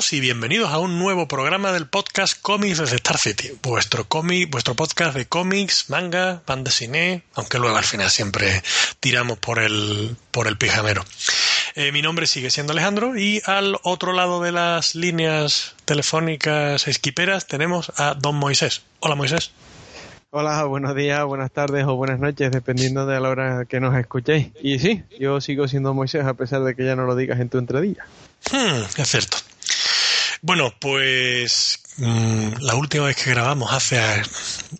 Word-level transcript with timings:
Todos 0.00 0.14
y 0.14 0.20
bienvenidos 0.20 0.70
a 0.70 0.78
un 0.78 0.98
nuevo 0.98 1.28
programa 1.28 1.72
del 1.72 1.86
podcast 1.86 2.40
Comics 2.40 2.78
desde 2.78 2.96
Star 2.96 3.18
City, 3.18 3.50
vuestro 3.62 4.06
cómic, 4.08 4.50
vuestro 4.50 4.74
podcast 4.74 5.14
de 5.14 5.26
cómics, 5.26 5.90
manga, 5.90 6.40
banda 6.46 6.70
cine, 6.70 7.22
aunque 7.34 7.58
luego 7.58 7.76
al 7.76 7.84
final 7.84 8.08
siempre 8.08 8.62
tiramos 8.98 9.36
por 9.36 9.58
el 9.58 10.16
por 10.30 10.46
el 10.46 10.56
pijamero. 10.56 11.04
Eh, 11.74 11.92
mi 11.92 12.00
nombre 12.00 12.26
sigue 12.26 12.48
siendo 12.48 12.72
Alejandro 12.72 13.18
y 13.18 13.42
al 13.44 13.76
otro 13.82 14.14
lado 14.14 14.40
de 14.40 14.52
las 14.52 14.94
líneas 14.94 15.74
telefónicas 15.84 16.88
esquiperas 16.88 17.46
tenemos 17.46 17.92
a 17.98 18.14
Don 18.14 18.36
Moisés. 18.36 18.80
Hola 19.00 19.16
Moisés. 19.16 19.50
Hola, 20.30 20.64
buenos 20.64 20.96
días, 20.96 21.22
buenas 21.26 21.50
tardes 21.50 21.84
o 21.84 21.96
buenas 21.96 22.20
noches, 22.20 22.50
dependiendo 22.50 23.04
de 23.04 23.20
la 23.20 23.28
hora 23.28 23.66
que 23.66 23.80
nos 23.80 23.94
escuchéis. 23.98 24.48
Y 24.62 24.78
sí, 24.78 25.02
yo 25.18 25.42
sigo 25.42 25.68
siendo 25.68 25.92
Moisés 25.92 26.24
a 26.24 26.32
pesar 26.32 26.62
de 26.62 26.74
que 26.74 26.86
ya 26.86 26.96
no 26.96 27.04
lo 27.04 27.16
digas 27.16 27.38
en 27.38 27.50
tu 27.50 27.58
entradilla. 27.58 28.06
Hmm, 28.50 28.84
es 28.96 29.08
cierto. 29.08 29.36
Bueno, 30.42 30.74
pues 30.78 31.80
mm, 31.98 32.52
la 32.60 32.74
última 32.74 33.06
vez 33.06 33.16
que 33.16 33.30
grabamos 33.30 33.72
hace 33.72 34.00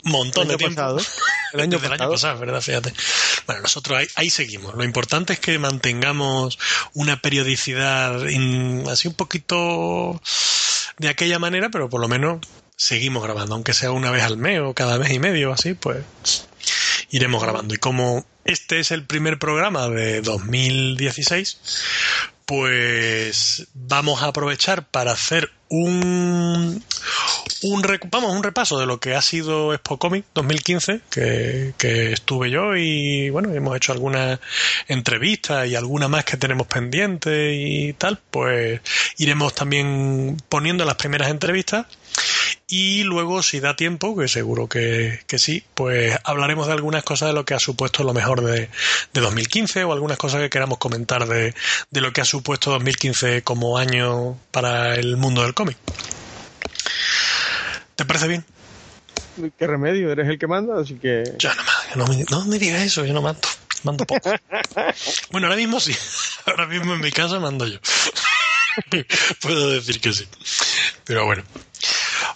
un 0.04 0.12
montón 0.12 0.48
de 0.48 0.56
tiempo. 0.56 0.76
Pasado, 0.76 0.98
el 1.52 1.60
año 1.60 1.78
pasado. 1.78 1.94
año 1.94 2.10
pasado, 2.10 2.38
¿verdad? 2.38 2.60
Fíjate. 2.60 2.92
Bueno, 3.46 3.62
nosotros 3.62 3.98
ahí, 3.98 4.06
ahí, 4.16 4.30
seguimos. 4.30 4.74
Lo 4.74 4.84
importante 4.84 5.34
es 5.34 5.40
que 5.40 5.58
mantengamos 5.58 6.58
una 6.94 7.20
periodicidad 7.20 8.22
así 8.90 9.08
un 9.08 9.14
poquito 9.14 10.20
de 10.98 11.08
aquella 11.08 11.38
manera, 11.38 11.68
pero 11.70 11.88
por 11.88 12.00
lo 12.00 12.08
menos 12.08 12.46
seguimos 12.76 13.22
grabando, 13.22 13.54
aunque 13.54 13.74
sea 13.74 13.92
una 13.92 14.10
vez 14.10 14.22
al 14.22 14.38
mes 14.38 14.60
o 14.60 14.72
cada 14.72 14.98
mes 14.98 15.12
y 15.12 15.18
medio, 15.18 15.52
así, 15.52 15.74
pues 15.74 16.04
iremos 17.10 17.42
grabando. 17.42 17.74
Y 17.74 17.78
como 17.78 18.24
este 18.44 18.80
es 18.80 18.90
el 18.90 19.04
primer 19.04 19.38
programa 19.38 19.88
de 19.88 20.22
2016, 20.22 21.58
pues 22.50 23.68
vamos 23.74 24.22
a 24.22 24.26
aprovechar 24.26 24.84
para 24.88 25.12
hacer 25.12 25.52
un, 25.68 26.82
un, 27.62 27.82
vamos, 28.10 28.34
un 28.34 28.42
repaso 28.42 28.76
de 28.76 28.86
lo 28.86 28.98
que 28.98 29.14
ha 29.14 29.22
sido 29.22 29.72
Expo 29.72 30.00
Comic 30.00 30.24
2015, 30.34 31.00
que, 31.10 31.74
que 31.78 32.12
estuve 32.12 32.50
yo 32.50 32.74
y 32.74 33.30
bueno, 33.30 33.54
hemos 33.54 33.76
hecho 33.76 33.92
algunas 33.92 34.40
entrevistas 34.88 35.68
y 35.68 35.76
alguna 35.76 36.08
más 36.08 36.24
que 36.24 36.36
tenemos 36.36 36.66
pendiente 36.66 37.54
y 37.54 37.92
tal, 37.92 38.18
pues 38.32 38.80
iremos 39.18 39.54
también 39.54 40.36
poniendo 40.48 40.84
las 40.84 40.96
primeras 40.96 41.30
entrevistas 41.30 41.86
y 42.68 43.02
luego, 43.02 43.42
si 43.42 43.58
da 43.58 43.74
tiempo, 43.74 44.16
que 44.16 44.28
seguro 44.28 44.68
que, 44.68 45.20
que, 45.26 45.38
sí, 45.38 45.64
pues 45.74 46.16
hablaremos 46.24 46.68
de 46.68 46.74
algunas 46.74 47.02
cosas 47.02 47.30
de 47.30 47.34
lo 47.34 47.44
que 47.44 47.54
ha 47.54 47.58
supuesto 47.58 48.04
lo 48.04 48.14
mejor 48.14 48.42
de, 48.44 48.70
de 49.12 49.20
2015 49.20 49.84
o 49.84 49.92
algunas 49.92 50.18
cosas 50.18 50.40
que 50.40 50.50
queramos 50.50 50.78
comentar 50.78 51.26
de, 51.26 51.54
de, 51.90 52.00
lo 52.00 52.12
que 52.12 52.20
ha 52.20 52.24
supuesto 52.24 52.70
2015 52.70 53.42
como 53.42 53.76
año 53.76 54.38
para 54.52 54.94
el 54.94 55.16
mundo 55.16 55.42
del 55.42 55.54
cómic. 55.54 55.76
¿Te 57.96 58.04
parece 58.04 58.28
bien? 58.28 58.44
¿Qué 59.58 59.66
remedio? 59.66 60.12
Eres 60.12 60.28
el 60.28 60.38
que 60.38 60.46
manda, 60.46 60.80
así 60.80 60.94
que... 60.94 61.24
Yo 61.38 61.50
no, 61.96 62.06
no, 62.06 62.24
no 62.30 62.44
me 62.44 62.58
digas 62.58 62.82
eso, 62.82 63.04
yo 63.04 63.12
no 63.12 63.22
mando. 63.22 63.40
Mando 63.82 64.06
poco. 64.06 64.30
bueno, 65.30 65.46
ahora 65.46 65.56
mismo 65.56 65.80
sí. 65.80 65.96
Ahora 66.46 66.66
mismo 66.66 66.94
en 66.94 67.00
mi 67.00 67.12
casa 67.12 67.38
mando 67.38 67.66
yo. 67.66 67.78
Puedo 69.40 69.70
decir 69.70 70.00
que 70.00 70.12
sí. 70.12 70.26
Pero 71.04 71.26
bueno. 71.26 71.42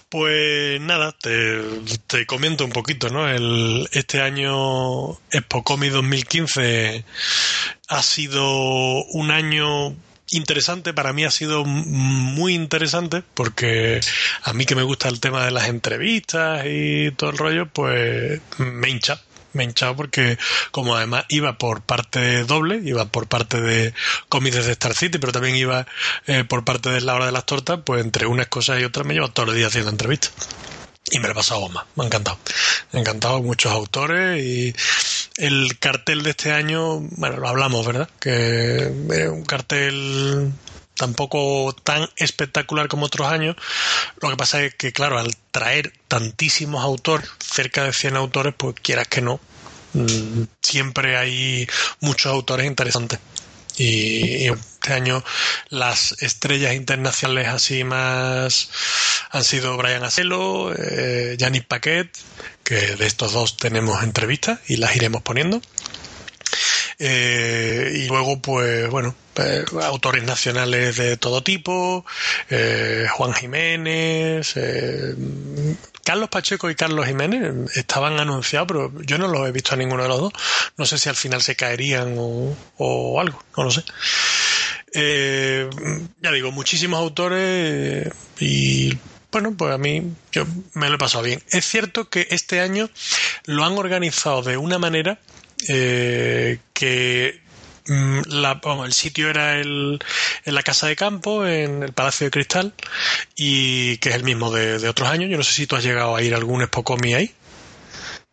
Pues 0.09 0.79
nada, 0.81 1.13
te, 1.19 2.25
comento 2.25 2.63
un 2.63 2.71
poquito, 2.71 3.09
¿no? 3.09 3.27
El, 3.27 3.89
este 3.91 4.21
año 4.21 5.11
Expo 5.31 5.63
Comic 5.63 5.91
2015 5.91 7.03
ha 7.87 8.01
sido 8.03 9.03
un 9.05 9.31
año 9.31 9.95
interesante, 10.31 10.93
para 10.93 11.13
mí 11.13 11.23
ha 11.23 11.31
sido 11.31 11.65
muy 11.65 12.53
interesante 12.53 13.23
porque 13.33 13.99
a 14.43 14.53
mí 14.53 14.65
que 14.65 14.75
me 14.75 14.83
gusta 14.83 15.09
el 15.09 15.19
tema 15.19 15.45
de 15.45 15.51
las 15.51 15.67
entrevistas 15.67 16.65
y 16.65 17.11
todo 17.11 17.31
el 17.31 17.37
rollo, 17.37 17.67
pues 17.67 18.41
me 18.57 18.89
hincha, 18.89 19.21
me 19.55 19.63
hinchado 19.63 19.95
porque 19.95 20.37
como 20.71 20.95
además 20.95 21.25
iba 21.29 21.57
por 21.57 21.81
parte 21.81 22.43
doble, 22.43 22.81
iba 22.83 23.05
por 23.05 23.27
parte 23.27 23.59
de 23.61 23.93
cómics 24.29 24.65
de 24.65 24.71
Star 24.73 24.93
City, 24.93 25.17
pero 25.17 25.31
también 25.31 25.55
iba 25.55 25.87
eh, 26.27 26.43
por 26.43 26.63
parte 26.63 26.89
de 26.89 27.01
la 27.01 27.15
hora 27.15 27.25
de 27.25 27.31
las 27.31 27.45
tortas, 27.45 27.79
pues 27.83 28.03
entre 28.03 28.27
unas 28.27 28.47
cosas 28.47 28.79
y 28.79 28.83
otras 28.83 29.05
me 29.05 29.13
llevo 29.13 29.29
todos 29.29 29.47
los 29.47 29.55
días 29.55 29.69
haciendo 29.69 29.91
entrevistas. 29.91 30.31
Y 31.11 31.19
me 31.19 31.27
lo 31.27 31.33
he 31.33 31.35
pasado 31.35 31.69
más, 31.69 31.85
me 31.95 32.03
ha 32.03 32.07
encantado. 32.07 32.39
Me 32.91 32.99
ha 32.99 33.01
encantado 33.01 33.41
muchos 33.41 33.71
autores 33.71 34.43
y 34.43 34.75
el 35.37 35.77
cartel 35.79 36.23
de 36.23 36.31
este 36.31 36.51
año, 36.51 36.99
bueno, 36.99 37.37
lo 37.37 37.47
hablamos, 37.47 37.85
¿verdad? 37.85 38.09
Que 38.19 38.91
un 39.31 39.43
cartel 39.45 40.51
tampoco 40.95 41.75
tan 41.83 42.09
espectacular 42.15 42.87
como 42.87 43.05
otros 43.05 43.27
años. 43.27 43.55
Lo 44.21 44.29
que 44.29 44.37
pasa 44.37 44.63
es 44.63 44.75
que, 44.75 44.91
claro, 44.91 45.19
al 45.19 45.35
traer 45.51 45.93
tantísimos 46.07 46.83
autores, 46.83 47.29
cerca 47.39 47.83
de 47.83 47.93
100 47.93 48.15
autores, 48.15 48.53
pues 48.57 48.75
quieras 48.81 49.07
que 49.07 49.21
no, 49.21 49.39
mm, 49.93 50.43
siempre 50.61 51.17
hay 51.17 51.67
muchos 51.99 52.31
autores 52.31 52.65
interesantes. 52.67 53.19
Y, 53.77 54.47
este 54.47 54.93
año 54.93 55.23
las 55.69 56.15
estrellas 56.21 56.75
internacionales 56.75 57.47
así 57.47 57.83
más 57.83 58.69
han 59.31 59.43
sido 59.43 59.75
Brian 59.77 60.03
Acelo, 60.03 60.73
eh, 60.77 61.37
Paquet, 61.67 62.09
que 62.63 62.95
de 62.95 63.05
estos 63.05 63.33
dos 63.33 63.57
tenemos 63.57 64.01
entrevistas 64.03 64.59
y 64.67 64.77
las 64.77 64.95
iremos 64.95 65.23
poniendo. 65.23 65.61
Eh, 66.99 67.91
y 67.93 68.07
luego, 68.07 68.41
pues 68.41 68.89
bueno, 68.89 69.15
eh, 69.35 69.65
autores 69.83 70.23
nacionales 70.23 70.95
de 70.95 71.17
todo 71.17 71.43
tipo, 71.43 72.05
eh, 72.49 73.07
Juan 73.11 73.33
Jiménez, 73.33 74.55
Carlos 76.03 76.29
Pacheco 76.29 76.69
y 76.69 76.75
Carlos 76.75 77.07
Jiménez 77.07 77.75
estaban 77.75 78.19
anunciados, 78.19 78.67
pero 78.67 79.01
yo 79.01 79.17
no 79.17 79.27
los 79.27 79.47
he 79.47 79.51
visto 79.51 79.73
a 79.73 79.77
ninguno 79.77 80.03
de 80.03 80.09
los 80.09 80.19
dos. 80.19 80.33
No 80.77 80.85
sé 80.85 80.97
si 80.97 81.09
al 81.09 81.15
final 81.15 81.41
se 81.41 81.55
caerían 81.55 82.15
o, 82.17 82.55
o 82.77 83.19
algo, 83.19 83.43
no 83.57 83.63
lo 83.65 83.71
sé. 83.71 83.83
Eh, 84.93 85.69
ya 86.21 86.31
digo, 86.31 86.51
muchísimos 86.51 86.99
autores 86.99 88.09
y 88.39 88.97
bueno, 89.29 89.53
pues 89.57 89.73
a 89.73 89.77
mí 89.77 90.13
yo 90.31 90.45
me 90.73 90.87
lo 90.87 90.95
he 90.95 90.97
pasado 90.97 91.25
bien. 91.25 91.43
Es 91.49 91.65
cierto 91.65 92.09
que 92.09 92.27
este 92.29 92.61
año 92.61 92.89
lo 93.43 93.65
han 93.65 93.77
organizado 93.77 94.41
de 94.41 94.55
una 94.55 94.79
manera 94.79 95.19
eh, 95.67 96.59
que 96.73 97.41
mm, 97.87 98.19
la, 98.27 98.61
el 98.85 98.93
sitio 98.93 99.29
era 99.29 99.59
el, 99.59 99.99
en 100.45 100.55
la 100.55 100.63
casa 100.63 100.87
de 100.87 100.95
campo, 100.95 101.45
en 101.45 101.83
el 101.83 101.93
Palacio 101.93 102.25
de 102.25 102.31
Cristal, 102.31 102.73
y 103.35 103.97
que 103.97 104.09
es 104.09 104.15
el 104.15 104.23
mismo 104.23 104.51
de, 104.51 104.79
de 104.79 104.89
otros 104.89 105.09
años. 105.09 105.29
Yo 105.29 105.37
no 105.37 105.43
sé 105.43 105.53
si 105.53 105.67
tú 105.67 105.75
has 105.75 105.83
llegado 105.83 106.15
a 106.15 106.21
ir 106.21 106.33
a 106.33 106.37
algún 106.37 106.61
Expocomi 106.61 107.13
ahí. 107.13 107.33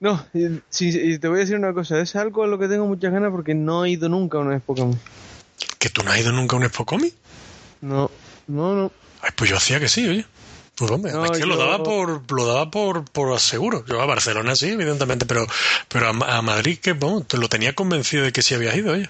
No, 0.00 0.26
sí, 0.68 1.18
te 1.18 1.28
voy 1.28 1.36
a 1.36 1.40
decir 1.40 1.54
una 1.56 1.72
cosa, 1.72 2.00
es 2.00 2.16
algo 2.16 2.42
a 2.42 2.48
lo 2.48 2.58
que 2.58 2.66
tengo 2.66 2.86
muchas 2.86 3.12
ganas 3.12 3.30
porque 3.30 3.54
no 3.54 3.84
he 3.84 3.90
ido 3.90 4.08
nunca 4.08 4.38
a 4.38 4.40
un 4.40 4.52
Expocomi. 4.52 4.96
¿Que 5.78 5.90
tú 5.90 6.02
no 6.02 6.10
has 6.10 6.18
ido 6.18 6.32
nunca 6.32 6.56
a 6.56 6.58
un 6.58 6.64
Expocomi? 6.64 7.12
No, 7.82 8.10
no, 8.48 8.74
no. 8.74 8.92
Ay, 9.20 9.30
pues 9.36 9.48
yo 9.48 9.56
hacía 9.56 9.78
que 9.78 9.88
sí, 9.88 10.08
oye. 10.08 10.26
Pues 10.76 10.90
hombre, 10.90 11.12
no, 11.12 11.24
es 11.26 11.32
que 11.32 11.40
yo... 11.40 11.46
lo 11.46 11.56
daba 11.56 11.82
por 11.82 12.32
lo 12.32 12.46
daba 12.46 12.70
por, 12.70 13.04
por 13.04 13.38
seguro. 13.40 13.84
Yo 13.86 14.00
a 14.00 14.06
Barcelona 14.06 14.56
sí, 14.56 14.70
evidentemente, 14.70 15.26
pero 15.26 15.46
pero 15.88 16.06
a, 16.06 16.38
a 16.38 16.42
Madrid 16.42 16.78
que 16.78 16.92
bueno, 16.92 17.22
te 17.22 17.36
lo 17.36 17.48
tenía 17.48 17.74
convencido 17.74 18.24
de 18.24 18.32
que 18.32 18.42
sí 18.42 18.54
habías 18.54 18.76
ido, 18.76 18.92
oye. 18.92 19.08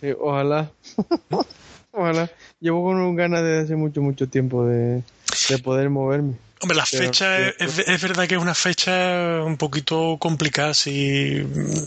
Sí, 0.00 0.08
ojalá. 0.18 0.70
ojalá. 1.92 2.30
Llevo 2.60 2.84
con 2.84 3.16
ganas 3.16 3.42
desde 3.42 3.62
hace 3.64 3.76
mucho 3.76 4.00
mucho 4.00 4.28
tiempo 4.28 4.64
de, 4.64 5.02
de 5.48 5.58
poder 5.58 5.90
moverme. 5.90 6.34
Hombre, 6.62 6.76
la 6.76 6.84
fecha 6.84 7.38
es, 7.40 7.54
es, 7.58 7.78
es, 7.88 8.02
verdad 8.02 8.28
que 8.28 8.34
es 8.34 8.40
una 8.40 8.54
fecha 8.54 9.42
un 9.42 9.56
poquito 9.56 10.18
complicada, 10.20 10.74
si, 10.74 11.42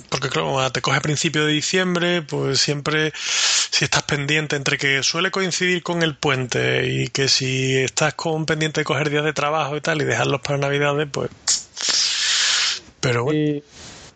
porque 0.09 0.29
claro, 0.29 0.71
te 0.71 0.81
coge 0.81 0.97
a 0.97 1.01
principio 1.01 1.45
de 1.45 1.53
diciembre, 1.53 2.23
pues 2.23 2.59
siempre, 2.59 3.13
si 3.15 3.85
estás 3.85 4.01
pendiente 4.01 4.55
entre 4.55 4.79
que 4.79 5.03
suele 5.03 5.29
coincidir 5.29 5.83
con 5.83 6.01
el 6.01 6.15
puente 6.15 6.87
y 6.87 7.09
que 7.09 7.27
si 7.27 7.77
estás 7.77 8.15
con 8.15 8.47
pendiente 8.47 8.81
de 8.81 8.85
coger 8.85 9.11
días 9.11 9.23
de 9.23 9.33
trabajo 9.33 9.77
y 9.77 9.81
tal 9.81 10.01
y 10.01 10.05
dejarlos 10.05 10.41
para 10.41 10.57
Navidades, 10.57 11.07
pues... 11.11 11.29
Pero 12.99 13.25
bueno. 13.25 13.39
Y 13.39 13.63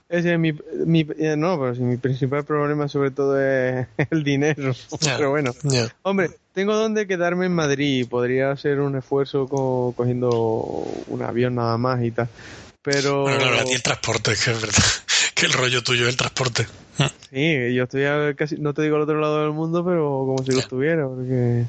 ese 0.09 0.33
es 0.33 0.39
mi, 0.39 0.54
mi, 0.86 1.04
no, 1.04 1.59
pero 1.59 1.75
si 1.75 1.81
mi 1.81 1.98
principal 1.98 2.45
problema 2.45 2.88
sobre 2.88 3.12
todo 3.12 3.39
es 3.42 3.88
el 4.09 4.24
dinero. 4.24 4.74
Yeah, 5.01 5.18
pero 5.18 5.31
bueno, 5.31 5.54
yeah. 5.63 5.94
hombre, 6.04 6.31
tengo 6.54 6.75
donde 6.75 7.07
quedarme 7.07 7.48
en 7.48 7.54
Madrid. 7.54 8.07
Podría 8.09 8.51
hacer 8.51 8.80
un 8.80 8.95
esfuerzo 8.95 9.48
co 9.48 9.94
cogiendo 9.98 10.30
un 11.07 11.21
avión 11.21 11.56
nada 11.56 11.77
más 11.77 12.04
y 12.04 12.12
tal. 12.12 12.30
Pero. 12.81 13.24
Bueno, 13.24 13.39
claro, 13.39 13.59
a 13.59 13.63
ti 13.65 13.74
el 13.74 13.83
transporte, 13.83 14.31
que 14.31 14.51
es 14.51 14.62
verdad. 14.62 14.83
Que 15.38 15.45
el 15.45 15.54
rollo 15.54 15.83
tuyo 15.83 16.06
es 16.06 16.09
el 16.09 16.18
transporte. 16.18 16.65
Sí, 17.30 17.71
yo 17.75 17.83
estoy 17.83 18.06
a 18.06 18.33
casi, 18.33 18.56
no 18.56 18.74
te 18.74 18.81
digo 18.81 18.95
al 18.95 19.04
otro 19.04 19.19
lado 19.19 19.44
del 19.44 19.51
mundo, 19.51 19.86
pero 19.86 20.25
como 20.25 20.39
si 20.39 20.45
yeah. 20.45 20.54
lo 20.56 20.59
estuviera, 20.62 21.07
porque. 21.07 21.65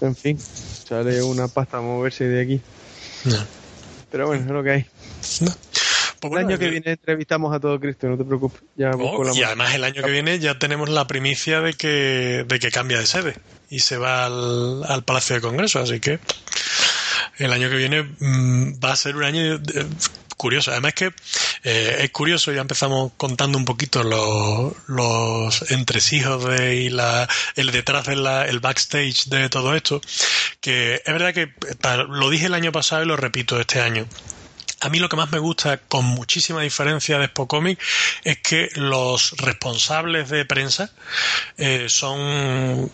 En 0.00 0.16
fin, 0.16 0.38
sale 0.38 1.22
una 1.22 1.48
pasta 1.48 1.76
a 1.76 1.80
moverse 1.82 2.24
de 2.24 2.40
aquí. 2.40 2.60
Pero 4.10 4.28
bueno, 4.28 4.44
es 4.44 4.50
lo 4.50 4.62
que 4.62 4.70
hay. 4.70 4.86
No. 5.40 5.52
Pues 6.20 6.32
el 6.32 6.38
año 6.38 6.58
que 6.58 6.68
viene 6.68 6.92
entrevistamos 6.92 7.54
a 7.54 7.60
todo 7.60 7.78
Cristo, 7.78 8.08
no 8.08 8.16
te 8.16 8.24
preocupes. 8.24 8.60
Oh, 8.98 9.34
y 9.34 9.42
además 9.42 9.74
el 9.74 9.84
año 9.84 10.02
que 10.02 10.10
viene 10.10 10.38
ya 10.38 10.58
tenemos 10.58 10.88
la 10.88 11.06
primicia 11.06 11.60
de 11.60 11.74
que, 11.74 12.44
de 12.46 12.58
que 12.58 12.70
cambia 12.70 12.98
de 12.98 13.06
sede 13.06 13.36
y 13.70 13.80
se 13.80 13.98
va 13.98 14.24
al, 14.26 14.84
al 14.84 15.04
Palacio 15.04 15.36
de 15.36 15.42
Congreso, 15.42 15.80
así 15.80 16.00
que 16.00 16.18
el 17.38 17.52
año 17.52 17.70
que 17.70 17.76
viene 17.76 18.02
mm, 18.02 18.80
va 18.84 18.92
a 18.92 18.96
ser 18.96 19.16
un 19.16 19.24
año 19.24 19.60
curioso. 20.36 20.70
Además 20.70 20.94
que 20.94 21.12
eh, 21.64 21.98
es 22.00 22.10
curioso, 22.10 22.52
ya 22.52 22.62
empezamos 22.62 23.12
contando 23.16 23.58
un 23.58 23.64
poquito 23.64 24.02
los, 24.02 24.72
los 24.86 25.70
entresijos 25.70 26.44
de, 26.46 26.76
y 26.76 26.88
la, 26.90 27.28
el 27.56 27.70
detrás 27.70 28.06
del 28.06 28.26
el 28.26 28.60
backstage 28.60 29.26
de 29.26 29.50
todo 29.50 29.74
esto, 29.74 30.00
que 30.60 31.02
es 31.04 31.12
verdad 31.12 31.34
que 31.34 31.52
lo 32.08 32.30
dije 32.30 32.46
el 32.46 32.54
año 32.54 32.72
pasado 32.72 33.02
y 33.02 33.06
lo 33.06 33.16
repito 33.16 33.60
este 33.60 33.80
año. 33.80 34.06
A 34.80 34.88
mí 34.90 34.98
lo 34.98 35.08
que 35.08 35.16
más 35.16 35.32
me 35.32 35.38
gusta, 35.38 35.78
con 35.78 36.04
muchísima 36.04 36.62
diferencia 36.62 37.18
de 37.18 37.26
Spocomic, 37.26 37.80
es 38.22 38.38
que 38.38 38.70
los 38.74 39.32
responsables 39.38 40.28
de 40.28 40.44
prensa 40.44 40.90
eh, 41.56 41.88
son 41.88 42.90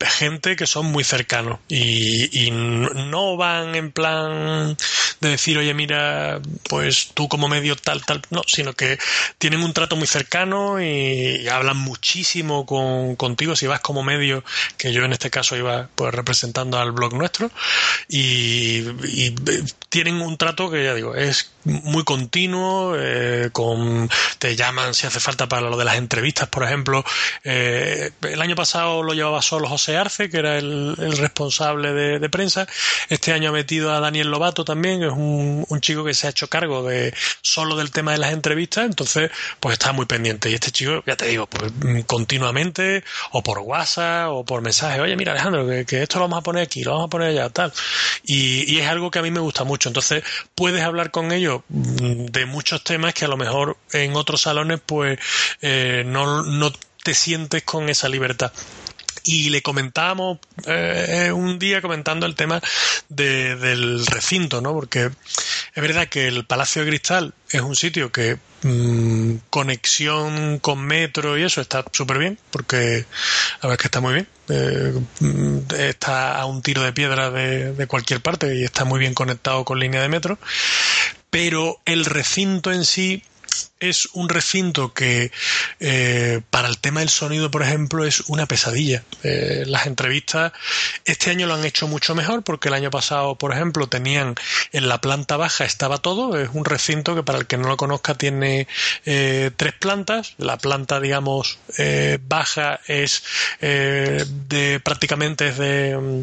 gente 0.00 0.56
que 0.56 0.66
son 0.66 0.86
muy 0.86 1.04
cercanos 1.04 1.58
y, 1.68 2.50
no 2.50 3.36
van 3.36 3.74
en 3.74 3.90
plan 3.90 4.76
de 5.20 5.28
decir, 5.28 5.58
oye, 5.58 5.74
mira, 5.74 6.40
pues 6.68 7.10
tú 7.14 7.28
como 7.28 7.48
medio 7.48 7.76
tal, 7.76 8.04
tal, 8.04 8.22
no, 8.30 8.42
sino 8.46 8.74
que 8.74 8.98
tienen 9.38 9.62
un 9.62 9.72
trato 9.72 9.96
muy 9.96 10.06
cercano 10.06 10.82
y, 10.82 11.48
hablan 11.48 11.78
muchísimo 11.78 12.66
con, 12.66 13.16
contigo. 13.16 13.56
Si 13.56 13.66
vas 13.66 13.80
como 13.80 14.02
medio, 14.02 14.44
que 14.76 14.92
yo 14.92 15.04
en 15.04 15.12
este 15.12 15.30
caso 15.30 15.56
iba 15.56 15.88
pues 15.94 16.14
representando 16.14 16.78
al 16.78 16.92
blog 16.92 17.14
nuestro 17.14 17.50
y, 18.08 18.82
tienen 19.88 20.20
un 20.20 20.36
trato 20.36 20.70
que 20.70 20.84
ya 20.84 20.94
digo, 20.94 21.14
es 21.14 21.53
muy 21.64 22.04
continuo, 22.04 22.94
eh, 22.98 23.48
con, 23.52 24.08
te 24.38 24.54
llaman 24.56 24.94
si 24.94 25.06
hace 25.06 25.20
falta 25.20 25.48
para 25.48 25.68
lo 25.68 25.76
de 25.76 25.84
las 25.84 25.96
entrevistas, 25.96 26.48
por 26.48 26.62
ejemplo. 26.62 27.04
Eh, 27.42 28.10
el 28.22 28.40
año 28.40 28.54
pasado 28.54 29.02
lo 29.02 29.14
llevaba 29.14 29.42
solo 29.42 29.68
José 29.68 29.96
Arce, 29.96 30.28
que 30.28 30.38
era 30.38 30.58
el, 30.58 30.96
responsable 30.96 31.92
de, 31.92 32.28
prensa. 32.28 32.66
Este 33.08 33.32
año 33.32 33.50
ha 33.50 33.52
metido 33.52 33.92
a 33.92 34.00
Daniel 34.00 34.30
Lobato 34.30 34.64
también, 34.64 35.02
es 35.02 35.12
un, 35.12 35.64
chico 35.80 36.04
que 36.04 36.14
se 36.14 36.26
ha 36.26 36.30
hecho 36.30 36.48
cargo 36.48 36.82
de 36.82 37.12
solo 37.42 37.76
del 37.76 37.90
tema 37.90 38.12
de 38.12 38.18
las 38.18 38.32
entrevistas, 38.32 38.86
entonces 38.86 39.30
pues 39.60 39.74
está 39.74 39.92
muy 39.92 40.06
pendiente. 40.06 40.50
Y 40.50 40.54
este 40.54 40.70
chico, 40.70 41.02
ya 41.06 41.16
te 41.16 41.26
digo, 41.26 41.46
pues 41.46 41.72
continuamente, 42.06 43.04
o 43.32 43.42
por 43.42 43.58
WhatsApp, 43.58 44.30
o 44.30 44.44
por 44.44 44.62
mensaje, 44.62 45.00
oye, 45.00 45.16
mira 45.16 45.32
Alejandro, 45.32 45.66
que, 45.86 46.02
esto 46.02 46.18
lo 46.18 46.24
vamos 46.24 46.38
a 46.38 46.42
poner 46.42 46.62
aquí, 46.62 46.82
lo 46.82 46.92
vamos 46.92 47.06
a 47.06 47.10
poner 47.10 47.28
allá, 47.28 47.50
tal. 47.50 47.72
Y, 48.22 48.72
y 48.72 48.80
es 48.80 48.88
algo 48.88 49.10
que 49.10 49.18
a 49.18 49.22
mí 49.22 49.30
me 49.30 49.40
gusta 49.40 49.64
mucho. 49.64 49.88
Entonces 49.88 50.24
puedes 50.54 50.82
hablar 50.82 51.10
con 51.10 51.32
ellos 51.32 51.53
de 51.68 52.46
muchos 52.46 52.82
temas 52.82 53.14
que 53.14 53.24
a 53.24 53.28
lo 53.28 53.36
mejor 53.36 53.76
en 53.92 54.16
otros 54.16 54.42
salones 54.42 54.80
pues 54.84 55.18
eh, 55.62 56.02
no, 56.06 56.42
no 56.42 56.72
te 57.02 57.14
sientes 57.14 57.62
con 57.62 57.88
esa 57.88 58.08
libertad 58.08 58.52
y 59.24 59.48
le 59.48 59.62
comentábamos 59.62 60.38
eh, 60.66 61.32
un 61.34 61.58
día 61.58 61.80
comentando 61.80 62.26
el 62.26 62.34
tema 62.34 62.60
del 63.08 64.06
recinto, 64.06 64.60
¿no? 64.60 64.72
Porque 64.72 65.10
es 65.74 65.82
verdad 65.82 66.08
que 66.08 66.28
el 66.28 66.44
Palacio 66.44 66.82
de 66.82 66.88
Cristal 66.88 67.34
es 67.50 67.62
un 67.62 67.74
sitio 67.74 68.12
que 68.12 68.38
mm, 68.62 69.36
conexión 69.48 70.58
con 70.58 70.84
metro 70.84 71.38
y 71.38 71.42
eso 71.42 71.62
está 71.62 71.84
súper 71.90 72.18
bien, 72.18 72.38
porque 72.50 73.06
verdad 73.62 73.72
es 73.72 73.78
que 73.78 73.88
está 73.88 74.00
muy 74.00 74.14
bien. 74.14 74.28
Eh, 74.50 74.92
está 75.78 76.38
a 76.38 76.44
un 76.44 76.60
tiro 76.60 76.82
de 76.82 76.92
piedra 76.92 77.30
de, 77.30 77.72
de 77.72 77.86
cualquier 77.86 78.20
parte 78.20 78.54
y 78.54 78.62
está 78.62 78.84
muy 78.84 79.00
bien 79.00 79.14
conectado 79.14 79.64
con 79.64 79.80
línea 79.80 80.02
de 80.02 80.08
metro. 80.10 80.38
Pero 81.34 81.80
el 81.84 82.04
recinto 82.04 82.70
en 82.70 82.84
sí 82.84 83.24
es 83.80 84.06
un 84.12 84.28
recinto 84.28 84.94
que 84.94 85.32
eh, 85.80 86.40
para 86.48 86.68
el 86.68 86.78
tema 86.78 87.00
del 87.00 87.08
sonido, 87.08 87.50
por 87.50 87.64
ejemplo, 87.64 88.04
es 88.04 88.20
una 88.28 88.46
pesadilla. 88.46 89.02
Eh, 89.24 89.64
las 89.66 89.86
entrevistas 89.86 90.52
este 91.04 91.32
año 91.32 91.48
lo 91.48 91.54
han 91.54 91.64
hecho 91.64 91.88
mucho 91.88 92.14
mejor 92.14 92.44
porque 92.44 92.68
el 92.68 92.74
año 92.74 92.92
pasado, 92.92 93.34
por 93.34 93.52
ejemplo, 93.52 93.88
tenían 93.88 94.36
en 94.70 94.88
la 94.88 95.00
planta 95.00 95.36
baja 95.36 95.64
estaba 95.64 95.98
todo. 95.98 96.38
Es 96.38 96.50
un 96.52 96.64
recinto 96.64 97.16
que 97.16 97.24
para 97.24 97.38
el 97.38 97.48
que 97.48 97.58
no 97.58 97.66
lo 97.66 97.76
conozca 97.76 98.14
tiene 98.14 98.68
eh, 99.04 99.50
tres 99.56 99.72
plantas. 99.72 100.34
La 100.38 100.56
planta, 100.56 101.00
digamos, 101.00 101.58
baja 102.28 102.78
es 102.86 103.24
de 103.60 104.80
prácticamente 104.84 105.48
es 105.48 105.58
de 105.58 105.98
mm, 105.98 106.22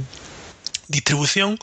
distribución, 0.92 1.58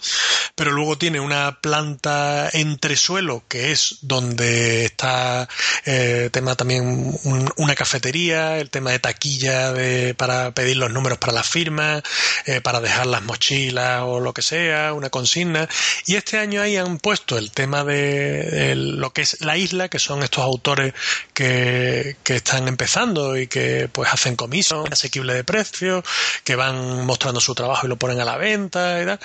pero 0.55 0.73
luego 0.73 0.99
tiene 0.99 1.21
una 1.21 1.61
planta 1.61 2.49
entre 2.53 2.97
suelo 2.97 3.45
que 3.49 3.73
es 3.73 3.99
donde 4.03 4.85
está 4.85 5.49
eh, 5.85 6.31
tema 6.33 6.55
también 6.57 7.15
una 7.57 7.75
cafetería, 7.75 8.59
el 8.59 8.71
tema 8.71 8.91
de 8.91 8.99
taquilla 8.99 9.73
de, 9.73 10.15
para 10.15 10.53
pedir 10.53 10.77
los 10.77 10.91
números 10.91 11.19
para 11.19 11.33
las 11.33 11.49
firmas, 11.49 12.03
eh, 12.47 12.61
para 12.61 12.81
dejar 12.81 13.07
las 13.07 13.23
mochilas 13.23 14.03
o 14.05 14.21
lo 14.21 14.33
que 14.33 14.43
sea, 14.43 14.93
una 14.93 15.11
consigna. 15.11 15.69
Y 16.07 16.17
este 16.17 16.39
año 16.39 16.63
ahí 16.63 16.77
han 16.77 16.99
puesto 16.99 17.39
el 17.39 17.51
tema 17.51 17.85
de, 17.85 18.75
lo 18.77 19.13
que 19.13 19.23
es 19.23 19.41
la 19.41 19.57
isla, 19.57 19.89
que 19.89 19.99
son 19.99 20.23
estos 20.23 20.45
autores 20.45 20.95
que, 21.35 22.17
que 22.23 22.37
están 22.37 22.69
empezando 22.69 23.37
y 23.37 23.47
que 23.47 23.89
pues 23.93 24.13
hacen 24.13 24.37
comisión 24.37 24.93
asequible 24.93 25.35
de 25.35 25.45
precio, 25.45 26.03
que 26.45 26.57
van 26.57 27.07
mostrando 27.07 27.41
su 27.41 27.55
trabajo 27.55 27.87
y 27.87 27.89
lo 27.89 27.97
ponen 27.97 28.21
a 28.21 28.25
la 28.25 28.37
venta 28.37 29.01
y 29.03 29.07
tal. 29.07 29.18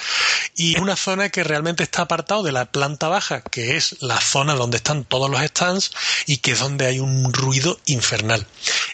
Y 0.55 0.79
una 0.79 0.95
zona 0.95 1.29
que 1.29 1.43
realmente 1.43 1.83
está 1.83 2.03
apartado 2.03 2.43
de 2.43 2.51
la 2.51 2.65
planta 2.65 3.07
baja, 3.07 3.41
que 3.41 3.75
es 3.77 4.01
la 4.01 4.19
zona 4.19 4.53
donde 4.53 4.77
están 4.77 5.03
todos 5.03 5.29
los 5.29 5.41
stands 5.41 5.91
y 6.25 6.37
que 6.37 6.51
es 6.51 6.59
donde 6.59 6.85
hay 6.85 6.99
un 6.99 7.33
ruido 7.33 7.79
infernal. 7.85 8.45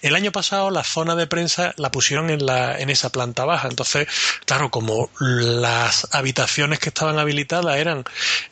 El 0.01 0.16
año 0.16 0.31
pasado 0.31 0.72
la 0.72 0.84
zona 0.84 1.16
de 1.16 1.28
prensa 1.28 1.74
la 1.78 1.92
pusieron 1.92 2.30
en, 2.30 2.46
la, 2.46 2.80
en 2.80 2.90
esa 2.90 3.10
planta 3.10 3.46
baja. 3.46 3.68
Entonces, 3.68 4.07
claro, 4.46 4.69
como 4.69 5.10
las 5.19 6.07
habitaciones 6.12 6.80
que 6.80 6.90
estaban 6.90 7.19
habilitadas 7.19 7.75
eran 7.78 8.04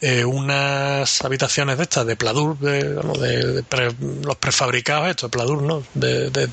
eh, 0.01 0.25
unas 0.25 1.23
habitaciones 1.23 1.77
de 1.77 1.83
estas, 1.83 2.05
de 2.05 2.15
pladur, 2.15 2.57
de, 2.60 3.83
los 4.24 4.36
prefabricados, 4.38 5.10
estos, 5.10 5.29
pladur, 5.29 5.62
¿no? 5.62 5.83
de, 5.93 6.50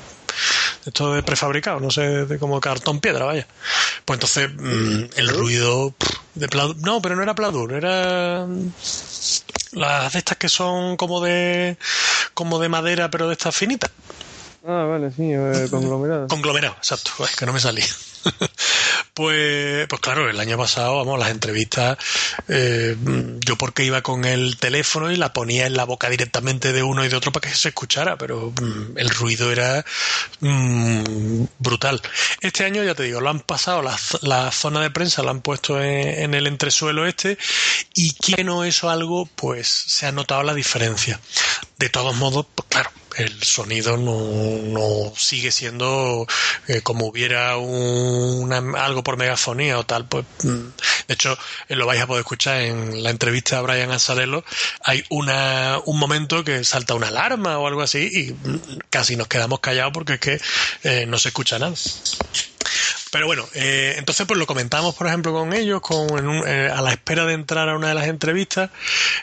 esto 0.85 1.13
de 1.13 1.23
prefabricado, 1.23 1.79
no 1.79 1.91
sé, 1.91 2.25
de 2.25 2.39
como 2.39 2.59
cartón 2.59 2.99
piedra, 2.99 3.25
vaya. 3.25 3.47
Pues 4.05 4.17
entonces 4.17 4.49
mm, 4.55 5.17
el 5.17 5.29
ruido 5.29 5.93
de 6.35 6.47
Pladur, 6.47 6.77
no, 6.77 7.01
pero 7.01 7.15
no 7.15 7.23
era 7.23 7.35
Pladur, 7.35 7.73
era 7.73 8.45
mm, 8.47 8.71
las 9.73 10.13
de 10.13 10.19
estas 10.19 10.37
que 10.37 10.49
son 10.49 10.97
como 10.97 11.21
de 11.21 11.77
como 12.33 12.59
de 12.59 12.69
madera, 12.69 13.09
pero 13.09 13.27
de 13.27 13.33
estas 13.33 13.55
finitas. 13.55 13.91
Ah, 14.67 14.85
vale, 14.89 15.11
sí, 15.11 15.31
eh, 15.31 15.67
conglomerado. 15.71 16.27
Conglomerado, 16.27 16.75
exacto, 16.77 17.11
es 17.23 17.35
que 17.35 17.45
no 17.45 17.53
me 17.53 17.59
salía. 17.59 17.85
pues, 19.13 19.87
pues 19.87 20.01
claro, 20.01 20.29
el 20.29 20.39
año 20.39 20.57
pasado, 20.57 20.97
vamos, 20.97 21.19
las 21.19 21.29
entrevistas, 21.29 21.97
eh, 22.47 22.95
yo 23.39 23.55
porque 23.55 23.83
iba 23.83 24.01
con 24.01 24.25
el 24.25 24.57
teléfono 24.57 25.11
y 25.11 25.15
la 25.15 25.33
ponía 25.33 25.67
en 25.67 25.75
la 25.75 25.83
boca 25.83 26.09
directamente 26.09 26.73
de 26.73 26.83
uno 26.83 27.05
y 27.05 27.09
de 27.09 27.15
otro 27.15 27.31
para 27.31 27.49
que 27.49 27.55
se 27.55 27.69
escuchara, 27.69 28.17
pero 28.17 28.51
mm, 28.51 28.97
el 28.97 29.09
ruido 29.09 29.51
era 29.51 29.85
mm, 30.39 31.45
brutal. 31.59 32.01
Este 32.41 32.65
año, 32.65 32.83
ya 32.83 32.95
te 32.95 33.03
digo, 33.03 33.21
lo 33.21 33.29
han 33.29 33.41
pasado, 33.41 33.81
la, 33.81 34.51
zona 34.51 34.81
de 34.81 34.91
prensa 34.91 35.23
la 35.23 35.31
han 35.31 35.41
puesto 35.41 35.81
en, 35.81 36.33
el 36.33 36.47
entresuelo 36.47 37.05
este 37.05 37.37
y 37.93 38.13
que 38.13 38.43
no 38.43 38.63
eso 38.63 38.89
algo, 38.89 39.27
pues 39.35 39.67
se 39.67 40.05
ha 40.05 40.11
notado 40.11 40.43
la 40.43 40.53
diferencia. 40.53 41.19
De 41.77 41.89
todos 41.89 42.15
modos, 42.15 42.45
pues 42.55 42.67
claro, 42.69 42.91
el 43.17 43.43
sonido 43.43 43.97
no, 43.97 45.13
sigue 45.17 45.51
siendo 45.51 46.27
eh, 46.67 46.81
como 46.81 47.05
hubiera 47.07 47.57
un, 47.57 48.51
algo 48.77 49.03
por 49.03 49.17
megafonía 49.17 49.77
o 49.79 49.85
tal. 49.85 50.07
Pues, 50.07 50.25
mm, 50.43 50.67
de 51.07 51.13
hecho, 51.13 51.37
eh, 51.69 51.75
lo 51.75 51.85
vais 51.85 52.01
a 52.01 52.07
poder 52.07 52.21
escuchar 52.21 52.61
en 52.61 53.03
la 53.03 53.09
entrevista 53.09 53.59
a 53.59 53.61
Brian 53.61 53.91
Anzalelo. 53.91 54.43
Hay 54.81 55.03
una, 55.09 55.79
un 55.85 55.99
momento 55.99 56.43
que 56.43 56.63
salta 56.63 56.95
una 56.95 57.07
alarma 57.07 57.57
o 57.59 57.67
algo 57.67 57.81
así 57.81 58.09
y 58.11 58.31
mm, 58.33 58.79
casi 58.89 59.15
nos 59.15 59.27
quedamos 59.27 59.59
callados 59.59 59.93
porque 59.93 60.13
es 60.13 60.19
que 60.19 60.41
eh, 60.83 61.05
no 61.07 61.17
se 61.17 61.29
escucha 61.29 61.59
nada. 61.59 61.75
Pero 63.15 63.27
bueno, 63.27 63.47
eh, 63.53 63.95
entonces 63.97 64.27
pues 64.27 64.37
lo 64.37 64.45
comentamos, 64.45 64.93
por 64.93 65.07
ejemplo, 65.07 65.31
con 65.31 65.53
ellos, 65.53 65.79
con, 65.79 66.45
eh, 66.45 66.69
a 66.69 66.81
la 66.81 66.91
espera 66.91 67.23
de 67.23 67.33
entrar 67.33 67.69
a 67.69 67.77
una 67.77 67.87
de 67.87 67.93
las 67.93 68.07
entrevistas, 68.07 68.71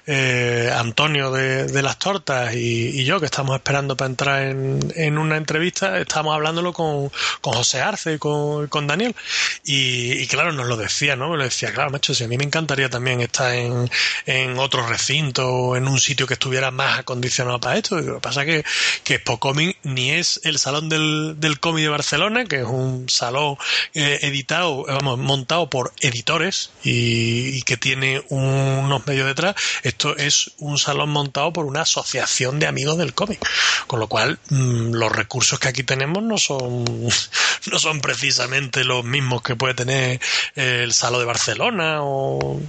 eh, 0.06 0.72
Antonio 0.75 1.30
de, 1.30 1.82
las 1.82 1.99
Tortas 1.99 2.54
y, 2.54 3.04
yo, 3.04 3.20
que 3.20 3.26
estamos 3.26 3.54
esperando 3.54 3.94
para 3.94 4.08
entrar 4.08 4.42
en, 4.44 5.18
una 5.18 5.37
entrevista, 5.37 5.99
estábamos 5.99 6.34
hablándolo 6.34 6.72
con, 6.72 7.11
José 7.42 7.82
Arce 7.82 8.14
y 8.14 8.18
con, 8.18 8.87
Daniel. 8.87 9.14
Y, 9.62 10.26
claro, 10.26 10.52
nos 10.52 10.68
lo 10.68 10.78
decía, 10.78 11.14
¿no? 11.14 11.28
Me 11.28 11.37
lo 11.37 11.44
decía, 11.44 11.70
claro, 11.75 11.90
macho, 11.90 12.14
si 12.14 12.25
a 12.25 12.28
mí 12.28 12.38
me 12.38 12.44
encantaría 12.44 12.88
también 12.88 13.20
estar 13.20 13.54
en, 13.54 13.90
en 14.25 14.58
otro 14.58 14.87
recinto, 14.87 15.76
en 15.76 15.87
un 15.87 16.00
sitio 16.00 16.26
que 16.26 16.32
estuviera 16.32 16.70
más 16.70 17.00
acondicionado 17.00 17.61
para 17.61 17.76
esto. 17.76 18.00
lo 18.00 18.14
que 18.14 18.20
pasa 18.22 18.42
es 18.44 18.64
que, 19.04 19.20
que 19.20 19.75
ni 19.82 20.12
es 20.12 20.40
el 20.44 20.58
salón 20.58 20.88
del, 20.88 21.34
del 21.37 21.61
cómic 21.61 21.82
de 21.84 21.90
Barcelona, 21.90 22.46
que 22.46 22.61
es 22.61 22.66
un 22.66 23.11
salón 23.11 23.58
eh, 23.94 24.18
editado, 24.22 24.84
vamos, 24.84 25.18
montado 25.18 25.68
por 25.70 25.92
editores 26.00 26.70
y, 26.82 27.62
que 27.62 27.76
tiene 27.76 28.22
unos 28.28 29.06
medios 29.06 29.26
detrás. 29.26 29.54
Esto 29.82 30.16
es 30.16 30.52
un 30.58 30.78
salón 30.78 31.10
montado 31.10 31.52
por 31.52 31.64
una 31.64 31.82
asociación 31.82 32.58
de 32.58 32.66
amigos 32.66 32.98
del 32.98 33.14
cómic. 33.14 33.40
Con 33.86 34.00
lo 34.00 34.08
cual, 34.08 34.38
mm, 34.50 34.92
los 34.92 35.12
recursos 35.12 35.58
que 35.58 35.68
aquí 35.68 35.82
tenemos 35.82 36.22
no 36.22 36.38
son, 36.38 36.84
no 37.70 37.78
son 37.78 38.00
precisamente 38.00 38.84
los 38.84 39.04
mismos 39.04 39.42
que 39.42 39.56
puede 39.56 39.74
tener 39.74 40.20
el 40.54 40.92
Salón 40.92 41.20
de 41.20 41.26
Barcelona 41.26 41.98
o... 42.02 42.60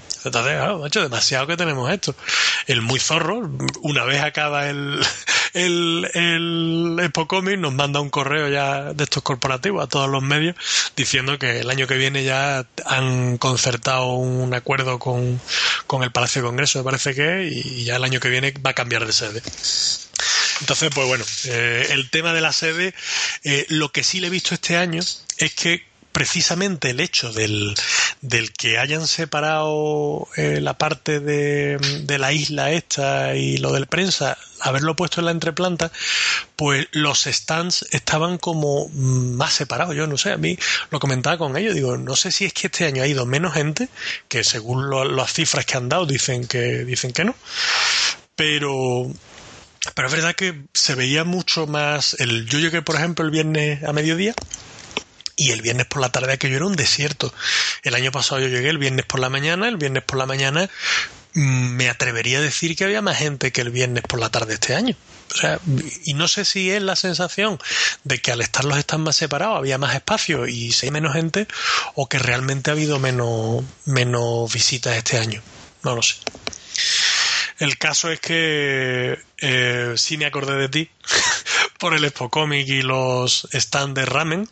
Claro, 0.73 0.85
hecho 0.85 1.01
demasiado 1.01 1.47
que 1.47 1.57
tenemos 1.57 1.91
esto. 1.91 2.15
El 2.67 2.81
muy 2.81 2.99
zorro, 2.99 3.51
una 3.81 4.05
vez 4.05 4.21
acaba 4.21 4.69
el, 4.69 5.01
el, 5.53 6.09
el 6.13 6.97
Expo 7.01 7.27
Comic, 7.27 7.59
nos 7.59 7.73
manda 7.73 7.99
un 7.99 8.09
correo 8.09 8.49
ya 8.49 8.93
de 8.93 9.03
estos 9.03 9.23
corporativos 9.23 9.83
a 9.83 9.87
todos 9.87 10.09
los 10.09 10.21
medios 10.21 10.55
diciendo 10.95 11.37
que 11.39 11.59
el 11.59 11.69
año 11.69 11.87
que 11.87 11.95
viene 11.95 12.23
ya 12.23 12.65
han 12.85 13.37
concertado 13.37 14.13
un 14.13 14.53
acuerdo 14.53 14.99
con, 14.99 15.39
con 15.87 16.03
el 16.03 16.11
Palacio 16.11 16.41
de 16.41 16.47
Congreso, 16.47 16.79
me 16.79 16.85
parece 16.85 17.13
que, 17.13 17.49
y 17.51 17.83
ya 17.83 17.95
el 17.95 18.03
año 18.03 18.19
que 18.19 18.29
viene 18.29 18.53
va 18.65 18.71
a 18.71 18.75
cambiar 18.75 19.05
de 19.05 19.13
sede. 19.13 19.41
Entonces, 20.61 20.89
pues 20.93 21.07
bueno, 21.07 21.25
eh, 21.45 21.87
el 21.91 22.09
tema 22.09 22.33
de 22.33 22.41
la 22.41 22.53
sede, 22.53 22.93
eh, 23.43 23.65
lo 23.69 23.91
que 23.91 24.03
sí 24.03 24.19
le 24.19 24.27
he 24.27 24.29
visto 24.29 24.53
este 24.53 24.77
año 24.77 25.01
es 25.37 25.53
que 25.53 25.83
precisamente 26.11 26.91
el 26.91 26.99
hecho 26.99 27.33
del, 27.33 27.75
del 28.21 28.53
que 28.53 28.77
hayan 28.77 29.07
separado 29.07 30.27
eh, 30.37 30.61
la 30.61 30.77
parte 30.77 31.19
de, 31.19 31.77
de, 32.03 32.19
la 32.19 32.31
isla 32.31 32.71
esta 32.71 33.35
y 33.35 33.57
lo 33.57 33.73
del 33.73 33.87
prensa, 33.87 34.37
haberlo 34.63 34.95
puesto 34.95 35.21
en 35.21 35.25
la 35.25 35.31
entreplanta, 35.31 35.91
pues 36.55 36.87
los 36.91 37.23
stands 37.23 37.85
estaban 37.91 38.37
como 38.37 38.89
más 38.89 39.53
separados. 39.53 39.95
Yo 39.95 40.07
no 40.07 40.17
sé, 40.17 40.31
a 40.31 40.37
mí 40.37 40.57
lo 40.89 40.99
comentaba 40.99 41.37
con 41.37 41.55
ellos, 41.57 41.75
digo, 41.75 41.97
no 41.97 42.15
sé 42.15 42.31
si 42.31 42.45
es 42.45 42.53
que 42.53 42.67
este 42.67 42.85
año 42.85 43.03
ha 43.03 43.07
ido 43.07 43.25
menos 43.25 43.53
gente, 43.53 43.89
que 44.27 44.43
según 44.43 44.89
las 45.15 45.33
cifras 45.33 45.65
que 45.65 45.77
han 45.77 45.89
dado 45.89 46.05
dicen 46.05 46.47
que, 46.47 46.85
dicen 46.85 47.11
que 47.11 47.25
no, 47.25 47.35
pero 48.35 49.11
pero 49.95 50.07
es 50.07 50.13
verdad 50.13 50.33
que 50.33 50.61
se 50.73 50.95
veía 50.95 51.25
mucho 51.25 51.67
más. 51.67 52.15
El, 52.19 52.45
yo 52.45 52.59
llegué, 52.59 52.81
por 52.81 52.95
ejemplo, 52.95 53.25
el 53.25 53.31
viernes 53.31 53.83
a 53.83 53.91
mediodía 53.91 54.33
y 55.35 55.51
el 55.51 55.61
viernes 55.61 55.87
por 55.87 56.01
la 56.01 56.09
tarde 56.09 56.31
aquello 56.31 56.55
era 56.55 56.65
un 56.65 56.75
desierto. 56.75 57.33
El 57.83 57.95
año 57.95 58.11
pasado 58.11 58.39
yo 58.39 58.47
llegué 58.47 58.69
el 58.69 58.77
viernes 58.77 59.05
por 59.05 59.19
la 59.19 59.29
mañana, 59.29 59.67
el 59.67 59.77
viernes 59.77 60.03
por 60.03 60.17
la 60.17 60.25
mañana 60.25 60.69
me 61.33 61.89
atrevería 61.89 62.39
a 62.39 62.41
decir 62.41 62.75
que 62.75 62.83
había 62.83 63.01
más 63.01 63.17
gente 63.17 63.51
que 63.51 63.61
el 63.61 63.71
viernes 63.71 64.03
por 64.03 64.19
la 64.19 64.29
tarde 64.29 64.55
este 64.55 64.75
año. 64.75 64.95
O 65.33 65.35
sea, 65.35 65.59
y 66.03 66.13
no 66.13 66.27
sé 66.27 66.45
si 66.45 66.69
es 66.69 66.81
la 66.81 66.95
sensación 66.95 67.59
de 68.03 68.19
que 68.19 68.31
al 68.31 68.41
estar 68.41 68.65
los 68.65 68.77
están 68.77 69.01
más 69.01 69.15
separados 69.15 69.57
había 69.57 69.77
más 69.77 69.95
espacio 69.95 70.47
y 70.47 70.71
se 70.71 70.87
hay 70.87 70.91
menos 70.91 71.13
gente 71.13 71.47
o 71.95 72.07
que 72.07 72.19
realmente 72.19 72.69
ha 72.69 72.73
habido 72.73 72.99
menos, 72.99 73.63
menos 73.85 74.53
visitas 74.53 74.95
este 74.95 75.17
año. 75.17 75.41
No 75.81 75.95
lo 75.95 76.03
sé. 76.03 76.15
El 77.59 77.77
caso 77.77 78.11
es 78.11 78.19
que 78.19 79.17
eh, 79.39 79.93
sí 79.95 80.17
me 80.17 80.25
acordé 80.25 80.55
de 80.55 80.69
ti 80.69 80.89
por 81.79 81.93
el 81.93 82.05
Expo 82.05 82.29
Comic 82.29 82.67
y 82.67 82.81
los 82.81 83.47
stands 83.53 83.95
de 83.95 84.05
ramen. 84.05 84.49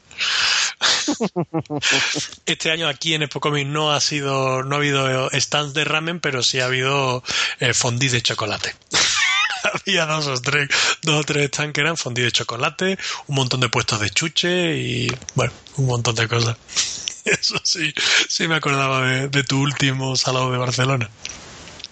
Este 2.46 2.72
año 2.72 2.88
aquí 2.88 3.14
en 3.14 3.24
Expo 3.24 3.40
Comic 3.40 3.68
no 3.68 3.92
ha 3.92 4.00
sido, 4.00 4.64
no 4.64 4.76
ha 4.76 4.80
habido 4.80 5.30
stands 5.32 5.74
de 5.74 5.84
ramen, 5.84 6.20
pero 6.20 6.44
sí 6.44 6.60
ha 6.60 6.66
habido 6.66 7.24
eh, 7.60 7.74
fondí 7.74 8.10
de 8.10 8.22
chocolate. 8.22 8.76
Había 9.86 10.06
dos 10.06 10.28
o 10.28 10.42
tres, 10.42 10.70
dos 11.04 11.22
o 11.22 11.24
tres 11.24 11.48
stands 11.48 11.74
que 11.74 11.82
eran 11.82 11.98
fondí 11.98 12.22
de 12.22 12.32
chocolate, 12.32 12.98
un 13.28 13.36
montón 13.36 13.60
de 13.60 13.70
puestos 13.70 14.00
de 14.00 14.10
chuche 14.10 14.78
y 14.78 15.12
bueno, 15.36 15.54
un 15.78 15.86
montón 15.86 16.16
de 16.16 16.28
cosas. 16.28 16.58
Eso 17.26 17.60
sí, 17.64 17.94
sí 18.28 18.48
me 18.48 18.56
acordaba 18.56 19.06
de, 19.06 19.28
de 19.28 19.44
tu 19.44 19.62
último 19.62 20.16
salón 20.16 20.52
de 20.52 20.58
Barcelona. 20.58 21.10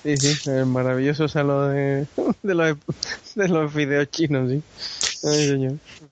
Sí, 0.04 0.16
sí, 0.18 0.50
el 0.50 0.66
maravilloso 0.66 1.28
salón 1.28 1.76
de, 1.76 2.08
de, 2.44 2.56
los, 2.56 2.78
de 3.36 3.48
los 3.48 3.74
videos 3.74 4.10
chinos, 4.10 4.50
sí. 4.50 4.62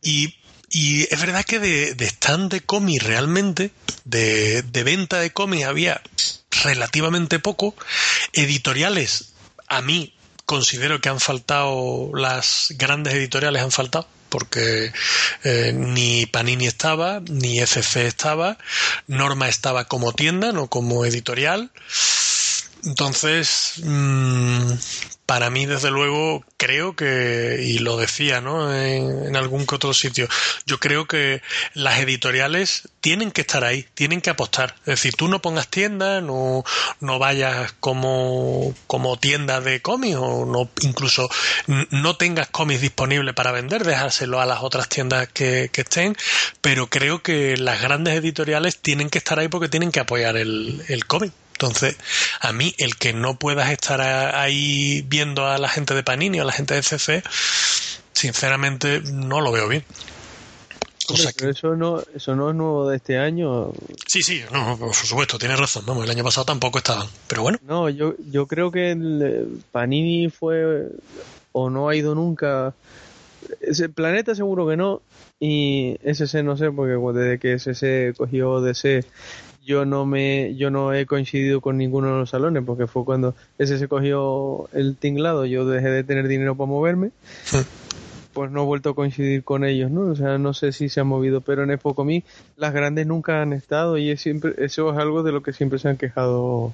Y, 0.02 0.36
y 0.70 1.04
es 1.14 1.20
verdad 1.20 1.46
que 1.46 1.60
de, 1.60 1.96
stand 2.06 2.52
de 2.52 2.62
cómic 2.62 3.02
realmente, 3.04 3.72
de, 4.04 4.64
venta 4.84 5.20
de 5.20 5.32
cómic 5.32 5.64
había 5.64 6.02
relativamente 6.64 7.40
poco. 7.40 7.76
Editoriales, 8.34 9.34
a 9.68 9.82
mí 9.82 10.14
considero 10.46 11.00
que 11.00 11.10
han 11.10 11.20
faltado, 11.20 12.12
las 12.14 12.74
grandes 12.78 13.14
editoriales 13.14 13.62
han 13.62 13.72
faltado 13.72 14.08
porque 14.30 14.92
eh, 15.46 15.72
ni 15.74 16.26
Panini 16.26 16.68
estaba, 16.68 17.22
ni 17.22 17.60
FC 17.60 18.08
estaba, 18.08 18.58
Norma 19.08 19.48
estaba 19.48 19.86
como 19.86 20.12
tienda, 20.12 20.52
no 20.52 20.68
como 20.68 21.06
editorial. 21.06 21.72
Entonces, 22.84 23.74
mmm, 23.84 24.74
para 25.28 25.50
mí, 25.50 25.66
desde 25.66 25.92
luego, 25.92 26.46
creo 26.56 26.96
que, 26.96 27.60
y 27.62 27.80
lo 27.80 27.98
decía, 27.98 28.40
¿no? 28.40 28.74
En, 28.74 29.36
algún 29.36 29.68
que 29.68 29.76
otro 29.76 29.94
sitio, 29.94 30.26
yo 30.66 30.80
creo 30.80 31.06
que 31.06 31.42
las 31.74 32.00
editoriales 32.00 32.88
tienen 33.02 33.32
que 33.32 33.42
estar 33.42 33.66
ahí, 33.66 33.86
tienen 33.94 34.22
que 34.22 34.30
apostar. 34.30 34.76
Es 34.80 34.86
decir, 34.86 35.16
tú 35.16 35.28
no 35.28 35.42
pongas 35.42 35.68
tienda, 35.68 36.22
no, 36.22 36.64
no 37.02 37.20
vayas 37.20 37.74
como, 37.82 38.74
como 38.88 39.18
tienda 39.18 39.60
de 39.60 39.82
cómics 39.82 40.16
o 40.18 40.46
no, 40.46 40.70
incluso 40.82 41.30
no 41.92 42.16
tengas 42.16 42.48
cómics 42.48 42.80
disponibles 42.80 43.36
para 43.36 43.52
vender, 43.52 43.84
dejárselo 43.84 44.40
a 44.40 44.46
las 44.46 44.64
otras 44.64 44.88
tiendas 44.88 45.28
que, 45.28 45.70
que 45.74 45.82
estén, 45.82 46.16
pero 46.62 46.88
creo 46.88 47.22
que 47.22 47.58
las 47.58 47.82
grandes 47.82 48.16
editoriales 48.16 48.78
tienen 48.78 49.10
que 49.10 49.18
estar 49.18 49.38
ahí 49.40 49.50
porque 49.50 49.68
tienen 49.68 49.92
que 49.92 50.00
apoyar 50.00 50.38
el, 50.38 50.82
el 50.88 51.06
cómic. 51.06 51.34
Entonces, 51.60 51.98
a 52.40 52.54
mí, 52.54 52.76
el 52.78 52.98
que 52.98 53.14
no 53.14 53.40
puedas 53.40 53.72
estar 53.72 54.00
ahí 54.00 55.04
viendo 55.08 55.48
a 55.48 55.58
la 55.58 55.68
gente 55.70 55.96
de 55.96 56.04
Panini 56.04 56.40
o 56.40 56.44
a 56.44 56.46
la 56.46 56.52
gente 56.52 56.76
de 56.76 56.84
CC, 56.84 57.24
sinceramente 58.14 59.02
no 59.02 59.42
lo 59.42 59.52
veo 59.52 59.68
bien. 59.68 59.84
pero 61.36 61.50
eso 61.50 61.76
no, 61.76 62.04
eso 62.14 62.36
no 62.36 62.52
es 62.52 62.56
nuevo 62.56 62.88
de 62.88 62.98
este 62.98 63.18
año. 63.18 63.72
Sí, 64.06 64.22
sí, 64.22 64.44
no, 64.54 64.78
por 64.78 64.94
supuesto, 64.94 65.40
tienes 65.40 65.60
razón. 65.60 65.84
Vamos, 65.88 66.04
el 66.04 66.12
año 66.12 66.24
pasado 66.24 66.46
tampoco 66.46 66.78
estaban, 66.78 67.08
pero 67.28 67.42
bueno. 67.42 67.58
No, 67.64 67.90
yo, 67.90 68.14
yo 68.30 68.46
creo 68.46 68.70
que 68.70 68.92
el 68.92 69.64
Panini 69.72 70.30
fue 70.30 70.90
o 71.54 71.72
no 71.72 71.90
ha 71.90 71.96
ido 71.96 72.14
nunca. 72.14 72.76
Ese 73.62 73.90
planeta 73.90 74.36
seguro 74.36 74.68
que 74.68 74.78
no 74.78 75.02
y 75.40 75.98
ese 76.04 76.44
no 76.44 76.56
sé 76.58 76.72
porque 76.72 76.94
desde 77.20 77.40
que 77.40 77.54
ese 77.54 78.14
cogió 78.16 78.62
DC 78.62 79.06
yo 79.68 79.84
no 79.84 80.06
me 80.06 80.56
yo 80.56 80.72
no 80.72 80.94
he 80.94 81.06
coincidido 81.06 81.60
con 81.60 81.78
ninguno 81.78 82.08
de 82.08 82.20
los 82.20 82.30
salones 82.30 82.64
porque 82.66 82.88
fue 82.88 83.04
cuando 83.04 83.36
ese 83.58 83.78
se 83.78 83.90
cogió 83.90 84.70
el 84.72 84.96
tinglado 84.96 85.46
yo 85.46 85.68
dejé 85.68 85.90
de 85.90 86.06
tener 86.06 86.30
dinero 86.30 86.56
para 86.56 86.70
moverme 86.70 87.12
pues 88.32 88.50
no 88.50 88.64
he 88.64 88.66
vuelto 88.66 88.92
a 88.92 88.96
coincidir 88.96 89.44
con 89.44 89.66
ellos 89.66 89.92
no 89.92 90.02
o 90.02 90.16
sea 90.16 90.38
no 90.38 90.54
sé 90.54 90.72
si 90.72 90.88
se 90.88 91.02
han 91.02 91.08
movido 91.08 91.42
pero 91.42 91.64
en 91.64 91.72
Expo 91.72 91.96
las 92.56 92.74
grandes 92.74 93.08
nunca 93.08 93.42
han 93.42 93.52
estado 93.52 93.98
y 93.98 94.10
es 94.10 94.22
siempre 94.22 94.54
eso 94.58 94.90
es 94.90 94.98
algo 94.98 95.22
de 95.22 95.34
lo 95.34 95.44
que 95.44 95.52
siempre 95.52 95.80
se 95.80 95.90
han 95.90 95.98
quejado 95.98 96.72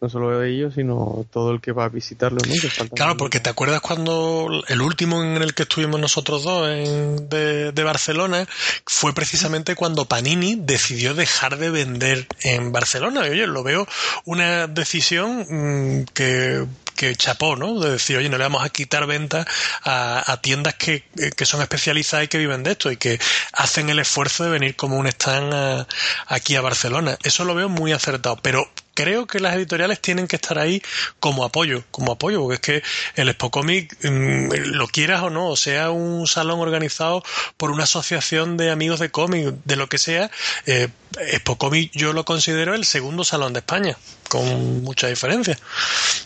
no 0.00 0.10
solo 0.10 0.42
ellos, 0.44 0.74
sino 0.74 1.24
todo 1.32 1.52
el 1.52 1.60
que 1.60 1.72
va 1.72 1.84
a 1.84 1.88
visitarlo. 1.88 2.38
¿no? 2.46 2.88
Claro, 2.90 3.16
porque 3.16 3.40
te 3.40 3.48
acuerdas 3.48 3.80
cuando 3.80 4.48
el 4.68 4.82
último 4.82 5.22
en 5.22 5.42
el 5.42 5.54
que 5.54 5.62
estuvimos 5.62 5.98
nosotros 5.98 6.44
dos 6.44 6.68
en, 6.68 7.28
de, 7.28 7.72
de, 7.72 7.82
Barcelona 7.82 8.46
fue 8.84 9.14
precisamente 9.14 9.74
cuando 9.74 10.04
Panini 10.04 10.56
decidió 10.56 11.14
dejar 11.14 11.56
de 11.56 11.70
vender 11.70 12.26
en 12.42 12.72
Barcelona. 12.72 13.26
Y 13.26 13.30
oye, 13.30 13.46
lo 13.46 13.62
veo 13.62 13.88
una 14.24 14.66
decisión 14.66 15.46
mm, 15.48 16.04
que 16.12 16.66
que 16.96 17.14
chapó, 17.14 17.56
¿no? 17.56 17.78
De 17.78 17.90
decir, 17.90 18.16
oye, 18.16 18.28
no 18.28 18.38
le 18.38 18.44
vamos 18.44 18.64
a 18.64 18.70
quitar 18.70 19.06
ventas 19.06 19.46
a, 19.84 20.32
a, 20.32 20.40
tiendas 20.40 20.74
que, 20.74 21.04
que, 21.36 21.46
son 21.46 21.60
especializadas 21.60 22.24
y 22.24 22.28
que 22.28 22.38
viven 22.38 22.62
de 22.62 22.72
esto 22.72 22.90
y 22.90 22.96
que 22.96 23.20
hacen 23.52 23.90
el 23.90 23.98
esfuerzo 23.98 24.44
de 24.44 24.50
venir 24.50 24.76
como 24.76 24.96
un 24.96 25.06
stand 25.06 25.86
aquí 26.26 26.56
a 26.56 26.62
Barcelona. 26.62 27.18
Eso 27.22 27.44
lo 27.44 27.54
veo 27.54 27.68
muy 27.68 27.92
acertado, 27.92 28.38
pero 28.42 28.66
creo 28.96 29.26
que 29.26 29.38
las 29.38 29.54
editoriales 29.54 30.00
tienen 30.00 30.26
que 30.26 30.36
estar 30.36 30.58
ahí 30.58 30.82
como 31.20 31.44
apoyo, 31.44 31.84
como 31.92 32.12
apoyo, 32.12 32.40
porque 32.40 32.54
es 32.54 32.60
que 32.60 33.20
el 33.20 33.28
Expo 33.28 33.50
Comic, 33.50 33.96
mm, 34.02 34.48
lo 34.72 34.88
quieras 34.88 35.22
o 35.22 35.30
no, 35.30 35.54
sea 35.54 35.90
un 35.90 36.26
salón 36.26 36.58
organizado 36.60 37.22
por 37.58 37.70
una 37.70 37.84
asociación 37.84 38.56
de 38.56 38.70
amigos 38.70 38.98
de 38.98 39.10
cómic, 39.10 39.54
de 39.64 39.76
lo 39.76 39.88
que 39.88 39.98
sea, 39.98 40.30
eh, 40.64 40.88
Expo 41.20 41.56
Comic 41.56 41.92
yo 41.92 42.12
lo 42.12 42.24
considero 42.24 42.74
el 42.74 42.84
segundo 42.84 43.22
salón 43.22 43.52
de 43.52 43.60
España. 43.60 43.96
Con 44.28 44.82
mucha 44.82 45.08
diferencia. 45.08 45.58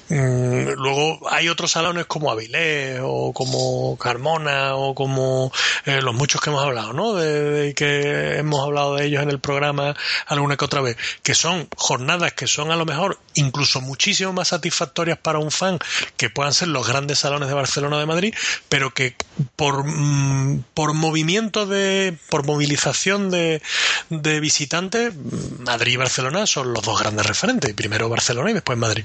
Mm, 0.08 0.70
luego 0.76 1.30
hay 1.30 1.48
otros 1.48 1.70
salones 1.70 2.06
como 2.06 2.30
Avilés 2.30 3.00
o 3.02 3.32
como 3.32 3.96
Carmona 3.96 4.74
o 4.74 4.94
como 4.94 5.52
eh, 5.84 6.02
los 6.02 6.14
muchos 6.14 6.40
que 6.40 6.50
hemos 6.50 6.64
hablado, 6.64 6.92
¿no? 6.92 7.14
De, 7.14 7.74
que 7.74 8.38
hemos 8.38 8.64
hablado 8.64 8.96
de 8.96 9.06
ellos 9.06 9.22
en 9.22 9.30
el 9.30 9.38
programa 9.38 9.94
alguna 10.26 10.56
que 10.56 10.64
otra 10.64 10.80
vez, 10.80 10.96
que 11.22 11.34
son 11.34 11.68
jornadas 11.76 12.32
que 12.32 12.46
son 12.46 12.72
a 12.72 12.76
lo 12.76 12.84
mejor 12.84 13.18
incluso 13.34 13.80
muchísimo 13.80 14.32
más 14.32 14.48
satisfactorias 14.48 15.18
para 15.18 15.38
un 15.38 15.50
fan 15.50 15.78
que 16.16 16.28
puedan 16.28 16.52
ser 16.52 16.68
los 16.68 16.86
grandes 16.86 17.20
salones 17.20 17.48
de 17.48 17.54
Barcelona 17.54 17.96
o 17.96 18.00
de 18.00 18.06
Madrid, 18.06 18.34
pero 18.68 18.92
que 18.92 19.14
por, 19.54 19.84
mm, 19.86 20.64
por 20.74 20.94
movimiento 20.94 21.66
de, 21.66 22.16
por 22.28 22.44
movilización 22.44 23.30
de, 23.30 23.62
de 24.08 24.40
visitantes, 24.40 25.14
Madrid 25.60 25.92
y 25.92 25.96
Barcelona 25.96 26.46
son 26.46 26.72
los 26.72 26.82
dos 26.82 26.98
grandes 26.98 27.26
referentes, 27.26 27.70
primero 27.90 28.08
Barcelona 28.08 28.52
y 28.52 28.54
después 28.54 28.78
Madrid. 28.78 29.04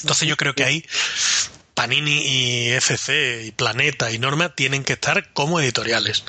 Entonces 0.00 0.26
yo 0.26 0.36
creo 0.36 0.52
que 0.52 0.64
ahí 0.64 0.84
Panini 1.74 2.22
y 2.26 2.70
FC 2.70 3.44
y 3.46 3.52
Planeta 3.52 4.10
y 4.10 4.18
Norma 4.18 4.52
tienen 4.52 4.82
que 4.82 4.94
estar 4.94 5.32
como 5.32 5.60
editoriales. 5.60 6.24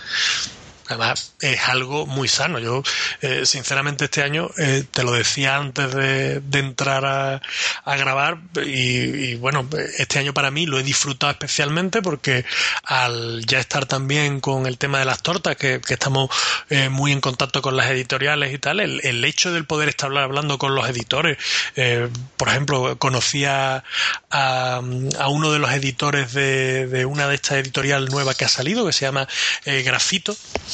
Además, 0.91 1.35
es 1.39 1.69
algo 1.69 2.05
muy 2.05 2.27
sano. 2.27 2.59
Yo, 2.59 2.83
eh, 3.21 3.45
sinceramente, 3.45 4.05
este 4.05 4.23
año, 4.23 4.49
eh, 4.57 4.83
te 4.91 5.03
lo 5.03 5.13
decía 5.13 5.55
antes 5.55 5.93
de, 5.93 6.41
entrar 6.51 7.05
a, 7.05 7.95
grabar, 7.95 8.39
y, 8.65 9.35
bueno, 9.35 9.67
este 9.97 10.19
año 10.19 10.33
para 10.33 10.51
mí 10.51 10.65
lo 10.65 10.79
he 10.79 10.83
disfrutado 10.83 11.31
especialmente 11.31 12.01
porque 12.01 12.45
al 12.83 13.45
ya 13.45 13.59
estar 13.59 13.85
también 13.85 14.41
con 14.41 14.65
el 14.65 14.77
tema 14.77 14.99
de 14.99 15.05
las 15.05 15.21
tortas, 15.23 15.55
que, 15.55 15.79
estamos 15.87 16.29
eh, 16.69 16.89
muy 16.89 17.11
en 17.13 17.21
contacto 17.21 17.61
con 17.61 17.77
las 17.77 17.89
editoriales 17.89 18.53
y 18.53 18.57
tal, 18.57 18.81
el, 18.81 19.23
hecho 19.23 19.53
del 19.53 19.65
poder 19.65 19.87
estar 19.87 20.15
hablando 20.17 20.57
con 20.57 20.75
los 20.75 20.89
editores, 20.89 21.37
por 22.35 22.49
ejemplo, 22.49 22.97
conocía 22.97 23.83
a, 24.29 24.81
a, 25.19 25.27
uno 25.29 25.51
de 25.53 25.59
los 25.59 25.71
editores 25.71 26.33
de, 26.33 26.87
de 26.87 27.05
una 27.05 27.27
de 27.27 27.35
estas 27.35 27.59
editoriales 27.59 28.09
nuevas 28.09 28.35
que 28.35 28.45
ha 28.45 28.49
salido, 28.49 28.85
que 28.85 28.93
se 28.93 29.05
llama 29.05 29.27
Grafito, 29.65 30.35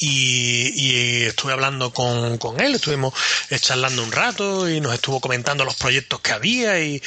y, 0.00 1.26
estuve 1.26 1.52
hablando 1.52 1.92
con, 1.92 2.38
él, 2.60 2.74
estuvimos 2.74 3.14
charlando 3.60 4.02
un 4.02 4.12
rato 4.12 4.68
y 4.68 4.80
nos 4.80 4.94
estuvo 4.94 5.20
comentando 5.20 5.64
los 5.64 5.74
proyectos 5.74 6.20
que 6.20 6.32
había 6.32 6.80
y, 6.80 7.00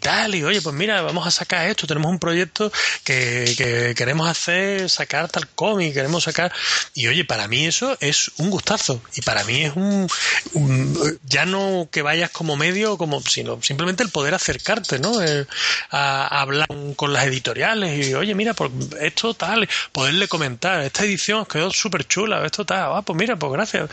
tal, 0.00 0.34
y 0.34 0.44
oye, 0.44 0.62
pues 0.62 0.74
mira, 0.74 1.02
vamos 1.02 1.26
a 1.26 1.30
sacar 1.30 1.68
esto, 1.68 1.86
tenemos 1.86 2.10
un 2.10 2.18
proyecto 2.18 2.72
que, 3.04 3.94
queremos 3.96 4.28
hacer, 4.28 4.88
sacar 4.88 5.28
tal 5.28 5.48
cómic, 5.48 5.94
queremos 5.94 6.24
sacar, 6.24 6.52
y 6.94 7.06
oye, 7.06 7.24
para 7.24 7.48
mí 7.48 7.66
eso 7.66 7.96
es 8.00 8.30
un 8.38 8.50
gustazo, 8.50 9.00
y 9.14 9.22
para 9.22 9.44
mí 9.44 9.64
es 9.64 9.72
un, 9.74 10.08
ya 11.24 11.44
no 11.44 11.88
que 11.90 12.02
vayas 12.02 12.30
como 12.30 12.56
medio, 12.56 12.96
como, 12.96 13.20
sino 13.22 13.62
simplemente 13.62 14.02
el 14.02 14.10
poder 14.10 14.34
acercarte, 14.34 14.98
¿no? 14.98 15.18
a, 15.90 16.40
hablar 16.40 16.68
con 16.96 17.12
las 17.12 17.26
editoriales 17.26 18.06
y 18.06 18.14
oye, 18.14 18.34
mira, 18.34 18.54
por 18.54 18.70
esto 19.00 19.34
tal, 19.34 19.68
poderle 19.92 20.28
comentar, 20.28 20.82
esta 20.82 21.04
edición 21.04 21.44
quedó 21.46 21.70
súper 21.70 22.06
chula, 22.06 22.37
esto 22.44 22.62
está, 22.62 22.96
ah, 22.96 23.02
pues 23.02 23.18
mira, 23.18 23.36
pues 23.36 23.52
gracias. 23.52 23.90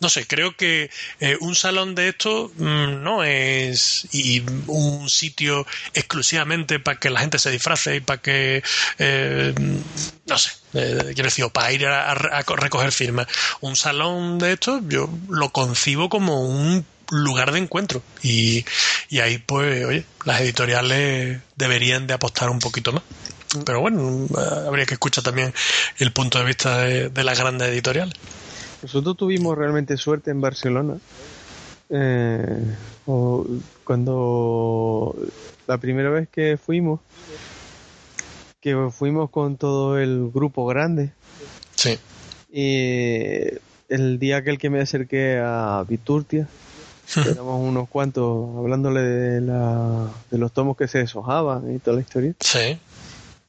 No 0.00 0.08
sé, 0.08 0.26
creo 0.26 0.56
que 0.56 0.90
eh, 1.20 1.36
un 1.40 1.54
salón 1.54 1.94
de 1.94 2.08
esto 2.08 2.52
mm, 2.56 3.02
no 3.02 3.24
es 3.24 4.06
y 4.12 4.42
un 4.66 5.08
sitio 5.08 5.66
exclusivamente 5.94 6.78
para 6.78 6.98
que 6.98 7.10
la 7.10 7.20
gente 7.20 7.38
se 7.38 7.50
disfrace 7.50 7.96
y 7.96 8.00
para 8.00 8.20
que, 8.20 8.62
eh, 8.98 9.54
no 10.26 10.38
sé, 10.38 10.50
eh, 10.74 11.12
quiero 11.14 11.24
decir, 11.24 11.46
para 11.52 11.72
ir 11.72 11.86
a, 11.86 12.14
recoger 12.14 12.92
firmas. 12.92 13.26
Un 13.60 13.76
salón 13.76 14.38
de 14.38 14.52
esto 14.52 14.80
yo 14.86 15.08
lo 15.28 15.50
concibo 15.50 16.08
como 16.08 16.42
un 16.42 16.84
lugar 17.10 17.52
de 17.52 17.58
encuentro 17.58 18.02
y, 18.22 18.64
y 19.08 19.20
ahí 19.20 19.38
pues 19.38 19.86
oye 19.86 20.04
las 20.26 20.42
editoriales 20.42 21.40
deberían 21.56 22.06
de 22.06 22.12
apostar 22.12 22.50
un 22.50 22.58
poquito 22.58 22.92
más 22.92 23.02
pero 23.64 23.80
bueno, 23.80 24.26
habría 24.66 24.84
que 24.84 24.94
escuchar 24.94 25.24
también 25.24 25.52
el 25.98 26.12
punto 26.12 26.38
de 26.38 26.44
vista 26.44 26.78
de, 26.78 27.24
las 27.24 27.38
grandes 27.38 27.68
editoriales. 27.68 28.14
Nosotros 28.82 29.16
tuvimos 29.16 29.56
realmente 29.56 29.96
suerte 29.96 30.30
en 30.30 30.40
Barcelona. 30.40 30.98
Eh, 31.90 32.62
cuando 33.84 35.16
la 35.66 35.78
primera 35.78 36.10
vez 36.10 36.28
que 36.28 36.58
fuimos, 36.58 37.00
que 38.60 38.76
fuimos 38.92 39.30
con 39.30 39.56
todo 39.56 39.98
el 39.98 40.30
grupo 40.32 40.66
grande. 40.66 41.12
Sí. 41.74 41.98
Y 42.52 43.58
el 43.88 44.18
día 44.18 44.38
aquel 44.38 44.58
que 44.58 44.68
me 44.68 44.80
acerqué 44.80 45.38
a 45.42 45.84
Viturtia, 45.88 46.46
éramos 47.16 47.66
unos 47.66 47.88
cuantos 47.88 48.56
hablándole 48.58 49.00
de, 49.00 49.40
la, 49.40 50.10
de 50.30 50.38
los 50.38 50.52
tomos 50.52 50.76
que 50.76 50.86
se 50.86 50.98
deshojaban 50.98 51.74
y 51.74 51.78
toda 51.78 51.96
la 51.96 52.02
historia. 52.02 52.34
Sí 52.40 52.78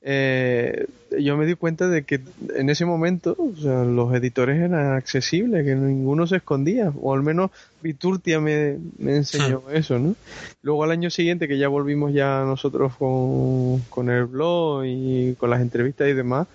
eh, 0.02 0.88
yo 1.20 1.36
me 1.36 1.46
di 1.46 1.56
cuenta 1.56 1.90
de 1.90 2.04
que 2.04 2.22
en 2.56 2.70
ese 2.70 2.86
momento 2.86 3.36
los 3.62 4.14
editores 4.14 4.58
eran 4.58 4.94
accesibles, 4.94 5.66
que 5.66 5.76
ninguno 5.76 6.26
se 6.28 6.38
escondía, 6.38 6.94
o 7.02 7.14
al 7.14 7.24
menos 7.24 7.52
Viturtia 7.82 8.40
me, 8.40 8.78
me 8.98 9.18
enseñó 9.18 9.64
eso, 9.74 10.00
¿no? 10.00 10.16
Luego 10.62 10.84
al 10.84 10.92
año 10.92 11.10
siguiente, 11.10 11.48
que 11.48 11.58
ya 11.58 11.68
volvimos 11.68 12.14
ya 12.14 12.44
nosotros 12.46 12.96
con, 12.96 13.80
con 13.90 14.10
el 14.10 14.26
blog 14.26 14.84
y 14.86 15.36
con 15.36 15.50
las 15.50 15.62
entrevistas 15.62 16.08
y 16.08 16.14
demás, 16.14 16.48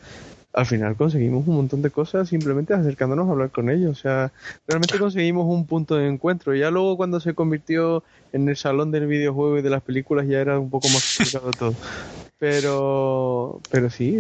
al 0.55 0.67
final 0.67 0.95
conseguimos 0.95 1.47
un 1.49 1.57
montón 1.57 1.83
de 1.83 1.91
cosas 1.91 2.29
simplemente 2.29 2.75
acercándonos 2.75 3.29
a 3.29 3.33
hablar 3.33 3.51
con 3.51 3.69
ellos. 3.69 3.99
O 3.99 4.01
sea, 4.01 4.33
realmente 4.69 4.99
conseguimos 4.99 5.47
un 5.49 5.67
punto 5.67 5.97
de 5.97 6.07
encuentro. 6.07 6.55
Ya 6.55 6.71
luego 6.71 6.97
cuando 6.97 7.19
se 7.19 7.35
convirtió 7.35 8.05
en 8.33 8.49
el 8.49 8.57
salón 8.57 8.93
del 8.93 9.09
videojuego 9.09 9.59
y 9.59 9.63
de 9.63 9.71
las 9.71 9.83
películas 9.83 10.29
ya 10.29 10.41
era 10.41 10.59
un 10.59 10.71
poco 10.71 10.89
más 10.89 11.17
complicado 11.19 11.51
todo. 11.51 11.75
Pero, 12.39 13.61
pero 13.71 13.91
sí, 13.91 14.17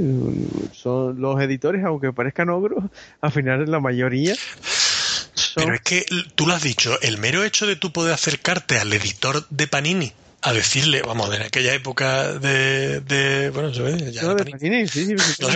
son 0.73 1.21
los 1.21 1.41
editores, 1.41 1.85
aunque 1.85 2.13
parezcan 2.13 2.49
ogros, 2.49 2.85
al 3.21 3.33
final 3.33 3.71
la 3.71 3.81
mayoría 3.81 4.35
Pero 5.57 5.75
es 5.75 5.81
que 5.81 6.07
tú 6.35 6.47
lo 6.47 6.55
has 6.55 6.63
dicho, 6.63 6.99
el 7.03 7.19
mero 7.19 7.45
hecho 7.45 7.67
de 7.67 7.77
tú 7.77 7.93
poder 7.93 8.15
acercarte 8.15 8.79
al 8.79 8.93
editor 8.93 9.47
de 9.51 9.67
Panini 9.67 10.13
a 10.47 10.53
decirle, 10.53 11.01
vamos, 11.01 11.35
en 11.35 11.41
aquella 11.41 11.73
época 11.73 12.35
de, 12.35 13.01
de 13.01 13.49
bueno, 13.49 13.73
se 13.73 13.81
ve, 13.81 14.13
ya 14.13 14.25
no, 14.25 14.37
Panini, 14.37 14.87
sí, 14.87 15.07
sí, 15.07 15.15
sí, 15.17 15.31
estaba, 15.31 15.55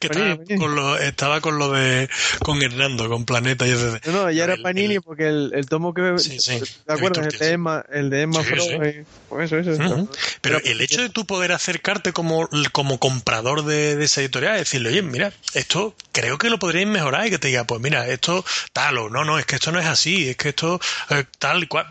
que 0.00 0.08
estaba, 0.08 0.36
Con 0.58 0.74
lo, 0.74 0.98
estaba 0.98 1.40
con 1.40 1.58
lo 1.58 1.70
de, 1.70 2.10
con 2.40 2.60
Hernando, 2.60 3.08
con 3.08 3.24
Planeta 3.24 3.68
y 3.68 3.70
ese. 3.70 4.00
No, 4.06 4.24
no, 4.24 4.30
ya 4.32 4.44
era 4.44 4.56
Panini 4.56 4.98
porque 4.98 5.28
el, 5.28 5.52
el 5.54 5.66
tomo 5.66 5.94
que, 5.94 6.18
sí, 6.18 6.40
sí, 6.40 6.60
¿te 6.86 6.92
acuerdas? 6.92 7.32
El 7.32 7.38
de 7.38 7.52
Emma, 7.52 7.84
el 7.92 8.10
de 8.10 8.22
Emma 8.22 8.40
eh, 8.40 9.04
pues 9.28 9.52
eso, 9.52 9.70
eso, 9.70 10.08
Pero 10.40 10.58
el 10.64 10.80
hecho 10.80 11.00
de 11.00 11.10
tú 11.10 11.24
poder 11.24 11.52
acercarte 11.52 12.12
como, 12.12 12.48
como 12.72 12.98
comprador 12.98 13.64
de, 13.64 13.94
de 13.94 14.04
esa 14.06 14.22
editorial, 14.22 14.58
decirle, 14.58 14.88
oye, 14.88 15.02
mira, 15.02 15.32
esto 15.54 15.94
creo 16.10 16.36
que 16.36 16.50
lo 16.50 16.58
podríais 16.58 16.88
mejorar 16.88 17.28
y 17.28 17.30
que 17.30 17.38
te 17.38 17.46
diga, 17.46 17.62
pues 17.62 17.80
mira, 17.80 18.08
esto 18.08 18.44
tal 18.72 18.98
o 18.98 19.08
no, 19.08 19.24
no, 19.24 19.38
es 19.38 19.46
que 19.46 19.54
esto 19.54 19.70
no 19.70 19.78
es 19.78 19.86
así, 19.86 20.30
es 20.30 20.36
que 20.36 20.48
esto 20.48 20.80
eh, 21.10 21.24
tal 21.38 21.62
y 21.62 21.68
cual. 21.68 21.86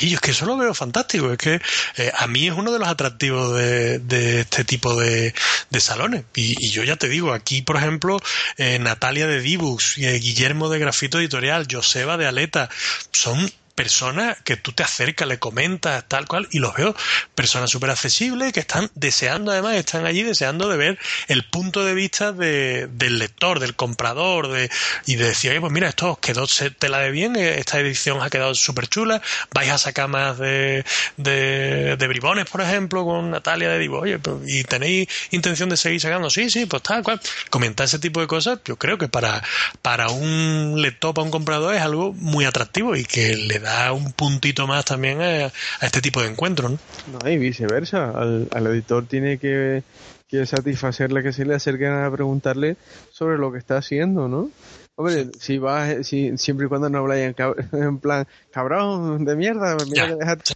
Y 0.00 0.14
es 0.14 0.20
que 0.20 0.30
eso 0.30 0.46
lo 0.46 0.56
veo 0.56 0.72
fantástico 0.72 1.31
es 1.32 1.38
que 1.38 1.60
eh, 1.96 2.12
a 2.16 2.26
mí 2.26 2.46
es 2.46 2.54
uno 2.54 2.72
de 2.72 2.78
los 2.78 2.88
atractivos 2.88 3.56
de, 3.56 4.40
este 4.40 4.64
tipo 4.64 4.94
de, 5.00 5.34
salones. 5.78 6.24
Y, 6.34 6.70
yo 6.70 6.84
ya 6.84 6.96
te 6.96 7.08
digo, 7.08 7.32
aquí, 7.32 7.62
por 7.62 7.76
ejemplo, 7.76 8.18
eh, 8.56 8.78
Natalia 8.78 9.26
de 9.26 9.40
Dibux, 9.40 9.98
eh, 9.98 10.18
Guillermo 10.18 10.68
de 10.68 10.78
Grafito 10.78 11.18
Editorial, 11.18 11.66
Joseba 11.70 12.16
de 12.16 12.26
Aleta, 12.26 12.70
son 13.10 13.50
personas 13.74 14.36
que 14.42 14.56
tú 14.56 14.72
te 14.72 14.82
acercas, 14.82 15.26
le 15.26 15.38
comentas, 15.38 16.04
tal 16.08 16.26
cual, 16.26 16.48
y 16.50 16.58
los 16.58 16.74
veo 16.74 16.94
personas 17.34 17.70
súper 17.70 17.90
accesibles 17.90 18.52
que 18.52 18.60
están 18.60 18.90
deseando, 18.94 19.52
además, 19.52 19.76
están 19.76 20.06
allí 20.06 20.22
deseando 20.22 20.68
de 20.68 20.76
ver 20.76 20.98
el 21.28 21.44
punto 21.44 21.84
de 21.84 21.94
vista 21.94 22.32
de, 22.32 22.88
del 22.92 23.18
lector, 23.18 23.60
del 23.60 23.74
comprador, 23.74 24.48
de, 24.48 24.70
y 25.06 25.16
de 25.16 25.26
decir, 25.26 25.50
oye, 25.50 25.60
pues 25.60 25.72
mira, 25.72 25.88
esto 25.88 26.12
os 26.12 26.18
quedó 26.18 26.46
tela 26.78 26.98
de 26.98 27.10
bien, 27.10 27.36
eh, 27.36 27.58
esta 27.58 27.78
edición 27.80 28.22
ha 28.22 28.30
quedado 28.30 28.54
súper 28.54 28.88
chula, 28.88 29.22
vais 29.52 29.70
a 29.70 29.78
sacar 29.78 30.08
más 30.08 30.38
de, 30.38 30.84
de, 31.16 31.96
de, 31.96 32.08
bribones, 32.08 32.48
por 32.48 32.60
ejemplo, 32.60 33.04
con 33.04 33.30
Natalia 33.30 33.70
de 33.70 33.78
Divo, 33.78 34.00
oye, 34.00 34.18
pues, 34.18 34.36
y 34.46 34.64
tenéis 34.64 35.08
intención 35.30 35.68
de 35.68 35.76
seguir 35.76 36.00
sacando, 36.00 36.30
sí, 36.30 36.50
sí, 36.50 36.66
pues 36.66 36.82
tal 36.82 37.02
cual. 37.02 37.20
Comentar 37.50 37.86
ese 37.86 37.98
tipo 37.98 38.20
de 38.20 38.26
cosas, 38.26 38.58
yo 38.64 38.76
creo 38.76 38.98
que 38.98 39.08
para, 39.08 39.42
para 39.80 40.08
un 40.10 40.74
lector, 40.80 41.14
para 41.14 41.24
un 41.24 41.30
comprador, 41.30 41.74
es 41.74 41.82
algo 41.82 42.12
muy 42.12 42.44
atractivo 42.44 42.96
y 42.96 43.04
que 43.04 43.36
le 43.36 43.61
da 43.62 43.92
un 43.92 44.12
puntito 44.12 44.66
más 44.66 44.84
también 44.84 45.20
a, 45.22 45.52
este 45.80 46.00
tipo 46.02 46.20
de 46.20 46.28
encuentros, 46.28 46.72
¿no? 46.72 46.78
No, 47.06 47.30
y 47.30 47.38
viceversa. 47.38 48.10
Al, 48.10 48.66
editor 48.66 49.06
tiene 49.06 49.38
que, 49.38 49.82
que 50.28 50.44
satisfacerle 50.46 51.22
que 51.22 51.32
se 51.32 51.44
le 51.44 51.54
acerquen 51.54 51.92
a 51.92 52.10
preguntarle 52.10 52.76
sobre 53.10 53.38
lo 53.38 53.52
que 53.52 53.58
está 53.58 53.78
haciendo, 53.78 54.28
¿no? 54.28 54.50
Hombre, 54.94 55.28
si 55.40 55.56
vas, 55.56 56.06
si, 56.06 56.36
siempre 56.36 56.66
y 56.66 56.68
cuando 56.68 56.90
no 56.90 56.98
habláis 56.98 57.34
en, 57.72 57.98
plan, 57.98 58.26
cabrón, 58.50 59.24
de 59.24 59.36
mierda, 59.36 59.74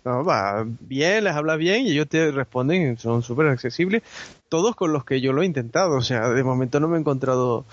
no, 0.05 0.25
va 0.25 0.67
bien, 0.81 1.25
les 1.25 1.33
hablas 1.33 1.57
bien 1.57 1.87
y 1.87 1.93
ellos 1.93 2.07
te 2.07 2.31
responden, 2.31 2.99
son 2.99 3.23
súper 3.23 3.47
accesibles, 3.47 4.03
todos 4.51 4.77
con 4.77 4.93
los 4.93 5.07
que 5.07 5.23
yo 5.23 5.33
lo 5.33 5.41
he 5.41 5.47
intentado, 5.47 5.97
o 5.97 6.03
sea, 6.03 6.29
de 6.29 6.45
momento 6.45 6.81
no 6.81 6.89
me 6.89 6.99
he 6.99 7.01
encontrado 7.01 7.65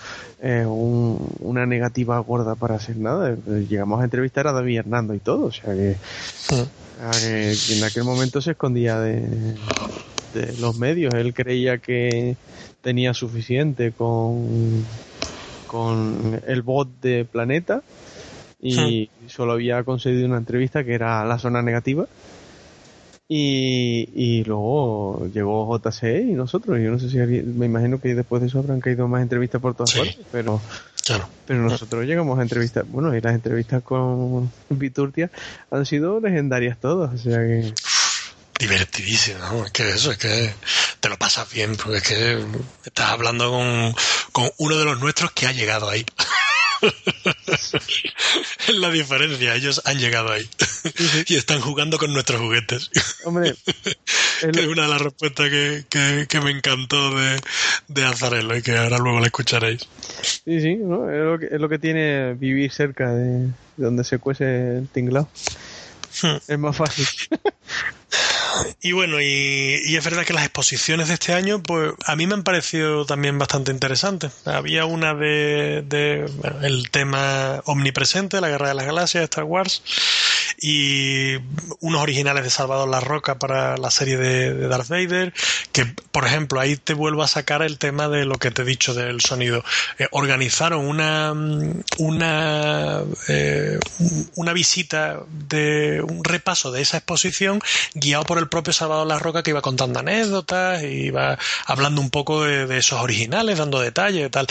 eh, 0.42 0.66
una 0.66 1.66
negativa 1.66 2.18
gorda 2.20 2.56
para 2.56 2.76
hacer 2.76 2.96
nada, 2.96 3.36
llegamos 3.46 4.00
a 4.00 4.06
entrevistar 4.06 4.48
a 4.48 4.54
David 4.54 4.80
Hernando 4.80 5.14
y 5.16 5.20
todo, 5.20 5.48
o 5.48 5.52
sea 5.52 5.74
que, 5.74 5.98
que 6.48 7.78
en 7.78 7.84
aquel 7.84 8.06
momento 8.06 8.40
se 8.40 8.52
escondía 8.52 9.02
de, 9.02 9.20
de 10.34 10.54
los 10.62 10.78
medios, 10.78 11.14
él 11.14 11.34
creía 11.34 11.78
que 11.80 12.38
tenía 12.82 13.14
suficiente 13.14 13.92
con 13.92 14.86
con 15.74 16.40
el 16.46 16.62
bot 16.62 16.88
de 17.02 17.26
Planeta 17.26 17.82
y 18.62 19.10
solo 19.26 19.54
había 19.54 19.84
conseguido 19.84 20.28
una 20.28 20.38
entrevista 20.38 20.84
que 20.84 20.94
era 20.94 21.26
la 21.26 21.40
zona 21.40 21.64
negativa. 21.64 22.06
Y, 23.28 24.10
y 24.14 24.44
luego 24.44 25.28
llegó 25.34 25.66
JC 25.76 26.30
y 26.30 26.34
nosotros. 26.34 26.78
Yo 26.80 26.92
no 26.92 27.00
sé 27.00 27.10
si 27.10 27.18
me 27.18 27.66
imagino 27.66 28.00
que 28.00 28.14
después 28.14 28.44
de 28.44 28.50
eso 28.50 28.60
habrán 28.60 28.82
caído 28.82 29.08
más 29.08 29.24
entrevistas 29.24 29.60
por 29.60 29.74
todas 29.74 29.96
partes, 29.96 30.20
pero, 30.32 30.62
pero 31.48 31.64
nosotros 31.64 32.06
llegamos 32.06 32.38
a 32.38 32.44
entrevistas. 32.44 32.86
Bueno, 32.88 33.16
y 33.16 33.22
las 33.22 33.34
entrevistas 33.34 33.82
con 33.82 34.52
Viturtia 34.70 35.32
han 35.72 35.88
sido 35.88 36.20
legendarias 36.20 36.78
todas, 36.78 37.16
o 37.16 37.18
sea 37.18 37.40
que 37.40 37.74
divertidísimo, 38.60 39.40
¿no? 39.40 39.66
Es 39.66 39.72
que 39.72 39.90
eso, 39.90 40.12
es 40.12 40.18
que 40.18 40.54
te 41.00 41.10
lo 41.10 41.18
pasas 41.18 41.52
bien, 41.52 41.76
porque 41.76 41.98
es 41.98 42.04
que 42.04 42.46
estás 42.86 43.10
hablando 43.10 43.52
con, 43.52 43.96
con 44.32 44.52
uno 44.58 44.78
de 44.78 44.86
los 44.86 45.00
nuestros 45.00 45.32
que 45.32 45.48
ha 45.48 45.52
llegado 45.52 45.90
ahí. 45.90 46.06
es 47.48 48.76
la 48.76 48.90
diferencia, 48.90 49.56
ellos 49.56 49.82
han 49.86 50.00
llegado 50.00 50.32
ahí 50.32 50.48
y 51.28 51.36
están 51.36 51.62
jugando 51.62 51.98
con 51.98 52.14
nuestros 52.14 52.42
juguetes. 52.42 52.90
Hombre, 53.24 53.56
es 54.42 54.68
una 54.68 54.84
de 54.84 54.90
las 54.90 55.02
respuestas 55.02 55.50
que, 55.50 55.86
que, 56.28 56.42
me 56.42 56.52
encantó 56.52 57.16
de, 57.16 57.40
de 57.88 58.06
Azarelo 58.06 58.58
y 58.58 58.62
que 58.62 58.78
ahora 58.78 58.98
luego 58.98 59.20
la 59.20 59.28
escucharéis. 59.28 59.88
Sí, 60.22 60.62
sí, 60.62 60.76
¿no? 60.76 61.10
es, 61.10 61.24
lo 61.24 61.40
que, 61.40 61.46
es 61.48 61.62
lo 61.62 61.70
que 61.70 61.80
tiene 61.80 62.34
vivir 62.34 62.72
cerca 62.72 63.14
de, 63.14 63.50
donde 63.78 64.04
se 64.04 64.20
cuece 64.20 64.78
el 64.78 64.88
tinglado. 64.90 65.30
Hmm. 66.22 66.38
Es 66.48 66.60
más 66.60 66.76
fácil. 66.76 67.08
Y 68.82 68.92
bueno, 68.92 69.22
y, 69.22 69.96
es 69.96 70.04
verdad 70.04 70.26
que 70.26 70.34
las 70.34 70.44
exposiciones 70.44 71.08
de 71.08 71.16
este 71.16 71.34
año, 71.34 71.62
pues 71.62 71.94
a 72.06 72.16
mí 72.16 72.28
me 72.28 72.34
han 72.34 72.44
parecido 72.44 73.06
también 73.06 73.38
bastante 73.38 73.72
interesantes. 73.72 74.32
Había 74.46 74.86
una 74.86 75.14
de, 75.14 75.84
de 75.86 76.30
el 76.62 76.90
tema 76.90 77.62
omnipresente, 77.66 78.42
la 78.42 78.50
Guerra 78.50 78.70
de 78.70 78.76
las 78.76 78.86
Galaxias, 78.86 79.24
Star 79.24 79.46
Wars, 79.46 79.82
y 80.66 81.36
unos 81.82 82.02
originales 82.02 82.46
de 82.46 82.50
Salvador 82.50 82.88
La 82.88 83.02
Roca 83.02 83.38
para 83.38 83.76
la 83.76 83.92
serie 83.92 84.16
de, 84.16 84.68
Darth 84.70 84.88
Vader, 84.88 85.34
que 85.74 85.86
por 85.86 86.26
ejemplo 86.26 86.62
ahí 86.62 86.78
te 86.78 86.94
vuelvo 86.94 87.22
a 87.22 87.28
sacar 87.28 87.62
el 87.64 87.78
tema 87.78 88.08
de 88.08 88.24
lo 88.24 88.36
que 88.36 88.50
te 88.50 88.62
he 88.62 88.66
dicho 88.66 88.94
del 88.94 89.20
sonido. 89.20 89.62
Eh, 90.00 90.08
organizaron 90.12 90.86
una 90.86 91.34
una 91.98 93.02
eh, 93.28 93.78
una 94.36 94.54
visita 94.54 95.20
de 95.28 96.02
un 96.02 96.24
repaso 96.24 96.72
de 96.72 96.82
esa 96.82 96.96
exposición 96.96 97.60
guiado 97.94 98.24
por 98.24 98.38
el 98.38 98.48
propio 98.48 98.72
Salvador 98.72 99.06
La 99.06 99.20
Roca 99.20 99.44
que 99.44 99.50
iba 99.50 99.62
contando 99.62 100.00
anécdotas, 100.00 100.82
y 100.84 101.08
iba 101.08 101.38
hablando 101.66 102.00
un 102.00 102.10
poco 102.10 102.44
de, 102.44 102.78
esos 102.78 103.02
originales, 103.02 103.58
dando 103.58 103.82
detalles 103.82 104.28
y 104.28 104.30
tal. 104.30 104.48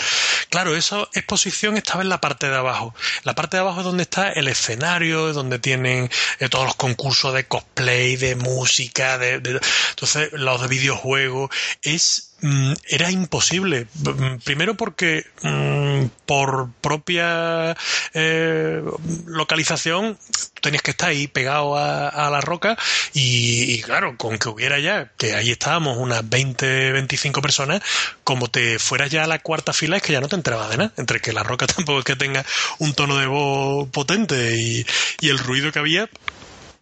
Claro, 0.49 0.75
esa 0.75 1.07
exposición 1.13 1.75
estaba 1.77 2.03
en 2.03 2.09
la 2.09 2.21
parte 2.21 2.49
de 2.49 2.55
abajo. 2.55 2.93
La 3.23 3.33
parte 3.33 3.57
de 3.57 3.61
abajo 3.61 3.79
es 3.79 3.85
donde 3.85 4.03
está 4.03 4.31
el 4.31 4.47
escenario, 4.47 5.29
es 5.29 5.35
donde 5.35 5.57
tienen 5.57 6.02
de 6.39 6.49
todos 6.49 6.65
los 6.65 6.75
concursos 6.75 7.33
de 7.33 7.45
cosplay, 7.45 8.15
de 8.15 8.35
música, 8.35 9.17
de, 9.17 9.35
entonces 9.35 10.29
los 10.33 10.61
de 10.61 10.67
videojuegos, 10.67 11.49
es 11.81 12.32
era 12.87 13.11
imposible. 13.11 13.87
Mm, 13.93 14.37
primero 14.43 14.75
porque 14.75 15.25
mm, 15.41 16.05
por 16.25 16.69
propia 16.81 17.75
eh, 18.13 18.83
localización 19.25 20.17
tenías 20.61 20.81
que 20.81 20.91
estar 20.91 21.09
ahí 21.09 21.27
pegado 21.27 21.77
a, 21.77 22.29
la 22.29 22.41
roca 22.41 22.77
y, 23.13 23.81
claro, 23.81 24.17
con 24.17 24.37
que 24.37 24.49
hubiera 24.49 24.79
ya, 24.79 25.11
que 25.17 25.35
ahí 25.35 25.51
estábamos 25.51 25.97
unas 25.97 26.27
20, 26.27 26.91
25 26.93 27.41
personas, 27.41 27.81
como 28.23 28.49
te 28.49 28.79
fueras 28.79 29.11
ya 29.11 29.23
a 29.25 29.27
la 29.27 29.39
cuarta 29.39 29.73
fila 29.73 29.97
es 29.97 30.03
que 30.03 30.13
ya 30.13 30.21
no 30.21 30.29
te 30.29 30.35
enterabas 30.35 30.69
de 30.69 30.77
nada. 30.77 30.93
Entre 30.97 31.19
que 31.19 31.33
la 31.33 31.43
roca 31.43 31.67
tampoco 31.67 31.99
es 31.99 32.05
que 32.05 32.15
tenga 32.15 32.45
un 32.79 32.93
tono 32.93 33.17
de 33.17 33.27
voz 33.27 33.89
potente 33.89 34.55
y, 34.57 34.85
el 35.21 35.39
ruido 35.39 35.71
que 35.71 35.79
había 35.79 36.09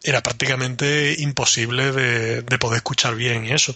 era 0.04 0.22
prácticamente 0.22 1.16
imposible 1.20 1.92
de, 1.94 2.42
de 2.42 2.58
poder 2.58 2.78
escuchar 2.78 3.16
bien 3.16 3.46
y 3.46 3.52
eso. 3.52 3.76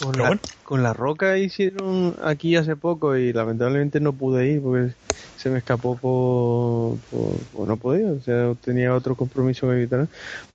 Con, 0.00 0.18
la, 0.18 0.38
con 0.64 0.82
la 0.82 0.92
roca 0.92 1.38
hicieron 1.38 2.16
aquí 2.22 2.56
hace 2.56 2.76
poco 2.76 3.16
y 3.16 3.32
lamentablemente 3.32 4.00
no 4.00 4.12
pude 4.12 4.48
ir 4.48 4.62
porque 4.62 4.92
se 5.36 5.50
me 5.50 5.58
escapó 5.58 5.96
por, 5.96 6.98
por, 7.10 7.68
no 7.68 7.76
podía, 7.76 8.12
o 8.12 8.20
sea, 8.20 8.54
tenía 8.64 8.94
otro 8.94 9.14
compromiso 9.14 9.68
que 9.68 9.74
evitar. 9.74 10.08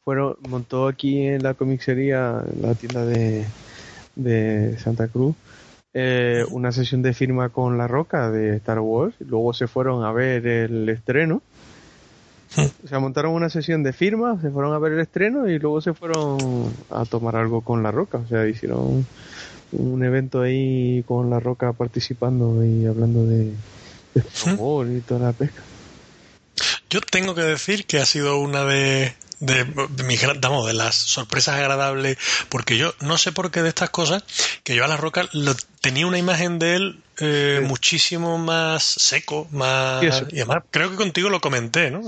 Fueron, 0.03 0.35
montó 0.47 0.87
aquí 0.87 1.25
en 1.27 1.43
la 1.43 1.53
comicería, 1.53 2.43
en 2.51 2.61
la 2.61 2.73
tienda 2.73 3.05
de, 3.05 3.45
de 4.15 4.77
Santa 4.79 5.07
Cruz, 5.07 5.35
eh, 5.93 6.45
una 6.51 6.71
sesión 6.71 7.01
de 7.01 7.13
firma 7.13 7.49
con 7.49 7.77
La 7.77 7.87
Roca 7.87 8.29
de 8.29 8.57
Star 8.57 8.79
Wars, 8.79 9.15
luego 9.19 9.53
se 9.53 9.67
fueron 9.67 10.03
a 10.03 10.11
ver 10.11 10.45
el 10.45 10.87
estreno. 10.89 11.41
O 12.83 12.87
sea, 12.87 12.99
montaron 12.99 13.33
una 13.33 13.49
sesión 13.49 13.83
de 13.83 13.93
firma, 13.93 14.39
se 14.41 14.49
fueron 14.49 14.73
a 14.73 14.79
ver 14.79 14.93
el 14.93 14.99
estreno 14.99 15.47
y 15.47 15.59
luego 15.59 15.81
se 15.81 15.93
fueron 15.93 16.37
a 16.89 17.05
tomar 17.05 17.35
algo 17.35 17.61
con 17.61 17.83
La 17.83 17.91
Roca. 17.91 18.19
O 18.19 18.27
sea, 18.27 18.47
hicieron 18.47 19.05
un 19.71 20.03
evento 20.03 20.41
ahí 20.41 21.03
con 21.07 21.29
La 21.29 21.39
Roca 21.39 21.73
participando 21.73 22.63
y 22.65 22.85
hablando 22.85 23.25
de, 23.25 23.51
de 24.13 24.97
y 24.97 25.01
toda 25.01 25.19
la 25.19 25.33
pesca. 25.33 25.61
Yo 26.89 27.01
tengo 27.01 27.35
que 27.35 27.41
decir 27.41 27.85
que 27.85 27.99
ha 27.99 28.05
sido 28.05 28.37
una 28.37 28.63
de, 28.63 29.13
de, 29.39 29.65
de 29.65 30.73
las 30.73 30.95
sorpresas 30.95 31.55
agradables, 31.55 32.17
porque 32.49 32.77
yo 32.77 32.93
no 33.01 33.17
sé 33.17 33.31
por 33.31 33.51
qué 33.51 33.61
de 33.61 33.69
estas 33.69 33.89
cosas, 33.89 34.23
que 34.63 34.75
yo 34.75 34.85
a 34.85 34.87
la 34.87 34.97
roca 34.97 35.27
lo, 35.33 35.53
tenía 35.81 36.07
una 36.07 36.17
imagen 36.17 36.59
de 36.59 36.75
él 36.75 37.03
eh, 37.19 37.61
muchísimo 37.63 38.37
más 38.37 38.83
seco, 38.83 39.47
más... 39.51 40.03
Y 40.03 40.37
además, 40.37 40.63
creo 40.71 40.89
que 40.91 40.95
contigo 40.95 41.29
lo 41.29 41.41
comenté, 41.41 41.89
¿no? 41.91 42.01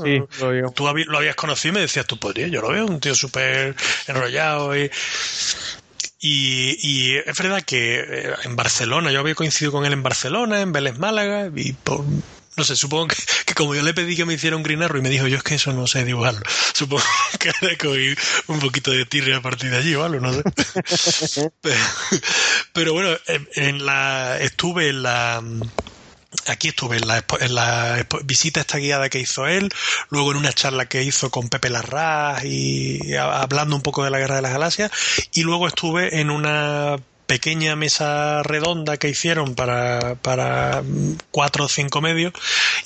Tú 0.74 0.88
lo 1.08 1.18
habías 1.18 1.36
conocido 1.36 1.72
y 1.72 1.76
me 1.76 1.82
decías, 1.82 2.06
tú 2.06 2.18
podrías, 2.18 2.52
yo 2.52 2.62
lo 2.62 2.70
veo, 2.70 2.86
un 2.86 3.00
tío 3.00 3.16
súper 3.16 3.76
enrollado 4.08 4.78
y... 4.78 4.90
Y, 6.22 7.16
es 7.16 7.38
verdad 7.38 7.62
que 7.62 8.00
eh, 8.02 8.34
en 8.44 8.58
Barcelona, 8.58 9.10
yo 9.10 9.22
había 9.22 9.36
coincidido 9.36 9.72
con 9.72 9.86
él 9.86 9.94
en 9.94 10.04
Barcelona, 10.04 10.60
en 10.60 10.74
Vélez 10.74 10.98
Málaga, 10.98 11.50
y 11.56 11.72
por, 11.72 12.04
no 12.60 12.66
sé, 12.66 12.76
supongo 12.76 13.08
que, 13.46 13.54
como 13.56 13.74
yo 13.74 13.82
le 13.82 13.94
pedí 13.94 14.16
que 14.18 14.26
me 14.26 14.34
hiciera 14.34 14.58
un 14.58 14.64
Green 14.64 14.84
y 14.84 15.02
me 15.02 15.10
dijo, 15.10 15.28
yo 15.28 15.38
es 15.38 15.44
que 15.44 15.56
eso 15.56 15.72
no 15.72 15.88
sé 15.88 16.04
dibujarlo. 16.04 16.42
Supongo 16.74 17.04
que 17.40 17.52
le 17.62 17.78
cogí 17.78 18.14
un 18.48 18.60
poquito 18.60 18.92
de 18.92 19.06
tirre 19.06 19.34
a 19.34 19.42
partir 19.42 19.72
de 19.72 19.78
allí 19.78 19.96
o 19.96 20.04
algo, 20.04 20.20
no 20.20 20.34
sé. 20.34 20.44
Pero, 22.74 22.94
bueno, 22.94 23.18
en 23.56 23.86
la, 23.86 24.38
estuve 24.42 24.90
en 24.90 25.04
la, 25.04 25.42
aquí 26.48 26.68
estuve 26.68 26.98
en 26.98 27.08
la, 27.08 27.24
en 27.40 27.56
la, 27.56 28.06
visita 28.26 28.60
esta 28.60 28.78
guiada 28.78 29.10
que 29.10 29.20
hizo 29.20 29.48
él, 29.48 29.70
luego 30.10 30.32
en 30.32 30.38
una 30.38 30.52
charla 30.52 30.88
que 30.88 31.04
hizo 31.04 31.32
con 31.32 31.48
Pepe 31.48 31.70
Larraz 31.70 32.44
y 32.44 33.16
hablando 33.16 33.76
un 33.76 33.82
poco 33.82 34.04
de 34.04 34.12
la 34.12 34.20
Guerra 34.20 34.36
de 34.36 34.42
las 34.42 34.52
Galaxias, 34.52 34.92
y 35.32 35.44
luego 35.44 35.66
estuve 35.68 36.20
en 36.20 36.30
una 36.30 36.98
pequeña 37.30 37.76
mesa 37.76 38.42
redonda 38.42 38.98
que 38.98 39.08
hicieron 39.08 39.54
para, 39.54 40.16
para 40.16 40.82
cuatro 41.30 41.66
o 41.66 41.70
cinco 41.70 42.02
medios 42.02 42.34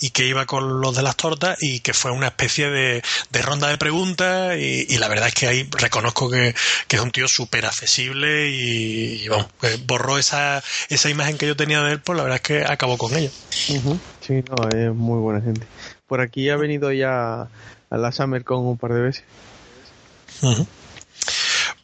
y 0.01 0.09
que 0.09 0.27
iba 0.27 0.45
con 0.45 0.81
los 0.81 0.93
de 0.97 1.01
las 1.01 1.15
tortas 1.15 1.57
y 1.61 1.79
que 1.79 1.93
fue 1.93 2.11
una 2.11 2.27
especie 2.27 2.69
de, 2.69 3.01
de 3.31 3.41
ronda 3.41 3.69
de 3.69 3.77
preguntas 3.77 4.57
y, 4.59 4.97
la 4.97 5.07
verdad 5.07 5.29
es 5.29 5.33
que 5.33 5.47
ahí 5.47 5.69
reconozco 5.71 6.29
que, 6.29 6.53
es 6.89 6.99
un 6.99 7.11
tío 7.11 7.29
súper 7.29 7.65
accesible 7.65 8.49
y, 8.49 9.29
borró 9.85 10.17
esa, 10.17 10.61
esa 10.89 11.09
imagen 11.09 11.37
que 11.37 11.47
yo 11.47 11.55
tenía 11.55 11.81
de 11.81 11.93
él, 11.93 12.01
pues 12.01 12.17
la 12.17 12.23
verdad 12.23 12.35
es 12.35 12.41
que 12.41 12.65
acabó 12.65 12.97
con 12.97 13.15
ella. 13.15 13.31
Sí, 13.49 13.79
no, 13.79 14.77
es 14.77 14.93
muy 14.93 15.19
buena 15.19 15.39
gente. 15.39 15.65
Por 16.05 16.19
aquí 16.19 16.49
ha 16.49 16.57
venido 16.57 16.91
ya 16.91 17.47
a 17.89 17.97
la 17.97 18.11
Summer 18.11 18.43
con 18.43 18.65
un 18.65 18.77
par 18.77 18.93
de 18.93 19.01
veces. 19.01 19.23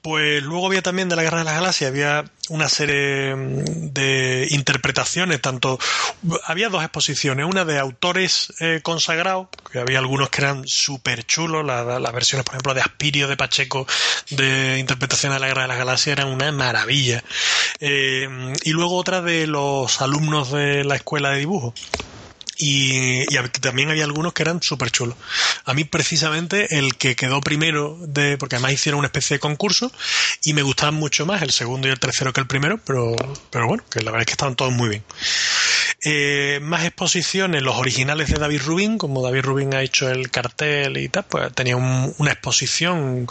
Pues 0.02 0.42
luego 0.44 0.68
había 0.68 0.82
también 0.82 1.10
de 1.10 1.16
la 1.16 1.24
Guerra 1.24 1.40
de 1.40 1.44
las 1.44 1.56
Galaxias, 1.56 1.90
había 1.90 2.24
una 2.50 2.70
serie 2.70 3.36
mm, 3.36 3.94
de 3.94 4.48
interpretaciones, 4.52 5.42
tanto 5.42 5.78
había 6.46 6.70
dos 6.70 6.84
exposiciones, 6.84 7.46
una 7.46 7.66
de 7.66 7.80
autores 7.80 8.54
eh, 8.60 8.80
consagrados, 8.82 9.48
que 9.72 9.80
había 9.80 10.00
algunos 10.00 10.30
que 10.30 10.42
eran 10.42 10.68
súper 10.68 11.26
chulos, 11.26 11.66
las 11.66 12.14
versiones, 12.14 12.46
por 12.46 12.56
ejemplo, 12.56 12.74
de 12.74 12.82
Aspirio, 12.82 13.28
de 13.28 13.38
Pacheco, 13.38 13.86
de 14.30 14.78
interpretación 14.80 15.34
de 15.34 15.40
la 15.40 15.48
Guerra 15.48 15.64
de 15.64 15.68
las 15.68 15.78
Galaxias 15.78 16.18
eran 16.18 16.30
una 16.30 16.52
maravilla. 16.52 17.24
Eh, 17.80 18.28
y 18.64 18.72
luego 18.72 18.96
otra 18.96 19.22
de 19.22 19.48
los 19.48 20.02
alumnos 20.02 20.52
de 20.52 20.84
la 20.84 20.96
escuela 20.96 21.32
de 21.32 21.40
dibujo 21.40 21.74
y, 22.62 23.26
también 23.62 23.90
había 23.90 24.04
algunos 24.04 24.34
que 24.34 24.44
eran 24.44 24.62
súper 24.62 24.92
chulos. 24.92 25.16
A 25.64 25.74
mí 25.74 25.86
precisamente 25.86 26.78
el 26.78 26.96
que 26.96 27.16
quedó 27.16 27.40
primero, 27.40 27.98
de 28.02 28.38
porque 28.38 28.58
además 28.58 28.74
hicieron 28.74 29.00
una 29.00 29.08
especie 29.08 29.36
de 29.36 29.40
concurso 29.40 29.92
y 30.44 30.54
me 30.54 30.62
gustaban 30.62 30.96
mucho 30.96 31.26
más 31.26 31.42
el 31.42 31.52
segundo 31.52 31.88
y 31.88 31.92
el 31.92 32.00
tercero 32.00 32.34
que 32.34 32.42
el 32.42 32.48
primero, 32.48 32.78
pero, 32.78 33.16
pero 33.50 33.66
bueno, 33.66 33.84
que 33.90 34.02
la 34.02 34.12
verdad 34.12 34.24
es 34.24 34.26
que 34.28 34.34
estaban 34.34 34.56
todos 34.56 34.74
muy 34.74 34.90
bien. 34.90 35.04
Eh, 36.04 36.60
más 36.62 36.86
exposiciones, 36.86 37.62
los 37.62 37.76
originales 37.76 38.30
de 38.30 38.40
David 38.40 38.62
Rubin, 38.66 38.98
como 38.98 39.22
David 39.22 39.42
Rubin 39.42 39.74
ha 39.74 39.82
hecho 39.82 40.10
el 40.10 40.32
cartel 40.32 40.98
y 40.98 41.10
tal, 41.10 41.26
pues 41.26 41.54
tenía 41.54 41.76
una 41.76 42.32
exposición 42.32 43.28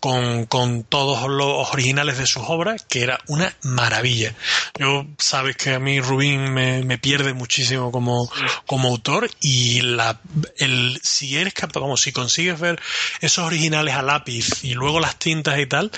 con, 0.00 0.46
con, 0.46 0.84
todos 0.84 1.28
los 1.28 1.70
originales 1.72 2.16
de 2.18 2.26
sus 2.26 2.44
obras, 2.46 2.84
que 2.88 3.02
era 3.02 3.20
una 3.26 3.54
maravilla. 3.62 4.34
Yo 4.78 5.06
sabes 5.18 5.56
que 5.56 5.74
a 5.74 5.78
mí 5.78 6.00
Rubin 6.00 6.52
me, 6.52 6.82
me 6.84 6.96
pierde 6.96 7.34
muchísimo 7.34 7.92
como, 7.92 8.30
como 8.64 8.88
autor 8.88 9.28
y 9.40 9.82
la, 9.82 10.20
el, 10.56 10.98
si 11.02 11.36
eres 11.36 11.54
capaz, 11.54 11.80
como 11.80 11.96
si 11.96 12.12
consigues 12.12 12.58
ver 12.58 12.80
esos 13.20 13.44
originales 13.44 13.94
a 13.94 14.02
lápiz 14.02 14.64
y 14.64 14.74
luego 14.74 15.00
las 15.00 15.18
tintas 15.18 15.58
y 15.58 15.66
tal, 15.66 15.90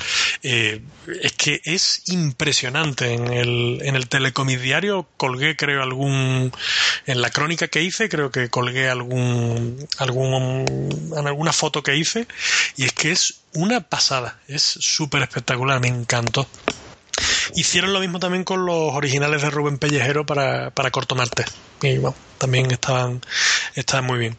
eh, 0.43 0.83
es 1.23 1.33
que 1.33 1.61
es 1.65 2.03
impresionante. 2.07 3.13
En 3.13 3.33
el, 3.33 3.81
en 3.83 3.97
el 3.97 4.09
Telecomic 4.09 4.61
Diario 4.61 5.07
colgué, 5.17 5.57
creo, 5.57 5.83
algún, 5.83 6.08
en 6.09 7.21
la 7.21 7.31
crónica 7.31 7.69
que 7.69 7.83
hice, 7.83 8.09
creo 8.09 8.31
que 8.31 8.49
colgué 8.49 8.89
algún, 8.89 9.87
algún, 9.99 10.65
en 11.17 11.27
alguna 11.27 11.53
foto 11.53 11.83
que 11.83 11.97
hice 11.97 12.27
y 12.77 12.85
es 12.85 12.93
que 12.93 13.11
es 13.13 13.41
una 13.55 13.81
pasada, 13.81 14.39
es 14.49 14.63
súper 14.63 15.23
espectacular, 15.23 15.81
me 15.81 15.89
encantó. 15.89 16.47
Hicieron 17.55 17.93
lo 17.93 18.01
mismo 18.01 18.21
también 18.21 18.45
con 18.45 18.67
los 18.67 18.95
originales 18.95 19.43
de 19.43 19.51
Rubén 19.51 19.79
Pellejero 19.79 20.27
para, 20.27 20.71
para 20.71 20.91
Cortomarte. 20.91 21.45
Y 21.83 21.99
bueno, 21.99 22.17
también 22.39 22.71
estaban, 22.71 23.21
estaban 23.75 24.05
muy 24.05 24.19
bien. 24.19 24.37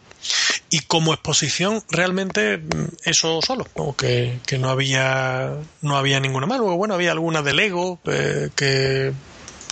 Y 0.69 0.81
como 0.81 1.13
exposición, 1.13 1.83
realmente 1.89 2.61
eso 3.03 3.41
solo, 3.41 3.65
como 3.73 3.95
que, 3.95 4.39
que 4.45 4.57
no 4.57 4.69
había 4.69 5.55
no 5.81 5.97
había 5.97 6.19
ninguna 6.19 6.45
más. 6.45 6.59
Luego, 6.59 6.77
bueno, 6.77 6.93
había 6.93 7.11
alguna 7.11 7.41
de 7.41 7.53
Lego, 7.53 7.99
eh, 8.05 8.49
que 8.55 9.13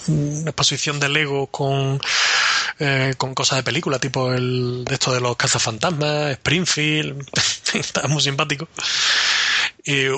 exposición 0.07 0.99
de 0.99 1.09
Lego 1.09 1.47
con 1.47 1.99
eh, 2.79 3.15
con 3.17 3.33
cosas 3.33 3.57
de 3.57 3.63
película, 3.63 3.99
tipo 3.99 4.31
el 4.33 4.85
de 4.85 4.93
esto 4.93 5.13
de 5.13 5.21
los 5.21 5.35
cazafantasmas, 5.35 6.31
Springfield, 6.31 7.27
está 7.73 8.07
muy 8.07 8.21
simpático 8.21 8.67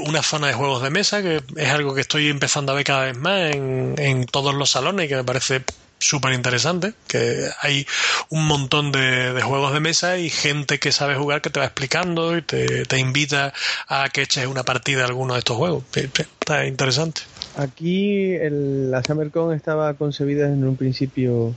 una 0.03 0.23
zona 0.23 0.47
de 0.47 0.53
juegos 0.53 0.81
de 0.81 0.89
mesa, 0.89 1.21
que 1.21 1.43
es 1.55 1.69
algo 1.69 1.93
que 1.93 2.01
estoy 2.01 2.29
empezando 2.29 2.71
a 2.71 2.75
ver 2.75 2.83
cada 2.83 3.05
vez 3.05 3.17
más 3.17 3.53
en, 3.53 3.95
en 3.97 4.25
todos 4.25 4.55
los 4.55 4.71
salones 4.71 5.05
y 5.05 5.09
que 5.09 5.15
me 5.15 5.23
parece 5.23 5.63
súper 5.99 6.33
interesante, 6.33 6.93
que 7.07 7.49
hay 7.61 7.85
un 8.29 8.47
montón 8.47 8.91
de, 8.91 9.39
juegos 9.43 9.73
de 9.73 9.79
mesa 9.79 10.17
y 10.17 10.29
gente 10.29 10.79
que 10.79 10.91
sabe 10.91 11.15
jugar 11.15 11.41
que 11.41 11.49
te 11.49 11.59
va 11.59 11.65
explicando 11.65 12.37
y 12.37 12.41
te, 12.41 12.85
te 12.85 12.99
invita 12.99 13.53
a 13.87 14.09
que 14.09 14.23
eches 14.23 14.47
una 14.47 14.63
partida 14.63 14.99
de 14.99 15.05
alguno 15.05 15.33
de 15.33 15.39
estos 15.39 15.57
juegos. 15.57 15.83
Está 15.93 16.65
interesante. 16.65 17.21
Aquí 17.59 18.35
el, 18.35 18.89
la 18.89 19.03
SummerCon 19.03 19.53
estaba 19.53 19.93
concebida 19.95 20.47
en 20.47 20.63
un 20.63 20.77
principio, 20.77 21.53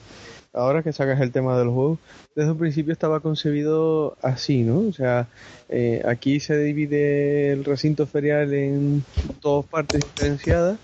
ahora 0.52 0.82
que 0.82 0.92
sacas 0.92 1.20
el 1.20 1.30
tema 1.30 1.56
de 1.56 1.64
los 1.64 1.74
juegos, 1.74 2.00
desde 2.34 2.50
un 2.50 2.58
principio 2.58 2.92
estaba 2.92 3.20
concebido 3.20 4.16
así, 4.20 4.62
¿no? 4.62 4.80
O 4.80 4.92
sea, 4.92 5.28
eh, 5.68 6.02
aquí 6.04 6.40
se 6.40 6.58
divide 6.58 7.52
el 7.52 7.64
recinto 7.64 8.08
ferial 8.08 8.52
en 8.52 9.04
dos 9.40 9.64
partes 9.64 10.00
diferenciadas. 10.00 10.76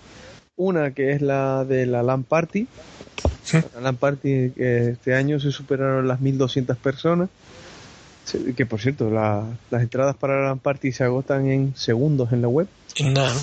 Una 0.55 0.91
que 0.91 1.11
es 1.11 1.21
la 1.21 1.65
de 1.65 1.85
la 1.85 2.01
LAN 2.01 2.23
Party. 2.23 2.67
La 3.75 3.81
LAN 3.81 3.97
Party 3.97 4.51
que 4.51 4.91
este 4.91 5.15
año 5.15 5.37
se 5.41 5.51
superaron 5.51 6.07
las 6.07 6.21
1.200 6.21 6.77
personas. 6.77 7.29
Que 8.55 8.65
por 8.65 8.79
cierto, 8.79 9.09
las 9.09 9.81
entradas 9.81 10.15
para 10.15 10.39
la 10.39 10.47
LAN 10.47 10.59
Party 10.59 10.93
se 10.93 11.03
agotan 11.03 11.47
en 11.49 11.75
segundos 11.75 12.31
en 12.31 12.41
la 12.41 12.47
web. 12.47 12.69
Nada 13.03 13.35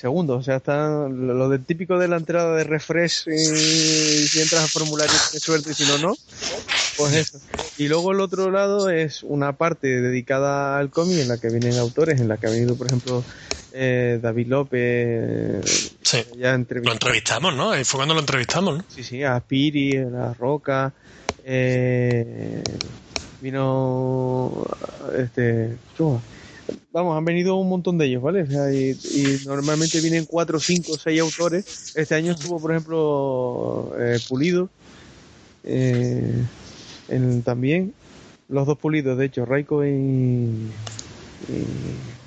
segundos. 0.00 0.38
O 0.38 0.42
sea, 0.42 0.56
están 0.56 1.26
lo, 1.26 1.48
del 1.48 1.64
típico 1.64 1.98
de 1.98 2.08
la 2.08 2.16
entrada 2.16 2.56
de 2.56 2.64
refresh 2.64 3.28
y, 3.28 4.26
si 4.26 4.40
entras 4.40 4.62
al 4.62 4.68
formulario 4.68 5.14
tienes 5.30 5.42
suerte 5.42 5.70
y 5.70 5.74
si 5.74 5.84
no, 5.84 5.98
no. 5.98 6.16
Pues 6.96 7.14
eso. 7.14 7.40
Y 7.78 7.88
luego 7.88 8.12
el 8.12 8.20
otro 8.20 8.50
lado 8.50 8.90
es 8.90 9.22
una 9.22 9.52
parte 9.56 10.00
dedicada 10.00 10.78
al 10.78 10.90
cómic 10.90 11.18
en 11.18 11.28
la 11.28 11.38
que 11.38 11.48
vienen 11.48 11.78
autores, 11.78 12.20
en 12.20 12.28
la 12.28 12.36
que 12.36 12.46
ha 12.46 12.50
venido, 12.50 12.76
por 12.76 12.86
ejemplo, 12.86 13.24
eh, 13.72 14.18
David 14.20 14.46
López. 14.48 15.94
Sí. 16.02 16.24
Ya 16.36 16.52
lo 16.52 16.92
entrevistamos, 16.92 17.54
¿no? 17.54 17.72
Fue 17.84 17.98
cuando 17.98 18.14
lo 18.14 18.20
entrevistamos, 18.20 18.78
¿no? 18.78 18.84
Sí, 18.88 19.04
sí, 19.04 19.22
a 19.22 19.40
Piri, 19.40 19.96
a 19.96 20.04
La 20.04 20.34
Roca. 20.34 20.92
Eh, 21.44 22.62
vino 23.40 24.66
este 25.16 25.76
vamos, 26.92 27.16
han 27.16 27.24
venido 27.24 27.56
un 27.56 27.68
montón 27.68 27.98
de 27.98 28.06
ellos, 28.06 28.22
¿vale? 28.22 28.46
y, 28.72 29.46
normalmente 29.46 30.00
vienen 30.00 30.24
cuatro, 30.24 30.60
cinco, 30.60 30.96
seis 30.96 31.20
autores. 31.20 31.92
Este 31.96 32.14
año 32.14 32.32
estuvo, 32.32 32.60
por 32.60 32.70
ejemplo, 32.72 33.92
eh, 33.98 34.18
Pulido, 34.28 34.68
eh, 35.64 36.44
también, 37.44 37.92
los 38.48 38.66
dos 38.66 38.78
Pulidos, 38.78 39.18
de 39.18 39.26
hecho, 39.26 39.44
Raiko 39.44 39.84
y... 39.84 39.90
y 39.90 40.70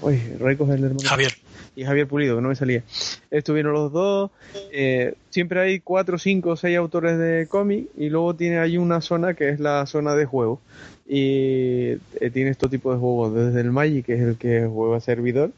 oye, 0.02 0.38
Raiko 0.40 0.66
es 0.66 0.72
el 0.72 0.84
hermano. 0.84 1.10
Javier 1.10 1.34
y 1.76 1.84
Javier 1.84 2.08
Pulido, 2.08 2.36
que 2.36 2.42
no 2.42 2.50
me 2.50 2.56
salía. 2.56 2.84
Estuvieron 3.32 3.74
los 3.74 3.92
dos. 3.92 4.32
Eh, 4.72 5.16
siempre 5.30 5.60
hay 5.62 5.80
cuatro, 5.80 6.18
cinco, 6.18 6.56
seis 6.56 6.78
autores 6.78 7.18
de 7.18 7.48
cómic 7.48 7.88
y 7.98 8.10
luego 8.10 8.36
tiene 8.36 8.60
ahí 8.60 8.78
una 8.78 9.02
zona 9.02 9.34
que 9.34 9.50
es 9.50 9.60
la 9.60 9.86
zona 9.86 10.16
de 10.16 10.26
juego. 10.26 10.62
Y 11.06 11.98
eh, 12.20 12.32
tiene 12.34 12.50
estos 12.50 12.70
tipos 12.70 12.96
de 12.96 13.00
juegos, 13.00 13.34
desde 13.34 13.62
el 13.62 13.72
Magic, 13.72 14.06
que 14.06 14.14
es 14.14 14.22
el 14.22 14.38
que 14.38 14.68
juega 14.72 15.00
servidor, 15.00 15.52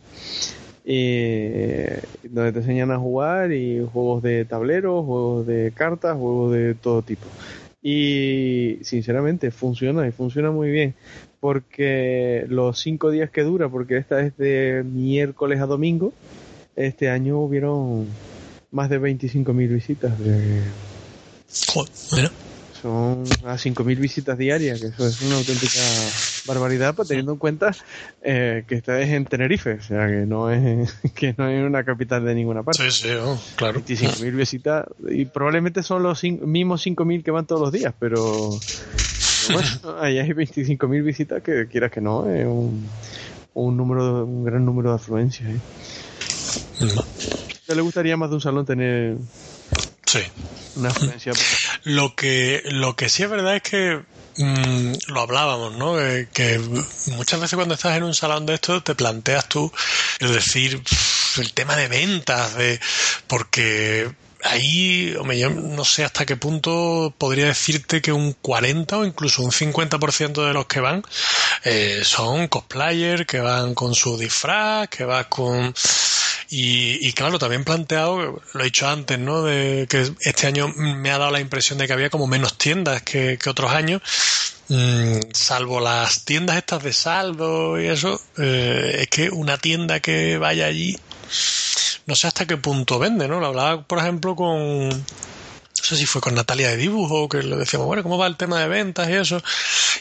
y, 0.84 1.84
donde 2.24 2.52
te 2.52 2.60
enseñan 2.60 2.92
a 2.92 2.98
jugar, 2.98 3.52
y 3.52 3.86
juegos 3.94 4.24
de 4.24 4.46
tablero, 4.46 5.04
juegos 5.04 5.46
de 5.48 5.72
cartas, 5.76 6.18
juegos 6.18 6.54
de 6.54 6.74
todo 6.74 7.02
tipo. 7.02 7.26
Y 7.82 8.80
sinceramente 8.82 9.52
funciona 9.52 10.08
y 10.08 10.12
funciona 10.12 10.50
muy 10.50 10.72
bien 10.72 10.96
porque 11.46 12.48
los 12.50 12.80
cinco 12.80 13.12
días 13.12 13.30
que 13.30 13.44
dura, 13.44 13.70
porque 13.70 13.98
esta 13.98 14.20
es 14.22 14.36
de 14.36 14.84
miércoles 14.84 15.62
a 15.62 15.68
domingo, 15.68 16.12
este 16.76 17.08
año 17.12 17.40
hubieron 17.40 18.08
más 18.72 18.90
de 18.90 19.00
25.000 19.00 19.68
visitas. 19.70 20.18
De... 20.18 20.64
Son 22.86 23.24
a 23.46 23.56
5.000 23.56 23.98
visitas 23.98 24.38
diarias, 24.38 24.80
que 24.80 24.86
eso 24.90 25.08
es 25.08 25.20
una 25.24 25.38
auténtica 25.38 25.80
barbaridad, 26.46 26.94
pues, 26.94 27.08
teniendo 27.08 27.32
en 27.32 27.40
cuenta 27.40 27.72
eh, 28.22 28.64
que 28.68 28.76
esta 28.76 29.02
es 29.02 29.10
en 29.10 29.26
Tenerife, 29.26 29.72
o 29.72 29.82
sea, 29.82 30.06
que 30.06 30.28
no 30.28 30.52
es 30.52 30.94
que 31.16 31.34
no 31.36 31.50
es 31.50 31.66
una 31.66 31.84
capital 31.84 32.24
de 32.24 32.36
ninguna 32.36 32.62
parte. 32.62 32.92
Sí, 32.92 33.08
sí, 33.08 33.10
oh, 33.20 33.42
claro. 33.56 33.82
25.000 33.82 34.36
visitas, 34.36 34.86
y 35.10 35.26
probablemente 35.26 35.82
son 35.82 36.04
los 36.04 36.24
mismos 36.24 36.86
5.000 36.86 37.24
que 37.24 37.32
van 37.32 37.48
todos 37.48 37.60
los 37.60 37.72
días, 37.72 37.92
pero 37.98 38.52
bueno, 39.52 39.68
ahí 40.00 40.20
hay 40.20 40.30
25.000 40.30 41.04
visitas 41.04 41.42
que 41.42 41.66
quieras 41.66 41.92
que 41.92 42.02
no, 42.02 42.30
es 42.30 42.46
un, 42.46 42.88
un, 43.56 43.78
número, 43.78 44.26
un 44.26 44.46
gran 44.46 44.64
número 44.64 44.90
de 44.90 44.96
afluencias. 44.98 45.50
¿eh? 45.50 45.60
le 47.74 47.82
gustaría 47.82 48.16
más 48.16 48.30
de 48.30 48.36
un 48.36 48.42
salón 48.42 48.64
tener 48.64 49.18
sí. 50.06 50.20
una 50.76 50.90
afluencia? 50.90 51.34
Lo 51.86 52.16
que, 52.16 52.64
lo 52.66 52.96
que 52.96 53.10
sí 53.10 53.24
es 53.24 53.30
verdad 53.30 53.56
es 53.56 53.62
que 53.62 54.02
mm, 54.38 54.94
lo 55.08 55.22
hablábamos, 55.22 55.74
¿no? 55.76 56.00
Eh, 56.00 56.28
que 56.34 56.60
muchas 57.12 57.40
veces 57.40 57.56
cuando 57.56 57.76
estás 57.76 57.96
en 57.96 58.04
un 58.04 58.16
salón 58.16 58.46
de 58.46 58.56
esto 58.56 58.82
te 58.84 58.96
planteas 58.96 59.48
tú, 59.48 59.72
es 60.20 60.32
decir, 60.32 60.82
el 61.38 61.54
tema 61.54 61.76
de 61.76 61.88
ventas, 61.88 62.56
de 62.56 62.80
porque 63.28 64.12
ahí, 64.46 65.16
hombre, 65.20 65.40
yo 65.40 65.50
no 65.50 65.84
sé 65.84 66.04
hasta 66.04 66.26
qué 66.26 66.36
punto 66.38 67.14
podría 67.18 67.48
decirte 67.48 68.02
que 68.02 68.12
un 68.12 68.34
40 68.34 68.98
o 68.98 69.06
incluso 69.06 69.44
un 69.44 69.52
50% 69.52 70.46
de 70.46 70.54
los 70.54 70.68
que 70.68 70.80
van 70.80 71.04
eh, 71.64 72.02
son 72.04 72.48
cosplayers, 72.48 73.26
que 73.26 73.40
van 73.40 73.74
con 73.74 73.96
su 73.96 74.18
disfraz, 74.18 74.88
que 74.90 75.04
van 75.04 75.26
con... 75.26 75.74
Y, 76.50 77.12
claro, 77.14 77.40
también 77.40 77.64
planteado, 77.64 78.42
lo 78.54 78.62
he 78.62 78.66
dicho 78.66 78.88
antes, 78.88 79.18
¿no? 79.20 79.44
De 79.44 79.88
que 79.90 80.12
este 80.22 80.48
año 80.48 80.68
me 80.76 81.12
ha 81.12 81.18
dado 81.18 81.32
la 81.32 81.40
impresión 81.40 81.80
de 81.80 81.88
que 81.88 81.94
había 81.94 82.10
como 82.10 82.28
menos 82.28 82.58
tiendas 82.58 83.02
que, 83.02 83.38
otros 83.48 83.72
años. 83.72 84.02
Mm, 84.68 85.20
salvo 85.32 85.80
las 85.80 86.26
tiendas 86.26 86.58
estas 86.58 86.84
de 86.84 86.94
saldo 86.94 87.80
y 87.80 87.86
eso, 87.86 88.20
eh, 88.38 88.98
es 89.02 89.08
que 89.10 89.30
una 89.30 89.60
tienda 89.60 90.00
que 90.00 90.40
vaya 90.40 90.66
allí 90.66 90.98
no 92.06 92.16
sé 92.16 92.28
hasta 92.28 92.46
qué 92.46 92.58
punto 92.58 93.00
vende, 93.00 93.28
¿no? 93.28 93.40
Lo 93.40 93.48
hablaba, 93.48 93.82
por 93.84 94.00
ejemplo, 94.00 94.36
con 94.36 94.90
sé 95.86 95.98
si 95.98 96.06
fue 96.06 96.22
con 96.22 96.36
Natalia 96.36 96.70
de 96.70 96.78
dibujo, 96.78 97.30
que 97.30 97.44
le 97.44 97.56
decíamos, 97.56 97.88
bueno, 97.88 98.04
¿cómo 98.04 98.18
va 98.18 98.28
el 98.28 98.38
tema 98.38 98.60
de 98.60 98.68
ventas 98.68 99.10
y 99.10 99.14
eso? 99.14 99.42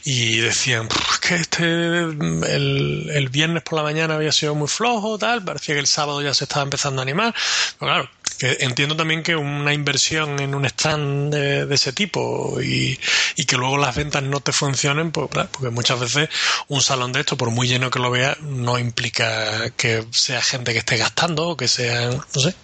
Y 0.05 0.39
decían, 0.39 0.89
que 1.21 1.37
este, 1.37 1.65
el, 1.65 3.11
el, 3.13 3.29
viernes 3.29 3.63
por 3.63 3.75
la 3.75 3.83
mañana 3.83 4.15
había 4.15 4.33
sido 4.33 4.55
muy 4.55 4.69
flojo, 4.69 5.19
tal, 5.19 5.45
parecía 5.45 5.75
que 5.75 5.81
el 5.81 5.87
sábado 5.87 6.21
ya 6.23 6.35
se 6.35 6.45
estaba 6.45 6.63
empezando 6.63 7.01
a 7.01 7.05
animar. 7.05 7.35
Pero 7.79 7.93
claro, 7.93 8.11
que 8.39 8.57
entiendo 8.61 8.97
también 8.97 9.23
que 9.23 9.37
una 9.37 9.73
inversión 9.73 10.41
en 10.41 10.55
un 10.55 10.65
stand 10.67 11.33
de, 11.35 11.75
ese 11.75 11.93
tipo 11.93 12.61
y, 12.61 12.99
y, 13.37 13.45
que 13.45 13.57
luego 13.57 13.79
las 13.79 13.95
ventas 13.95 14.23
no 14.23 14.41
te 14.41 14.53
funcionen, 14.53 15.13
pues 15.13 15.29
porque 15.29 15.71
muchas 15.71 16.01
veces 16.01 16.29
un 16.69 16.83
salón 16.83 17.13
de 17.13 17.21
esto, 17.21 17.37
por 17.37 17.51
muy 17.51 17.69
lleno 17.69 17.91
que 17.91 17.99
lo 17.99 18.11
vea, 18.11 18.37
no 18.43 18.79
implica 18.79 19.71
que 19.71 20.07
sea 20.11 20.43
gente 20.43 20.73
que 20.73 20.79
esté 20.79 20.97
gastando 20.97 21.49
o 21.51 21.57
que 21.57 21.69
sea, 21.69 22.11
no 22.11 22.41
sé. 22.41 22.55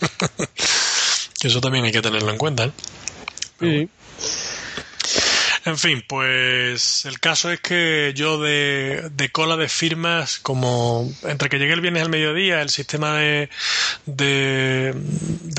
que 1.46 1.50
eso 1.50 1.60
también 1.60 1.84
hay 1.84 1.92
que 1.92 2.02
tenerlo 2.02 2.30
en 2.30 2.38
cuenta. 2.38 2.72
Sí. 3.60 3.88
En 5.64 5.78
fin, 5.78 6.04
pues 6.06 7.04
el 7.06 7.18
caso 7.20 7.50
es 7.50 7.60
que 7.60 8.12
yo 8.14 8.40
de, 8.40 9.30
cola 9.32 9.56
de 9.56 9.68
firmas, 9.68 10.38
como 10.38 11.08
entre 11.24 11.48
que 11.48 11.58
llegué 11.58 11.72
el 11.72 11.80
viernes 11.80 12.02
al 12.02 12.08
mediodía, 12.08 12.62
el 12.62 12.70
sistema 12.70 13.18
de, 13.18 13.48
de, 14.06 14.94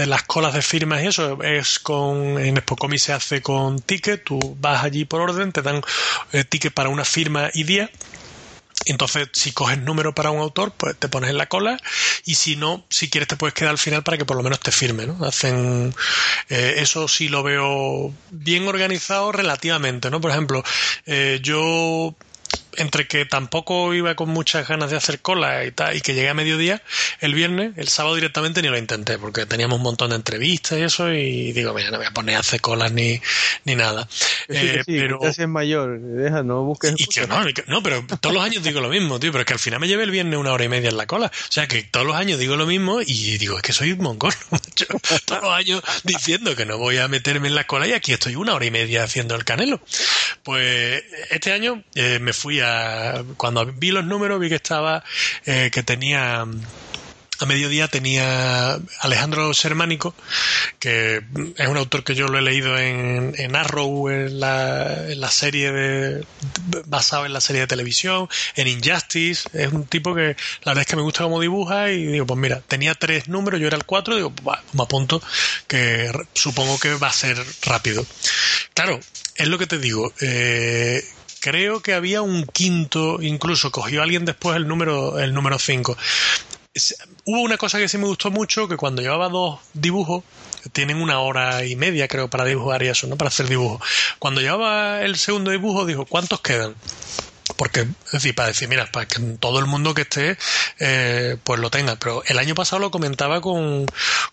las 0.05 0.23
colas 0.23 0.53
de 0.53 0.61
firmas 0.61 1.03
y 1.03 1.07
eso 1.07 1.41
es 1.41 1.79
con, 1.79 2.37
en 2.39 2.57
Expocomi 2.57 2.99
se 2.99 3.13
hace 3.13 3.41
con 3.41 3.79
ticket, 3.79 4.23
tú 4.23 4.57
vas 4.59 4.83
allí 4.83 5.05
por 5.05 5.21
orden, 5.21 5.51
te 5.51 5.61
dan 5.61 5.81
eh, 6.31 6.43
ticket 6.45 6.73
para 6.73 6.89
una 6.89 7.03
firma 7.03 7.49
y 7.53 7.63
día 7.63 7.89
entonces, 8.91 9.29
si 9.33 9.51
coges 9.51 9.79
número 9.79 10.13
para 10.13 10.31
un 10.31 10.39
autor, 10.39 10.71
pues 10.71 10.95
te 10.97 11.09
pones 11.09 11.29
en 11.29 11.37
la 11.37 11.47
cola 11.47 11.79
y 12.25 12.35
si 12.35 12.55
no, 12.55 12.85
si 12.89 13.09
quieres 13.09 13.27
te 13.27 13.35
puedes 13.35 13.53
quedar 13.53 13.71
al 13.71 13.77
final 13.77 14.03
para 14.03 14.17
que 14.17 14.25
por 14.25 14.37
lo 14.37 14.43
menos 14.43 14.59
te 14.59 14.71
firme, 14.71 15.05
¿no? 15.07 15.25
Hacen 15.25 15.93
eh, 16.49 16.75
eso 16.77 17.07
sí 17.07 17.29
lo 17.29 17.43
veo 17.43 18.13
bien 18.31 18.67
organizado 18.67 19.31
relativamente, 19.31 20.09
¿no? 20.09 20.21
Por 20.21 20.31
ejemplo, 20.31 20.63
eh, 21.05 21.39
yo 21.41 22.15
entre 22.77 23.07
que 23.07 23.25
tampoco 23.25 23.93
iba 23.93 24.15
con 24.15 24.29
muchas 24.29 24.67
ganas 24.67 24.89
de 24.91 24.97
hacer 24.97 25.19
cola 25.19 25.65
y 25.65 25.71
tal, 25.71 25.95
y 25.95 26.01
que 26.01 26.13
llegué 26.13 26.29
a 26.29 26.33
mediodía 26.33 26.81
el 27.19 27.33
viernes, 27.33 27.73
el 27.77 27.87
sábado 27.87 28.15
directamente 28.15 28.61
ni 28.61 28.69
lo 28.69 28.77
intenté, 28.77 29.17
porque 29.17 29.45
teníamos 29.45 29.77
un 29.77 29.83
montón 29.83 30.11
de 30.11 30.15
entrevistas 30.15 30.79
y 30.79 30.83
eso, 30.83 31.11
y 31.11 31.51
digo, 31.53 31.73
mira, 31.73 31.91
no 31.91 31.97
voy 31.97 32.07
a 32.07 32.11
poner 32.11 32.35
a 32.35 32.39
hacer 32.39 32.61
colas 32.61 32.91
ni, 32.91 33.19
ni 33.65 33.75
nada. 33.75 34.07
Eh, 34.47 34.83
pero 34.85 35.23
es 35.23 35.47
mayor, 35.47 35.99
deja, 35.99 36.43
no 36.43 36.63
busques. 36.63 36.93
no, 37.67 37.83
pero 37.83 38.05
todos 38.19 38.33
los 38.33 38.43
años 38.43 38.63
digo 38.63 38.79
lo 38.79 38.89
mismo, 38.89 39.19
tío, 39.19 39.31
pero 39.31 39.41
es 39.41 39.45
que 39.45 39.53
al 39.53 39.59
final 39.59 39.79
me 39.79 39.87
llevé 39.87 40.03
el 40.03 40.11
viernes 40.11 40.39
una 40.39 40.53
hora 40.53 40.63
y 40.63 40.69
media 40.69 40.89
en 40.89 40.97
la 40.97 41.05
cola. 41.05 41.27
O 41.27 41.51
sea 41.51 41.67
que 41.67 41.83
todos 41.83 42.05
los 42.05 42.15
años 42.15 42.39
digo 42.39 42.55
lo 42.55 42.65
mismo 42.65 43.01
y 43.01 43.37
digo, 43.37 43.57
es 43.57 43.63
que 43.63 43.73
soy 43.73 43.91
un 43.91 43.99
mongol, 43.99 44.33
todos 45.25 45.41
los 45.41 45.51
años 45.51 45.81
diciendo 46.03 46.55
que 46.55 46.65
no 46.65 46.77
voy 46.77 46.97
a 46.97 47.07
meterme 47.07 47.47
en 47.47 47.55
la 47.55 47.65
cola 47.65 47.87
y 47.87 47.93
aquí 47.93 48.13
estoy 48.13 48.35
una 48.35 48.53
hora 48.53 48.65
y 48.65 48.71
media 48.71 49.03
haciendo 49.03 49.35
el 49.35 49.43
canelo. 49.43 49.81
Pues 50.43 51.03
este 51.29 51.51
año 51.51 51.83
eh, 51.95 52.19
me 52.19 52.33
fui 52.33 52.59
a 52.59 52.66
cuando 53.37 53.65
vi 53.65 53.91
los 53.91 54.05
números 54.05 54.39
vi 54.39 54.49
que 54.49 54.55
estaba, 54.55 55.03
eh, 55.45 55.69
que 55.71 55.83
tenía 55.83 56.45
a 57.39 57.45
mediodía 57.45 57.87
tenía 57.87 58.79
Alejandro 58.99 59.53
Sermánico, 59.53 60.15
que 60.79 61.21
es 61.57 61.67
un 61.67 61.77
autor 61.77 62.03
que 62.03 62.15
yo 62.15 62.27
lo 62.27 62.39
he 62.39 62.41
leído 62.41 62.77
en, 62.77 63.55
Arrow, 63.55 64.09
en 64.09 64.39
la, 64.39 65.07
en 65.07 65.21
la 65.21 65.29
serie 65.29 65.71
de, 65.71 66.25
basado 66.85 67.25
en 67.25 67.33
la 67.33 67.41
serie 67.41 67.61
de 67.61 67.67
televisión, 67.67 68.27
en 68.55 68.67
Injustice, 68.67 69.49
es 69.53 69.71
un 69.71 69.85
tipo 69.85 70.15
que 70.15 70.35
la 70.63 70.71
verdad 70.71 70.81
es 70.81 70.87
que 70.87 70.95
me 70.95 71.01
gusta 71.03 71.23
cómo 71.23 71.39
dibuja 71.39 71.91
y 71.91 72.05
digo, 72.07 72.25
pues 72.25 72.39
mira, 72.39 72.61
tenía 72.61 72.95
tres 72.95 73.27
números, 73.27 73.59
yo 73.59 73.67
era 73.67 73.77
el 73.77 73.85
cuatro, 73.85 74.15
digo, 74.15 74.31
pues 74.31 74.57
me 74.73 74.83
apunto 74.83 75.21
que 75.67 76.11
supongo 76.33 76.79
que 76.79 76.95
va 76.95 77.07
a 77.07 77.13
ser 77.13 77.37
rápido. 77.63 78.05
Claro, 78.73 78.99
es 79.35 79.47
lo 79.47 79.59
que 79.59 79.67
te 79.67 79.77
digo, 79.77 80.11
eh, 80.21 81.03
creo 81.39 81.81
que 81.81 81.93
había 81.93 82.21
un 82.21 82.45
quinto, 82.45 83.21
incluso 83.21 83.71
cogió 83.71 84.01
alguien 84.01 84.25
después 84.25 84.55
el 84.55 84.67
número 84.67 85.19
el 85.19 85.33
número 85.33 85.59
5. 85.59 85.97
Hubo 87.25 87.41
una 87.41 87.57
cosa 87.57 87.79
que 87.79 87.89
sí 87.89 87.97
me 87.97 88.05
gustó 88.05 88.29
mucho, 88.29 88.67
que 88.67 88.77
cuando 88.77 89.01
llevaba 89.01 89.29
dos 89.29 89.59
dibujos, 89.73 90.23
tienen 90.73 91.01
una 91.01 91.19
hora 91.19 91.65
y 91.65 91.75
media 91.75 92.07
creo 92.07 92.29
para 92.29 92.45
dibujar 92.45 92.83
y 92.83 92.87
eso, 92.87 93.07
¿no? 93.07 93.15
Para 93.15 93.29
hacer 93.29 93.47
dibujos. 93.47 93.81
Cuando 94.19 94.41
llevaba 94.41 95.01
el 95.01 95.17
segundo 95.17 95.51
dibujo, 95.51 95.85
dijo, 95.85 96.05
¿cuántos 96.05 96.41
quedan? 96.41 96.75
Porque 97.57 97.81
es 97.81 98.11
decir, 98.11 98.35
para 98.35 98.49
decir, 98.49 98.67
mira, 98.67 98.89
para 98.91 99.07
que 99.07 99.19
todo 99.39 99.59
el 99.59 99.65
mundo 99.65 99.93
que 99.93 100.03
esté, 100.03 100.37
eh, 100.79 101.37
pues 101.43 101.59
lo 101.59 101.69
tenga. 101.69 101.97
Pero 101.97 102.23
el 102.25 102.37
año 102.37 102.55
pasado 102.55 102.79
lo 102.79 102.91
comentaba 102.91 103.41
con, 103.41 103.85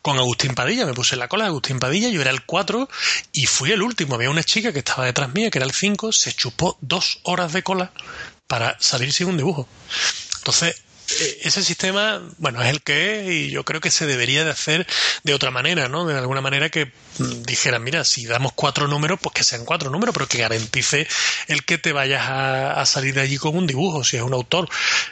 con 0.02 0.18
Agustín 0.18 0.54
Padilla, 0.54 0.86
me 0.86 0.94
puse 0.94 1.14
en 1.14 1.20
la 1.20 1.28
cola 1.28 1.44
de 1.44 1.48
Agustín 1.48 1.80
Padilla, 1.80 2.08
yo 2.10 2.20
era 2.20 2.30
el 2.30 2.44
4 2.44 2.88
y 3.32 3.46
fui 3.46 3.72
el 3.72 3.82
último. 3.82 4.14
Había 4.14 4.30
una 4.30 4.44
chica 4.44 4.72
que 4.72 4.80
estaba 4.80 5.06
detrás 5.06 5.32
mía, 5.34 5.50
que 5.50 5.58
era 5.58 5.66
el 5.66 5.72
5, 5.72 6.12
se 6.12 6.32
chupó 6.32 6.78
dos 6.80 7.20
horas 7.24 7.52
de 7.52 7.62
cola 7.62 7.90
para 8.46 8.76
salir 8.80 9.12
sin 9.12 9.28
un 9.28 9.36
dibujo. 9.36 9.66
Entonces, 10.38 10.82
ese 11.42 11.62
sistema, 11.62 12.22
bueno, 12.38 12.62
es 12.62 12.68
el 12.68 12.82
que 12.82 13.20
es 13.20 13.30
y 13.30 13.50
yo 13.50 13.64
creo 13.64 13.80
que 13.80 13.90
se 13.90 14.06
debería 14.06 14.44
de 14.44 14.50
hacer 14.50 14.86
de 15.22 15.34
otra 15.34 15.50
manera, 15.50 15.88
¿no? 15.88 16.06
De 16.06 16.16
alguna 16.16 16.40
manera 16.40 16.70
que 16.70 16.86
mm, 16.86 17.42
dijeran, 17.42 17.82
mira, 17.82 18.04
si 18.04 18.26
damos 18.26 18.52
cuatro 18.52 18.88
números, 18.88 19.18
pues 19.20 19.34
que 19.34 19.44
sean 19.44 19.64
cuatro 19.64 19.90
números, 19.90 20.14
pero 20.14 20.26
que 20.26 20.38
garantice 20.38 21.06
el 21.48 21.64
que 21.64 21.78
te 21.78 21.92
vayas 21.92 22.24
a, 22.28 22.84
salir 22.86 23.14
de 23.14 23.22
allí 23.22 23.38
con 23.38 23.56
un 23.56 23.66
dibujo, 23.66 24.04
si 24.04 24.16
es 24.16 24.22
un 24.22 24.34
autor 24.34 24.68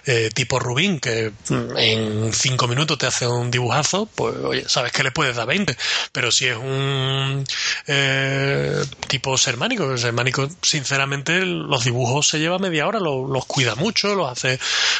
eh, 0.06 0.30
tipo 0.34 0.58
Rubín, 0.58 1.00
que 1.00 1.32
mm, 1.48 1.76
en 1.76 2.32
cinco 2.32 2.68
minutos 2.68 2.98
te 2.98 3.06
hace 3.06 3.26
un 3.26 3.50
dibujazo, 3.50 4.06
pues 4.06 4.34
oye, 4.36 4.64
sabes 4.68 4.92
que 4.92 5.02
le 5.02 5.10
puedes 5.10 5.36
dar 5.36 5.46
20, 5.46 5.76
pero 6.12 6.30
si 6.30 6.46
es 6.46 6.56
un 6.56 7.44
eh, 7.86 8.84
tipo 9.08 9.36
Sermánico, 9.38 9.96
Sermánico, 9.96 10.48
sinceramente, 10.62 11.44
los 11.44 11.84
dibujos 11.84 12.28
se 12.28 12.38
lleva 12.38 12.58
media 12.58 12.86
hora, 12.86 13.00
los, 13.00 13.44
cuida 13.46 13.74
mucho, 13.74 14.14
los 14.14 14.30
hace 14.30 14.58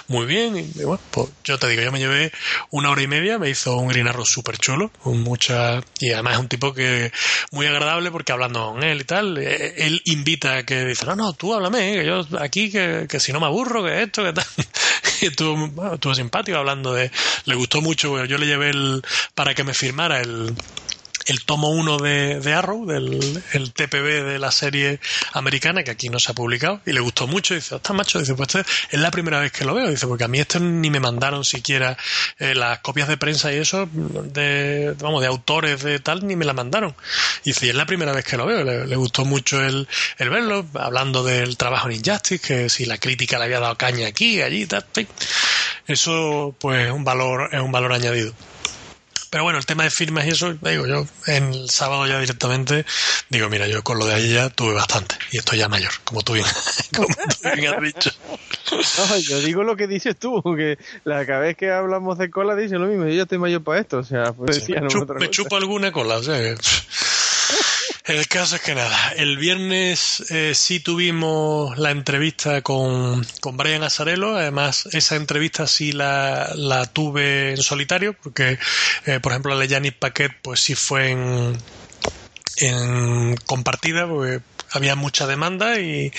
muy 0.09 0.26
bien, 0.26 0.72
bueno, 0.85 1.03
pues 1.11 1.29
yo 1.45 1.59
te 1.59 1.68
digo, 1.68 1.83
yo 1.83 1.92
me 1.92 1.99
llevé 1.99 2.33
una 2.71 2.90
hora 2.90 3.03
y 3.03 3.07
media, 3.07 3.38
me 3.38 3.51
hizo 3.51 3.77
un 3.77 3.88
Green 3.88 4.09
Arrow 4.09 4.25
súper 4.25 4.59
chulo, 4.59 4.90
con 5.03 5.21
mucha, 5.21 5.81
y 5.99 6.12
además 6.12 6.35
es 6.35 6.40
un 6.40 6.49
tipo 6.49 6.73
que 6.75 7.12
muy 7.51 7.66
agradable 7.66 8.11
porque 8.11 8.33
hablando 8.33 8.73
con 8.73 8.83
él 8.83 9.01
y 9.01 9.05
tal, 9.05 9.38
eh, 9.38 9.75
él 9.79 10.03
invita 10.07 10.59
a 10.59 10.62
que 10.64 10.85
dice, 10.85 11.07
no, 11.07 11.16
no, 11.16 11.33
tú 11.33 11.55
háblame, 11.55 11.95
que 11.95 12.07
yo 12.07 12.27
aquí, 12.40 12.71
que, 12.71 13.07
que 13.09 13.21
si 13.21 13.33
no 13.33 13.40
me 13.40 13.47
aburro, 13.47 13.85
que 13.85 14.03
esto, 14.03 14.25
que 14.25 14.33
tal. 14.33 14.47
y 15.21 15.27
estuvo, 15.27 15.95
estuvo 15.95 16.14
simpático 16.14 16.59
hablando 16.59 16.95
de, 16.95 17.11
le 17.45 17.55
gustó 17.55 17.81
mucho, 17.81 18.25
yo 18.25 18.38
le 18.38 18.47
llevé 18.47 18.71
el, 18.71 19.03
para 19.35 19.55
que 19.55 19.64
me 19.64 19.75
firmara 19.75 20.21
el, 20.21 20.55
el 21.26 21.44
tomo 21.44 21.70
1 21.70 21.98
de, 21.98 22.54
Arrow, 22.54 22.87
del 22.87 23.42
el 23.52 23.72
TPB 23.72 24.24
de 24.24 24.38
la 24.38 24.50
serie 24.50 25.00
americana, 25.32 25.82
que 25.82 25.90
aquí 25.90 26.08
no 26.08 26.18
se 26.18 26.32
ha 26.32 26.35
publicado, 26.35 26.80
y 26.87 26.92
le 26.92 27.00
gustó 27.00 27.26
mucho. 27.26 27.54
dice, 27.54 27.76
está 27.76 27.92
macho, 27.92 28.18
dice, 28.18 28.35
pues 28.35 28.54
este 28.54 28.70
es 28.90 29.00
la 29.00 29.11
primera 29.11 29.40
vez 29.40 29.52
que 29.52 29.64
lo 29.64 29.74
veo. 29.74 29.88
Dice, 29.88 30.06
porque 30.06 30.24
a 30.24 30.28
mí 30.28 30.38
esto 30.38 30.61
ni 30.61 30.90
me 30.90 31.00
mandaron 31.00 31.44
siquiera 31.44 31.96
eh, 32.38 32.54
las 32.54 32.80
copias 32.80 33.08
de 33.08 33.16
prensa 33.16 33.52
y 33.52 33.56
eso, 33.56 33.88
de, 33.92 34.94
vamos, 35.00 35.20
de 35.20 35.26
autores 35.26 35.82
de 35.82 35.98
tal, 35.98 36.26
ni 36.26 36.37
me 36.37 36.44
la 36.44 36.52
mandaron. 36.52 36.94
Y 37.44 37.50
dice, 37.50 37.68
es 37.70 37.74
la 37.74 37.87
primera 37.87 38.12
vez 38.12 38.24
que 38.24 38.37
lo 38.37 38.46
veo. 38.46 38.64
Le, 38.64 38.96
gustó 38.96 39.24
mucho 39.24 39.62
el, 39.62 39.88
el, 40.18 40.30
verlo, 40.30 40.66
hablando 40.74 41.24
del 41.24 41.56
trabajo 41.56 41.88
en 41.88 41.96
Injustice, 41.96 42.38
que 42.38 42.68
si 42.68 42.85
la 42.85 42.98
crítica 42.98 43.38
le 43.38 43.44
había 43.44 43.61
dado 43.61 43.76
caña 43.76 44.06
aquí, 44.06 44.40
allí, 44.42 44.66
tal, 44.66 44.85
Eso, 45.87 46.54
pues, 46.58 46.87
es 46.87 46.92
un 46.92 47.04
valor, 47.04 47.50
es 47.52 47.61
un 47.61 47.72
valor 47.72 47.92
añadido. 47.92 48.32
Pero 49.33 49.45
bueno, 49.45 49.59
el 49.59 49.64
tema 49.64 49.85
de 49.85 49.90
firmas 49.90 50.27
y 50.27 50.29
eso, 50.29 50.53
digo 50.61 50.87
yo, 50.87 51.07
en 51.27 51.55
el 51.55 51.71
sábado 51.71 52.07
ya 52.07 52.21
directamente, 52.21 52.85
digo, 53.31 53.49
mira, 53.49 53.66
yo 53.66 53.83
con 53.83 53.99
lo 53.99 54.05
de 54.05 54.12
ahí 54.12 54.35
ya 54.35 54.51
tuve 54.51 54.75
bastante. 54.75 55.14
Y 55.31 55.38
estoy 55.38 55.59
ya 55.59 55.71
mayor, 55.71 55.90
como 56.05 56.21
tú 56.21 56.35
bien, 56.35 56.45
como 56.95 57.09
tú 57.09 57.49
bien 57.57 57.73
has 57.73 57.81
dicho. 57.81 58.11
No, 58.99 59.16
yo 59.16 59.40
digo 59.40 59.62
lo 59.64 59.75
que 59.75 59.87
dices 59.87 60.18
tú, 60.18 60.42
que 60.55 60.77
la 61.05 61.25
cada 61.25 61.40
vez 61.40 61.57
que 61.57 61.71
hablamos 61.71 62.18
de 62.18 62.31
cola 62.31 62.55
dice 62.55 62.77
lo 62.77 62.87
mismo, 62.87 63.07
yo 63.07 63.14
ya 63.14 63.23
estoy 63.23 63.38
mayor 63.38 63.64
para 63.64 63.81
esto, 63.81 64.01
o 64.01 64.05
sea, 64.05 64.35
pues 64.35 64.68
me, 64.68 64.79
me 65.18 65.31
chupo 65.31 65.57
alguna 65.57 65.92
cola, 65.92 66.16
o 66.16 66.23
sea, 66.23 66.37
el 68.04 68.26
caso 68.26 68.56
es 68.56 68.62
que 68.62 68.74
nada, 68.74 69.12
el 69.16 69.36
viernes 69.38 70.24
eh, 70.30 70.54
sí 70.54 70.80
tuvimos 70.80 71.78
la 71.78 71.92
entrevista 71.92 72.60
con, 72.62 73.24
con 73.40 73.56
Brian 73.56 73.84
Azarelo, 73.84 74.36
además 74.36 74.88
esa 74.92 75.16
entrevista 75.16 75.66
sí 75.66 75.92
la, 75.92 76.52
la 76.56 76.86
tuve 76.86 77.50
en 77.50 77.62
solitario, 77.62 78.14
porque 78.14 78.58
eh, 79.06 79.20
por 79.20 79.32
ejemplo 79.32 79.54
la 79.54 79.60
de 79.60 79.68
Janis 79.68 79.92
Paquet 79.92 80.32
pues 80.42 80.60
sí 80.60 80.74
fue 80.74 81.10
en, 81.10 81.56
en 82.56 83.36
compartida, 83.46 84.08
porque 84.08 84.40
había 84.72 84.96
mucha 84.96 85.26
demanda 85.26 85.78
y, 85.78 86.12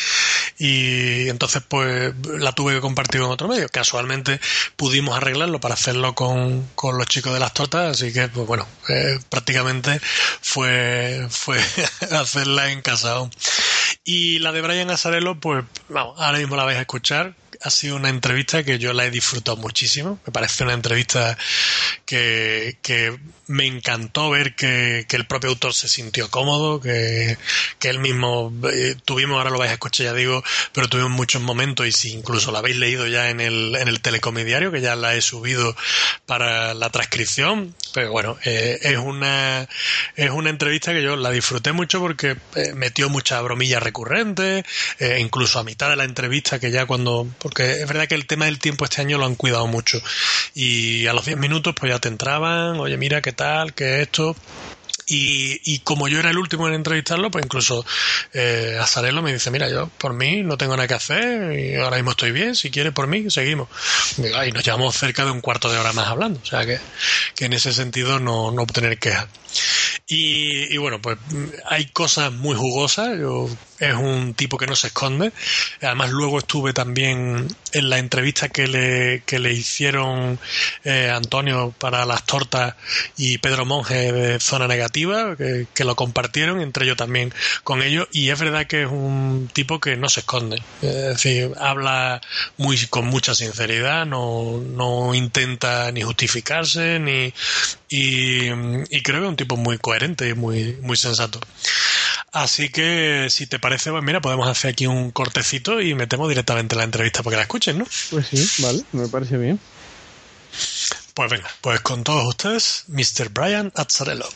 y 0.57 1.29
entonces 1.29 1.63
pues 1.67 2.13
la 2.25 2.51
tuve 2.51 2.75
que 2.75 2.81
compartir 2.81 3.21
con 3.21 3.31
otro 3.31 3.47
medio. 3.47 3.67
Casualmente 3.69 4.39
pudimos 4.75 5.17
arreglarlo 5.17 5.59
para 5.59 5.73
hacerlo 5.75 6.15
con, 6.15 6.67
con 6.75 6.97
los 6.97 7.07
chicos 7.07 7.33
de 7.33 7.39
las 7.39 7.53
tortas, 7.53 7.91
así 7.91 8.13
que 8.13 8.27
pues 8.29 8.47
bueno, 8.47 8.67
eh, 8.89 9.19
prácticamente 9.29 9.99
fue, 10.41 11.27
fue 11.29 11.59
hacerla 12.11 12.71
en 12.71 12.81
casa. 12.81 13.29
Y 14.05 14.39
la 14.39 14.51
de 14.51 14.61
Brian 14.61 14.91
Azarelo, 14.91 15.39
pues 15.39 15.63
vamos, 15.89 16.19
ahora 16.19 16.39
mismo 16.39 16.55
la 16.55 16.65
vais 16.65 16.77
a 16.77 16.81
escuchar 16.81 17.35
ha 17.63 17.69
sido 17.69 17.95
una 17.95 18.09
entrevista 18.09 18.63
que 18.63 18.77
yo 18.77 18.93
la 18.93 19.05
he 19.05 19.11
disfrutado 19.11 19.57
muchísimo. 19.57 20.19
Me 20.25 20.33
parece 20.33 20.63
una 20.63 20.73
entrevista 20.73 21.37
que, 22.05 22.77
que 22.81 23.17
me 23.47 23.65
encantó 23.65 24.29
ver 24.29 24.55
que, 24.55 25.05
que, 25.07 25.15
el 25.15 25.25
propio 25.25 25.49
autor 25.49 25.73
se 25.73 25.87
sintió 25.87 26.29
cómodo, 26.29 26.79
que, 26.79 27.37
que 27.79 27.89
él 27.89 27.99
mismo 27.99 28.53
eh, 28.71 28.95
tuvimos, 29.05 29.37
ahora 29.37 29.49
lo 29.49 29.59
vais 29.59 29.71
a 29.71 29.73
escuchar 29.73 30.05
ya 30.05 30.13
digo, 30.13 30.43
pero 30.71 30.87
tuvimos 30.87 31.11
muchos 31.11 31.41
momentos 31.41 31.85
y 31.87 31.91
si 31.91 32.13
incluso 32.13 32.51
la 32.51 32.59
habéis 32.59 32.77
leído 32.77 33.07
ya 33.07 33.29
en 33.29 33.39
el, 33.39 33.75
en 33.75 33.87
el 33.87 34.01
telecomediario, 34.01 34.71
que 34.71 34.81
ya 34.81 34.95
la 34.95 35.15
he 35.15 35.21
subido 35.21 35.75
para 36.25 36.73
la 36.73 36.89
transcripción, 36.89 37.75
pero 37.93 38.11
bueno, 38.11 38.37
eh, 38.45 38.79
es 38.81 38.97
una 38.97 39.67
es 40.15 40.29
una 40.31 40.49
entrevista 40.49 40.93
que 40.93 41.03
yo 41.03 41.15
la 41.15 41.31
disfruté 41.31 41.71
mucho 41.71 41.99
porque 41.99 42.37
eh, 42.55 42.73
metió 42.73 43.09
muchas 43.09 43.41
bromillas 43.43 43.83
recurrentes, 43.83 44.65
eh, 44.99 45.17
incluso 45.19 45.59
a 45.59 45.63
mitad 45.63 45.89
de 45.89 45.95
la 45.95 46.03
entrevista 46.03 46.59
que 46.59 46.71
ya 46.71 46.85
cuando, 46.85 47.27
porque 47.39 47.81
es 47.81 47.87
verdad 47.87 48.07
que 48.07 48.15
el 48.15 48.25
tema 48.25 48.45
del 48.45 48.59
tiempo 48.59 48.85
este 48.85 49.01
año 49.01 49.17
lo 49.17 49.25
han 49.25 49.35
cuidado 49.35 49.67
mucho. 49.67 50.01
Y 50.53 51.07
a 51.07 51.13
los 51.13 51.25
10 51.25 51.37
minutos 51.37 51.75
pues 51.77 51.91
ya 51.91 51.99
te 51.99 52.07
entraban, 52.07 52.79
oye 52.79 52.97
mira 52.97 53.21
qué 53.21 53.32
tal, 53.33 53.73
qué 53.73 54.01
esto, 54.01 54.35
y, 55.05 55.59
y, 55.65 55.79
como 55.79 56.07
yo 56.07 56.19
era 56.19 56.29
el 56.29 56.37
último 56.37 56.67
en 56.67 56.75
entrevistarlo, 56.75 57.29
pues 57.29 57.43
incluso 57.45 57.85
eh, 58.33 58.77
Azarelo 58.79 59.21
me 59.21 59.33
dice, 59.33 59.51
mira, 59.51 59.69
yo 59.69 59.89
por 59.97 60.13
mí 60.13 60.43
no 60.43 60.57
tengo 60.57 60.75
nada 60.75 60.87
que 60.87 60.93
hacer 60.93 61.59
y 61.59 61.75
ahora 61.75 61.97
mismo 61.97 62.11
estoy 62.11 62.31
bien, 62.31 62.55
si 62.55 62.71
quiere 62.71 62.91
por 62.91 63.07
mí, 63.07 63.29
seguimos. 63.29 63.67
Y 64.17 64.51
nos 64.51 64.63
llevamos 64.63 64.95
cerca 64.95 65.25
de 65.25 65.31
un 65.31 65.41
cuarto 65.41 65.69
de 65.69 65.77
hora 65.77 65.91
más 65.93 66.07
hablando, 66.07 66.39
o 66.41 66.45
sea 66.45 66.65
que, 66.65 66.79
que 67.35 67.45
en 67.45 67.53
ese 67.53 67.73
sentido 67.73 68.19
no, 68.19 68.51
no 68.51 68.61
obtener 68.61 68.97
quejas. 68.97 69.27
Y, 70.07 70.73
y, 70.73 70.77
bueno, 70.77 71.01
pues 71.01 71.17
hay 71.65 71.85
cosas 71.87 72.31
muy 72.31 72.55
jugosas. 72.55 73.17
Yo, 73.19 73.49
es 73.83 73.95
un 73.95 74.33
tipo 74.33 74.57
que 74.57 74.67
no 74.67 74.75
se 74.75 74.87
esconde. 74.87 75.31
Además, 75.81 76.11
luego 76.11 76.39
estuve 76.39 76.73
también 76.73 77.47
en 77.71 77.89
la 77.89 77.97
entrevista 77.97 78.49
que 78.49 78.67
le, 78.67 79.23
que 79.25 79.39
le 79.39 79.53
hicieron 79.53 80.39
eh, 80.83 81.11
Antonio 81.13 81.73
para 81.77 82.05
las 82.05 82.25
tortas 82.25 82.75
y 83.17 83.37
Pedro 83.39 83.65
Monge 83.65 84.11
de 84.11 84.39
Zona 84.39 84.67
Negativa, 84.67 85.35
que, 85.35 85.83
lo 85.83 85.95
compartieron, 85.97 86.61
entre 86.61 86.85
ellos 86.85 86.97
también 86.97 87.33
con 87.63 87.81
ellos. 87.81 88.07
Y 88.11 88.29
es 88.29 88.39
verdad 88.39 88.67
que 88.67 88.83
es 88.83 88.89
un 88.89 89.49
tipo 89.51 89.79
que 89.79 89.97
no 89.97 90.07
se 90.07 90.21
esconde. 90.21 90.61
Es 90.81 90.93
decir, 90.93 91.51
habla 91.59 92.21
muy, 92.57 92.77
con 92.87 93.07
mucha 93.07 93.35
sinceridad, 93.35 94.05
no, 94.05 94.61
no 94.65 95.13
intenta 95.13 95.91
ni 95.91 96.01
justificarse, 96.01 96.99
ni. 96.99 97.33
Y, 97.89 98.47
y 98.47 99.01
creo 99.03 99.19
que 99.19 99.25
es 99.25 99.29
un 99.29 99.35
tipo 99.35 99.42
muy 99.49 99.77
coherente 99.77 100.29
y 100.29 100.33
muy, 100.33 100.77
muy 100.81 100.97
sensato. 100.97 101.39
Así 102.31 102.69
que, 102.69 103.27
si 103.29 103.45
te 103.45 103.59
parece, 103.59 103.91
pues 103.91 104.03
mira, 104.03 104.19
podemos 104.19 104.47
hacer 104.47 104.71
aquí 104.71 104.87
un 104.87 105.11
cortecito 105.11 105.81
y 105.81 105.93
metemos 105.93 106.27
directamente 106.27 106.75
la 106.75 106.83
entrevista 106.83 107.21
para 107.21 107.33
que 107.33 107.37
la 107.37 107.43
escuchen, 107.43 107.77
¿no? 107.77 107.85
Pues 108.09 108.27
sí, 108.27 108.63
vale, 108.63 108.83
me 108.91 109.07
parece 109.07 109.37
bien. 109.37 109.59
Pues 111.13 111.29
venga, 111.29 111.49
pues 111.61 111.81
con 111.81 112.03
todos 112.03 112.25
ustedes, 112.25 112.85
Mr. 112.87 113.29
Brian 113.29 113.71
Azzarello. 113.75 114.27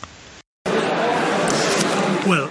Well, 2.26 2.50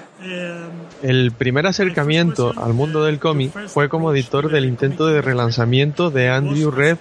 el 1.01 1.31
primer 1.31 1.67
acercamiento 1.67 2.53
al 2.57 2.73
mundo 2.73 3.03
del 3.03 3.19
cómic 3.19 3.51
fue 3.67 3.89
como 3.89 4.11
editor 4.11 4.51
del 4.51 4.65
intento 4.65 5.07
de 5.07 5.21
relanzamiento 5.21 6.09
de 6.09 6.29
Andrew 6.29 6.71
Red 6.71 6.97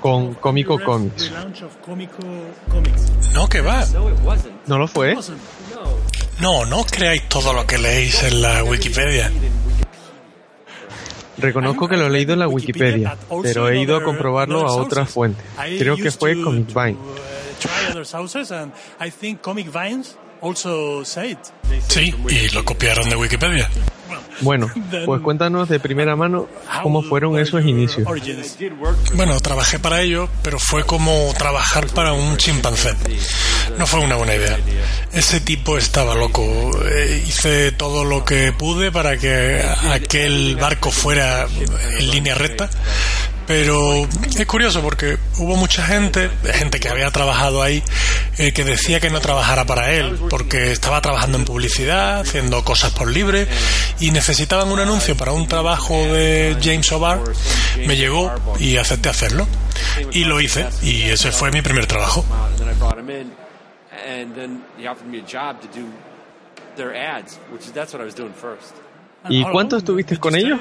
con 0.00 0.34
Comico 0.34 0.78
Comics. 0.82 1.32
No, 3.34 3.48
que 3.48 3.60
va. 3.60 3.84
¿No 4.66 4.78
lo 4.78 4.88
fue? 4.88 5.16
No, 6.40 6.66
no 6.66 6.84
creáis 6.84 7.28
todo 7.28 7.52
lo 7.52 7.66
que 7.66 7.78
leéis 7.78 8.22
en 8.24 8.42
la 8.42 8.62
Wikipedia. 8.64 9.30
Reconozco 11.38 11.88
que 11.88 11.96
lo 11.96 12.06
he 12.06 12.10
leído 12.10 12.32
en 12.32 12.38
la 12.38 12.48
Wikipedia, 12.48 13.16
pero 13.42 13.68
he 13.68 13.80
ido 13.80 13.96
a 13.96 14.02
comprobarlo 14.02 14.66
a 14.66 14.74
otras 14.74 15.10
fuentes. 15.10 15.44
Creo 15.78 15.96
que 15.96 16.10
fue 16.10 16.40
Comic 16.40 16.72
Vine. 16.74 16.96
Sí, 21.88 22.14
y 22.28 22.48
lo 22.54 22.64
copiaron 22.64 23.08
de 23.08 23.16
Wikipedia. 23.16 23.68
Bueno, 24.42 24.70
pues 25.06 25.20
cuéntanos 25.22 25.68
de 25.68 25.80
primera 25.80 26.14
mano 26.14 26.46
cómo 26.82 27.02
fueron 27.02 27.38
esos 27.38 27.64
inicios. 27.64 28.06
Bueno, 29.14 29.40
trabajé 29.40 29.78
para 29.78 30.02
ello, 30.02 30.28
pero 30.42 30.58
fue 30.58 30.84
como 30.84 31.32
trabajar 31.38 31.86
para 31.88 32.12
un 32.12 32.36
chimpancé. 32.36 32.94
No 33.78 33.86
fue 33.86 34.00
una 34.00 34.16
buena 34.16 34.34
idea. 34.34 34.58
Ese 35.12 35.40
tipo 35.40 35.78
estaba 35.78 36.14
loco. 36.14 36.42
Eh, 36.86 37.24
hice 37.26 37.72
todo 37.72 38.04
lo 38.04 38.24
que 38.26 38.52
pude 38.52 38.92
para 38.92 39.16
que 39.16 39.62
aquel 39.90 40.56
barco 40.56 40.90
fuera 40.90 41.46
en 41.98 42.10
línea 42.10 42.34
recta, 42.34 42.68
pero 43.46 44.06
es 44.06 44.46
curioso 44.46 44.82
porque 44.82 45.18
hubo 45.38 45.56
mucha 45.56 45.84
gente, 45.84 46.30
gente 46.52 46.80
que 46.80 46.88
había 46.88 47.10
trabajado 47.10 47.62
ahí, 47.62 47.82
eh, 48.38 48.52
que 48.52 48.64
decía 48.64 49.00
que 49.00 49.10
no 49.10 49.20
trabajara 49.20 49.64
para 49.64 49.92
él, 49.92 50.18
porque 50.28 50.72
estaba 50.72 51.00
trabajando 51.00 51.38
en 51.38 51.44
publicidad, 51.44 52.20
haciendo 52.20 52.64
cosas 52.64 52.92
por 52.92 53.10
libre, 53.10 53.46
y 54.00 54.10
necesitaban 54.10 54.68
un 54.68 54.80
anuncio 54.80 55.16
para 55.16 55.32
un 55.32 55.46
trabajo 55.46 55.94
de 55.94 56.56
James 56.62 56.90
O'Barr. 56.92 57.20
Me 57.86 57.96
llegó 57.96 58.32
y 58.58 58.76
acepté 58.76 59.08
hacerlo. 59.08 59.46
Y 60.12 60.24
lo 60.24 60.40
hice, 60.40 60.66
y 60.82 61.02
ese 61.02 61.30
fue 61.32 61.50
mi 61.50 61.62
primer 61.62 61.86
trabajo. 61.86 62.24
¿Y 69.28 69.42
cuánto 69.44 69.76
estuviste 69.76 70.18
con 70.18 70.34
ellos? 70.36 70.60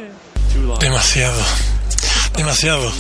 Demasiado. 0.80 1.42
Demasiado. 2.38 2.92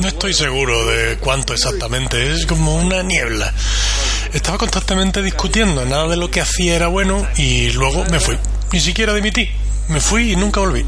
No 0.00 0.08
estoy 0.08 0.32
seguro 0.32 0.86
de 0.86 1.18
cuánto 1.18 1.52
exactamente, 1.52 2.32
es 2.32 2.46
como 2.46 2.76
una 2.76 3.02
niebla. 3.02 3.52
Estaba 4.32 4.58
constantemente 4.58 5.22
discutiendo, 5.22 5.84
nada 5.84 6.08
de 6.08 6.16
lo 6.16 6.30
que 6.30 6.40
hacía 6.40 6.76
era 6.76 6.88
bueno 6.88 7.26
y 7.36 7.70
luego 7.72 8.04
me 8.10 8.20
fui. 8.20 8.38
Ni 8.72 8.80
siquiera 8.80 9.12
dimití. 9.14 9.48
Me 9.88 10.00
fui 10.00 10.32
y 10.32 10.36
nunca 10.36 10.60
volví. 10.60 10.84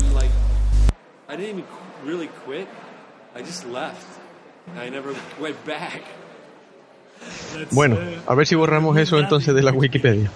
Bueno, 7.70 7.98
a 8.26 8.34
ver 8.34 8.46
si 8.46 8.54
borramos 8.54 8.96
eso 8.98 9.18
entonces 9.18 9.54
de 9.54 9.62
la 9.62 9.72
Wikipedia. 9.72 10.30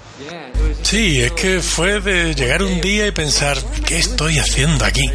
Sí, 0.83 1.21
es 1.23 1.33
que 1.33 1.61
fue 1.61 2.01
de 2.01 2.35
llegar 2.35 2.63
un 2.63 2.81
día 2.81 3.07
y 3.07 3.11
pensar, 3.11 3.57
¿qué 3.87 3.99
estoy 3.99 4.39
haciendo 4.39 4.85
aquí? 4.85 5.09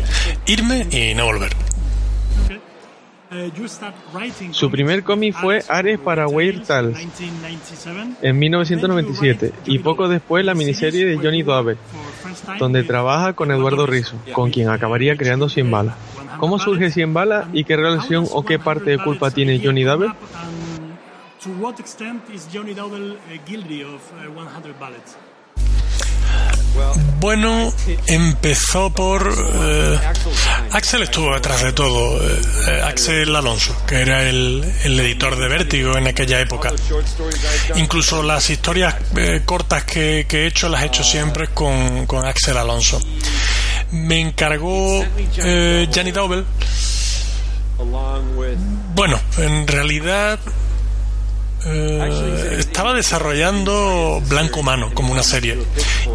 Irme 0.47 0.87
y 0.91 1.13
no 1.13 1.25
volver. 1.25 1.51
Su 4.51 4.71
primer 4.71 5.03
cómic 5.03 5.35
fue 5.35 5.63
Ares 5.67 5.99
para 5.99 6.27
Weird 6.27 6.65
Tales 6.65 6.97
en 8.23 8.39
1997 8.39 9.53
y 9.65 9.77
poco 9.79 10.07
después 10.07 10.43
la 10.43 10.55
miniserie 10.55 11.05
de 11.05 11.17
Johnny 11.17 11.43
Dover, 11.43 11.77
donde 12.57 12.81
trabaja 12.83 13.33
con 13.33 13.51
Eduardo 13.51 13.85
Rizzo, 13.85 14.15
con 14.33 14.49
quien 14.49 14.69
acabaría 14.69 15.15
creando 15.15 15.47
Cien 15.47 15.69
Balas. 15.69 15.95
¿Cómo 16.39 16.57
surge 16.57 16.89
Cien 16.89 17.13
Balas 17.13 17.47
y 17.53 17.65
qué 17.65 17.77
relación 17.77 18.25
o 18.31 18.43
qué 18.43 18.57
parte 18.57 18.89
de 18.89 18.97
culpa 18.97 19.29
tiene 19.29 19.61
Johnny 19.63 19.83
Dover? 19.83 20.09
To 21.41 21.49
what 21.61 21.79
extent 21.79 22.21
is 22.33 22.47
Johnny 22.47 22.73
Double 22.73 23.17
guilty 23.45 23.83
of 23.83 24.01
100 24.35 24.79
Ballets? 24.79 25.15
Bueno, 27.19 27.73
empezó 28.07 28.89
por... 28.91 29.27
Eh, 29.27 29.99
Axel 30.71 31.03
estuvo 31.03 31.33
detrás 31.33 31.63
de 31.63 31.73
todo. 31.73 32.21
Eh, 32.21 32.81
Axel 32.83 33.35
Alonso, 33.35 33.75
que 33.87 34.01
era 34.01 34.29
el, 34.29 34.63
el, 34.83 34.99
editor 34.99 35.37
de 35.37 35.47
Vértigo 35.47 35.97
en 35.97 36.07
aquella 36.07 36.39
época. 36.39 36.71
Incluso 37.75 38.23
las 38.23 38.49
historias 38.49 38.95
eh, 39.17 39.41
cortas 39.45 39.83
que, 39.83 40.25
que, 40.29 40.43
he 40.43 40.47
hecho 40.47 40.69
las 40.69 40.83
he 40.83 40.85
hecho 40.85 41.03
siempre 41.03 41.47
con, 41.47 42.05
con 42.05 42.25
Axel 42.25 42.57
Alonso. 42.57 43.01
Me 43.91 44.19
encargó 44.19 45.03
eh, 45.37 45.89
Johnny 45.93 46.11
Double. 46.11 46.45
Bueno, 48.95 49.19
en 49.37 49.67
realidad 49.67 50.39
eh, 51.65 52.55
estaba 52.59 52.93
desarrollando 52.93 54.21
Blanco 54.27 54.63
Mano 54.63 54.93
como 54.93 55.11
una 55.11 55.23
serie 55.23 55.57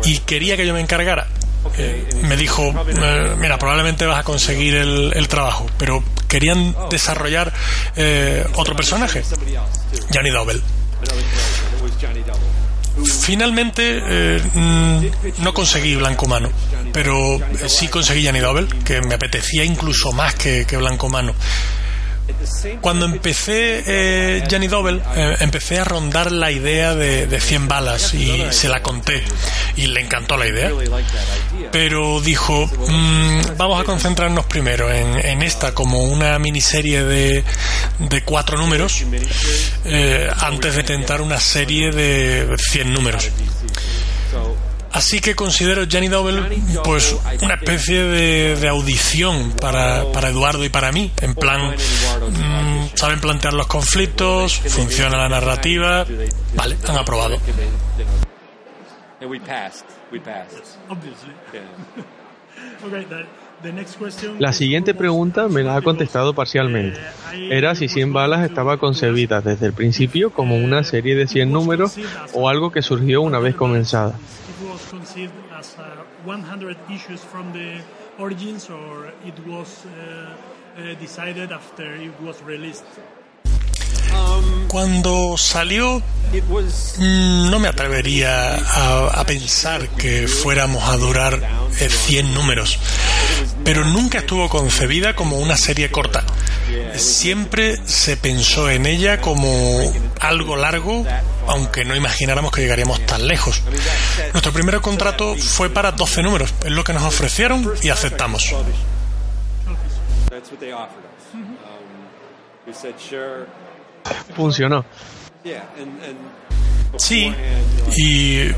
y 0.04 0.18
quería 0.18 0.56
que 0.56 0.66
yo 0.66 0.74
me 0.74 0.80
encargara. 0.80 1.26
Eh, 1.78 2.06
me 2.22 2.36
dijo, 2.36 2.74
eh, 2.88 3.34
mira, 3.38 3.58
probablemente 3.58 4.04
vas 4.06 4.18
a 4.18 4.22
conseguir 4.22 4.74
el, 4.74 5.12
el 5.14 5.28
trabajo, 5.28 5.66
pero 5.78 6.04
querían 6.28 6.74
desarrollar 6.90 7.52
eh, 7.96 8.46
otro 8.54 8.76
personaje, 8.76 9.22
Johnny 10.12 10.30
Double. 10.30 10.60
Finalmente 13.22 14.00
eh, 14.06 14.40
no 15.38 15.52
conseguí 15.52 15.96
Blanco 15.96 16.26
Mano, 16.26 16.50
pero 16.92 17.40
sí 17.66 17.88
conseguí 17.88 18.24
Johnny 18.24 18.40
Double, 18.40 18.68
que 18.84 19.00
me 19.00 19.14
apetecía 19.14 19.64
incluso 19.64 20.12
más 20.12 20.34
que, 20.34 20.64
que 20.66 20.76
Blanco 20.76 21.08
Mano 21.08 21.34
Cuando 22.80 23.06
empecé 23.06 23.82
eh, 23.86 24.44
Johnny 24.50 24.68
Double, 24.68 25.00
eh, 25.14 25.36
empecé 25.40 25.78
a 25.78 25.84
rondar 25.84 26.32
la 26.32 26.50
idea 26.50 26.94
de, 26.94 27.26
de 27.26 27.40
100 27.40 27.68
balas 27.68 28.14
y 28.14 28.42
se 28.50 28.68
la 28.68 28.82
conté 28.82 29.22
y 29.76 29.86
le 29.86 30.00
encantó 30.00 30.36
la 30.36 30.46
idea. 30.46 30.70
Pero 31.70 32.20
dijo, 32.20 32.66
mm, 32.66 33.56
vamos 33.56 33.80
a 33.80 33.84
concentrarnos 33.84 34.46
primero 34.46 34.90
en, 34.90 35.18
en, 35.24 35.42
esta 35.42 35.74
como 35.74 36.02
una 36.02 36.38
miniserie 36.38 37.04
de, 37.04 37.44
de 37.98 38.22
cuatro 38.22 38.56
números 38.56 39.04
eh, 39.84 40.30
antes 40.40 40.76
de 40.76 40.82
tentar 40.82 41.20
una 41.20 41.40
serie 41.40 41.90
de 41.90 42.56
100 42.58 42.92
números. 42.92 43.30
Así 44.94 45.20
que 45.20 45.34
considero 45.34 45.82
Johnny 45.90 46.06
Double 46.06 46.40
pues 46.84 47.16
una 47.42 47.54
especie 47.54 48.00
de, 48.04 48.56
de 48.56 48.68
audición 48.68 49.50
para, 49.60 50.04
para, 50.12 50.28
Eduardo 50.28 50.64
y 50.64 50.68
para 50.68 50.92
mí. 50.92 51.10
En 51.20 51.34
plan, 51.34 51.74
mmm, 51.74 52.86
saben 52.94 53.20
plantear 53.20 53.54
los 53.54 53.66
conflictos, 53.66 54.54
funciona 54.54 55.16
la 55.16 55.28
narrativa. 55.28 56.06
Vale, 56.54 56.76
han 56.86 56.96
aprobado. 56.96 57.38
La 64.38 64.52
siguiente 64.52 64.94
pregunta 64.94 65.48
me 65.48 65.64
la 65.64 65.76
ha 65.76 65.82
contestado 65.82 66.34
parcialmente. 66.34 67.00
Era 67.50 67.74
si 67.74 67.88
100 67.88 68.12
balas 68.12 68.44
estaba 68.44 68.76
concebida 68.76 69.40
desde 69.40 69.66
el 69.66 69.72
principio 69.72 70.30
como 70.30 70.56
una 70.56 70.84
serie 70.84 71.16
de 71.16 71.26
100 71.26 71.50
números 71.50 71.96
o 72.32 72.48
algo 72.48 72.70
que 72.70 72.82
surgió 72.82 73.22
una 73.22 73.40
vez 73.40 73.56
comenzada. 73.56 74.14
Conceived 74.84 75.34
as 75.52 75.76
uh, 75.78 76.04
100 76.24 76.76
issues 76.90 77.20
from 77.20 77.52
the 77.52 77.80
origins 78.18 78.70
or 78.70 79.12
it 79.24 79.38
was 79.46 79.86
uh, 79.86 80.34
uh, 80.76 80.94
decided 81.00 81.52
after 81.52 81.94
it 81.94 82.20
was 82.20 82.42
released? 82.42 82.84
Cuando 84.68 85.36
salió, 85.36 86.02
mm, 86.32 87.50
no 87.50 87.58
me 87.58 87.68
atrevería 87.68 88.54
a, 88.56 89.20
a, 89.20 89.24
pensar 89.24 89.88
que 89.90 90.26
fuéramos 90.26 90.82
a 90.88 90.96
durar 90.96 91.40
100 91.70 92.34
números, 92.34 92.78
pero 93.64 93.84
nunca 93.84 94.18
estuvo 94.18 94.48
concebida 94.48 95.14
como 95.14 95.38
una 95.38 95.56
serie 95.56 95.90
corta. 95.90 96.24
Siempre 96.94 97.76
se 97.86 98.16
pensó 98.16 98.70
en 98.70 98.86
ella 98.86 99.20
como 99.20 99.92
algo 100.20 100.56
largo, 100.56 101.04
aunque 101.46 101.84
no 101.84 101.94
imagináramos 101.94 102.52
que 102.52 102.62
llegaríamos 102.62 103.04
tan 103.06 103.26
lejos. 103.26 103.62
Nuestro 104.32 104.52
primer 104.52 104.80
contrato 104.80 105.36
fue 105.36 105.70
para 105.70 105.92
12 105.92 106.22
números, 106.22 106.54
es 106.64 106.70
lo 106.70 106.84
que 106.84 106.92
nos 106.92 107.02
ofrecieron 107.02 107.72
y 107.82 107.90
aceptamos. 107.90 108.54
Funcionó. 114.36 114.84
Sí, 116.96 117.34
y 117.96 118.50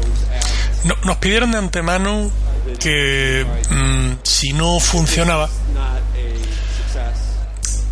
no, 0.84 0.94
nos 1.04 1.16
pidieron 1.16 1.50
de 1.52 1.58
antemano 1.58 2.30
que 2.78 3.46
mmm, 3.70 4.12
si 4.22 4.52
no 4.52 4.80
funcionaba, 4.80 5.48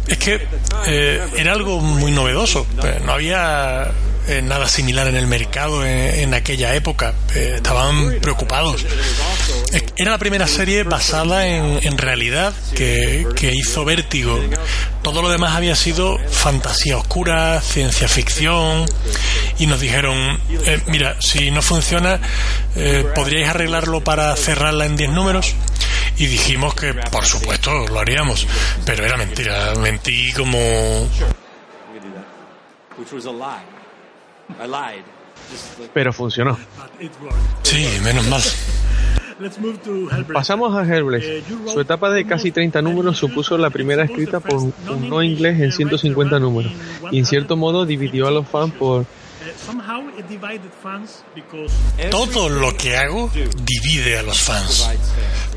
es 0.06 0.18
que 0.18 0.46
eh, 0.86 1.26
era 1.36 1.52
algo 1.52 1.80
muy 1.80 2.12
novedoso. 2.12 2.66
No 3.04 3.12
había 3.12 3.90
eh, 4.26 4.40
nada 4.42 4.68
similar 4.68 5.06
en 5.08 5.16
el 5.16 5.26
mercado 5.26 5.84
en, 5.84 6.20
en 6.20 6.34
aquella 6.34 6.74
época. 6.74 7.14
Eh, 7.34 7.54
estaban 7.56 8.18
preocupados. 8.20 8.84
Era 9.96 10.12
la 10.12 10.18
primera 10.18 10.46
serie 10.46 10.82
basada 10.82 11.46
en, 11.46 11.98
realidad 11.98 12.54
que, 12.74 13.26
que, 13.36 13.52
hizo 13.52 13.84
Vértigo. 13.84 14.40
Todo 15.02 15.20
lo 15.20 15.28
demás 15.28 15.54
había 15.54 15.76
sido 15.76 16.18
fantasía 16.30 16.96
oscura, 16.96 17.60
ciencia 17.60 18.08
ficción. 18.08 18.86
Y 19.58 19.66
nos 19.66 19.80
dijeron, 19.80 20.40
eh, 20.66 20.80
mira, 20.86 21.16
si 21.20 21.50
no 21.50 21.60
funciona, 21.60 22.18
¿podríais 23.14 23.48
arreglarlo 23.48 24.02
para 24.02 24.34
cerrarla 24.36 24.86
en 24.86 24.96
10 24.96 25.10
números? 25.10 25.54
Y 26.16 26.26
dijimos 26.26 26.74
que, 26.74 26.94
por 26.94 27.24
supuesto, 27.24 27.86
lo 27.88 27.98
haríamos. 27.98 28.46
Pero 28.84 29.04
era 29.04 29.16
mentira. 29.16 29.74
Mentí 29.74 30.32
como... 30.32 31.08
Pero 35.92 36.12
funcionó. 36.12 36.58
Sí, 37.62 37.86
menos 38.02 38.26
mal. 38.28 38.42
Pasamos 40.32 40.76
a 40.76 40.82
Hellblade. 40.82 41.42
Su 41.66 41.80
etapa 41.80 42.10
de 42.10 42.26
casi 42.26 42.52
30 42.52 42.82
números 42.82 43.18
supuso 43.18 43.58
la 43.58 43.70
primera 43.70 44.04
escrita 44.04 44.40
por 44.40 44.58
un 44.58 44.74
no 45.08 45.22
inglés 45.22 45.60
en 45.60 45.72
150 45.72 46.38
números. 46.38 46.72
Y 47.10 47.18
en 47.18 47.26
cierto 47.26 47.56
modo 47.56 47.84
dividió 47.84 48.28
a 48.28 48.30
los 48.30 48.46
fans 48.46 48.72
por... 48.74 49.06
Todo 52.10 52.48
lo 52.48 52.76
que 52.76 52.96
hago 52.96 53.30
divide 53.64 54.18
a 54.18 54.22
los 54.22 54.38
fans. 54.40 54.88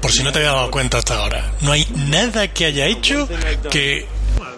Por 0.01 0.11
si 0.11 0.23
no 0.23 0.31
te 0.31 0.39
había 0.39 0.51
dado 0.51 0.71
cuenta 0.71 0.97
hasta 0.97 1.15
ahora. 1.15 1.53
No 1.61 1.71
hay 1.71 1.85
nada 2.09 2.47
que 2.47 2.65
haya 2.65 2.85
hecho 2.85 3.27
que... 3.69 4.07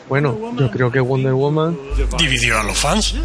Bueno, 0.07 0.55
yo 0.57 0.71
creo 0.71 0.91
que 0.91 0.99
Wonder 0.99 1.34
Woman... 1.34 1.77
Dividió 2.17 2.59
a 2.59 2.63
los 2.63 2.77
fans. 2.77 3.15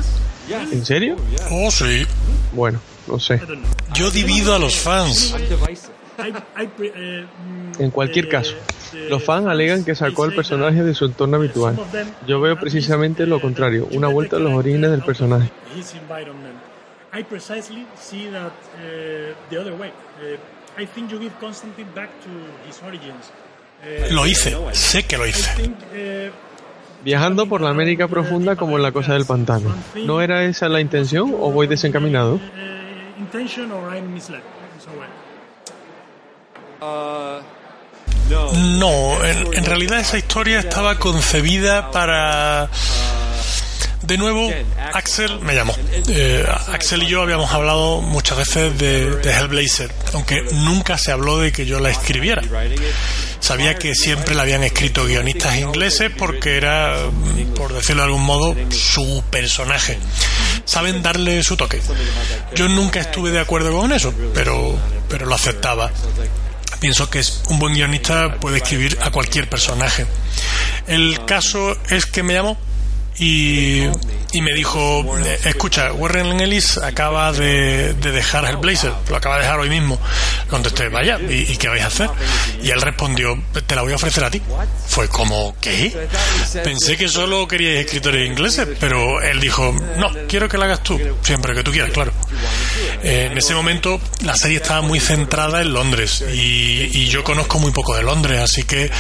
¿En 0.51 0.85
serio? 0.85 1.17
Oh, 1.51 1.71
sí. 1.71 2.07
Bueno, 2.53 2.81
no 3.07 3.19
sé. 3.19 3.41
Yo 3.95 4.11
divido 4.11 4.55
a 4.55 4.59
los 4.59 4.77
fans. 4.77 5.35
En 7.79 7.91
cualquier 7.91 8.29
caso, 8.29 8.55
los 9.09 9.25
fans 9.25 9.47
alegan 9.47 9.85
que 9.85 9.95
sacó 9.95 10.25
al 10.25 10.35
personaje 10.35 10.83
de 10.83 10.95
su 10.95 11.07
entorno 11.07 11.37
habitual. 11.37 11.77
Yo 12.27 12.41
veo 12.41 12.59
precisamente 12.59 13.27
lo 13.27 13.41
contrario, 13.41 13.89
una 13.93 14.09
vuelta 14.09 14.37
a 14.37 14.39
los 14.39 14.53
orígenes 14.53 14.91
del 14.91 15.03
personaje. 15.03 15.51
Lo 24.11 24.27
hice, 24.27 24.57
sé 24.73 25.03
que 25.05 25.19
lo 25.19 25.27
hice 25.27 25.51
viajando 27.05 27.47
por 27.47 27.61
la 27.61 27.71
América 27.71 28.09
profunda 28.09 28.57
como 28.57 28.77
en 28.77 28.83
la 28.83 28.93
cosa 28.93 29.13
del 29.13 29.27
pantano. 29.27 29.75
¿No 30.05 30.21
era 30.21 30.45
esa 30.45 30.69
la 30.69 30.81
intención 30.81 31.35
o 31.39 31.51
voy 31.51 31.67
desencaminado? 31.67 32.41
No, 38.79 39.25
en, 39.25 39.55
en 39.55 39.65
realidad 39.65 40.01
esa 40.01 40.19
historia 40.19 40.59
estaba 40.59 40.99
concebida 40.99 41.91
para 41.91 42.71
de 44.07 44.19
nuevo, 44.19 44.51
Axel 44.93 45.41
me 45.41 45.55
llamó. 45.55 45.75
Eh, 46.09 46.47
Axel 46.69 47.05
y 47.05 47.07
yo 47.07 47.23
habíamos 47.23 47.51
hablado 47.53 48.03
muchas 48.03 48.37
veces 48.37 48.79
de, 48.79 49.17
de, 49.17 49.31
Hellblazer, 49.31 49.91
aunque 50.13 50.43
nunca 50.53 50.99
se 50.99 51.11
habló 51.11 51.39
de 51.39 51.53
que 51.53 51.65
yo 51.65 51.81
la 51.81 51.89
escribiera. 51.89 52.43
Sabía 53.45 53.75
que 53.75 53.95
siempre 53.95 54.35
la 54.35 54.41
habían 54.41 54.65
escrito 54.65 55.05
guionistas 55.05 55.59
ingleses 55.59 56.11
porque 56.17 56.57
era, 56.57 56.97
por 57.55 57.75
decirlo 57.75 58.01
de 58.01 58.07
algún 58.07 58.25
modo, 58.25 58.57
su 58.71 59.23
personaje. 59.31 59.99
Saben 60.65 61.03
darle 61.03 61.43
su 61.43 61.55
toque. 61.55 61.79
Yo 62.55 62.71
nunca 62.71 63.01
estuve 63.01 63.33
de 63.33 63.41
acuerdo 63.41 63.71
con 63.71 63.93
eso, 63.93 64.15
pero, 64.33 64.79
pero 65.11 65.27
lo 65.27 65.35
aceptaba 65.35 65.93
pienso 66.81 67.11
que 67.11 67.23
un 67.51 67.59
buen 67.59 67.75
guionista 67.75 68.37
puede 68.41 68.59
escribir 68.59 68.97
a 69.03 69.11
cualquier 69.11 69.47
personaje. 69.47 70.07
El 70.87 71.27
caso 71.27 71.77
es 71.91 72.07
que 72.07 72.23
me 72.23 72.33
llamó 72.33 72.57
y, 73.19 73.85
y 74.33 74.43
me 74.43 74.53
dijo, 74.53 75.05
escucha, 75.45 75.93
Warren 75.93 76.41
Ellis 76.41 76.79
acaba 76.79 77.33
de, 77.33 77.95
de 77.95 78.11
dejar 78.11 78.45
el 78.47 78.57
Blazer, 78.57 78.93
lo 79.09 79.17
acaba 79.17 79.37
de 79.37 79.43
dejar 79.43 79.61
hoy 79.61 79.71
mismo. 79.71 79.99
Contesté, 80.49 80.89
vaya, 80.89 81.19
¿y, 81.21 81.53
¿y, 81.53 81.57
qué 81.57 81.69
vais 81.69 81.83
a 81.83 81.87
hacer? 81.87 82.11
Y 82.63 82.71
él 82.71 82.81
respondió, 82.81 83.41
te 83.67 83.77
la 83.77 83.83
voy 83.83 83.93
a 83.93 83.97
ofrecer 83.97 84.25
a 84.25 84.31
ti. 84.31 84.43
Fue 84.87 85.09
como, 85.09 85.57
¿qué? 85.61 86.09
Pensé 86.65 86.97
que 86.97 87.09
solo 87.09 87.47
queríais 87.47 87.85
escritores 87.85 88.27
ingleses, 88.27 88.69
pero 88.81 89.23
él 89.23 89.41
dijo, 89.41 89.73
no, 89.97 90.11
quiero 90.29 90.49
que 90.49 90.59
la 90.59 90.65
hagas 90.65 90.83
tú, 90.83 90.99
siempre 91.23 91.55
que 91.55 91.63
tú 91.63 91.71
quieras, 91.71 91.91
claro. 91.93 92.13
Eh, 93.03 93.29
en 93.31 93.39
ese 93.39 93.55
momento 93.55 94.01
la 94.23 94.35
serie 94.35 94.57
estaba 94.57 94.81
muy 94.81 94.99
centrada 94.99 95.61
en 95.61 95.73
Londres 95.73 96.25
y, 96.33 96.91
y 96.93 97.07
yo 97.09 97.23
conozco 97.23 97.59
muy 97.59 97.71
poco 97.71 97.95
de 97.97 98.03
Londres, 98.03 98.41
así 98.41 98.65
que 98.65 98.91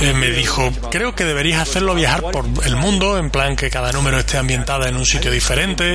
eh, 0.00 0.12
me 0.14 0.30
dijo, 0.30 0.70
creo 0.90 1.14
que 1.14 1.24
deberías 1.24 1.60
hacerlo 1.60 1.94
viajar 1.94 2.22
por 2.22 2.44
el 2.64 2.76
mundo, 2.76 3.18
en 3.18 3.30
plan 3.30 3.56
que 3.60 3.68
cada 3.68 3.92
número 3.92 4.18
esté 4.18 4.38
ambientada 4.38 4.88
en 4.88 4.96
un 4.96 5.04
sitio 5.04 5.30
diferente. 5.30 5.94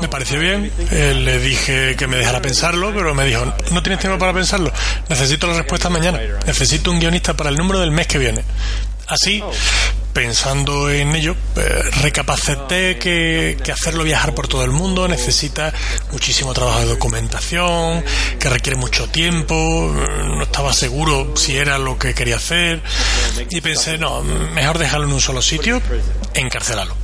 Me 0.00 0.08
pareció 0.08 0.40
bien, 0.40 0.72
eh, 0.90 1.14
le 1.14 1.38
dije 1.38 1.94
que 1.94 2.08
me 2.08 2.16
dejara 2.16 2.42
pensarlo, 2.42 2.92
pero 2.92 3.14
me 3.14 3.24
dijo, 3.24 3.44
no 3.70 3.82
tienes 3.84 4.00
tiempo 4.00 4.18
para 4.18 4.32
pensarlo, 4.32 4.72
necesito 5.08 5.46
la 5.46 5.58
respuesta 5.58 5.88
mañana, 5.88 6.18
necesito 6.44 6.90
un 6.90 6.98
guionista 6.98 7.34
para 7.34 7.50
el 7.50 7.56
número 7.56 7.78
del 7.78 7.92
mes 7.92 8.08
que 8.08 8.18
viene. 8.18 8.42
Así, 9.06 9.40
pensando 10.12 10.90
en 10.90 11.14
ello, 11.14 11.36
eh, 11.56 11.82
recapacité 12.02 12.98
que, 12.98 13.58
que, 13.62 13.72
hacerlo 13.72 14.04
viajar 14.04 14.34
por 14.34 14.48
todo 14.48 14.64
el 14.64 14.70
mundo 14.70 15.08
necesita 15.08 15.72
muchísimo 16.12 16.52
trabajo 16.52 16.80
de 16.80 16.86
documentación, 16.86 18.04
que 18.38 18.48
requiere 18.48 18.78
mucho 18.78 19.08
tiempo, 19.08 19.94
no 20.26 20.42
estaba 20.42 20.72
seguro 20.72 21.36
si 21.36 21.56
era 21.56 21.78
lo 21.78 21.98
que 21.98 22.14
quería 22.14 22.36
hacer 22.36 22.82
y 23.50 23.60
pensé, 23.60 23.98
no, 23.98 24.22
mejor 24.22 24.78
dejarlo 24.78 25.06
en 25.06 25.14
un 25.14 25.20
solo 25.20 25.42
sitio, 25.42 25.80
encarcelarlo. 26.34 26.94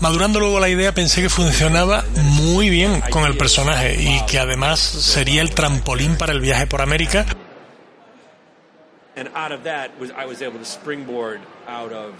Madurando 0.00 0.40
luego 0.40 0.60
la 0.60 0.68
idea 0.68 0.92
pensé 0.92 1.22
que 1.22 1.28
funcionaba 1.28 2.04
muy 2.16 2.70
bien 2.70 3.00
con 3.10 3.24
el 3.24 3.36
personaje 3.36 4.02
y 4.02 4.20
que 4.26 4.38
además 4.38 4.80
sería 4.80 5.42
el 5.42 5.52
trampolín 5.52 6.16
para 6.16 6.32
el 6.32 6.40
viaje 6.40 6.66
por 6.66 6.82
América 6.82 7.24
and 9.16 9.28
out 9.34 9.52
of 9.52 9.64
that 9.64 9.98
was 9.98 10.10
I 10.10 10.26
was 10.26 10.42
able 10.42 10.58
to 10.58 10.64
springboard 10.64 11.40
out 11.66 11.92
of 11.92 12.14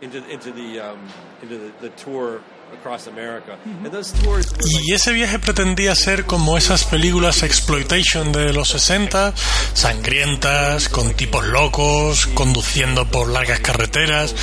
into 0.00 0.18
into 0.30 0.52
the 0.52 0.80
um, 0.80 0.98
into 1.42 1.58
the, 1.58 1.72
the 1.80 1.90
tour 1.90 2.40
across 2.72 3.06
America. 3.06 3.58
And 3.64 3.86
those 3.86 4.12
tours 4.12 4.52
were 4.52 4.58
Y 4.62 4.92
ese 4.92 5.12
viaje 5.12 5.38
pretendía 5.38 5.94
ser 5.94 6.24
como 6.26 6.56
esas 6.56 6.84
películas 6.84 7.42
exploitation 7.42 8.32
de 8.32 8.52
los 8.52 8.68
60, 8.68 9.34
sangrientas, 9.74 10.88
con 10.88 11.14
tipos 11.14 11.46
locos, 11.46 12.26
conduciendo 12.34 13.06
por 13.06 13.28
largas 13.28 13.60
carreteras. 13.60 14.34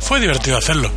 Fue 0.00 0.20
divertido 0.20 0.58
hacerlo. 0.58 0.90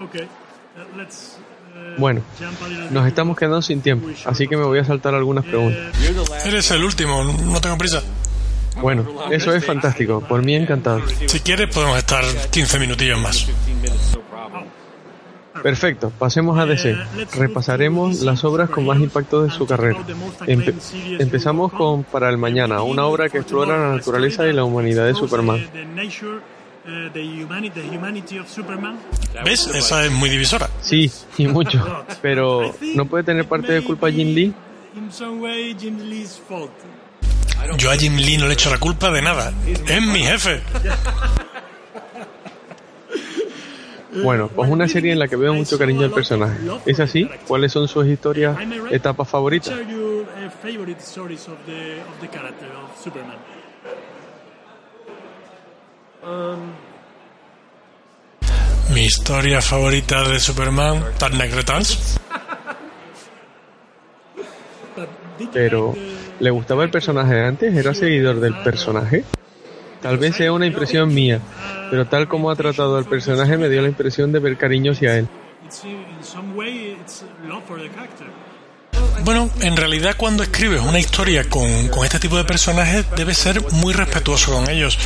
Okay, 0.00 0.24
uh, 0.76 0.96
let's. 0.96 1.38
Bueno, 1.98 2.22
nos 2.90 3.06
estamos 3.06 3.36
quedando 3.36 3.60
sin 3.62 3.80
tiempo, 3.82 4.08
así 4.24 4.46
que 4.48 4.56
me 4.56 4.64
voy 4.64 4.78
a 4.78 4.84
saltar 4.84 5.14
algunas 5.14 5.44
preguntas. 5.44 5.80
Eres 6.46 6.70
el 6.70 6.84
último, 6.84 7.24
no 7.24 7.60
tengo 7.60 7.76
prisa. 7.76 8.02
Bueno, 8.80 9.06
eso 9.30 9.52
es 9.54 9.64
fantástico, 9.64 10.20
por 10.20 10.42
mí 10.42 10.54
encantado. 10.54 11.02
Si 11.26 11.40
quieres 11.40 11.68
podemos 11.74 11.98
estar 11.98 12.24
15 12.50 12.78
minutillos 12.78 13.18
más. 13.20 13.36
15 13.44 13.52
minutes, 13.74 14.12
no 14.14 14.20
problem. 14.22 14.64
Perfecto, 15.62 16.10
pasemos 16.18 16.58
a 16.58 16.64
DC. 16.64 16.96
Repasaremos 17.34 18.20
las 18.22 18.44
obras 18.44 18.70
con 18.70 18.86
más 18.86 18.98
impacto 18.98 19.42
de 19.42 19.50
su 19.50 19.66
carrera. 19.66 19.98
Empe- 20.46 20.74
empezamos 21.18 21.72
con 21.72 22.04
Para 22.04 22.30
el 22.30 22.38
Mañana, 22.38 22.80
una 22.82 23.04
obra 23.04 23.28
que 23.28 23.38
explora 23.38 23.76
la 23.78 23.96
naturaleza 23.96 24.46
y 24.46 24.52
la 24.54 24.64
humanidad 24.64 25.04
de 25.06 25.14
Superman. 25.14 25.60
Uh, 26.82 27.12
the, 27.12 27.20
humani- 27.20 27.72
the 27.72 27.82
humanity 27.82 28.38
of 28.38 28.48
Superman. 28.48 28.98
¿Ves? 29.44 29.66
Esa 29.66 30.06
es 30.06 30.10
muy 30.10 30.30
divisora. 30.30 30.68
Sí, 30.80 31.10
y 31.36 31.46
mucho. 31.46 31.78
Pero, 32.22 32.74
¿no 32.94 33.04
puede 33.04 33.22
tener 33.22 33.46
parte 33.46 33.72
de 33.72 33.82
culpa 33.84 34.10
Jim 34.10 34.34
Lee? 34.34 34.54
In 34.96 35.12
some 35.12 35.40
way, 35.40 35.76
Jim 35.78 35.98
Lee's 35.98 36.40
fault. 36.48 36.72
Yo 37.76 37.90
a 37.90 37.96
Jim 37.96 38.16
Lee 38.16 38.38
no 38.38 38.46
le 38.46 38.54
echo 38.54 38.70
la 38.70 38.78
culpa 38.78 39.10
de 39.10 39.20
nada. 39.20 39.52
Es 39.66 40.02
mi 40.02 40.20
jefe. 40.20 40.62
Bueno, 44.24 44.48
pues 44.48 44.68
una 44.68 44.88
serie 44.88 45.12
en 45.12 45.20
la 45.20 45.28
que 45.28 45.36
veo 45.36 45.54
mucho 45.54 45.78
cariño 45.78 46.02
al 46.02 46.10
personaje. 46.10 46.58
¿Es 46.84 46.98
así? 46.98 47.28
¿Cuáles 47.46 47.72
son 47.72 47.86
sus 47.86 48.06
historias, 48.06 48.56
etapas 48.90 49.28
favoritas? 49.28 49.72
are 49.72 49.84
your 49.84 50.22
uh, 50.22 50.50
favorite 50.60 51.00
stories 51.00 51.46
of 51.46 51.56
the 51.66 52.00
of 52.00 52.20
the 52.20 52.28
character 52.28 52.66
of 52.66 52.90
Superman? 56.20 56.74
Mi 58.92 59.04
historia 59.04 59.60
favorita 59.62 60.28
de 60.28 60.38
Superman, 60.40 61.02
Dark 61.18 61.34
Returns. 61.54 62.18
Pero, 65.52 65.94
¿le 66.38 66.50
gustaba 66.50 66.84
el 66.84 66.90
personaje 66.90 67.40
antes? 67.42 67.74
¿Era 67.74 67.94
seguidor 67.94 68.40
del 68.40 68.54
personaje? 68.56 69.24
Tal 70.02 70.18
vez 70.18 70.36
sea 70.36 70.52
una 70.52 70.66
impresión 70.66 71.12
mía, 71.12 71.40
pero 71.90 72.06
tal 72.06 72.26
como 72.26 72.50
ha 72.50 72.56
tratado 72.56 72.96
al 72.96 73.04
personaje 73.04 73.56
me 73.56 73.68
dio 73.68 73.82
la 73.82 73.88
impresión 73.88 74.32
de 74.32 74.38
ver 74.38 74.56
cariño 74.56 74.92
hacia 74.92 75.18
él. 75.18 75.28
Bueno, 79.24 79.50
en 79.60 79.76
realidad 79.76 80.14
cuando 80.16 80.42
escribes 80.42 80.80
una 80.80 80.98
historia 80.98 81.44
con, 81.48 81.88
con 81.88 82.04
este 82.04 82.18
tipo 82.18 82.36
de 82.36 82.44
personajes 82.44 83.04
debes 83.16 83.38
ser 83.38 83.62
muy 83.72 83.92
respetuoso 83.92 84.52
con 84.52 84.68
ellos. 84.68 84.98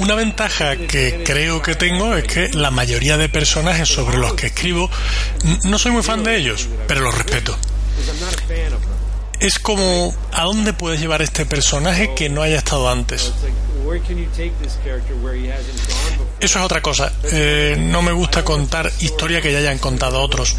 Una 0.00 0.14
ventaja 0.14 0.76
que 0.76 1.22
creo 1.26 1.60
que 1.60 1.74
tengo 1.74 2.16
es 2.16 2.24
que 2.24 2.48
la 2.54 2.70
mayoría 2.70 3.18
de 3.18 3.28
personajes 3.28 3.86
sobre 3.86 4.16
los 4.16 4.32
que 4.32 4.46
escribo 4.46 4.90
no 5.64 5.78
soy 5.78 5.92
muy 5.92 6.02
fan 6.02 6.24
de 6.24 6.36
ellos, 6.36 6.68
pero 6.88 7.02
los 7.02 7.14
respeto. 7.14 7.54
Es 9.40 9.58
como, 9.58 10.14
¿a 10.32 10.44
dónde 10.44 10.72
puedes 10.72 11.00
llevar 11.00 11.20
este 11.20 11.44
personaje 11.44 12.14
que 12.14 12.30
no 12.30 12.40
haya 12.42 12.56
estado 12.56 12.88
antes? 12.88 13.32
Eso 16.40 16.58
es 16.58 16.64
otra 16.64 16.80
cosa. 16.80 17.12
Eh, 17.32 17.76
no 17.78 18.02
me 18.02 18.12
gusta 18.12 18.44
contar 18.44 18.90
historias 19.00 19.42
que 19.42 19.52
ya 19.52 19.58
hayan 19.58 19.78
contado 19.78 20.20
otros. 20.20 20.56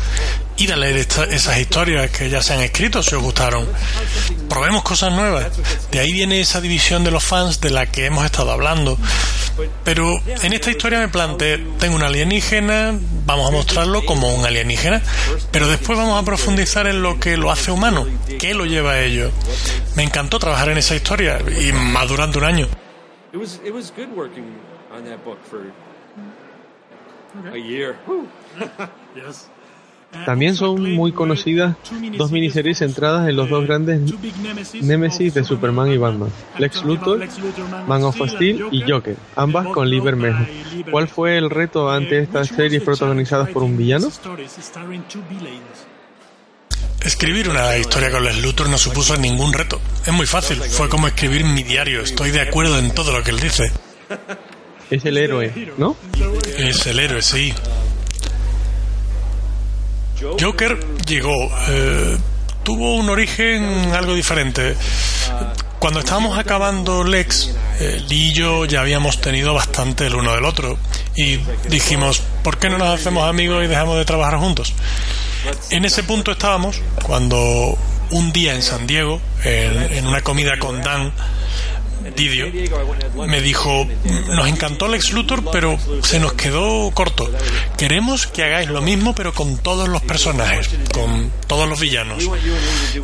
Ir 0.57 0.73
a 0.73 0.75
leer 0.75 0.97
esas 0.97 1.57
historias 1.57 2.11
que 2.11 2.29
ya 2.29 2.41
se 2.43 2.53
han 2.53 2.59
escrito 2.59 3.01
si 3.01 3.15
os 3.15 3.21
gustaron. 3.23 3.67
Probemos 4.47 4.83
cosas 4.83 5.11
nuevas. 5.11 5.47
De 5.91 5.99
ahí 5.99 6.13
viene 6.13 6.39
esa 6.41 6.61
división 6.61 7.03
de 7.03 7.11
los 7.11 7.23
fans 7.23 7.61
de 7.61 7.71
la 7.71 7.87
que 7.87 8.05
hemos 8.05 8.25
estado 8.25 8.51
hablando. 8.51 8.97
Pero 9.83 10.21
en 10.25 10.53
esta 10.53 10.69
historia 10.69 10.99
me 10.99 11.07
planteé, 11.07 11.57
tengo 11.79 11.95
un 11.95 12.03
alienígena, 12.03 12.97
vamos 13.25 13.49
a 13.49 13.51
mostrarlo 13.51 14.05
como 14.05 14.33
un 14.33 14.45
alienígena, 14.45 15.01
pero 15.51 15.67
después 15.67 15.97
vamos 15.97 16.21
a 16.21 16.25
profundizar 16.25 16.87
en 16.87 17.01
lo 17.01 17.19
que 17.19 17.37
lo 17.37 17.51
hace 17.51 17.71
humano, 17.71 18.07
qué 18.39 18.53
lo 18.53 18.65
lleva 18.65 18.93
a 18.93 19.01
ello. 19.01 19.31
Me 19.95 20.03
encantó 20.03 20.39
trabajar 20.39 20.69
en 20.69 20.77
esa 20.77 20.95
historia 20.95 21.39
y 21.59 21.71
más 21.73 22.07
durante 22.07 22.37
un 22.37 22.45
año. 22.45 22.80
It 23.33 23.37
was 23.37 23.59
it 23.63 23.73
was 23.73 23.91
good 23.95 24.15
working 24.15 24.45
on 24.91 25.05
that 25.05 25.23
book 25.23 25.39
for 25.43 25.71
a 27.51 27.57
year. 27.57 27.95
Yes. 29.15 29.49
También 30.25 30.55
son 30.55 30.93
muy 30.93 31.13
conocidas 31.13 31.75
dos 32.17 32.31
miniseries 32.31 32.79
centradas 32.79 33.29
en 33.29 33.35
los 33.37 33.49
dos 33.49 33.65
grandes 33.65 34.01
big 34.21 34.37
nemesis, 34.37 34.83
némesis 34.83 35.33
de 35.33 35.43
Superman 35.43 35.89
y 35.89 35.97
Batman, 35.97 36.29
Lex 36.57 36.83
Luthor, 36.83 37.19
Lex 37.19 37.37
Man 37.87 38.03
of 38.03 38.17
Steel 38.27 38.67
y 38.71 38.83
Joker, 38.89 39.15
ambas 39.37 39.67
con 39.67 39.89
Lee 39.89 40.01
Bermejo. 40.01 40.45
¿Cuál 40.91 41.07
fue 41.07 41.37
el 41.37 41.49
reto 41.49 41.89
ante 41.89 42.19
estas 42.19 42.49
series 42.49 42.83
protagonizadas 42.83 43.49
por 43.49 43.63
un 43.63 43.77
villano? 43.77 44.09
Escribir 47.01 47.49
una 47.49 47.77
historia 47.77 48.11
con 48.11 48.23
Les 48.23 48.41
Luthor 48.43 48.69
no 48.69 48.77
supuso 48.77 49.15
ningún 49.15 49.53
reto. 49.53 49.79
Es 50.05 50.13
muy 50.13 50.25
fácil. 50.25 50.61
Fue 50.61 50.89
como 50.89 51.07
escribir 51.07 51.43
mi 51.45 51.63
diario. 51.63 52.01
Estoy 52.01 52.31
de 52.31 52.41
acuerdo 52.41 52.77
en 52.79 52.91
todo 52.91 53.11
lo 53.11 53.23
que 53.23 53.31
él 53.31 53.39
dice. 53.39 53.71
Es 54.89 55.05
el 55.05 55.17
héroe, 55.17 55.53
¿no? 55.77 55.95
Es 56.57 56.85
el 56.87 56.99
héroe, 56.99 57.21
sí. 57.21 57.53
Joker 60.39 60.79
llegó. 61.07 61.51
eh, 61.69 62.17
tuvo 62.63 62.95
un 62.95 63.09
origen 63.09 63.91
algo 63.93 64.13
diferente. 64.13 64.75
Cuando 65.79 65.99
estábamos 65.99 66.37
acabando 66.37 67.03
Lex, 67.03 67.55
eh, 67.79 68.03
Lee 68.07 68.29
y 68.29 68.33
yo 68.33 68.65
ya 68.65 68.81
habíamos 68.81 69.19
tenido 69.19 69.53
bastante 69.53 70.05
el 70.05 70.15
uno 70.15 70.33
del 70.33 70.45
otro. 70.45 70.77
Y 71.15 71.37
dijimos, 71.69 72.21
¿por 72.43 72.57
qué 72.59 72.69
no 72.69 72.77
nos 72.77 72.89
hacemos 72.89 73.27
amigos 73.27 73.63
y 73.63 73.67
dejamos 73.67 73.97
de 73.97 74.05
trabajar 74.05 74.37
juntos? 74.37 74.73
En 75.71 75.85
ese 75.85 76.03
punto 76.03 76.31
estábamos 76.33 76.81
cuando 77.01 77.75
un 78.11 78.31
día 78.31 78.53
en 78.53 78.61
San 78.61 78.87
Diego, 78.87 79.21
en, 79.43 80.05
una 80.05 80.21
comida 80.21 80.57
con 80.59 80.81
Dan, 80.81 81.13
Didio, 82.15 82.51
me 83.27 83.41
dijo, 83.41 83.87
nos 84.27 84.47
encantó 84.47 84.87
Lex 84.87 85.11
Luthor, 85.11 85.43
pero 85.51 85.77
se 86.01 86.19
nos 86.19 86.33
quedó 86.33 86.89
corto. 86.91 87.29
Queremos 87.77 88.25
que 88.27 88.43
hagáis 88.43 88.69
lo 88.69 88.81
mismo, 88.81 89.13
pero 89.13 89.33
con 89.33 89.57
todos 89.57 89.87
los 89.87 90.01
personajes, 90.01 90.69
con 90.91 91.31
todos 91.47 91.69
los 91.69 91.79
villanos. 91.79 92.23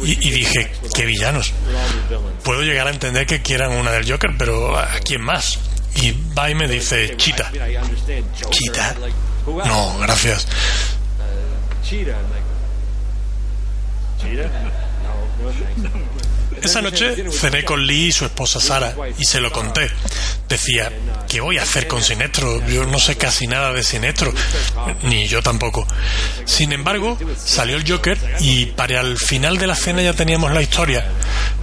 Y, 0.03 0.31
dije, 0.31 0.71
¿qué 0.93 1.05
villanos? 1.05 1.53
Puedo 2.43 2.63
llegar 2.63 2.87
a 2.87 2.89
entender 2.89 3.27
que 3.27 3.41
quieran 3.41 3.71
una 3.71 3.91
del 3.91 4.09
Joker, 4.11 4.31
pero 4.37 4.77
¿a 4.77 4.99
quién 5.03 5.21
más? 5.21 5.59
Y 5.95 6.13
va 6.37 6.49
y 6.49 6.55
me 6.55 6.67
dice, 6.67 7.15
Chita. 7.17 7.51
Else? 7.55 9.13
No, 9.45 9.97
gracias. 9.99 10.47
Cheetah? 11.83 12.17
Esa 16.61 16.81
noche 16.81 17.29
cené 17.31 17.63
con 17.63 17.85
Lee 17.85 18.07
y 18.07 18.11
su 18.11 18.25
esposa 18.25 18.59
Sara 18.59 18.95
y 19.19 19.25
se 19.25 19.39
lo 19.39 19.51
conté. 19.51 19.89
Decía, 20.49 20.91
¿qué 21.27 21.39
voy 21.39 21.57
a 21.59 21.63
hacer 21.63 21.87
con 21.87 22.01
Sinestro? 22.01 22.65
Yo 22.67 22.85
no 22.85 22.99
sé 22.99 23.15
casi 23.15 23.45
nada 23.47 23.73
de 23.73 23.83
Sinestro, 23.83 24.33
ni 25.03 25.27
yo 25.27 25.43
tampoco. 25.43 25.85
Sin 26.45 26.71
embargo, 26.73 27.17
salió 27.37 27.75
el 27.77 27.89
Joker 27.89 28.17
y 28.39 28.67
para 28.67 29.01
el 29.01 29.17
final 29.17 29.57
de 29.57 29.67
la 29.67 29.75
cena 29.75 30.01
ya 30.01 30.13
teníamos 30.13 30.51
la 30.51 30.61
historia. 30.61 31.05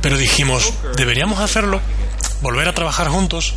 Pero 0.01 0.17
dijimos, 0.17 0.73
¿deberíamos 0.97 1.41
hacerlo? 1.41 1.81
¿Volver 2.41 2.69
a 2.69 2.73
trabajar 2.75 3.09
juntos? 3.09 3.55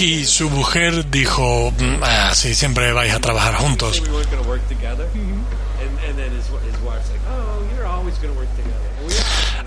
Y 0.00 0.24
su 0.26 0.50
mujer 0.50 1.08
dijo, 1.10 1.72
"Mm, 1.78 2.02
ah, 2.02 2.32
sí, 2.34 2.54
siempre 2.54 2.92
vais 2.92 3.14
a 3.14 3.20
trabajar 3.20 3.54
juntos. 3.54 4.02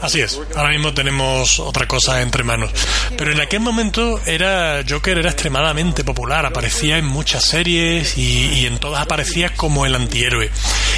Así 0.02 0.20
es, 0.22 0.39
ahora 0.56 0.70
mismo 0.70 0.93
tenemos 0.93 1.60
otra 1.60 1.88
cosa 1.88 2.22
entre 2.22 2.43
manos. 2.43 2.72
Pero 3.18 3.32
en 3.32 3.39
aquel 3.39 3.60
momento 3.60 4.20
era 4.26 4.84
Joker 4.88 5.18
era 5.20 5.30
extremadamente 5.30 6.04
popular, 6.04 6.45
aparecía 6.45 6.97
en 6.97 7.06
muchas 7.06 7.43
series 7.43 8.18
y, 8.18 8.66
en 8.66 8.80
todas 8.80 9.02
aparecía 9.04 9.54
como 9.54 9.86
el 9.86 9.93
antihéroe. 9.95 10.49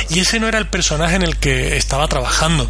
Y 0.09 0.19
ese 0.19 0.39
no 0.39 0.47
era 0.47 0.57
el 0.57 0.67
personaje 0.67 1.15
en 1.15 1.21
el 1.23 1.37
que 1.37 1.75
estaba 1.75 2.07
trabajando. 2.07 2.69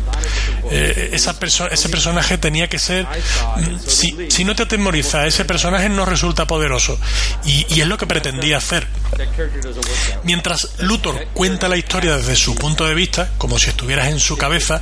Eh, 0.71 1.09
esa 1.13 1.39
perso- 1.39 1.69
ese 1.71 1.89
personaje 1.89 2.38
tenía 2.38 2.67
que 2.67 2.79
ser... 2.79 3.05
mm, 3.05 3.79
Si, 3.88 4.15
si 4.29 4.43
no 4.43 4.55
te 4.55 4.63
atemoriza, 4.63 5.27
ese 5.27 5.45
personaje 5.45 5.89
no 5.89 6.05
resulta 6.05 6.47
poderoso. 6.47 6.97
Y, 7.45 7.79
es 7.79 7.88
lo 7.88 7.97
que 7.97 8.07
pretendía 8.07 8.57
hacer. 8.57 8.88
Mientras 10.23 10.69
Luthor 10.79 11.27
cuenta 11.34 11.67
la 11.67 11.77
historia 11.77 12.17
desde 12.17 12.36
su 12.36 12.55
punto 12.55 12.86
de 12.86 12.93
vista, 12.95 13.29
como 13.38 13.59
si 13.59 13.69
estuvieras 13.69 14.07
en 14.07 14.19
su 14.19 14.38
cabeza, 14.38 14.81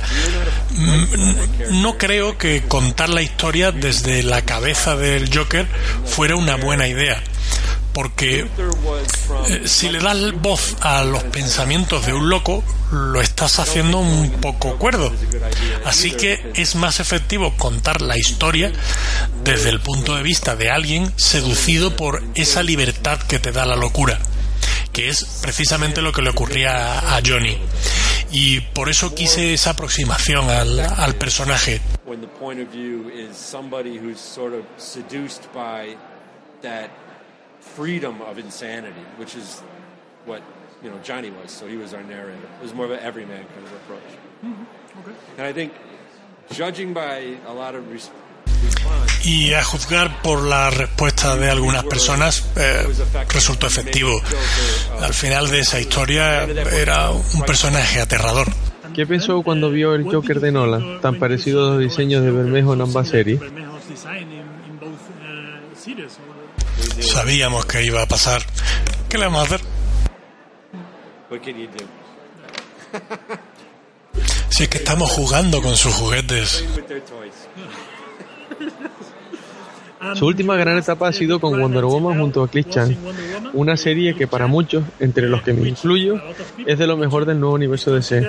mm, 0.70 1.41
no 1.70 1.98
creo 1.98 2.38
que 2.38 2.62
contar 2.62 3.08
la 3.08 3.22
historia 3.22 3.72
desde 3.72 4.22
la 4.22 4.42
cabeza 4.42 4.96
del 4.96 5.34
Joker 5.34 5.66
fuera 6.04 6.36
una 6.36 6.56
buena 6.56 6.88
idea. 6.88 7.22
Porque 7.92 8.46
eh, 9.48 9.62
si 9.66 9.90
le 9.90 9.98
das 9.98 10.32
voz 10.40 10.76
a 10.80 11.04
los 11.04 11.22
pensamientos 11.24 12.06
de 12.06 12.14
un 12.14 12.30
loco, 12.30 12.64
lo 12.90 13.20
estás 13.20 13.58
haciendo 13.58 13.98
un 13.98 14.30
poco 14.30 14.78
cuerdo. 14.78 15.12
Así 15.84 16.12
que 16.12 16.52
es 16.54 16.74
más 16.74 17.00
efectivo 17.00 17.54
contar 17.58 18.00
la 18.00 18.16
historia 18.16 18.72
desde 19.44 19.68
el 19.68 19.80
punto 19.80 20.16
de 20.16 20.22
vista 20.22 20.56
de 20.56 20.70
alguien 20.70 21.12
seducido 21.16 21.94
por 21.94 22.22
esa 22.34 22.62
libertad 22.62 23.18
que 23.20 23.38
te 23.38 23.52
da 23.52 23.66
la 23.66 23.76
locura, 23.76 24.18
que 24.92 25.10
es 25.10 25.24
precisamente 25.42 26.00
lo 26.00 26.12
que 26.12 26.22
le 26.22 26.30
ocurría 26.30 27.14
a 27.14 27.20
Johnny. 27.24 27.58
Y 28.32 28.60
por 28.72 28.88
eso 28.88 29.14
quise 29.14 29.52
esa 29.52 29.70
aproximación 29.70 30.48
al, 30.48 30.80
al 30.80 31.14
personaje. 31.16 31.80
of 32.58 32.68
view 32.68 33.10
is 33.10 33.36
somebody 33.36 33.98
who's 33.98 34.18
sort 34.18 34.54
of 34.54 34.64
seduced 34.78 35.52
by 35.52 35.96
that 36.62 36.90
freedom 37.60 38.22
of 38.22 38.38
insanity, 38.38 39.04
which 39.18 39.34
is 39.36 39.60
what 40.24 40.42
you 40.82 40.90
know 40.90 40.98
Johnny 41.02 41.30
was. 41.30 41.50
So 41.50 41.66
he 41.66 41.76
was 41.76 41.92
our 41.92 42.02
narrator. 42.02 42.48
It 42.58 42.62
was 42.62 42.72
more 42.74 42.86
of 42.86 42.92
an 42.92 43.00
everyman 43.00 43.44
kind 43.54 43.66
of 43.66 43.72
approach. 43.74 44.10
And 45.36 45.46
I 45.46 45.52
think, 45.52 45.72
judging 46.50 46.94
by 46.94 47.36
a 47.46 47.52
lot 47.52 47.74
of 47.74 47.90
res- 47.90 48.10
response, 48.64 49.11
Y 49.24 49.52
a 49.54 49.62
juzgar 49.62 50.20
por 50.22 50.42
la 50.42 50.70
respuesta 50.70 51.36
de 51.36 51.48
algunas 51.50 51.84
personas, 51.84 52.44
eh, 52.56 52.86
resultó 53.28 53.66
efectivo. 53.66 54.20
Al 55.00 55.14
final 55.14 55.48
de 55.48 55.60
esa 55.60 55.78
historia 55.78 56.42
era 56.44 57.10
un 57.10 57.42
personaje 57.46 58.00
aterrador. 58.00 58.48
¿Qué 58.94 59.06
pensó 59.06 59.42
cuando 59.42 59.70
vio 59.70 59.94
el 59.94 60.04
Joker 60.04 60.40
de 60.40 60.52
Nolan, 60.52 61.00
tan 61.00 61.18
parecido 61.18 61.66
a 61.66 61.70
los 61.72 61.80
diseños 61.80 62.22
de 62.22 62.30
Bermejo 62.30 62.74
en 62.74 62.82
ambas 62.82 63.08
series? 63.08 63.40
Sabíamos 67.00 67.64
que 67.66 67.84
iba 67.84 68.02
a 68.02 68.06
pasar. 68.06 68.42
¿Qué 69.08 69.18
le 69.18 69.24
vamos 69.24 69.40
a 69.40 69.44
hacer? 69.44 69.60
Si 74.50 74.64
es 74.64 74.68
que 74.68 74.78
estamos 74.78 75.10
jugando 75.10 75.62
con 75.62 75.76
sus 75.76 75.94
juguetes. 75.94 76.64
Su 80.14 80.26
última 80.26 80.56
gran 80.56 80.76
etapa 80.78 81.08
ha 81.08 81.12
sido 81.12 81.38
con 81.40 81.58
Wonder 81.60 81.84
Woman 81.84 82.18
junto 82.18 82.42
a 82.42 82.48
Chris 82.48 82.68
Chan, 82.68 82.96
una 83.52 83.76
serie 83.76 84.14
que 84.14 84.26
para 84.26 84.46
muchos, 84.46 84.84
entre 85.00 85.28
los 85.28 85.42
que 85.42 85.52
me 85.52 85.68
incluyo, 85.68 86.20
es 86.66 86.78
de 86.78 86.86
lo 86.86 86.96
mejor 86.96 87.24
del 87.24 87.38
nuevo 87.38 87.54
universo 87.54 87.94
DC. 87.94 88.28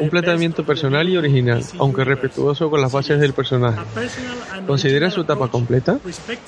Un 0.00 0.10
planteamiento 0.10 0.64
personal 0.64 1.08
y 1.08 1.16
original, 1.16 1.62
aunque 1.78 2.04
respetuoso 2.04 2.68
con 2.68 2.80
las 2.80 2.90
bases 2.92 3.20
del 3.20 3.32
personaje. 3.32 3.78
¿Considera 4.66 5.10
su 5.10 5.20
etapa 5.22 5.48
completa? 5.48 5.98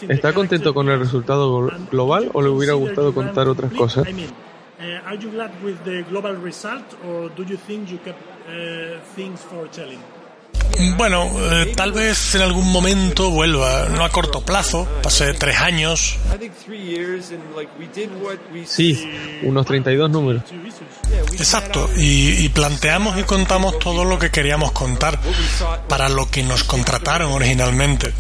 ¿Está 0.08 0.32
contento 0.32 0.74
con 0.74 0.88
el 0.88 0.98
resultado 0.98 1.60
glo- 1.60 1.88
global 1.90 2.30
o 2.32 2.42
le 2.42 2.48
hubiera 2.48 2.74
gustado 2.74 3.14
contar 3.14 3.48
otras 3.48 3.72
cosas? 3.72 4.06
Global 6.10 6.36
result 6.42 6.84
or 7.04 7.30
do 7.34 7.42
you 7.44 7.56
think 7.56 7.88
you 7.90 7.98
kept 7.98 8.18
uh, 8.48 8.98
things 9.16 9.40
for 9.40 9.68
telling? 9.70 9.98
Bueno, 10.96 11.30
eh, 11.52 11.72
tal 11.76 11.92
vez 11.92 12.34
en 12.34 12.42
algún 12.42 12.70
momento 12.70 13.30
vuelva, 13.30 13.86
no 13.88 14.04
a 14.04 14.10
corto 14.10 14.40
plazo, 14.42 14.86
pasé 15.02 15.32
tres 15.34 15.58
años. 15.58 16.16
Sí, 18.66 19.10
unos 19.42 19.66
32 19.66 20.10
números. 20.10 20.42
Exacto, 21.32 21.88
y, 21.96 22.44
y 22.44 22.48
planteamos 22.50 23.18
y 23.18 23.22
contamos 23.24 23.78
todo 23.78 24.04
lo 24.04 24.18
que 24.18 24.30
queríamos 24.30 24.72
contar 24.72 25.18
para 25.88 26.08
lo 26.08 26.30
que 26.30 26.42
nos 26.42 26.64
contrataron 26.64 27.32
originalmente. 27.32 28.12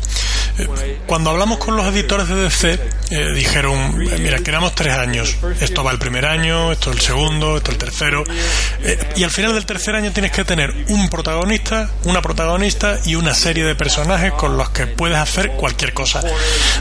Cuando 1.06 1.30
hablamos 1.30 1.58
con 1.58 1.76
los 1.76 1.86
editores 1.86 2.28
de 2.28 2.34
DC, 2.36 2.72
eh, 3.10 3.32
dijeron, 3.34 4.00
eh, 4.02 4.18
mira, 4.18 4.38
queremos 4.38 4.74
tres 4.74 4.94
años. 4.94 5.36
Esto 5.60 5.82
va 5.82 5.92
el 5.92 5.98
primer 5.98 6.26
año, 6.26 6.72
esto 6.72 6.90
el 6.92 7.00
segundo, 7.00 7.56
esto 7.56 7.70
el 7.70 7.78
tercero. 7.78 8.24
Eh, 8.82 8.98
y 9.16 9.24
al 9.24 9.30
final 9.30 9.54
del 9.54 9.66
tercer 9.66 9.94
año 9.94 10.12
tienes 10.12 10.32
que 10.32 10.44
tener 10.44 10.72
un 10.88 11.08
protagonista, 11.08 11.90
una 12.04 12.22
protagonista 12.22 12.98
y 13.04 13.14
una 13.14 13.34
serie 13.34 13.64
de 13.64 13.74
personajes 13.74 14.32
con 14.32 14.56
los 14.56 14.70
que 14.70 14.86
puedes 14.86 15.18
hacer 15.18 15.52
cualquier 15.52 15.92
cosa. 15.92 16.22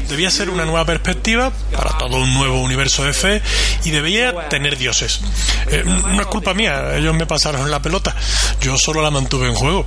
Debía 0.08 0.30
ser 0.30 0.50
una 0.50 0.66
nueva 0.66 0.86
perspectiva 0.86 1.52
para 1.72 1.98
todo 1.98 2.18
un 2.18 2.34
nuevo 2.34 2.62
universo 2.62 3.04
DC 3.04 3.42
y 3.86 3.90
debía 3.92 4.50
tener 4.50 4.78
dioses. 4.78 5.22
Eh, 5.68 5.84
no 5.86 6.22
es 6.22 6.28
culpa 6.28 6.54
mía, 6.54 6.96
ellos 6.96 7.16
me 7.16 7.26
pasaron 7.26 7.70
la 7.70 7.82
pelota. 7.82 8.16
Yo 8.62 8.78
solo 8.78 9.02
la 9.02 9.12
mantuve 9.12 9.48
en 9.48 9.56
juego. 9.56 9.86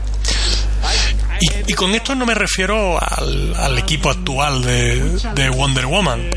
Y, 1.43 1.73
y 1.73 1.75
con 1.75 1.93
esto 1.93 2.15
no 2.15 2.25
me 2.25 2.35
refiero 2.35 3.03
al, 3.03 3.53
al 3.57 3.77
equipo 3.77 4.11
actual 4.11 4.63
de, 4.63 5.19
de 5.35 5.51
Wonder 5.51 5.87
Woman. 5.87 6.31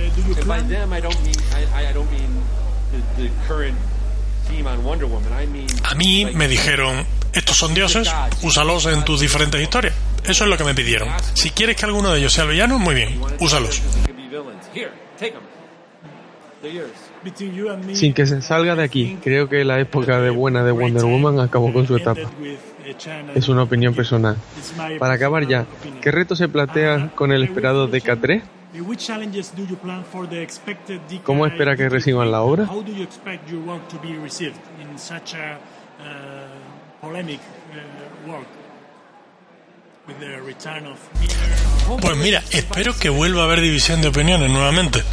A 5.83 5.93
mí 5.95 6.25
me 6.33 6.47
dijeron, 6.47 7.05
estos 7.33 7.55
son 7.55 7.75
dioses, 7.75 8.11
úsalos 8.41 8.87
en 8.87 9.05
tus 9.05 9.19
diferentes 9.19 9.61
historias. 9.61 9.93
Eso 10.23 10.43
es 10.45 10.49
lo 10.49 10.57
que 10.57 10.63
me 10.63 10.73
pidieron. 10.73 11.09
Si 11.33 11.51
quieres 11.51 11.75
que 11.75 11.85
alguno 11.85 12.11
de 12.11 12.19
ellos 12.19 12.33
sea 12.33 12.45
el 12.45 12.49
villano, 12.49 12.79
muy 12.79 12.95
bien, 12.95 13.21
úsalos. 13.39 13.81
me, 17.77 17.95
Sin 17.95 18.13
que 18.13 18.25
se 18.25 18.41
salga 18.41 18.75
de 18.75 18.83
aquí, 18.83 19.17
creo 19.23 19.47
que 19.47 19.63
la 19.63 19.79
época 19.79 20.19
de 20.19 20.31
buena 20.31 20.63
de 20.63 20.71
Wonder 20.71 21.05
Woman 21.05 21.39
acabó 21.39 21.71
con 21.71 21.85
su 21.85 21.95
etapa. 21.95 22.21
Es 23.35 23.49
una 23.49 23.63
opinión 23.63 23.93
personal. 23.93 24.37
Para 24.99 25.13
acabar 25.13 25.47
ya, 25.47 25.61
opinion. 25.61 26.01
¿qué 26.01 26.11
reto 26.11 26.35
se 26.35 26.47
plantea 26.47 27.11
con 27.15 27.31
el 27.31 27.43
esperado 27.43 27.89
DK3? 27.89 28.43
Uh, 28.43 28.83
Which 28.83 29.07
challenges 29.07 29.55
do 29.55 29.65
you 29.65 29.77
plan 29.77 30.03
for 30.03 30.27
the 30.27 30.41
expected 30.41 30.99
DK 31.09 31.23
¿Cómo 31.23 31.45
espera 31.45 31.75
que 31.75 31.89
reciban 31.89 32.29
la 32.31 32.41
obra? 32.41 32.65
Uh, 32.65 32.79
uh? 41.89 41.97
Pues 42.01 42.17
mira, 42.17 42.43
espero 42.51 42.95
que 42.97 43.09
vuelva 43.09 43.41
a 43.41 43.45
haber 43.45 43.61
división 43.61 44.01
de 44.01 44.09
opiniones 44.09 44.49
nuevamente. 44.49 45.03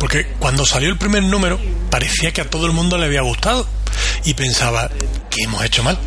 Porque 0.00 0.26
cuando 0.38 0.64
salió 0.66 0.88
el 0.88 0.98
primer 0.98 1.22
número, 1.22 1.60
parecía 1.90 2.32
que 2.32 2.40
a 2.40 2.50
todo 2.50 2.66
el 2.66 2.72
mundo 2.72 2.98
le 2.98 3.04
había 3.04 3.22
gustado. 3.22 3.66
Y 4.24 4.34
pensaba, 4.34 4.90
¿qué 5.30 5.42
hemos 5.44 5.62
hecho 5.64 5.82
mal? 5.82 5.98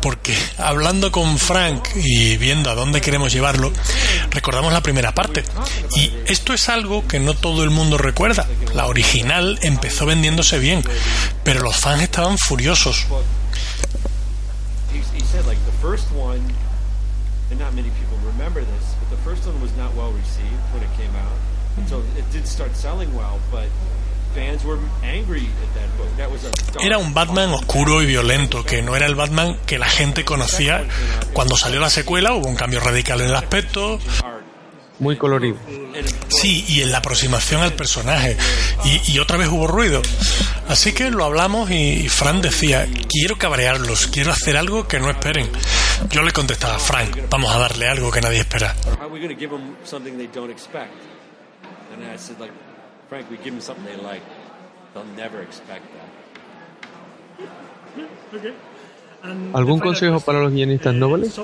Porque 0.00 0.36
hablando 0.58 1.12
con 1.12 1.38
Frank 1.38 1.88
y 1.94 2.36
viendo 2.36 2.70
a 2.70 2.74
dónde 2.74 3.00
queremos 3.00 3.32
llevarlo, 3.32 3.72
recordamos 4.30 4.72
la 4.72 4.82
primera 4.82 5.14
parte. 5.14 5.44
Y 5.96 6.12
esto 6.26 6.54
es 6.54 6.68
algo 6.68 7.06
que 7.06 7.20
no 7.20 7.34
todo 7.34 7.64
el 7.64 7.70
mundo 7.70 7.98
recuerda. 7.98 8.46
La 8.74 8.86
original 8.86 9.58
empezó 9.62 10.06
vendiéndose 10.06 10.58
bien, 10.58 10.82
pero 11.44 11.60
los 11.60 11.76
fans 11.76 12.02
estaban 12.02 12.38
furiosos. 12.38 13.06
Era 26.80 26.98
un 26.98 27.12
Batman 27.14 27.50
oscuro 27.50 28.02
y 28.02 28.06
violento, 28.06 28.64
que 28.64 28.82
no 28.82 28.96
era 28.96 29.06
el 29.06 29.14
Batman 29.14 29.58
que 29.66 29.78
la 29.78 29.88
gente 29.88 30.24
conocía. 30.24 30.84
Cuando 31.32 31.56
salió 31.56 31.80
la 31.80 31.90
secuela 31.90 32.32
hubo 32.32 32.48
un 32.48 32.56
cambio 32.56 32.80
radical 32.80 33.20
en 33.20 33.28
el 33.28 33.34
aspecto. 33.34 33.98
Muy 34.98 35.16
colorido. 35.16 35.56
sí, 36.28 36.64
y 36.68 36.82
en 36.82 36.92
la 36.92 36.98
aproximación 36.98 37.62
al 37.62 37.72
personaje. 37.72 38.36
Y, 38.84 39.12
y 39.12 39.18
otra 39.18 39.38
vez 39.38 39.48
hubo 39.48 39.66
ruido. 39.66 40.02
Así 40.68 40.92
que 40.92 41.10
lo 41.10 41.24
hablamos 41.24 41.70
y 41.70 42.08
Frank 42.08 42.42
decía, 42.42 42.86
quiero 43.08 43.38
cabrearlos, 43.38 44.06
quiero 44.08 44.30
hacer 44.30 44.56
algo 44.56 44.86
que 44.86 45.00
no 45.00 45.10
esperen. 45.10 45.50
Yo 46.10 46.22
le 46.22 46.32
contestaba, 46.32 46.78
Frank, 46.78 47.16
vamos 47.28 47.54
a 47.54 47.58
darle 47.58 47.88
algo 47.88 48.10
que 48.10 48.20
nadie 48.20 48.40
espera. 48.40 48.74
Frank, 53.10 53.28
we 53.28 53.36
give 53.38 53.52
them 53.52 53.60
something 53.60 53.84
they 53.84 53.96
like. 53.96 54.22
They'll 54.94 55.04
never 55.16 55.42
expect 55.42 55.84
that. 55.94 56.08
Okay. 58.38 58.54
¿Algún 59.52 59.80
consejo 59.80 60.20
para 60.20 60.38
los 60.40 60.52
guionistas 60.52 60.94
eh, 60.94 60.98
nobles? 60.98 61.38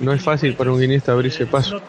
No 0.00 0.12
es 0.12 0.22
fácil 0.22 0.54
para 0.54 0.70
un 0.70 0.78
guionista 0.78 1.12
abrirse 1.12 1.42
Eh, 1.42 1.46
paso. 1.46 1.82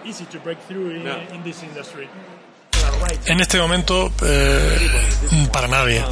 Writer. 3.02 3.32
En 3.32 3.40
este 3.40 3.60
momento, 3.60 4.12
eh, 4.26 4.90
para 5.52 5.68
nadie. 5.68 6.04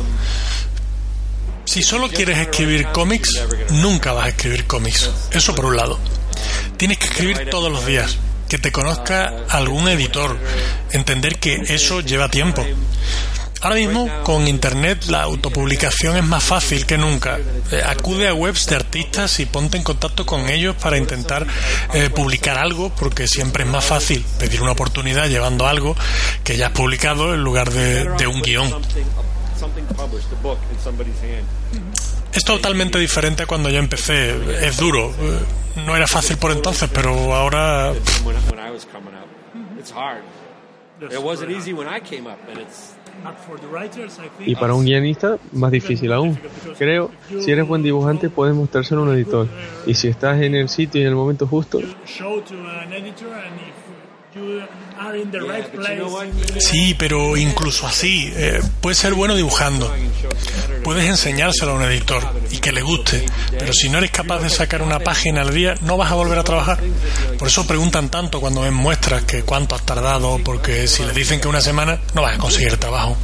Si 1.66 1.82
solo 1.82 2.08
quieres 2.08 2.38
escribir 2.38 2.88
cómics, 2.94 3.44
nunca 3.82 4.14
vas 4.14 4.26
a 4.26 4.30
escribir 4.30 4.66
cómics. 4.68 5.10
Eso 5.32 5.56
por 5.56 5.66
un 5.66 5.76
lado. 5.76 5.98
Tienes 6.78 7.00
que 7.00 7.06
escribir 7.06 7.50
todos 7.50 7.72
los 7.72 7.86
días. 7.86 8.18
Que 8.52 8.58
te 8.58 8.74
conozca 8.74 9.34
algún 9.48 9.88
editor. 9.88 10.38
Entender 10.92 11.40
que 11.40 11.56
eso 11.70 12.02
lleva 12.02 12.28
tiempo. 12.28 12.66
Ahora 13.62 13.78
mismo, 13.78 14.10
con 14.26 14.46
Internet, 14.46 15.06
la 15.08 15.22
autopublicación 15.22 16.18
es 16.18 16.26
más 16.26 16.44
fácil 16.44 16.86
que 16.86 16.98
nunca. 16.98 17.40
Eh, 17.72 17.82
acude 17.82 18.28
a 18.28 18.34
webs 18.34 18.66
de 18.66 18.76
artistas 18.76 19.40
y 19.40 19.46
ponte 19.46 19.78
en 19.78 19.84
contacto 19.84 20.26
con 20.26 20.50
ellos 20.50 20.76
para 20.76 20.98
intentar 20.98 21.48
eh, 21.94 22.10
publicar 22.10 22.58
algo, 22.58 22.94
porque 22.94 23.26
siempre 23.26 23.64
es 23.64 23.70
más 23.70 23.86
fácil 23.86 24.26
pedir 24.38 24.62
una 24.62 24.74
oportunidad 24.74 25.30
llevando 25.30 25.66
algo 25.66 25.96
que 26.44 26.58
ya 26.58 26.68
has 26.68 26.74
publicado 26.74 27.34
en 27.34 27.42
lugar 27.42 27.72
de, 27.72 28.04
de 28.18 28.28
un 28.28 28.42
guion. 28.42 28.70
Something, 29.62 29.86
something 29.86 29.96
published, 29.96 30.32
a 30.32 30.36
book 30.42 30.58
in 30.72 30.80
somebody's 30.80 31.22
hand. 31.22 31.46
Es 32.34 32.44
totalmente 32.44 32.98
diferente 32.98 33.44
a 33.44 33.46
cuando 33.46 33.70
yo 33.70 33.78
empecé. 33.78 34.32
Es 34.66 34.78
duro. 34.78 35.12
No 35.86 35.96
era 35.96 36.08
fácil 36.08 36.38
por 36.38 36.52
entonces, 36.52 36.90
pero 36.92 37.12
ahora 37.36 37.92
When, 38.26 38.36
when 38.50 38.60
I 38.60 38.72
was 38.72 38.86
coming 38.86 39.14
up, 39.14 39.28
it's 39.80 39.92
hard. 39.92 40.24
Yes, 41.00 41.14
It 41.14 41.22
wasn't 41.22 41.50
very 41.50 41.60
easy 41.60 41.74
when 41.74 41.88
I 41.88 42.00
came 42.00 42.28
up, 42.28 42.40
and 42.50 42.60
it's 42.60 42.94
hard 43.24 43.38
for 43.38 43.60
the 43.60 43.68
writers, 43.68 44.18
I 44.20 44.30
think. 44.38 44.50
Y 44.50 44.56
para 44.56 44.74
un 44.74 44.84
guionista, 44.86 45.38
más 45.52 45.72
difícil 45.72 46.12
aún. 46.12 46.40
Creo, 46.78 47.12
si 47.40 47.52
eres 47.52 47.68
buen 47.68 47.84
dibujante, 47.84 48.30
puedes 48.30 48.56
mostrárselo 48.56 49.02
a 49.02 49.04
un 49.06 49.14
editor. 49.14 49.48
Y 49.86 49.94
si 49.94 50.08
estás 50.08 50.42
en 50.42 50.56
el 50.56 50.70
sitio 50.70 51.02
y 51.02 51.04
en 51.04 51.10
el 51.10 51.16
momento 51.16 51.46
justo, 51.46 51.80
sí, 56.60 56.96
pero 56.98 57.36
incluso 57.36 57.86
así, 57.86 58.32
eh, 58.36 58.62
puedes 58.80 58.98
ser 58.98 59.14
bueno 59.14 59.36
dibujando. 59.36 59.94
Puedes 60.84 61.06
enseñárselo 61.06 61.74
a 61.74 61.76
un 61.76 61.84
editor 61.84 62.24
y 62.50 62.58
que 62.60 62.72
le 62.72 62.82
guste, 62.82 63.26
pero 63.58 63.74
si 63.74 63.90
no 63.90 63.98
eres 63.98 64.12
capaz 64.12 64.40
de 64.40 64.50
sacar 64.50 64.82
una 64.82 65.00
página 65.00 65.42
al 65.42 65.54
día, 65.54 65.76
no 65.82 65.98
vas 65.98 66.12
a 66.12 66.16
volver 66.16 66.40
a 66.40 66.44
trabajar. 66.44 66.80
Por 67.38 67.48
eso 67.48 67.68
preguntan 67.68 68.10
tanto 68.10 68.40
cuando 68.40 68.62
ven 68.62 68.74
muestras 68.74 69.24
que 69.26 69.44
cuánto 69.44 69.76
has 69.76 69.86
tardado, 69.86 70.40
porque 70.44 70.88
si 70.88 71.04
le 71.04 71.14
dicen 71.14 71.42
que 71.42 71.48
una 71.48 71.62
semana, 71.62 72.00
no 72.14 72.22
vas 72.22 72.36
a 72.36 72.38
conseguir 72.38 72.78
trabajo. 72.78 73.18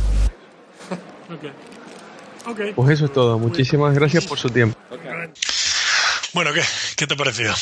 Pues 2.76 2.90
eso 2.92 3.06
es 3.06 3.14
todo. 3.14 3.40
Muchísimas 3.40 3.94
gracias 3.94 4.26
por 4.26 4.38
su 4.38 4.50
tiempo. 4.50 4.78
Bueno, 6.34 6.54
¿qué? 6.54 6.62
¿Qué 6.96 7.08
te 7.08 7.14
ha 7.14 7.18
parecido? 7.18 7.54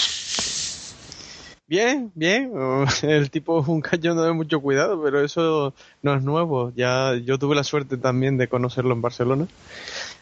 Bien, 1.67 2.11
bien. 2.13 2.51
El 3.01 3.31
tipo 3.31 3.59
es 3.61 3.67
un 3.67 3.81
cañón 3.81 4.17
de 4.17 4.31
mucho 4.33 4.61
cuidado, 4.61 5.01
pero 5.01 5.23
eso 5.23 5.73
no 6.03 6.15
es 6.15 6.23
nuevo. 6.23 6.71
Ya 6.75 7.15
yo 7.15 7.39
tuve 7.39 7.55
la 7.55 7.63
suerte 7.63 7.97
también 7.97 8.37
de 8.37 8.47
conocerlo 8.47 8.93
en 8.93 9.01
Barcelona 9.01 9.47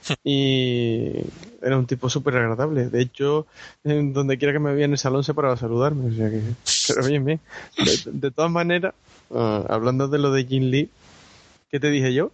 y 0.24 1.12
era 1.62 1.78
un 1.78 1.86
tipo 1.86 2.10
súper 2.10 2.38
agradable. 2.38 2.90
De 2.90 3.02
hecho, 3.02 3.46
en 3.84 4.14
donde 4.14 4.38
quiera 4.38 4.54
que 4.54 4.60
me 4.60 4.74
veía 4.74 4.86
en 4.86 4.94
el 4.94 4.98
salón 4.98 5.24
se 5.24 5.34
paraba 5.34 5.56
a 5.56 5.58
saludarme. 5.58 6.10
O 6.10 6.16
sea 6.16 6.30
que, 6.30 6.42
pero 6.88 7.08
bien, 7.08 7.26
bien. 7.26 7.40
De, 7.78 8.12
de 8.12 8.32
todas 8.32 8.52
maneras, 8.52 8.94
ah, 9.32 9.66
hablando 9.68 10.08
de 10.08 10.20
lo 10.20 10.32
de 10.32 10.46
Jin 10.46 10.72
Lee, 10.72 10.90
¿qué 11.70 11.80
te 11.80 11.90
dije 11.90 12.14
yo? 12.14 12.32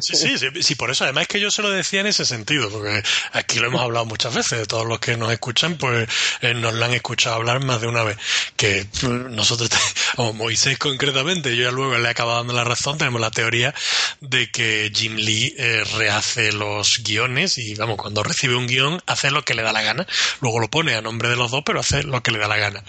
Sí, 0.00 0.14
sí, 0.16 0.38
sí, 0.38 0.62
sí, 0.62 0.74
por 0.74 0.90
eso. 0.90 1.04
Además 1.04 1.22
es 1.22 1.28
que 1.28 1.40
yo 1.40 1.50
se 1.50 1.62
lo 1.62 1.70
decía 1.70 2.00
en 2.00 2.06
ese 2.06 2.24
sentido, 2.24 2.68
porque 2.70 3.02
aquí 3.32 3.58
lo 3.58 3.68
hemos 3.68 3.80
hablado 3.80 4.04
muchas 4.04 4.34
veces. 4.34 4.58
De 4.58 4.66
todos 4.66 4.86
los 4.86 4.98
que 5.00 5.16
nos 5.16 5.32
escuchan, 5.32 5.76
pues 5.76 6.08
eh, 6.40 6.54
nos 6.54 6.74
lo 6.74 6.84
han 6.84 6.92
escuchado 6.92 7.36
hablar 7.36 7.64
más 7.64 7.80
de 7.80 7.86
una 7.86 8.02
vez. 8.02 8.18
Que 8.56 8.86
nosotros, 9.02 9.70
o 10.16 10.32
Moisés 10.32 10.78
concretamente, 10.78 11.56
yo 11.56 11.64
ya 11.64 11.70
luego 11.70 11.96
le 11.96 12.06
he 12.06 12.10
acabado 12.10 12.38
dando 12.38 12.52
la 12.52 12.64
razón, 12.64 12.98
tenemos 12.98 13.20
la 13.20 13.30
teoría 13.30 13.74
de 14.20 14.50
que 14.50 14.90
Jim 14.94 15.16
Lee 15.16 15.54
eh, 15.56 15.84
rehace 15.96 16.52
los 16.52 17.02
guiones 17.02 17.58
y, 17.58 17.74
vamos, 17.74 17.96
cuando 17.96 18.22
recibe 18.22 18.56
un 18.56 18.66
guion, 18.66 19.02
hace 19.06 19.30
lo 19.30 19.44
que 19.44 19.54
le 19.54 19.62
da 19.62 19.72
la 19.72 19.82
gana. 19.82 20.06
Luego 20.40 20.60
lo 20.60 20.68
pone 20.68 20.94
a 20.94 21.02
nombre 21.02 21.28
de 21.28 21.36
los 21.36 21.50
dos, 21.50 21.62
pero 21.64 21.80
hace 21.80 22.02
lo 22.02 22.22
que 22.22 22.30
le 22.30 22.38
da 22.38 22.48
la 22.48 22.56
gana. 22.58 22.84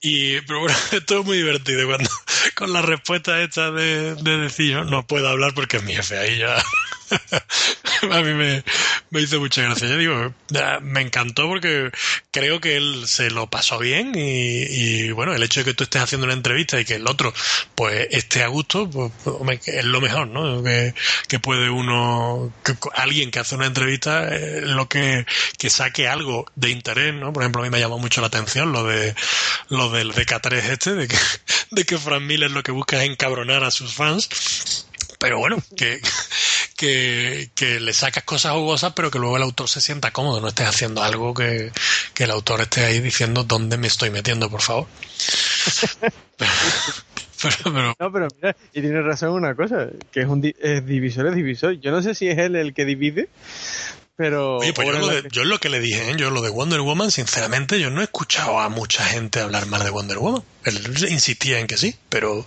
Y, 0.00 0.40
pero 0.42 0.60
bueno, 0.60 0.76
esto 0.92 1.20
es 1.20 1.26
muy 1.26 1.38
divertido 1.38 1.86
cuando, 1.86 2.10
con 2.54 2.72
la 2.72 2.82
respuesta 2.82 3.42
esta 3.42 3.70
de, 3.70 4.14
de 4.14 4.36
decir, 4.38 4.76
no 4.86 5.06
puedo 5.06 5.28
hablar 5.28 5.54
porque 5.54 5.78
es 5.78 5.82
mi 5.82 5.95
jefe 5.96 6.18
ahí 6.18 6.38
ya. 6.38 6.56
a 8.10 8.20
mí 8.20 8.34
me, 8.34 8.62
me 9.10 9.20
hizo 9.20 9.40
mucha 9.40 9.62
gracia. 9.62 9.88
Yo 9.88 9.96
digo, 9.96 10.34
ya, 10.48 10.80
me 10.80 11.00
encantó 11.00 11.48
porque 11.48 11.90
creo 12.30 12.60
que 12.60 12.76
él 12.76 13.04
se 13.06 13.30
lo 13.30 13.48
pasó 13.48 13.78
bien 13.78 14.12
y, 14.14 14.62
y, 14.62 15.10
bueno, 15.12 15.34
el 15.34 15.42
hecho 15.42 15.60
de 15.60 15.64
que 15.64 15.74
tú 15.74 15.84
estés 15.84 16.02
haciendo 16.02 16.26
una 16.26 16.34
entrevista 16.34 16.80
y 16.80 16.84
que 16.84 16.94
el 16.94 17.06
otro 17.06 17.32
pues 17.74 18.08
esté 18.10 18.42
a 18.42 18.48
gusto, 18.48 18.88
pues, 18.90 19.12
pues, 19.22 19.68
es 19.68 19.84
lo 19.84 20.00
mejor, 20.00 20.28
¿no? 20.28 20.62
Que, 20.62 20.94
que 21.28 21.38
puede 21.38 21.70
uno, 21.70 22.52
alguien 22.94 23.30
que 23.30 23.38
hace 23.38 23.54
una 23.54 23.66
entrevista, 23.66 24.28
eh, 24.34 24.62
lo 24.62 24.88
que, 24.88 25.26
que 25.58 25.70
saque 25.70 26.08
algo 26.08 26.46
de 26.54 26.70
interés, 26.70 27.14
¿no? 27.14 27.32
Por 27.32 27.42
ejemplo, 27.42 27.62
a 27.62 27.64
mí 27.64 27.70
me 27.70 27.80
llamó 27.80 27.98
mucho 27.98 28.20
la 28.20 28.28
atención 28.28 28.72
lo 28.72 28.84
de 28.84 29.14
lo 29.68 29.90
del 29.90 30.12
DK3 30.12 30.52
este, 30.52 30.94
de 30.94 31.08
que, 31.08 31.16
de 31.70 31.84
que 31.84 31.98
Frank 31.98 32.22
Miller 32.22 32.50
lo 32.50 32.62
que 32.62 32.72
busca 32.72 33.02
es 33.02 33.10
encabronar 33.10 33.64
a 33.64 33.70
sus 33.70 33.94
fans. 33.94 34.85
Pero 35.26 35.38
bueno, 35.38 35.56
que, 35.76 36.00
que, 36.76 37.50
que 37.54 37.80
le 37.80 37.92
sacas 37.92 38.24
cosas 38.24 38.52
jugosas, 38.52 38.92
pero 38.94 39.10
que 39.10 39.18
luego 39.18 39.36
el 39.36 39.42
autor 39.42 39.68
se 39.68 39.80
sienta 39.80 40.12
cómodo, 40.12 40.40
no 40.40 40.48
estés 40.48 40.68
haciendo 40.68 41.02
algo 41.02 41.34
que, 41.34 41.72
que 42.14 42.24
el 42.24 42.30
autor 42.30 42.60
esté 42.60 42.84
ahí 42.84 43.00
diciendo 43.00 43.42
dónde 43.44 43.76
me 43.76 43.88
estoy 43.88 44.10
metiendo, 44.10 44.48
por 44.50 44.62
favor. 44.62 44.86
Pero, 46.38 46.52
pero, 47.42 47.74
pero- 47.74 47.96
No, 47.98 48.12
pero 48.12 48.28
mira, 48.36 48.56
y 48.72 48.80
tiene 48.80 49.02
razón 49.02 49.30
una 49.30 49.54
cosa, 49.54 49.88
que 50.10 50.20
es 50.20 50.26
un 50.26 50.40
di- 50.40 50.54
es 50.60 50.84
divisor, 50.86 51.26
es 51.26 51.34
divisor. 51.34 51.74
Yo 51.80 51.90
no 51.90 52.00
sé 52.02 52.14
si 52.14 52.28
es 52.28 52.38
él 52.38 52.56
el 52.56 52.72
que 52.72 52.84
divide, 52.86 53.28
pero... 54.16 54.56
Oye, 54.58 54.72
pues 54.72 54.88
yo 54.88 54.92
lo, 54.98 55.06
de, 55.08 55.22
que- 55.22 55.28
yo 55.30 55.44
lo 55.44 55.58
que 55.58 55.68
le 55.68 55.80
dije, 55.80 56.10
¿eh? 56.10 56.14
yo 56.16 56.30
lo 56.30 56.40
de 56.42 56.50
Wonder 56.50 56.80
Woman, 56.80 57.10
sinceramente, 57.10 57.78
yo 57.80 57.90
no 57.90 58.00
he 58.00 58.04
escuchado 58.04 58.58
a 58.58 58.68
mucha 58.68 59.04
gente 59.04 59.40
hablar 59.40 59.66
mal 59.66 59.84
de 59.84 59.90
Wonder 59.90 60.18
Woman. 60.18 60.42
Él 60.64 60.78
insistía 61.10 61.58
en 61.60 61.66
que 61.66 61.76
sí, 61.76 61.94
pero 62.08 62.44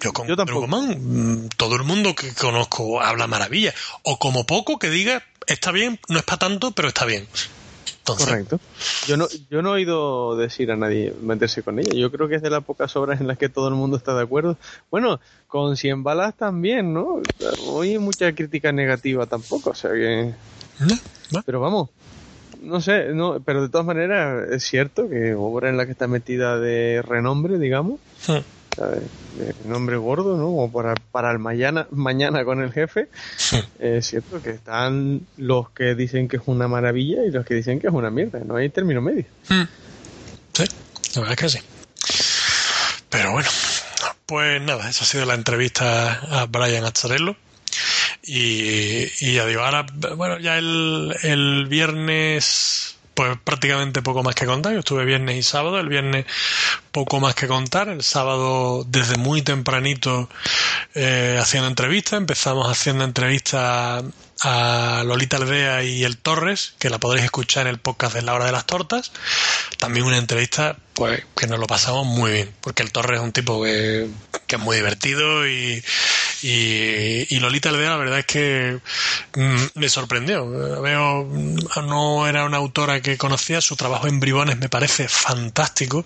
yo 0.00 0.12
con 0.12 0.28
Yo 0.28 0.36
Wonder. 0.36 0.54
Woman, 0.54 1.44
mm, 1.44 1.48
todo 1.56 1.76
el 1.76 1.84
mundo 1.84 2.14
que 2.14 2.32
conozco 2.34 3.00
habla 3.00 3.26
maravilla. 3.26 3.74
O 4.02 4.18
como 4.18 4.44
poco 4.46 4.78
que 4.78 4.90
diga, 4.90 5.22
está 5.46 5.72
bien, 5.72 5.98
no 6.08 6.18
es 6.18 6.24
para 6.24 6.38
tanto, 6.38 6.70
pero 6.72 6.88
está 6.88 7.04
bien. 7.04 7.26
Entonces, 7.98 8.26
Correcto. 8.28 8.60
Yo 9.08 9.16
no, 9.16 9.26
yo 9.50 9.62
no 9.62 9.70
he 9.70 9.80
oído 9.80 10.36
decir 10.36 10.70
a 10.70 10.76
nadie 10.76 11.12
meterse 11.20 11.64
con 11.64 11.80
ella. 11.80 11.90
Yo 11.92 12.12
creo 12.12 12.28
que 12.28 12.36
es 12.36 12.42
de 12.42 12.50
las 12.50 12.62
pocas 12.64 12.94
obras 12.94 13.20
en 13.20 13.26
las 13.26 13.36
que 13.36 13.48
todo 13.48 13.66
el 13.66 13.74
mundo 13.74 13.96
está 13.96 14.14
de 14.14 14.22
acuerdo. 14.22 14.56
Bueno, 14.92 15.20
con 15.48 15.76
100 15.76 16.04
balas 16.04 16.36
también, 16.36 16.94
¿no? 16.94 17.20
No 17.40 17.80
hay 17.80 17.98
mucha 17.98 18.32
crítica 18.32 18.70
negativa 18.70 19.26
tampoco, 19.26 19.70
o 19.70 19.74
sea 19.74 19.90
que... 19.92 20.34
Pero 21.44 21.60
vamos, 21.60 21.90
no 22.60 22.80
sé, 22.80 23.06
no, 23.12 23.40
pero 23.40 23.62
de 23.62 23.68
todas 23.68 23.86
maneras 23.86 24.50
es 24.50 24.64
cierto 24.64 25.08
que 25.08 25.34
obra 25.34 25.68
en 25.68 25.76
la 25.76 25.86
que 25.86 25.92
está 25.92 26.06
metida 26.06 26.58
de 26.58 27.02
renombre, 27.02 27.58
digamos. 27.58 28.00
¿sabes? 28.76 29.02
de 29.38 29.54
nombre 29.68 29.96
gordo, 29.96 30.36
¿no? 30.36 30.44
Como 30.44 30.72
para, 30.72 30.94
para 30.94 31.30
el 31.30 31.38
mañana, 31.38 31.86
mañana 31.90 32.44
con 32.44 32.62
el 32.62 32.72
jefe, 32.72 33.08
es 33.78 34.06
cierto 34.06 34.42
que 34.42 34.50
están 34.50 35.26
los 35.36 35.70
que 35.70 35.94
dicen 35.94 36.28
que 36.28 36.36
es 36.36 36.42
una 36.46 36.68
maravilla 36.68 37.24
y 37.24 37.30
los 37.30 37.44
que 37.44 37.54
dicen 37.54 37.80
que 37.80 37.86
es 37.88 37.92
una 37.92 38.10
mierda, 38.10 38.40
no 38.40 38.56
hay 38.56 38.68
término 38.68 39.00
medio. 39.00 39.24
Mm. 39.48 39.62
Sí, 40.52 40.64
la 41.14 41.20
verdad 41.20 41.32
es 41.32 41.38
que 41.38 41.48
sí. 41.48 41.64
Pero 43.10 43.32
bueno, 43.32 43.48
pues 44.26 44.60
nada, 44.62 44.88
esa 44.88 45.04
ha 45.04 45.06
sido 45.06 45.24
la 45.26 45.34
entrevista 45.34 46.12
a 46.30 46.46
Brian 46.46 46.84
Azzarello. 46.84 47.36
Y, 48.26 49.34
ya 49.34 49.46
digo, 49.46 49.62
ahora, 49.62 49.86
bueno, 50.16 50.38
ya 50.38 50.58
el, 50.58 51.14
el 51.22 51.66
viernes, 51.66 52.96
pues 53.14 53.38
prácticamente 53.42 54.02
poco 54.02 54.22
más 54.22 54.34
que 54.34 54.46
contar. 54.46 54.72
Yo 54.72 54.80
estuve 54.80 55.04
viernes 55.04 55.36
y 55.36 55.42
sábado. 55.42 55.78
El 55.78 55.88
viernes 55.88 56.26
poco 56.90 57.20
más 57.20 57.34
que 57.34 57.46
contar. 57.46 57.88
El 57.88 58.02
sábado 58.02 58.84
desde 58.88 59.16
muy 59.16 59.42
tempranito 59.42 60.28
eh, 60.94 61.38
haciendo 61.40 61.68
entrevistas. 61.68 62.18
Empezamos 62.18 62.68
haciendo 62.68 63.04
entrevistas 63.04 64.04
a 64.42 65.02
Lolita 65.06 65.36
Aldea 65.36 65.84
y 65.84 66.04
el 66.04 66.18
Torres, 66.18 66.74
que 66.78 66.90
la 66.90 66.98
podréis 66.98 67.24
escuchar 67.26 67.66
en 67.66 67.74
el 67.74 67.78
podcast 67.78 68.14
de 68.14 68.22
La 68.22 68.34
Hora 68.34 68.46
de 68.46 68.52
las 68.52 68.66
Tortas. 68.66 69.12
También 69.78 70.04
una 70.04 70.18
entrevista 70.18 70.76
pues 70.96 71.22
que 71.36 71.46
nos 71.46 71.60
lo 71.60 71.66
pasamos 71.66 72.06
muy 72.06 72.32
bien, 72.32 72.54
porque 72.60 72.82
el 72.82 72.90
Torres 72.90 73.18
es 73.20 73.24
un 73.24 73.32
tipo 73.32 73.62
que, 73.62 74.08
que 74.48 74.56
es 74.56 74.62
muy 74.62 74.76
divertido 74.76 75.46
y, 75.46 75.82
Y, 76.42 77.26
y 77.34 77.40
Lolita 77.40 77.70
Aldea, 77.70 77.90
la 77.90 77.96
verdad 77.96 78.18
es 78.20 78.26
que 78.26 78.78
mm, 79.34 79.78
me 79.80 79.88
sorprendió. 79.88 80.48
Veo, 80.82 81.24
no 81.82 82.26
era 82.26 82.44
una 82.44 82.58
autora 82.58 83.00
que 83.00 83.16
conocía, 83.16 83.60
su 83.60 83.74
trabajo 83.76 84.06
en 84.06 84.20
Bribones 84.20 84.58
me 84.58 84.68
parece 84.68 85.08
fantástico. 85.08 86.04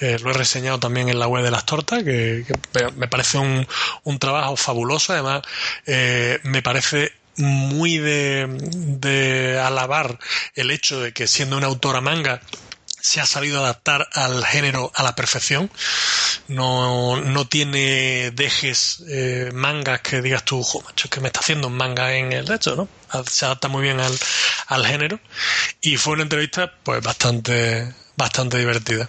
Eh, 0.00 0.18
lo 0.22 0.30
he 0.30 0.34
reseñado 0.34 0.78
también 0.78 1.08
en 1.08 1.18
la 1.18 1.28
web 1.28 1.44
de 1.44 1.50
las 1.50 1.66
tortas, 1.66 2.02
que, 2.02 2.44
que 2.46 2.86
me 2.96 3.08
parece 3.08 3.38
un, 3.38 3.66
un 4.04 4.18
trabajo 4.18 4.56
fabuloso. 4.56 5.12
Además, 5.12 5.42
eh, 5.86 6.40
me 6.44 6.62
parece 6.62 7.12
muy 7.36 7.98
de, 7.98 8.46
de 8.48 9.60
alabar 9.60 10.18
el 10.54 10.70
hecho 10.70 11.00
de 11.00 11.12
que 11.12 11.26
siendo 11.28 11.56
una 11.56 11.66
autora 11.68 12.00
manga 12.00 12.40
se 13.00 13.20
ha 13.20 13.26
sabido 13.26 13.60
adaptar 13.60 14.08
al 14.12 14.44
género 14.44 14.92
a 14.94 15.02
la 15.02 15.14
perfección. 15.14 15.70
No, 16.48 17.20
no 17.20 17.46
tiene 17.46 18.30
dejes 18.32 19.02
eh, 19.08 19.50
mangas 19.52 20.00
que 20.00 20.22
digas 20.22 20.44
tú, 20.44 20.62
jo, 20.62 20.80
macho, 20.82 21.08
que 21.10 21.20
me 21.20 21.28
está 21.28 21.40
haciendo 21.40 21.68
un 21.68 21.76
manga 21.76 22.14
en 22.14 22.32
el 22.32 22.50
hecho, 22.50 22.76
¿no? 22.76 22.88
Se 23.28 23.44
adapta 23.44 23.68
muy 23.68 23.82
bien 23.82 24.00
al, 24.00 24.18
al 24.66 24.86
género. 24.86 25.20
Y 25.80 25.96
fue 25.96 26.14
una 26.14 26.22
entrevista, 26.22 26.72
pues, 26.82 27.02
bastante, 27.02 27.92
bastante 28.16 28.58
divertida. 28.58 29.08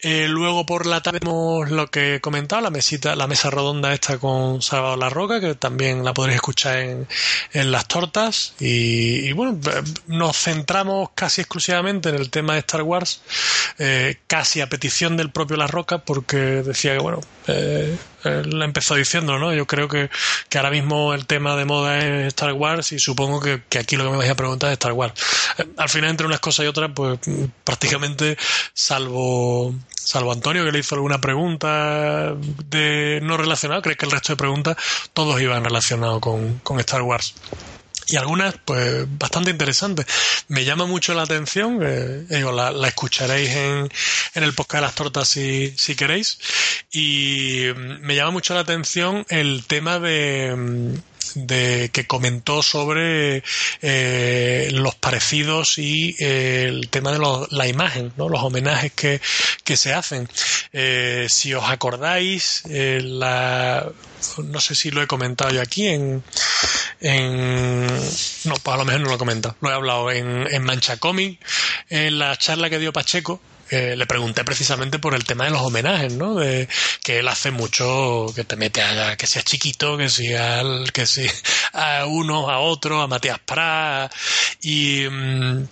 Eh, 0.00 0.26
luego 0.28 0.64
por 0.66 0.86
la 0.86 1.02
tarde 1.02 1.18
vemos 1.22 1.70
lo 1.70 1.88
que 1.88 2.16
he 2.16 2.20
comentado, 2.20 2.62
la 2.62 2.70
mesita, 2.70 3.16
la 3.16 3.26
mesa 3.26 3.50
redonda 3.50 3.92
esta 3.92 4.18
con 4.18 4.62
Salvador 4.62 4.98
La 4.98 5.10
Roca, 5.10 5.40
que 5.40 5.54
también 5.54 6.04
la 6.04 6.14
podréis 6.14 6.36
escuchar 6.36 6.78
en, 6.78 7.08
en 7.52 7.72
las 7.72 7.88
tortas. 7.88 8.54
Y, 8.60 9.28
y, 9.28 9.32
bueno, 9.32 9.58
nos 10.06 10.36
centramos 10.36 11.10
casi 11.14 11.40
exclusivamente 11.40 12.08
en 12.08 12.14
el 12.14 12.30
tema 12.30 12.54
de 12.54 12.60
Star 12.60 12.82
Wars, 12.82 13.22
eh, 13.78 14.18
casi 14.26 14.60
a 14.60 14.68
petición 14.68 15.16
del 15.16 15.30
propio 15.30 15.56
La 15.56 15.66
Roca, 15.66 15.98
porque 15.98 16.36
decía 16.36 16.92
que 16.92 17.00
bueno, 17.00 17.20
eh, 17.46 17.96
él 18.24 18.62
empezó 18.62 18.94
diciendo, 18.94 19.38
¿no? 19.38 19.54
Yo 19.54 19.66
creo 19.66 19.88
que, 19.88 20.10
que, 20.48 20.58
ahora 20.58 20.70
mismo 20.70 21.14
el 21.14 21.26
tema 21.26 21.56
de 21.56 21.64
moda 21.64 21.98
es 21.98 22.26
Star 22.28 22.52
Wars 22.52 22.92
y 22.92 22.98
supongo 22.98 23.40
que, 23.40 23.62
que 23.68 23.78
aquí 23.78 23.96
lo 23.96 24.04
que 24.04 24.10
me 24.10 24.16
vais 24.16 24.30
a 24.30 24.34
preguntar 24.34 24.70
es 24.70 24.74
Star 24.74 24.92
Wars. 24.92 25.12
Eh, 25.58 25.66
al 25.76 25.88
final, 25.88 26.10
entre 26.10 26.26
unas 26.26 26.40
cosas 26.40 26.64
y 26.64 26.68
otras, 26.68 26.90
pues 26.94 27.18
prácticamente, 27.64 28.36
salvo 28.72 29.74
salvo 30.08 30.32
Antonio 30.32 30.64
que 30.64 30.72
le 30.72 30.78
hizo 30.78 30.94
alguna 30.94 31.20
pregunta 31.20 32.34
de 32.64 33.20
no 33.22 33.36
relacionada, 33.36 33.82
creo 33.82 33.94
que 33.94 34.06
el 34.06 34.10
resto 34.10 34.32
de 34.32 34.36
preguntas 34.38 34.76
todos 35.12 35.38
iban 35.38 35.62
relacionados 35.62 36.20
con, 36.20 36.60
con 36.60 36.80
Star 36.80 37.02
Wars 37.02 37.34
y 38.08 38.16
algunas 38.16 38.54
pues 38.64 39.06
bastante 39.18 39.50
interesantes. 39.50 40.06
Me 40.48 40.64
llama 40.64 40.86
mucho 40.86 41.14
la 41.14 41.22
atención, 41.22 41.80
eh, 41.82 42.24
digo, 42.28 42.52
la, 42.52 42.88
escucharéis 42.88 43.50
en, 43.50 43.88
en 44.34 44.42
el 44.42 44.54
podcast 44.54 44.74
de 44.74 44.80
las 44.80 44.94
tortas 44.94 45.28
si, 45.28 45.74
si 45.76 45.94
queréis, 45.94 46.38
y 46.90 47.66
me 47.76 48.16
llama 48.16 48.30
mucho 48.30 48.54
la 48.54 48.60
atención 48.60 49.26
el 49.28 49.64
tema 49.66 49.98
de 49.98 50.98
de 51.34 51.90
que 51.92 52.06
comentó 52.06 52.62
sobre 52.62 53.42
eh, 53.82 54.68
los 54.72 54.94
parecidos 54.94 55.78
y 55.78 56.16
eh, 56.18 56.66
el 56.68 56.88
tema 56.88 57.12
de 57.12 57.18
la 57.50 57.66
imagen, 57.66 58.12
¿no? 58.16 58.28
los 58.28 58.42
homenajes 58.42 58.92
que, 58.92 59.20
que 59.64 59.76
se 59.76 59.92
hacen. 59.92 60.28
Eh, 60.72 61.26
si 61.28 61.54
os 61.54 61.64
acordáis, 61.68 62.62
eh, 62.68 63.00
la, 63.02 63.90
no 64.44 64.60
sé 64.60 64.74
si 64.74 64.90
lo 64.90 65.02
he 65.02 65.06
comentado 65.06 65.50
yo 65.50 65.60
aquí 65.62 65.86
en, 65.86 66.22
en 67.00 67.86
no, 67.86 68.54
pues 68.62 68.74
a 68.74 68.76
lo 68.76 68.84
mejor 68.84 69.00
no 69.00 69.08
lo 69.08 69.14
he 69.14 69.18
comentado, 69.18 69.56
lo 69.60 69.70
he 69.70 69.74
hablado 69.74 70.10
en, 70.10 70.46
en 70.50 70.62
Mancha 70.62 70.98
en 71.90 72.18
la 72.18 72.36
charla 72.36 72.70
que 72.70 72.78
dio 72.78 72.92
Pacheco, 72.92 73.40
eh, 73.70 73.96
le 73.96 74.06
pregunté 74.06 74.44
precisamente 74.44 74.98
por 74.98 75.14
el 75.14 75.24
tema 75.24 75.44
de 75.44 75.50
los 75.50 75.62
homenajes, 75.62 76.12
¿no? 76.14 76.36
De 76.36 76.68
que 77.02 77.18
él 77.18 77.28
hace 77.28 77.50
mucho, 77.50 78.26
que 78.34 78.44
te 78.44 78.56
mete 78.56 78.82
a 78.82 79.16
que 79.16 79.26
sea 79.26 79.42
chiquito, 79.42 79.96
que 79.96 80.08
sea 80.08 80.62
que 80.92 81.06
sea 81.06 81.32
a 81.72 82.06
uno, 82.06 82.50
a 82.50 82.60
otro, 82.60 83.00
a 83.02 83.06
Matías 83.06 83.38
Prat 83.40 84.12
y 84.62 85.06
mmm, 85.08 85.64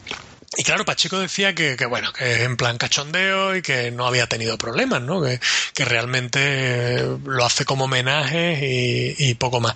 y 0.57 0.62
claro, 0.62 0.84
Pacheco 0.84 1.18
decía 1.18 1.55
que, 1.55 1.76
que, 1.76 1.86
bueno, 1.86 2.12
que 2.12 2.44
en 2.44 2.57
plan 2.57 2.78
cachondeo 2.78 3.57
y 3.57 3.62
que 3.62 3.90
no 3.90 4.07
había 4.07 4.26
tenido 4.28 4.57
problemas, 4.57 5.03
¿no? 5.03 5.22
Que, 5.22 5.40
realmente 5.84 7.05
lo 7.24 7.44
hace 7.44 7.64
como 7.64 7.84
homenaje 7.84 9.14
y, 9.18 9.30
y, 9.30 9.34
poco 9.34 9.61
más. 9.61 9.74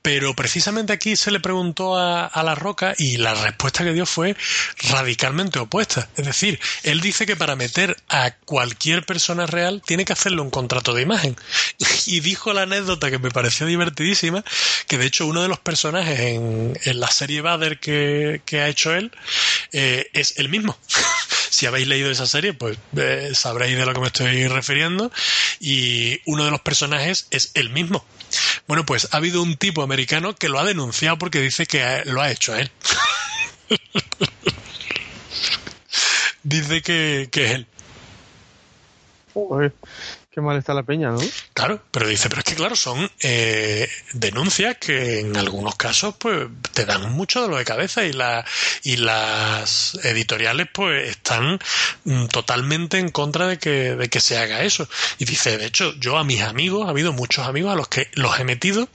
Pero 0.00 0.34
precisamente 0.34 0.92
aquí 0.92 1.16
se 1.16 1.30
le 1.30 1.40
preguntó 1.40 1.98
a, 1.98 2.24
a, 2.26 2.42
La 2.42 2.54
Roca 2.54 2.94
y 2.96 3.18
la 3.18 3.34
respuesta 3.34 3.84
que 3.84 3.92
dio 3.92 4.06
fue 4.06 4.36
radicalmente 4.88 5.58
opuesta. 5.58 6.08
Es 6.16 6.24
decir, 6.24 6.60
él 6.82 7.00
dice 7.00 7.26
que 7.26 7.36
para 7.36 7.56
meter 7.56 7.96
a 8.08 8.30
cualquier 8.30 9.04
persona 9.04 9.46
real 9.46 9.82
tiene 9.84 10.04
que 10.04 10.12
hacerle 10.14 10.40
un 10.40 10.50
contrato 10.50 10.94
de 10.94 11.02
imagen. 11.02 11.36
Y 12.06 12.20
dijo 12.20 12.52
la 12.52 12.62
anécdota 12.62 13.10
que 13.10 13.18
me 13.18 13.30
pareció 13.30 13.66
divertidísima, 13.66 14.44
que 14.86 14.98
de 14.98 15.06
hecho 15.06 15.26
uno 15.26 15.42
de 15.42 15.48
los 15.48 15.60
personajes 15.60 16.20
en, 16.20 16.78
en 16.84 17.00
la 17.00 17.10
serie 17.10 17.40
Bader 17.40 17.78
que, 17.78 18.40
que 18.44 18.60
ha 18.60 18.68
hecho 18.68 18.94
él, 18.94 19.12
eh, 19.72 20.09
es 20.12 20.38
el 20.38 20.48
mismo. 20.48 20.78
si 21.50 21.66
habéis 21.66 21.86
leído 21.88 22.10
esa 22.10 22.26
serie, 22.26 22.54
pues 22.54 22.78
eh, 22.96 23.32
sabréis 23.34 23.76
de 23.76 23.86
lo 23.86 23.92
que 23.92 24.00
me 24.00 24.06
estoy 24.06 24.48
refiriendo. 24.48 25.12
Y 25.58 26.20
uno 26.26 26.44
de 26.44 26.50
los 26.50 26.60
personajes 26.60 27.26
es 27.30 27.50
el 27.54 27.70
mismo. 27.70 28.04
Bueno, 28.66 28.86
pues 28.86 29.08
ha 29.12 29.16
habido 29.16 29.42
un 29.42 29.56
tipo 29.56 29.82
americano 29.82 30.34
que 30.34 30.48
lo 30.48 30.58
ha 30.58 30.64
denunciado 30.64 31.18
porque 31.18 31.40
dice 31.40 31.66
que 31.66 32.02
lo 32.06 32.22
ha 32.22 32.30
hecho 32.30 32.52
a 32.52 32.60
él. 32.60 32.70
dice 36.42 36.82
que, 36.82 37.28
que 37.30 37.44
es 37.46 37.50
él. 37.52 37.66
Mal 40.40 40.56
está 40.56 40.74
la 40.74 40.82
peña, 40.82 41.10
¿no? 41.10 41.20
Claro, 41.54 41.82
pero 41.90 42.06
dice, 42.06 42.28
pero 42.28 42.40
es 42.40 42.44
que 42.44 42.54
claro, 42.54 42.76
son 42.76 43.10
eh, 43.20 43.88
denuncias 44.12 44.76
que 44.78 45.20
en 45.20 45.36
algunos 45.36 45.74
casos 45.76 46.14
pues 46.18 46.48
te 46.72 46.84
dan 46.84 47.12
mucho 47.12 47.42
de 47.42 47.48
lo 47.48 47.56
de 47.56 47.64
cabeza 47.64 48.04
y 48.04 48.12
la 48.12 48.44
y 48.82 48.96
las 48.96 49.98
editoriales 50.04 50.68
pues 50.72 51.10
están 51.10 51.58
mm, 52.04 52.26
totalmente 52.26 52.98
en 52.98 53.10
contra 53.10 53.46
de 53.46 53.58
que 53.58 53.96
de 53.96 54.08
que 54.08 54.20
se 54.20 54.38
haga 54.38 54.62
eso. 54.62 54.88
Y 55.18 55.24
dice, 55.24 55.58
de 55.58 55.66
hecho, 55.66 55.94
yo 55.98 56.18
a 56.18 56.24
mis 56.24 56.42
amigos, 56.42 56.86
ha 56.86 56.90
habido 56.90 57.12
muchos 57.12 57.46
amigos 57.46 57.72
a 57.72 57.76
los 57.76 57.88
que 57.88 58.08
los 58.14 58.38
he 58.38 58.44
metido 58.44 58.88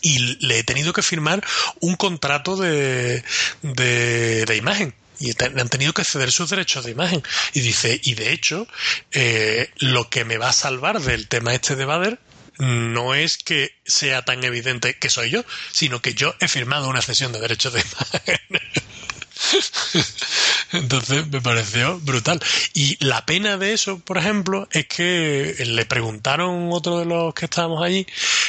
y 0.00 0.18
le 0.46 0.60
he 0.60 0.64
tenido 0.64 0.92
que 0.92 1.02
firmar 1.02 1.44
un 1.80 1.96
contrato 1.96 2.56
de, 2.56 3.22
de 3.62 4.56
imagen 4.56 4.94
y 5.22 5.34
han 5.42 5.68
tenido 5.68 5.92
que 5.94 6.04
ceder 6.04 6.32
sus 6.32 6.50
derechos 6.50 6.84
de 6.84 6.90
imagen. 6.90 7.22
Y 7.54 7.60
dice, 7.60 8.00
y 8.02 8.14
de 8.14 8.32
hecho, 8.32 8.66
eh, 9.12 9.70
lo 9.78 10.10
que 10.10 10.24
me 10.24 10.36
va 10.36 10.48
a 10.48 10.52
salvar 10.52 11.00
del 11.00 11.28
tema 11.28 11.54
este 11.54 11.76
de 11.76 11.84
Bader 11.84 12.18
no 12.58 13.14
es 13.14 13.38
que 13.38 13.74
sea 13.84 14.22
tan 14.22 14.42
evidente 14.44 14.94
que 14.98 15.10
soy 15.10 15.30
yo, 15.30 15.44
sino 15.70 16.02
que 16.02 16.14
yo 16.14 16.34
he 16.40 16.48
firmado 16.48 16.88
una 16.88 17.02
cesión 17.02 17.32
de 17.32 17.40
derechos 17.40 17.72
de 17.72 17.80
imagen. 17.80 18.40
Entonces 20.72 21.26
me 21.28 21.40
pareció 21.40 21.98
brutal. 22.00 22.40
Y 22.72 23.02
la 23.04 23.26
pena 23.26 23.56
de 23.56 23.72
eso, 23.72 23.98
por 23.98 24.18
ejemplo, 24.18 24.68
es 24.70 24.86
que 24.86 25.54
le 25.66 25.84
preguntaron, 25.86 26.68
otro 26.72 26.98
de 26.98 27.04
los 27.04 27.34
que 27.34 27.44
estábamos 27.44 27.82
allí, 27.82 28.06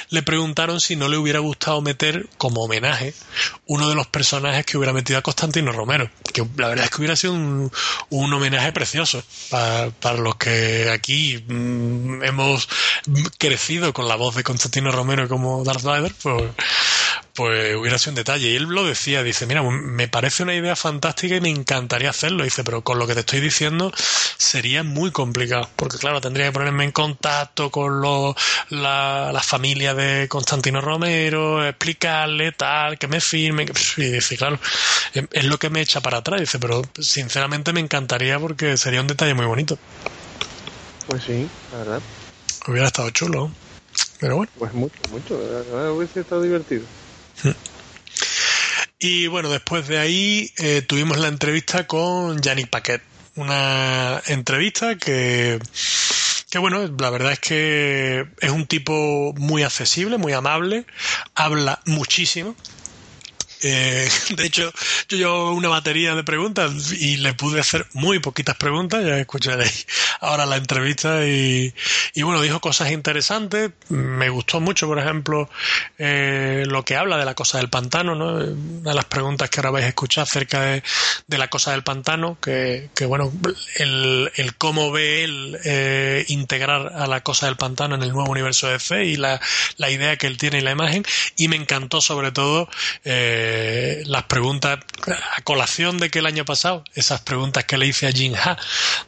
le 0.09 0.23
preguntaron 0.23 0.79
si 0.79 0.95
no 0.95 1.07
le 1.07 1.17
hubiera 1.17 1.39
gustado 1.39 1.81
meter 1.81 2.27
como 2.37 2.63
homenaje 2.63 3.13
uno 3.65 3.89
de 3.89 3.95
los 3.95 4.07
personajes 4.07 4.65
que 4.65 4.77
hubiera 4.77 4.93
metido 4.93 5.19
a 5.19 5.21
Constantino 5.21 5.71
Romero. 5.71 6.09
Que 6.33 6.45
la 6.57 6.69
verdad 6.69 6.85
es 6.85 6.91
que 6.91 6.97
hubiera 6.97 7.15
sido 7.15 7.33
un, 7.33 7.71
homenaje 8.09 8.71
precioso 8.71 9.23
para, 9.49 10.17
los 10.17 10.35
que 10.35 10.89
aquí 10.91 11.43
mmm, 11.47 12.23
hemos 12.23 12.67
crecido 13.37 13.93
con 13.93 14.07
la 14.07 14.15
voz 14.15 14.35
de 14.35 14.43
Constantino 14.43 14.91
Romero 14.91 15.27
como 15.27 15.63
Darth 15.63 15.83
Vader, 15.83 16.13
pues 16.21 16.43
pues 17.35 17.75
hubiera 17.75 17.97
sido 17.97 18.11
un 18.11 18.15
detalle. 18.15 18.49
Y 18.49 18.55
él 18.55 18.63
lo 18.63 18.85
decía, 18.85 19.23
dice, 19.23 19.45
mira, 19.45 19.63
me 19.63 20.07
parece 20.07 20.43
una 20.43 20.53
idea 20.53 20.75
fantástica 20.75 21.35
y 21.35 21.41
me 21.41 21.49
encantaría 21.49 22.09
hacerlo. 22.09 22.43
Dice, 22.43 22.63
pero 22.63 22.83
con 22.83 22.99
lo 22.99 23.07
que 23.07 23.15
te 23.15 23.21
estoy 23.21 23.39
diciendo 23.39 23.91
sería 24.37 24.83
muy 24.83 25.11
complicado, 25.11 25.69
porque 25.75 25.97
claro, 25.97 26.21
tendría 26.21 26.47
que 26.47 26.51
ponerme 26.51 26.83
en 26.83 26.91
contacto 26.91 27.71
con 27.71 28.01
lo, 28.01 28.35
la, 28.69 29.31
la 29.33 29.41
familia 29.41 29.93
de 29.93 30.27
Constantino 30.27 30.81
Romero, 30.81 31.65
explicarle 31.65 32.51
tal, 32.51 32.97
que 32.97 33.07
me 33.07 33.19
firme. 33.19 33.65
Y 33.97 34.09
dice, 34.09 34.37
claro, 34.37 34.59
es 35.13 35.45
lo 35.45 35.57
que 35.57 35.69
me 35.69 35.81
echa 35.81 36.01
para 36.01 36.17
atrás. 36.17 36.39
Dice, 36.39 36.59
pero 36.59 36.81
sinceramente 36.99 37.73
me 37.73 37.79
encantaría 37.79 38.39
porque 38.39 38.77
sería 38.77 39.01
un 39.01 39.07
detalle 39.07 39.33
muy 39.33 39.45
bonito. 39.45 39.77
Pues 41.07 41.23
sí, 41.23 41.47
la 41.71 41.77
verdad. 41.79 42.01
Hubiera 42.67 42.87
estado 42.87 43.09
chulo. 43.11 43.51
Pero 44.19 44.37
bueno. 44.37 44.51
Pues 44.57 44.73
mucho, 44.73 44.95
mucho. 45.11 45.35
Hubiese 45.95 46.21
estado 46.21 46.41
divertido. 46.41 46.83
Y 48.99 49.27
bueno, 49.27 49.49
después 49.49 49.87
de 49.89 49.99
ahí 49.99 50.51
eh, 50.57 50.81
tuvimos 50.81 51.17
la 51.17 51.27
entrevista 51.27 51.85
con 51.87 52.41
Yannick 52.41 52.69
Paquet. 52.69 53.01
Una 53.35 54.21
entrevista 54.27 54.95
que, 54.95 55.59
que, 56.49 56.57
bueno, 56.59 56.87
la 56.99 57.09
verdad 57.09 57.33
es 57.33 57.39
que 57.39 58.25
es 58.39 58.49
un 58.49 58.65
tipo 58.65 59.33
muy 59.35 59.63
accesible, 59.63 60.17
muy 60.17 60.31
amable, 60.31 60.85
habla 61.35 61.81
muchísimo. 61.85 62.55
Eh, 63.63 64.09
de 64.35 64.45
hecho, 64.45 64.71
yo 65.07 65.17
llevo 65.17 65.53
una 65.53 65.69
batería 65.69 66.15
de 66.15 66.23
preguntas 66.23 66.91
y 66.91 67.17
le 67.17 67.33
pude 67.33 67.61
hacer 67.61 67.87
muy 67.93 68.19
poquitas 68.19 68.55
preguntas, 68.55 69.03
ya 69.05 69.17
escucharéis 69.17 69.87
ahora 70.19 70.45
la 70.45 70.57
entrevista 70.57 71.25
y, 71.25 71.73
y 72.13 72.21
bueno, 72.23 72.41
dijo 72.41 72.59
cosas 72.59 72.91
interesantes, 72.91 73.71
me 73.89 74.29
gustó 74.29 74.59
mucho, 74.59 74.87
por 74.87 74.99
ejemplo, 74.99 75.49
eh, 75.97 76.65
lo 76.67 76.83
que 76.83 76.97
habla 76.97 77.17
de 77.17 77.25
la 77.25 77.35
cosa 77.35 77.57
del 77.57 77.69
pantano, 77.69 78.15
¿no? 78.15 78.33
Una 78.33 78.89
de 78.89 78.95
las 78.95 79.05
preguntas 79.05 79.49
que 79.49 79.59
ahora 79.59 79.71
vais 79.71 79.85
a 79.85 79.89
escuchar 79.89 80.23
acerca 80.23 80.61
de, 80.61 80.83
de 81.27 81.37
la 81.37 81.49
cosa 81.49 81.71
del 81.71 81.83
pantano, 81.83 82.37
que, 82.41 82.89
que 82.93 83.05
bueno, 83.05 83.31
el, 83.77 84.31
el 84.35 84.55
cómo 84.55 84.91
ve 84.91 85.23
él 85.23 85.57
eh, 85.63 86.25
integrar 86.27 86.91
a 86.95 87.07
la 87.07 87.21
cosa 87.21 87.45
del 87.45 87.55
pantano 87.55 87.95
en 87.95 88.03
el 88.03 88.11
nuevo 88.11 88.29
universo 88.29 88.67
de 88.67 88.79
fe 88.79 89.05
y 89.05 89.15
la, 89.15 89.39
la 89.77 89.89
idea 89.89 90.17
que 90.17 90.27
él 90.27 90.37
tiene 90.37 90.59
y 90.59 90.61
la 90.61 90.71
imagen, 90.71 91.05
y 91.37 91.47
me 91.47 91.55
encantó 91.55 92.01
sobre 92.01 92.31
todo 92.31 92.69
eh, 93.05 93.52
las 94.05 94.23
preguntas 94.23 94.79
a 95.07 95.41
colación 95.41 95.97
de 95.97 96.09
que 96.09 96.19
el 96.19 96.25
año 96.25 96.45
pasado, 96.45 96.83
esas 96.93 97.21
preguntas 97.21 97.65
que 97.65 97.77
le 97.77 97.87
hice 97.87 98.07
a 98.07 98.11
Jim 98.11 98.33
Ha 98.35 98.57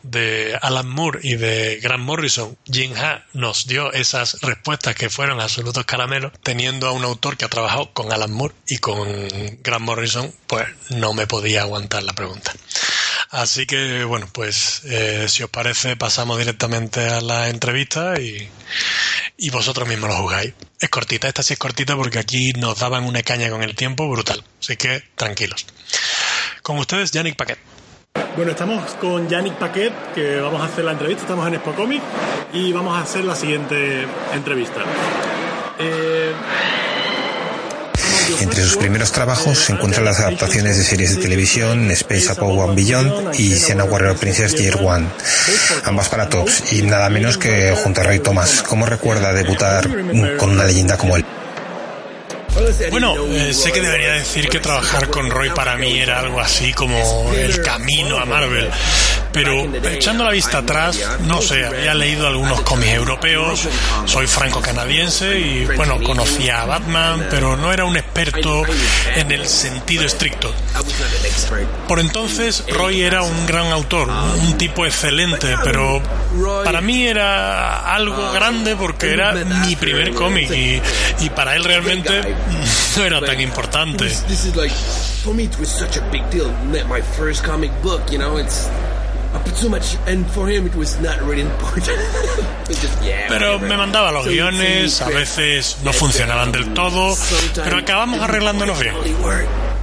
de 0.03 0.57
Alan 0.61 0.87
Moore 0.89 1.19
y 1.23 1.35
de 1.35 1.79
Grant 1.81 2.03
Morrison, 2.03 2.57
Jim 2.65 2.93
Ha 2.97 3.25
nos 3.33 3.67
dio 3.67 3.91
esas 3.93 4.41
respuestas 4.41 4.95
que 4.95 5.09
fueron 5.09 5.39
absolutos 5.39 5.85
caramelos, 5.85 6.31
teniendo 6.43 6.87
a 6.87 6.91
un 6.91 7.03
autor 7.03 7.37
que 7.37 7.45
ha 7.45 7.49
trabajado 7.49 7.91
con 7.93 8.11
Alan 8.11 8.31
Moore 8.31 8.55
y 8.67 8.77
con 8.77 9.07
Grant 9.63 9.85
Morrison, 9.85 10.33
pues 10.47 10.67
no 10.89 11.13
me 11.13 11.27
podía 11.27 11.61
aguantar 11.61 12.03
la 12.03 12.13
pregunta. 12.13 12.53
Así 13.29 13.65
que, 13.65 14.03
bueno, 14.05 14.29
pues 14.31 14.81
eh, 14.85 15.25
si 15.27 15.43
os 15.43 15.49
parece, 15.49 15.97
pasamos 15.97 16.37
directamente 16.37 17.09
a 17.09 17.21
la 17.21 17.49
entrevista 17.49 18.19
y, 18.19 18.49
y 19.37 19.49
vosotros 19.49 19.87
mismos 19.87 20.09
lo 20.09 20.17
jugáis. 20.17 20.53
Es 20.79 20.89
cortita, 20.89 21.27
esta 21.27 21.43
sí 21.43 21.53
es 21.53 21.59
cortita 21.59 21.95
porque 21.95 22.19
aquí 22.19 22.53
nos 22.53 22.79
daban 22.79 23.05
una 23.05 23.21
caña 23.23 23.49
con 23.49 23.63
el 23.63 23.75
tiempo 23.75 24.09
brutal. 24.09 24.43
Así 24.59 24.77
que 24.77 25.03
tranquilos. 25.15 25.65
Con 26.61 26.77
ustedes, 26.77 27.11
Yannick 27.11 27.35
Paquet. 27.35 27.59
Bueno, 28.35 28.51
estamos 28.51 28.91
con 28.95 29.27
Yannick 29.29 29.55
Paquet, 29.55 29.93
que 30.13 30.37
vamos 30.37 30.61
a 30.61 30.65
hacer 30.65 30.85
la 30.85 30.91
entrevista, 30.93 31.23
estamos 31.23 31.47
en 31.47 31.55
Expo 31.55 31.73
Comic 31.73 32.01
y 32.53 32.71
vamos 32.71 32.97
a 32.97 33.01
hacer 33.01 33.25
la 33.25 33.35
siguiente 33.35 34.07
entrevista. 34.33 34.81
Eh, 35.79 36.33
Entre 38.39 38.63
sus 38.63 38.77
primeros 38.77 39.11
trabajos 39.11 39.57
se 39.57 39.73
encuentran 39.73 40.05
las 40.05 40.19
adaptaciones 40.19 40.77
de 40.77 40.83
series 40.83 41.15
de 41.15 41.21
televisión 41.21 41.91
Space 41.91 42.31
Up 42.31 42.43
One 42.43 42.75
Beyond 42.75 43.39
y 43.39 43.55
Xena 43.55 43.83
Warrior 43.83 44.17
Princess 44.17 44.55
Year 44.55 44.77
One, 44.81 45.07
ambas 45.83 46.09
para 46.09 46.29
tops 46.29 46.73
y 46.73 46.81
nada 46.81 47.09
menos 47.09 47.37
que 47.37 47.75
junto 47.83 48.01
a 48.01 48.03
Ray 48.03 48.19
Thomas. 48.19 48.63
¿Cómo 48.63 48.85
recuerda 48.85 49.33
debutar 49.33 49.87
con 50.37 50.51
una 50.51 50.65
leyenda 50.65 50.97
como 50.97 51.15
él? 51.17 51.25
Bueno, 52.89 53.15
eh, 53.27 53.53
sé 53.53 53.71
que 53.71 53.81
debería 53.81 54.13
decir 54.13 54.47
que 54.47 54.59
trabajar 54.59 55.09
con 55.09 55.29
Roy 55.29 55.49
para 55.49 55.75
mí 55.75 55.99
era 55.99 56.19
algo 56.19 56.39
así 56.39 56.73
como 56.73 57.31
el 57.33 57.61
camino 57.61 58.17
a 58.17 58.25
Marvel, 58.25 58.69
pero 59.33 59.65
echando 59.89 60.23
la 60.23 60.31
vista 60.31 60.59
atrás, 60.59 60.97
no 61.25 61.41
sé, 61.41 61.65
había 61.65 61.93
leído 61.93 62.27
algunos 62.27 62.61
cómics 62.61 62.93
europeos, 62.93 63.67
soy 64.05 64.27
franco-canadiense 64.27 65.37
y 65.37 65.65
bueno, 65.75 66.01
conocía 66.01 66.61
a 66.61 66.65
Batman, 66.65 67.27
pero 67.29 67.57
no 67.57 67.73
era 67.73 67.83
un 67.83 67.97
experto 67.97 68.63
en 69.15 69.31
el 69.31 69.45
sentido 69.47 70.05
estricto. 70.05 70.53
Por 71.87 71.99
entonces, 71.99 72.63
Roy 72.69 73.01
era 73.01 73.23
un 73.23 73.45
gran 73.45 73.67
autor, 73.73 74.07
un 74.09 74.57
tipo 74.57 74.85
excelente, 74.85 75.55
pero 75.63 76.01
para 76.63 76.79
mí 76.79 77.05
era 77.05 77.93
algo 77.93 78.31
grande 78.31 78.75
porque 78.77 79.11
era 79.11 79.33
mi 79.33 79.75
primer 79.75 80.13
cómic 80.13 80.49
y, 80.51 80.81
y 81.19 81.29
para 81.31 81.55
él 81.55 81.63
realmente 81.65 82.21
no 82.97 83.03
era 83.05 83.21
tan 83.21 83.39
importante. 83.41 84.05
This 84.05 84.45
is 84.45 84.55
like 84.55 84.73
for 85.23 85.33
me 85.33 85.45
it 85.45 85.57
was 85.59 85.69
such 85.69 85.97
a 85.97 86.01
big 86.11 86.29
deal. 86.29 86.49
My 86.87 87.01
first 87.01 87.43
comic 87.43 87.71
book, 87.81 88.11
you 88.11 88.17
know, 88.17 88.37
it's 88.37 88.69
so 89.55 89.69
much, 89.69 89.97
and 90.07 90.25
for 90.31 90.47
him 90.47 90.65
it 90.65 90.75
was 90.75 90.99
not 90.99 91.21
really 91.21 91.41
important. 91.41 91.97
Just, 92.67 93.03
yeah, 93.03 93.27
Pero 93.27 93.59
me 93.59 93.77
mandaba 93.77 94.11
los 94.11 94.25
So 94.25 94.31
guiones, 94.31 95.01
a 95.01 95.09
veces 95.09 95.77
no 95.83 95.93
funcionaban 95.93 96.51
del 96.51 96.73
todo, 96.73 97.15
pero 97.55 97.77
acabamos 97.77 98.21
arreglándonos 98.21 98.79
bien. 98.79 98.95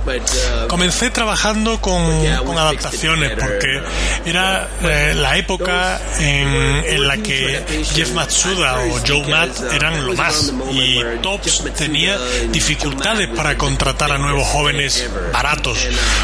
Uh, 0.05 0.67
Comencé 0.67 1.11
trabajando 1.11 1.81
con, 1.81 2.03
con 2.45 2.59
adaptaciones 2.59 3.31
porque 3.39 3.81
era 4.27 4.69
eh, 4.83 5.15
la 5.15 5.37
época 5.37 6.01
en, 6.19 6.49
en 6.85 7.07
la 7.07 7.19
que 7.19 7.85
Jeff 7.95 8.13
Matsuda 8.13 8.81
o 8.81 8.99
Joe 9.07 9.25
Matt 9.29 9.73
eran 9.73 10.05
lo 10.05 10.15
más 10.15 10.53
y 10.73 11.01
Tops 11.23 11.63
tenía 11.77 12.19
dificultades 12.51 13.29
para 13.29 13.57
contratar 13.57 14.11
a 14.11 14.19
nuevos 14.19 14.47
jóvenes 14.49 15.09
baratos 15.33 15.79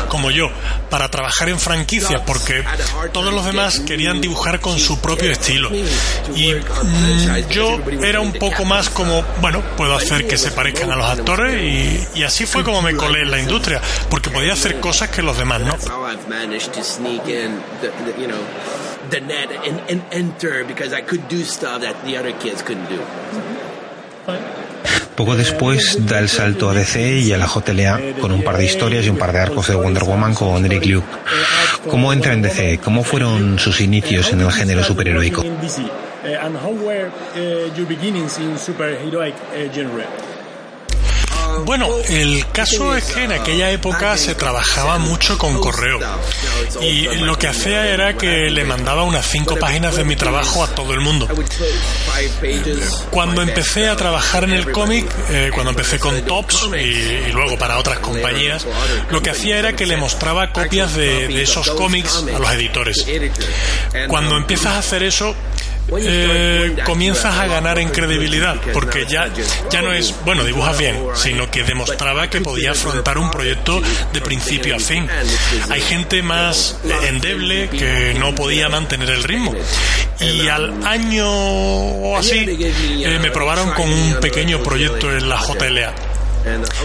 como 0.09 0.33
yo 0.33 0.51
para 0.91 1.09
trabajar 1.09 1.49
en 1.49 1.61
franquicias 1.61 2.21
porque 2.27 2.65
todos 3.13 3.33
los 3.33 3.45
demás 3.45 3.79
querían 3.81 4.21
dibujar 4.21 4.59
con 4.61 4.79
su 4.79 5.01
propio 5.01 5.31
estilo. 5.31 5.71
y 6.35 6.53
mm, 6.53 7.49
yo 7.51 7.79
era 8.03 8.21
un 8.21 8.33
poco 8.33 8.65
más 8.65 8.89
como 8.89 9.23
bueno 9.41 9.63
puedo 9.77 9.95
hacer 9.95 10.27
que 10.27 10.37
se 10.37 10.51
parezcan 10.51 10.91
a 10.91 10.97
los 10.97 11.07
actores 11.07 11.63
y, 11.63 12.19
y 12.19 12.23
así 12.25 12.45
fue 12.45 12.65
como 12.65 12.83
me 12.83 12.95
colé 12.97 13.23
en 13.23 13.31
la 13.31 13.39
industria 13.39 13.68
porque 14.11 14.31
podía 14.31 14.53
hacer 14.53 14.81
cosas 14.81 15.11
que 15.11 15.23
los 15.23 15.37
demás 15.37 15.61
no 15.61 15.77
the 19.11 19.21
net 19.21 19.51
and, 19.67 19.81
and 19.89 20.03
enter 20.13 20.65
because 20.65 20.93
I 20.93 21.01
could 21.01 21.29
do 21.29 21.43
stuff 21.45 21.81
that 21.81 22.05
the 22.05 22.17
other 22.17 22.33
kids 22.33 22.63
couldn't 22.63 22.89
do. 22.89 23.01
Poco 25.17 25.35
después 25.35 26.07
da 26.07 26.21
el 26.21 26.29
salto 26.29 26.71
a 26.71 26.75
DC 26.75 27.19
y 27.19 27.33
a 27.33 27.39
la 27.39 27.47
JLA 27.47 28.21
con 28.21 28.31
un 28.31 28.45
par 28.45 28.57
de 28.57 28.67
historias 28.67 29.05
y 29.05 29.09
un 29.09 29.17
par 29.17 29.33
de 29.33 29.41
arcos 29.41 29.67
de 29.67 29.75
Wonder 29.75 30.05
Woman 30.05 30.33
con 30.33 30.65
Eric 30.65 30.87
Luke. 30.87 31.09
¿Cómo 31.91 32.13
entra 32.13 32.35
en 32.35 32.43
DC? 32.43 32.79
¿Cómo 32.79 33.03
fueron 33.03 33.59
sus 33.59 33.81
inicios 33.81 34.33
en 34.33 34.43
el 34.43 34.53
género 34.53 34.85
superheroico? 34.85 35.43
Bueno, 41.65 41.89
el 42.09 42.47
caso 42.53 42.97
es 42.97 43.05
que 43.05 43.25
en 43.25 43.33
aquella 43.33 43.71
época 43.71 44.17
se 44.17 44.35
trabajaba 44.35 44.99
mucho 44.99 45.39
con 45.39 45.61
correo 45.61 45.99
y 46.81 47.03
lo 47.19 47.39
que 47.39 47.49
hacía 47.49 47.89
era 47.89 48.17
que 48.17 48.51
le 48.51 48.65
mandaba 48.65 49.03
unas 49.03 49.27
cinco 49.27 49.57
páginas 49.57 49.97
de 49.97 50.05
mi 50.05 50.17
trabajo 50.17 50.65
a 50.65 50.69
todo 50.69 50.93
el 50.95 51.01
mundo. 51.01 51.29
Cuando 53.11 53.43
empecé 53.43 53.89
a 53.89 53.97
trabajar 53.97 54.45
en 54.45 54.53
el 54.53 54.71
cómic, 54.73 55.07
eh, 55.31 55.51
cuando 55.53 55.71
empecé 55.71 55.99
con 55.99 56.21
Tops 56.23 56.69
y, 56.75 57.29
y 57.29 57.33
luego 57.33 57.59
para 57.59 57.79
otras 57.79 57.99
compañías, 57.99 58.67
lo 59.11 59.23
que 59.23 59.31
hacía 59.31 59.59
era 59.59 59.75
que 59.75 59.87
le 59.87 59.97
mostraba 59.97 60.53
copias 60.53 60.95
de, 60.95 61.29
de 61.29 61.43
esos 61.43 61.71
cómics 61.71 62.25
a 62.35 62.39
los 62.39 62.53
editores. 62.53 63.07
Cuando 64.09 64.37
empiezas 64.37 64.73
a 64.75 64.79
hacer 64.79 65.03
eso, 65.03 65.35
eh, 65.97 66.77
comienzas 66.85 67.35
a 67.37 67.47
ganar 67.47 67.79
en 67.79 67.89
credibilidad, 67.89 68.57
porque 68.73 69.07
ya, 69.07 69.29
ya 69.71 69.83
no 69.83 69.93
es, 69.93 70.15
bueno, 70.25 70.45
dibujas 70.45 70.79
bien, 70.79 70.97
sino 71.15 71.51
que 71.51 71.63
demostraba 71.65 72.29
que 72.29 72.41
podía 72.41 72.73
afrontar 72.73 73.19
un 73.19 73.31
proyecto 73.31 73.81
de 74.13 74.21
principio 74.21 74.77
a 74.77 74.79
fin. 74.79 75.09
Hay 75.71 75.81
gente 75.81 76.23
más 76.23 76.79
endeble 77.07 77.69
que 77.69 78.15
no 78.19 78.35
podía 78.35 78.69
mantener 78.69 79.11
el 79.11 79.23
ritmo. 79.23 79.55
Y 80.21 80.49
al 80.49 80.87
año 80.87 81.29
o 81.29 82.17
así, 82.17 82.45
eh, 82.49 83.19
me 83.21 83.31
probaron 83.31 83.71
con 83.71 83.91
un 83.93 84.21
pequeño 84.21 84.63
proyecto 84.63 85.11
en 85.17 85.29
la 85.29 85.41
JLA. 85.41 86.18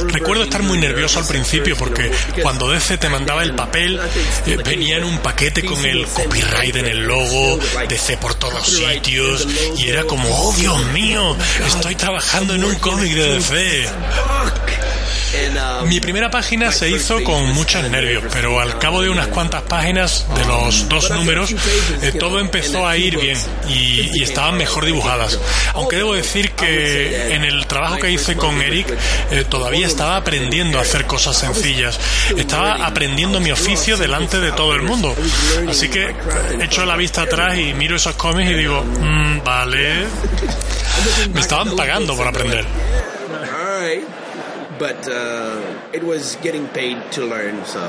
Recuerdo 0.07 0.43
estar 0.43 0.63
muy 0.63 0.77
nervioso 0.77 1.19
al 1.19 1.27
principio 1.27 1.75
porque 1.75 2.11
cuando 2.41 2.69
DC 2.69 2.97
te 2.97 3.09
mandaba 3.09 3.43
el 3.43 3.55
papel 3.55 3.99
eh, 4.45 4.57
venía 4.63 4.97
en 4.97 5.03
un 5.03 5.17
paquete 5.19 5.63
con 5.63 5.85
el 5.85 6.05
copyright 6.07 6.75
en 6.75 6.85
el 6.85 7.05
logo, 7.05 7.59
DC 7.87 8.17
por 8.17 8.35
todos 8.35 8.67
sitios 8.67 9.47
y 9.77 9.89
era 9.89 10.03
como, 10.03 10.27
oh 10.29 10.53
Dios 10.53 10.85
mío, 10.87 11.35
estoy 11.65 11.95
trabajando 11.95 12.55
en 12.55 12.63
un 12.63 12.75
cómic 12.75 13.13
de 13.13 13.35
DC. 13.35 13.89
Mi 15.87 15.99
primera 15.99 16.29
página 16.29 16.71
se 16.71 16.89
hizo 16.89 17.23
con 17.23 17.49
muchos 17.53 17.89
nervios, 17.89 18.23
pero 18.31 18.59
al 18.59 18.77
cabo 18.79 19.01
de 19.01 19.09
unas 19.09 19.27
cuantas 19.27 19.61
páginas 19.63 20.25
de 20.35 20.45
los 20.45 20.87
dos 20.89 21.09
números, 21.11 21.53
eh, 22.01 22.11
todo 22.19 22.39
empezó 22.39 22.87
a 22.87 22.97
ir 22.97 23.17
bien 23.19 23.37
y, 23.67 24.11
y 24.17 24.23
estaban 24.23 24.57
mejor 24.57 24.85
dibujadas. 24.85 25.39
Aunque 25.73 25.97
debo 25.97 26.13
decir 26.13 26.51
que 26.51 27.33
en 27.33 27.43
el 27.43 27.65
trabajo 27.67 27.97
que 27.97 28.11
hice 28.11 28.35
con 28.35 28.61
Eric 28.61 28.87
eh, 29.31 29.45
todavía 29.49 29.87
estaba 29.87 30.17
aprendiendo 30.17 30.79
a 30.79 30.81
hacer 30.83 31.05
cosas 31.05 31.37
sencillas. 31.37 31.99
Estaba 32.37 32.85
aprendiendo 32.85 33.39
mi 33.39 33.51
oficio 33.51 33.97
delante 33.97 34.39
de 34.39 34.51
todo 34.51 34.73
el 34.75 34.81
mundo. 34.83 35.15
Así 35.69 35.89
que 35.89 36.13
echo 36.61 36.85
la 36.85 36.95
vista 36.95 37.23
atrás 37.23 37.57
y 37.57 37.73
miro 37.73 37.95
esos 37.95 38.15
cómics 38.15 38.51
y 38.51 38.53
digo, 38.53 38.83
"Mm, 38.83 39.43
vale, 39.43 40.05
me 41.33 41.41
estaban 41.41 41.75
pagando 41.75 42.15
por 42.15 42.27
aprender. 42.27 42.65
But 44.79 45.07
uh, 45.07 45.61
it 45.93 46.03
was 46.03 46.37
getting 46.41 46.67
paid 46.67 46.97
to 47.11 47.25
learn, 47.25 47.63
so 47.65 47.79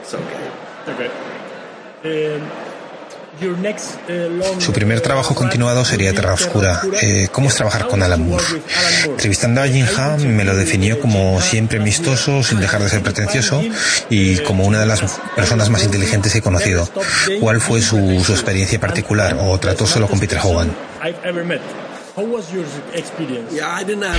it's 0.00 0.14
okay. 0.14 0.50
Okay. 0.88 1.10
Eh, 2.04 2.40
Su 4.58 4.72
primer 4.72 5.00
trabajo 5.00 5.34
continuado 5.34 5.84
sería 5.84 6.12
Terra 6.12 6.34
Oscura. 6.34 6.82
Eh, 7.00 7.28
¿Cómo 7.32 7.48
es 7.48 7.54
trabajar 7.54 7.86
con 7.86 8.02
Alan 8.02 8.26
Moore? 8.28 8.44
Entrevistando 9.04 9.62
a 9.62 9.66
Jim 9.68 9.86
Ham 9.96 10.20
me 10.24 10.44
lo 10.44 10.54
definió 10.54 11.00
como 11.00 11.40
siempre 11.40 11.78
amistoso, 11.78 12.42
sin 12.42 12.60
dejar 12.60 12.82
de 12.82 12.90
ser 12.90 13.02
pretencioso 13.02 13.62
y 14.10 14.38
como 14.40 14.64
una 14.64 14.80
de 14.80 14.86
las 14.86 15.00
personas 15.34 15.70
más 15.70 15.84
inteligentes 15.84 16.32
que 16.32 16.38
he 16.38 16.42
conocido. 16.42 16.86
¿Cuál 17.40 17.60
fue 17.60 17.80
su, 17.80 18.22
su 18.24 18.32
experiencia 18.32 18.78
particular 18.78 19.36
o 19.40 19.58
trató 19.58 19.86
solo 19.86 20.06
con 20.06 20.18
Peter 20.20 20.38
Hogan? 20.42 20.74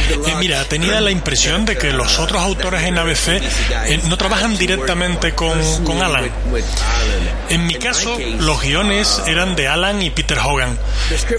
Eh, 0.10 0.36
mira, 0.40 0.64
tenía 0.66 1.02
la 1.02 1.12
impresión 1.12 1.66
de 1.66 1.78
que 1.78 1.92
los 1.92 2.20
otros 2.20 2.42
autores 2.42 2.84
en 2.84 2.98
ABC 2.98 3.28
eh, 3.30 4.00
no 4.08 4.18
trabajan 4.18 4.58
directamente 4.58 5.34
con, 5.34 5.60
con, 5.84 6.02
Alan. 6.02 6.30
En 7.50 7.68
mi 7.68 7.76
caso, 7.76 8.18
los 8.40 8.62
guiones 8.62 9.22
eran 9.28 9.56
de 9.56 9.68
Alan 9.68 10.02
y 10.02 10.10
Peter 10.10 10.40
Hogan. 10.40 10.78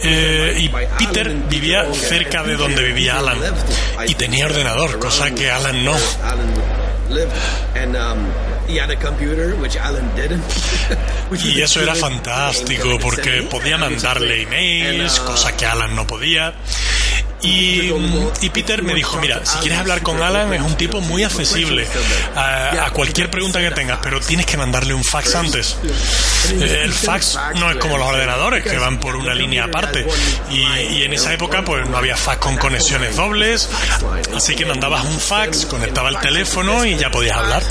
Eh, 0.03 0.57
y 0.59 0.69
Peter 0.99 1.33
vivía 1.49 1.87
cerca 1.95 2.43
de 2.43 2.57
donde 2.57 2.83
vivía 2.83 3.19
Alan. 3.19 3.39
Y 4.07 4.15
tenía 4.15 4.47
ordenador, 4.47 4.99
cosa 4.99 5.31
que 5.31 5.51
Alan 5.51 5.85
no. 5.85 5.97
Y 11.45 11.61
eso 11.63 11.81
era 11.81 11.95
fantástico 11.95 12.99
porque 13.01 13.43
podía 13.43 13.79
mandarle 13.79 14.43
emails, 14.43 15.21
cosa 15.21 15.57
que 15.57 15.67
Alan 15.67 15.95
no 15.95 16.07
podía. 16.07 16.55
Y, 17.43 18.51
Peter 18.51 18.83
me 18.83 18.95
dijo, 18.95 19.19
mira, 19.19 19.45
si 19.45 19.59
quieres 19.59 19.79
hablar 19.79 20.03
con 20.03 20.23
Alan 20.23 20.53
es 20.53 20.61
un 20.61 20.77
tipo 20.77 21.01
muy 21.01 21.25
accesible 21.25 21.89
a, 22.37 22.91
cualquier 22.93 23.31
pregunta 23.31 23.61
que 23.61 23.71
tengas, 23.71 23.99
pero 24.03 24.21
tienes 24.21 24.47
que 24.47 24.57
mandarle 24.57 24.95
un 24.95 25.03
fax 25.03 25.35
antes. 25.35 25.77
El 26.61 26.93
fax 26.93 27.39
no 27.57 27.71
es 27.71 27.79
como 27.79 27.97
los 27.97 28.07
ordenadores 28.07 28.63
que 28.63 28.77
van 28.77 29.01
por 29.01 29.17
una 29.17 29.35
línea 29.35 29.65
aparte. 29.65 30.07
Y, 30.51 31.03
en 31.03 31.13
esa 31.13 31.33
época 31.33 31.65
pues 31.65 31.89
no 31.89 31.97
había 31.97 32.17
fax 32.17 32.39
con 32.39 32.57
conexiones 32.57 33.17
dobles, 33.17 33.69
así 34.37 34.55
que 34.55 34.65
mandabas 34.65 35.05
un 35.05 35.19
fax, 35.19 35.67
conectaba 35.67 36.11
el 36.11 36.19
teléfono 36.19 36.85
y 36.85 36.97
ya 36.97 37.11
podías 37.11 37.39
hablar. 37.39 37.63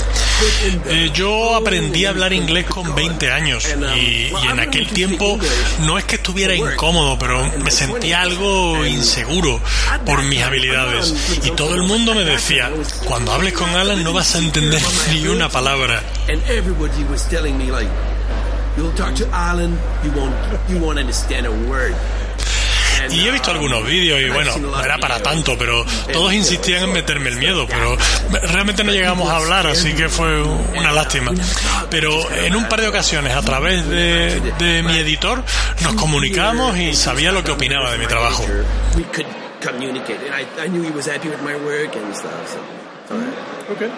Eh, 0.86 1.10
yo 1.14 1.54
aprendí 1.54 2.04
a 2.04 2.10
hablar 2.10 2.32
inglés 2.32 2.66
con 2.66 2.94
20 2.94 3.30
años 3.30 3.66
y, 3.96 3.98
y 3.98 4.46
en 4.50 4.60
aquel 4.60 4.88
tiempo 4.88 5.38
no 5.80 5.98
es 5.98 6.04
que 6.04 6.16
estuviera 6.16 6.54
incómodo, 6.54 7.18
pero 7.18 7.50
me 7.58 7.70
sentía 7.70 8.22
algo 8.22 8.84
inseguro 8.84 9.61
por 10.04 10.22
mis 10.24 10.42
habilidades. 10.42 11.14
Y 11.44 11.50
todo 11.52 11.74
el 11.74 11.82
mundo 11.82 12.14
me 12.14 12.24
decía, 12.24 12.70
cuando 13.04 13.32
hables 13.32 13.52
con 13.52 13.70
Alan 13.70 14.02
no 14.02 14.12
vas 14.12 14.34
a 14.34 14.38
entender 14.38 14.80
ni 15.10 15.26
una 15.26 15.48
palabra. 15.48 16.02
Y 23.10 23.26
he 23.26 23.30
visto 23.30 23.50
algunos 23.50 23.84
vídeos 23.84 24.20
y 24.20 24.28
bueno, 24.28 24.56
no 24.58 24.82
era 24.82 24.96
para 24.98 25.20
tanto, 25.20 25.56
pero 25.58 25.84
todos 26.12 26.32
insistían 26.32 26.84
en 26.84 26.92
meterme 26.92 27.30
el 27.30 27.36
miedo, 27.36 27.66
pero 27.66 27.96
realmente 28.30 28.84
no 28.84 28.92
llegamos 28.92 29.28
a 29.28 29.36
hablar, 29.36 29.66
así 29.66 29.92
que 29.92 30.08
fue 30.08 30.42
una 30.42 30.92
lástima. 30.92 31.32
Pero 31.90 32.30
en 32.32 32.54
un 32.54 32.68
par 32.68 32.80
de 32.80 32.88
ocasiones, 32.88 33.34
a 33.34 33.42
través 33.42 33.88
de, 33.88 34.40
de 34.58 34.82
mi 34.82 34.98
editor, 34.98 35.42
nos 35.82 35.94
comunicamos 35.94 36.76
y 36.78 36.94
sabía 36.94 37.32
lo 37.32 37.42
que 37.42 37.50
opinaba 37.50 37.90
de 37.92 37.98
mi 37.98 38.06
trabajo 38.06 38.44
communicate. 39.62 40.20
And 40.26 40.34
I, 40.34 40.64
I 40.64 40.68
knew 40.68 40.82
he 40.82 40.90
was 40.90 41.06
happy 41.06 41.28
with 41.28 41.42
my 41.42 41.56
work 41.56 41.96
and 41.96 42.14
stuff. 42.14 42.58
So, 43.08 43.14
okay. 43.74 43.90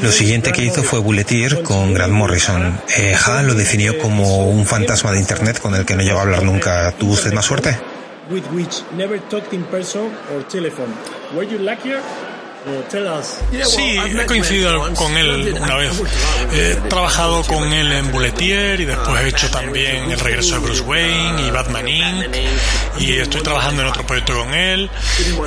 Lo 0.00 0.12
siguiente 0.12 0.52
que 0.52 0.64
hizo 0.64 0.82
fue 0.82 1.00
Bulleteer 1.00 1.62
con 1.62 1.92
Grant 1.92 2.12
Morrison. 2.12 2.80
Eh, 2.96 3.14
ha 3.14 3.42
lo 3.42 3.54
definió 3.54 3.98
como 3.98 4.46
un 4.48 4.64
fantasma 4.64 5.12
de 5.12 5.18
Internet 5.18 5.60
con 5.60 5.74
el 5.74 5.84
que 5.84 5.94
no 5.94 6.02
llegó 6.02 6.18
a 6.18 6.22
hablar 6.22 6.44
nunca. 6.44 6.92
¿Tuvo 6.92 7.12
usted 7.12 7.32
más 7.32 7.44
suerte? 7.44 7.76
Sí, 13.64 13.98
he 13.98 14.26
coincidido 14.26 14.92
con 14.94 15.16
él 15.16 15.56
una 15.60 15.76
vez. 15.76 15.92
He 16.52 16.74
trabajado 16.88 17.42
con 17.44 17.72
él 17.72 17.92
en 17.92 18.10
Bulletier 18.12 18.80
y 18.80 18.84
después 18.84 19.22
he 19.22 19.28
hecho 19.28 19.50
también 19.50 20.10
El 20.10 20.20
regreso 20.20 20.54
de 20.54 20.60
Bruce 20.60 20.82
Wayne 20.82 21.46
y 21.46 21.50
Batman 21.50 21.88
Inc. 21.88 22.36
Y 22.98 23.18
estoy 23.18 23.42
trabajando 23.42 23.82
en 23.82 23.88
otro 23.88 24.06
proyecto 24.06 24.38
con 24.38 24.52
él. 24.54 24.90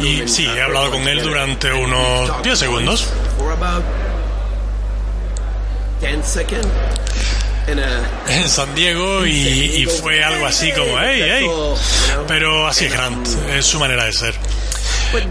Y 0.02 0.28
sí, 0.28 0.46
he 0.46 0.62
hablado 0.62 0.92
con 0.92 1.08
él 1.08 1.22
durante 1.22 1.72
unos 1.72 2.44
10 2.44 2.58
segundos. 2.60 3.08
En 8.28 8.50
San 8.50 8.74
Diego 8.74 9.26
y, 9.26 9.88
fue 10.02 10.24
algo 10.24 10.46
así 10.46 10.72
como, 10.72 11.00
hey, 11.00 11.22
hey. 11.24 11.50
Pero 12.28 12.68
así 12.68 12.86
es 12.86 12.94
Grant, 12.94 13.28
es 13.54 13.66
su 13.66 13.80
manera 13.80 14.06
de 14.06 14.14
ser. 14.14 14.36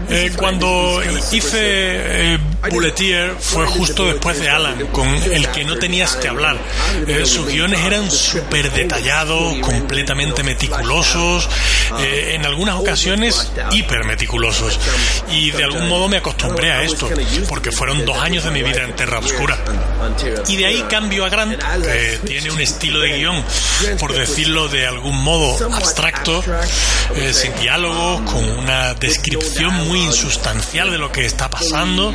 Eh, 0.09 0.31
cuando 0.37 1.01
hice 1.31 2.33
eh, 2.33 2.37
Bulletier 2.69 3.35
fue 3.39 3.65
justo 3.65 4.05
después 4.05 4.39
de 4.39 4.49
Alan, 4.49 4.87
con 4.87 5.07
el 5.07 5.47
que 5.49 5.63
no 5.65 5.77
tenías 5.77 6.15
que 6.15 6.27
hablar. 6.27 6.57
Eh, 7.07 7.25
sus 7.25 7.47
guiones 7.47 7.79
eran 7.81 8.09
súper 8.11 8.71
detallados, 8.71 9.57
completamente 9.59 10.43
meticulosos, 10.43 11.49
eh, 11.99 12.33
en 12.35 12.45
algunas 12.45 12.75
ocasiones 12.75 13.51
hiper 13.71 14.05
meticulosos. 14.05 14.79
Y 15.31 15.51
de 15.51 15.63
algún 15.63 15.87
modo 15.89 16.07
me 16.07 16.17
acostumbré 16.17 16.71
a 16.71 16.83
esto, 16.83 17.09
porque 17.49 17.71
fueron 17.71 18.05
dos 18.05 18.17
años 18.17 18.43
de 18.43 18.51
mi 18.51 18.61
vida 18.61 18.83
en 18.83 18.95
Terra 18.95 19.19
Oscura. 19.19 19.57
Y 20.47 20.57
de 20.57 20.65
ahí 20.65 20.85
cambio 20.89 21.25
a 21.25 21.29
Grant, 21.29 21.61
que 21.81 22.19
tiene 22.25 22.51
un 22.51 22.59
estilo 22.59 22.99
de 22.99 23.17
guion, 23.17 23.43
por 23.99 24.13
decirlo 24.13 24.67
de 24.67 24.85
algún 24.85 25.21
modo, 25.23 25.73
abstracto, 25.73 26.43
sin 27.33 27.55
diálogo, 27.59 28.23
con 28.25 28.43
una 28.59 28.93
descripción 28.93 29.73
muy 29.87 30.01
insustancial 30.01 30.91
de 30.91 30.97
lo 30.97 31.11
que 31.11 31.25
está 31.25 31.49
pasando, 31.49 32.13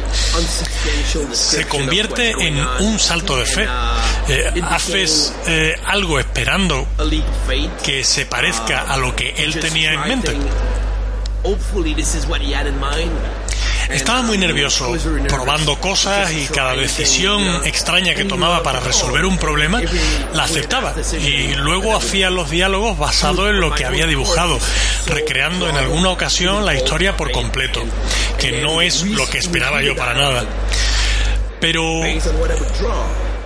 se 1.32 1.66
convierte 1.66 2.30
en 2.30 2.58
un 2.80 2.98
salto 2.98 3.36
de 3.36 3.46
fe. 3.46 3.66
Eh, 4.28 4.60
haces 4.62 5.32
eh, 5.46 5.74
algo 5.84 6.18
esperando 6.18 6.86
que 7.84 8.04
se 8.04 8.26
parezca 8.26 8.82
a 8.82 8.96
lo 8.96 9.14
que 9.14 9.30
él 9.36 9.58
tenía 9.58 9.92
en 9.92 10.00
mente. 10.08 10.36
Estaba 13.90 14.22
muy 14.22 14.38
nervioso, 14.38 14.92
probando 15.28 15.78
cosas 15.80 16.32
y 16.32 16.46
cada 16.46 16.74
decisión 16.74 17.42
extraña 17.64 18.14
que 18.14 18.24
tomaba 18.24 18.62
para 18.62 18.80
resolver 18.80 19.24
un 19.24 19.38
problema 19.38 19.80
la 20.32 20.44
aceptaba 20.44 20.94
y 21.20 21.54
luego 21.54 21.96
hacía 21.96 22.30
los 22.30 22.50
diálogos 22.50 22.98
basados 22.98 23.50
en 23.50 23.60
lo 23.60 23.74
que 23.74 23.84
había 23.84 24.06
dibujado, 24.06 24.58
recreando 25.06 25.68
en 25.68 25.76
alguna 25.76 26.10
ocasión 26.10 26.64
la 26.64 26.74
historia 26.74 27.16
por 27.16 27.30
completo, 27.30 27.82
que 28.38 28.60
no 28.60 28.80
es 28.80 29.02
lo 29.02 29.28
que 29.28 29.38
esperaba 29.38 29.82
yo 29.82 29.94
para 29.94 30.14
nada. 30.14 30.44
Pero 31.60 32.02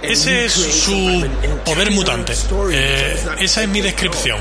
ese 0.03 0.47
es 0.47 0.53
su 0.53 1.27
poder 1.65 1.91
mutante. 1.91 2.35
Eh, 2.73 3.17
esa 3.41 3.63
es 3.63 3.69
mi 3.69 3.81
descripción. 3.81 4.39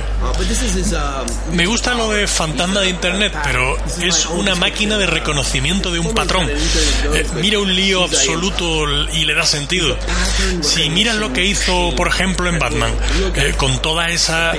Me 1.54 1.66
gusta 1.66 1.94
lo 1.94 2.12
de 2.12 2.28
fantasma 2.28 2.82
de 2.82 2.90
Internet, 2.90 3.34
pero 3.44 3.78
es 4.02 4.26
una 4.28 4.56
máquina 4.56 4.98
de 4.98 5.06
reconocimiento 5.06 5.92
de 5.92 6.00
un 6.00 6.14
patrón. 6.14 6.50
Eh, 6.50 7.26
mira 7.36 7.60
un 7.60 7.74
lío 7.76 8.04
absoluto 8.04 8.86
y 9.14 9.26
le 9.26 9.34
da 9.34 9.44
sentido. 9.44 9.98
Si 10.62 10.90
miras 10.90 11.16
lo 11.16 11.34
que 11.34 11.46
hizo, 11.46 11.94
por 11.96 12.08
ejemplo, 12.08 12.50
en 12.50 12.60
Batman, 12.60 12.92
eh, 13.36 13.54
con 13.58 13.82
toda 13.82 14.10
esa 14.10 14.54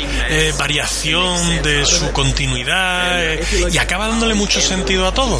variación 0.58 1.62
de 1.62 1.84
su 1.86 2.10
continuidad, 2.12 3.38
y 3.70 3.78
acaba 3.78 4.08
dándole 4.08 4.34
mucho 4.34 4.60
sentido 4.60 5.06
a 5.06 5.14
todo. 5.14 5.38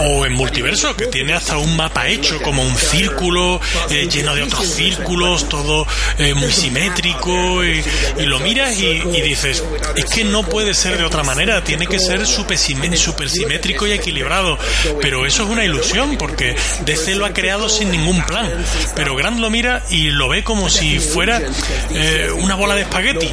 O 0.00 0.24
en 0.24 0.32
multiverso, 0.32 0.96
que 0.96 1.06
tiene 1.06 1.34
hasta 1.34 1.58
un 1.58 1.76
mapa 1.76 2.08
hecho 2.08 2.40
como 2.40 2.62
un 2.62 2.76
círculo 2.76 3.60
eh, 3.90 4.08
lleno 4.10 4.34
de 4.34 4.42
otros 4.42 4.66
círculos, 4.66 5.48
todo 5.48 5.86
eh, 6.18 6.32
muy 6.34 6.50
simétrico, 6.50 7.62
y, 7.62 7.84
lo 8.24 8.40
miras 8.40 8.78
y, 8.78 9.00
dices, 9.20 9.62
es 9.96 10.04
que 10.06 10.24
no 10.24 10.42
puede 10.42 10.72
ser 10.72 10.96
de 10.96 11.04
otra 11.04 11.22
manera, 11.22 11.62
tiene 11.62 11.86
que 11.86 11.98
ser 11.98 12.26
súper 12.26 12.58
simétrico 12.58 13.86
y 13.86 13.92
equilibrado. 13.92 14.58
Pero 15.00 15.26
eso 15.26 15.44
es 15.44 15.50
una 15.50 15.64
ilusión, 15.64 16.16
porque 16.16 16.56
DC 16.86 17.14
lo 17.16 17.26
ha 17.26 17.32
creado 17.32 17.68
sin 17.68 17.90
ningún 17.90 18.24
plan. 18.24 18.50
Pero 18.94 19.14
Grant 19.14 19.38
lo 19.38 19.50
mira 19.50 19.82
y 19.90 20.10
lo 20.10 20.28
ve 20.28 20.42
como 20.42 20.70
si 20.70 20.98
fuera 20.98 21.42
eh, 21.90 22.30
una 22.38 22.54
bola 22.54 22.74
de 22.74 22.82
espagueti, 22.82 23.30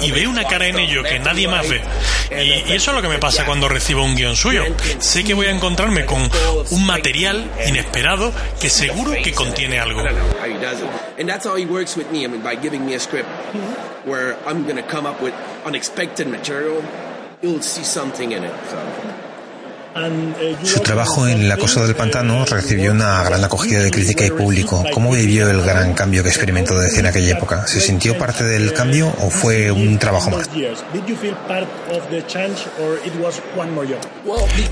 y, 0.00 0.10
ve 0.10 0.26
una 0.26 0.44
cara 0.44 0.68
en 0.68 0.78
ello 0.78 1.02
que 1.02 1.18
nadie 1.18 1.48
más 1.48 1.68
ve. 1.68 1.82
y 2.30 2.72
eso 2.72 2.93
lo 2.94 3.02
que 3.02 3.08
me 3.08 3.18
pasa 3.18 3.44
cuando 3.44 3.68
recibo 3.68 4.04
un 4.04 4.14
guion 4.14 4.36
suyo. 4.36 4.64
Sé 4.98 5.24
que 5.24 5.34
voy 5.34 5.46
a 5.46 5.50
encontrarme 5.50 6.04
con 6.06 6.28
un 6.70 6.86
material 6.86 7.50
inesperado 7.66 8.32
que 8.60 8.70
seguro 8.70 9.12
que 9.22 9.32
contiene 9.32 9.78
algo. 9.80 10.02
Where 14.06 14.36
I'm 14.46 14.64
going 14.64 14.76
to 14.76 14.82
come 14.82 15.06
up 15.06 15.22
with 15.22 15.32
unexpected 15.64 16.28
material, 16.28 16.82
you'll 17.40 17.62
see 17.62 17.82
something 17.82 18.32
in 18.32 18.44
it. 18.44 18.52
So. 18.68 19.13
Su 20.64 20.80
trabajo 20.80 21.28
en 21.28 21.48
La 21.48 21.56
Cosa 21.56 21.84
del 21.84 21.94
Pantano 21.94 22.44
recibió 22.44 22.90
una 22.90 23.22
gran 23.22 23.44
acogida 23.44 23.80
de 23.80 23.92
crítica 23.92 24.26
y 24.26 24.30
público. 24.30 24.84
¿Cómo 24.92 25.12
vivió 25.12 25.48
el 25.48 25.62
gran 25.62 25.94
cambio 25.94 26.24
que 26.24 26.30
experimentó 26.30 26.76
DC 26.76 26.98
en 26.98 27.06
aquella 27.06 27.32
época? 27.32 27.64
¿Se 27.68 27.80
sintió 27.80 28.18
parte 28.18 28.42
del 28.42 28.72
cambio 28.72 29.14
o 29.20 29.30
fue 29.30 29.70
un 29.70 29.96
trabajo 29.98 30.30
más? 30.30 30.50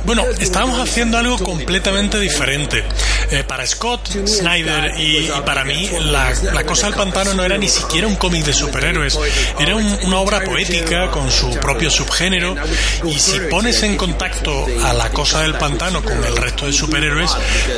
Bueno, 0.04 0.24
estábamos 0.40 0.80
haciendo 0.80 1.18
algo 1.18 1.38
completamente 1.38 2.18
diferente. 2.18 2.82
Eh, 3.30 3.44
para 3.44 3.64
Scott, 3.64 4.08
Snyder 4.26 4.98
y, 4.98 5.30
para 5.46 5.64
mí, 5.64 5.88
la, 6.00 6.32
Cosa 6.64 6.86
del 6.86 6.96
Pantano 6.96 7.34
no 7.34 7.44
era 7.44 7.56
ni 7.58 7.68
siquiera 7.68 8.08
un 8.08 8.16
cómic 8.16 8.44
de 8.44 8.52
superhéroes. 8.52 9.16
Era 9.60 9.76
un, 9.76 9.86
una 10.04 10.18
obra 10.18 10.42
poética 10.42 11.10
con 11.10 11.30
su 11.30 11.50
propio 11.60 11.90
subgénero. 11.90 12.56
Y 13.04 13.18
si 13.18 13.38
pones 13.50 13.82
en 13.84 13.96
contacto 13.96 14.66
a 14.82 14.92
la 14.92 15.11
Cosa 15.12 15.42
del 15.42 15.54
Pantano 15.54 16.02
con 16.02 16.24
el 16.24 16.36
resto 16.36 16.66
de 16.66 16.72
superhéroes, 16.72 17.30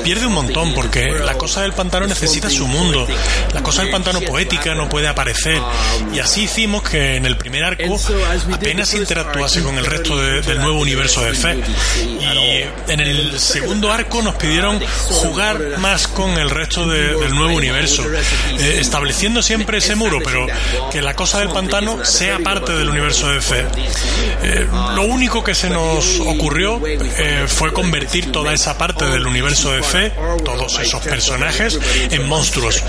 pierde 0.02 0.26
un 0.26 0.34
montón 0.34 0.74
porque 0.74 1.04
la 1.04 1.34
Cosa 1.34 1.62
del 1.62 1.72
Pantano 1.72 2.06
necesita 2.06 2.48
su 2.50 2.66
mundo. 2.66 3.06
La 3.52 3.62
Cosa 3.62 3.82
del 3.82 3.90
Pantano 3.90 4.20
poética 4.20 4.74
no 4.74 4.88
puede 4.88 5.08
aparecer. 5.08 5.60
Y 6.12 6.18
así 6.18 6.42
hicimos 6.42 6.82
que 6.82 7.16
en 7.16 7.26
el 7.26 7.36
primer 7.36 7.64
arco 7.64 7.98
apenas 8.52 8.94
interactuase 8.94 9.62
con 9.62 9.76
el 9.78 9.84
resto 9.84 10.16
de, 10.16 10.42
del 10.42 10.60
nuevo 10.60 10.78
universo 10.78 11.24
de 11.24 11.34
fe. 11.34 11.60
Y 12.04 12.90
en 12.90 13.00
el 13.00 13.38
segundo 13.38 13.92
arco 13.92 14.22
nos 14.22 14.34
pidieron 14.36 14.80
jugar 15.08 15.78
más 15.78 16.08
con 16.08 16.30
el 16.38 16.50
resto 16.50 16.86
de, 16.88 17.14
del 17.14 17.34
nuevo 17.34 17.54
universo, 17.54 18.04
eh, 18.58 18.78
estableciendo 18.80 19.42
siempre 19.42 19.78
ese 19.78 19.94
muro, 19.94 20.18
pero 20.24 20.46
que 20.90 21.02
la 21.02 21.14
cosa 21.14 21.40
del 21.40 21.50
pantano 21.50 22.04
sea 22.04 22.38
parte 22.38 22.72
del 22.72 22.88
universo 22.88 23.28
de 23.28 23.40
fe. 23.40 23.64
Eh, 24.42 24.66
lo 24.94 25.04
único 25.04 25.42
que 25.42 25.54
se 25.54 25.70
nos 25.70 26.20
ocurrió 26.20 26.80
eh, 27.26 27.48
fue 27.48 27.72
convertir 27.72 28.30
toda 28.30 28.52
esa 28.52 28.76
parte 28.76 29.06
del 29.06 29.26
universo 29.26 29.72
de 29.72 29.82
fe, 29.82 30.12
todos 30.44 30.78
esos 30.78 31.00
personajes, 31.02 31.78
en 32.10 32.28
monstruos. 32.28 32.82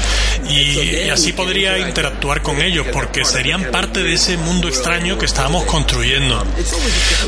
Y, 0.49 1.10
así 1.10 1.32
podría 1.32 1.80
interactuar 1.80 2.41
con 2.41 2.62
ellos, 2.62 2.86
porque 2.91 3.24
serían 3.24 3.72
parte 3.72 4.03
de 4.03 4.14
ese 4.14 4.36
mundo 4.36 4.68
extraño 4.68 5.18
que 5.18 5.26
estábamos 5.26 5.64
construyendo. 5.64 6.45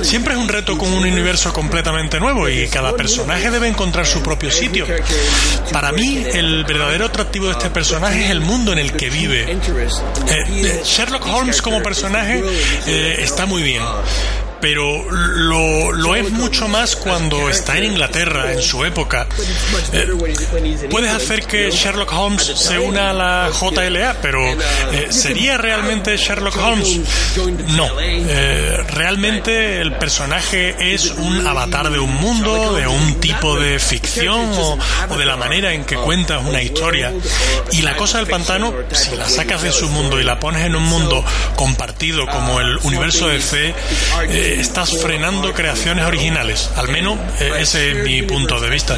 Siempre 0.02 0.34
es 0.34 0.40
un 0.40 0.50
reto 0.50 0.78
con 0.78 0.92
un 0.92 1.06
universo 1.06 1.54
completamente 1.54 2.20
nuevo 2.20 2.50
y 2.50 2.68
cada 2.68 2.94
personaje 2.94 3.50
debe 3.50 3.70
encontrar 3.70 4.06
su 4.06 4.22
propio 4.22 4.52
sitio. 4.52 4.86
Para 5.72 5.94
mí, 5.94 6.26
el 6.34 6.66
verdadero 6.66 7.06
atractivo 7.06 7.46
de 7.46 7.54
este 7.54 7.70
personaje 7.70 8.26
es 8.26 8.32
el 8.32 8.42
mundo 8.42 8.74
en 8.74 8.80
el 8.80 8.92
que 8.92 9.10
vive. 9.10 9.50
Eh, 9.50 10.82
Sherlock 10.84 11.26
Holmes 11.26 11.62
como 11.62 11.82
personaje 11.82 12.44
eh, 12.86 13.16
está 13.20 13.46
muy 13.46 13.64
bien 13.64 13.84
pero 14.62 15.10
lo, 15.12 15.92
lo, 15.92 16.16
es 16.16 16.32
mucho 16.32 16.68
más 16.68 16.96
cuando 16.96 17.50
está 17.50 17.78
en 17.78 17.86
Inglaterra, 17.86 18.52
en 18.54 18.62
su 18.62 18.84
época. 18.86 19.28
Eh, 19.94 20.08
puedes 20.90 21.12
hacer 21.12 21.46
que 21.46 21.72
Sherlock 21.72 22.12
Holmes 22.14 22.44
se 22.44 22.80
una 22.80 23.12
a 23.12 23.14
la 23.14 23.50
JLA, 23.52 24.18
pero 24.22 24.40
eh, 24.46 25.08
¿sería 25.10 25.58
realmente 25.58 26.18
Sherlock 26.18 26.58
Holmes? 26.58 27.00
No. 27.70 27.88
Eh, 28.00 28.78
realmente 28.90 29.82
el 29.82 29.94
personaje 29.94 30.94
es 30.94 31.12
un 31.12 31.46
avatar 31.46 31.90
de 31.92 32.00
un 32.00 32.14
mundo, 32.16 32.74
de 32.76 32.88
un 32.88 33.20
tipo 33.20 33.60
de 33.60 33.80
ficción 33.80 34.52
o, 35.10 35.18
de 35.18 35.26
la 35.26 35.38
manera 35.38 35.74
en 35.74 35.84
que 35.86 35.96
cuentas 35.96 36.44
una 36.46 36.62
historia. 36.62 37.14
Y 37.72 37.82
la 37.82 37.96
cosa 37.96 38.18
del 38.18 38.28
pantano, 38.28 38.74
si 38.92 39.16
la 39.16 39.30
sacas 39.30 39.62
de 39.62 39.72
su 39.72 39.90
mundo 39.90 40.20
y 40.20 40.24
la 40.24 40.40
pones 40.40 40.66
en 40.66 40.76
un 40.76 40.84
mundo 40.84 41.24
compartido 41.56 42.26
como 42.28 42.60
el 42.60 42.78
universo 42.84 43.28
de 43.28 43.38
estás 44.54 45.02
frenando 45.02 45.54
creaciones 45.54 46.06
originales. 46.06 46.70
Al 46.76 46.88
menos 46.90 47.18
eh, 47.40 47.52
ese 47.60 47.92
es 47.92 48.04
mi 48.04 48.22
punto 48.24 48.60
de 48.60 48.70
vista. 48.70 48.98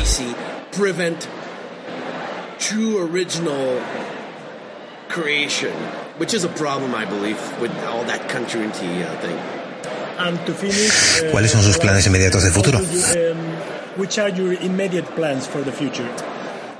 ¿Cuáles 11.31 11.51
son 11.51 11.63
sus 11.63 11.77
planes 11.77 12.05
inmediatos 12.05 12.43
de 12.43 12.51
futuro? 12.51 12.79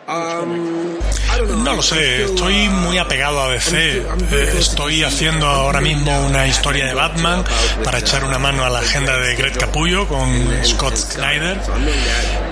No 0.09 1.75
lo 1.75 1.83
sé, 1.83 2.23
estoy 2.23 2.67
muy 2.69 2.97
apegado 2.97 3.41
a 3.41 3.49
DC. 3.49 3.97
Eh, 3.97 4.55
estoy 4.57 5.03
haciendo 5.03 5.45
ahora 5.45 5.81
mismo 5.81 6.25
una 6.25 6.47
historia 6.47 6.87
de 6.87 6.95
Batman 6.95 7.43
para 7.83 7.99
echar 7.99 8.23
una 8.23 8.39
mano 8.39 8.65
a 8.65 8.71
la 8.71 8.79
agenda 8.79 9.19
de 9.19 9.35
Greg 9.35 9.55
Capullo 9.55 10.07
con 10.07 10.27
Scott 10.65 10.95
Snyder, 10.95 11.61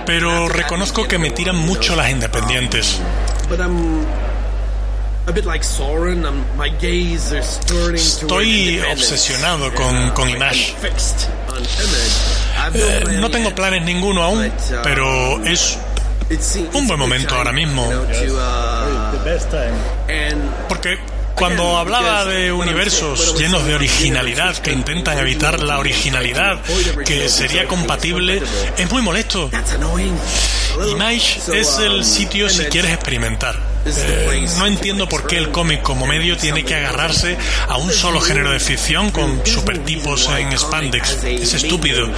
pero 0.06 0.48
reconozco 0.50 1.08
que 1.08 1.18
me 1.18 1.32
tiran 1.32 1.56
mucho 1.56 1.96
las 1.96 2.12
independientes. 2.12 3.00
Estoy 7.96 8.80
obsesionado 8.94 9.74
con, 9.74 10.12
con 10.12 10.30
Image. 10.30 10.76
Eh, 12.76 13.04
no 13.20 13.32
tengo 13.32 13.54
planes 13.56 13.82
ninguno 13.82 14.22
aún, 14.24 14.52
pero 14.84 15.44
es 15.44 15.80
un 16.74 16.88
buen 16.88 17.00
momento 17.00 17.36
ahora 17.36 17.52
mismo. 17.52 17.90
Porque 20.68 20.98
cuando 21.36 21.78
hablaba 21.78 22.26
de 22.26 22.52
universos 22.52 23.38
llenos 23.38 23.66
de 23.66 23.76
originalidad, 23.76 24.58
que 24.58 24.72
intentan 24.72 25.20
evitar 25.20 25.62
la 25.62 25.78
originalidad, 25.80 26.60
que 27.06 27.30
sería 27.30 27.68
compatible, 27.68 28.42
es 28.78 28.92
muy 28.92 29.02
molesto. 29.02 29.50
Image 30.90 31.40
es 31.54 31.78
el 31.80 32.04
sitio 32.04 32.50
si 32.50 32.66
quieres 32.66 32.92
experimentar. 32.92 33.67
Eh, 33.88 34.46
no 34.58 34.66
entiendo 34.66 35.08
por 35.08 35.28
qué 35.28 35.38
el 35.38 35.52
cómic 35.52 35.82
como 35.82 36.06
medio 36.06 36.36
tiene 36.38 36.64
que 36.64 36.76
agarrarse 36.76 37.38
a 37.68 37.78
un 37.78 37.92
solo 37.92 38.20
género 38.20 38.52
de 38.52 38.60
ficción 38.60 39.12
con 39.12 39.46
supertipos 39.46 40.30
en 40.30 40.58
spandex. 40.58 41.24
Es 41.24 41.54
estúpido. 41.54 42.10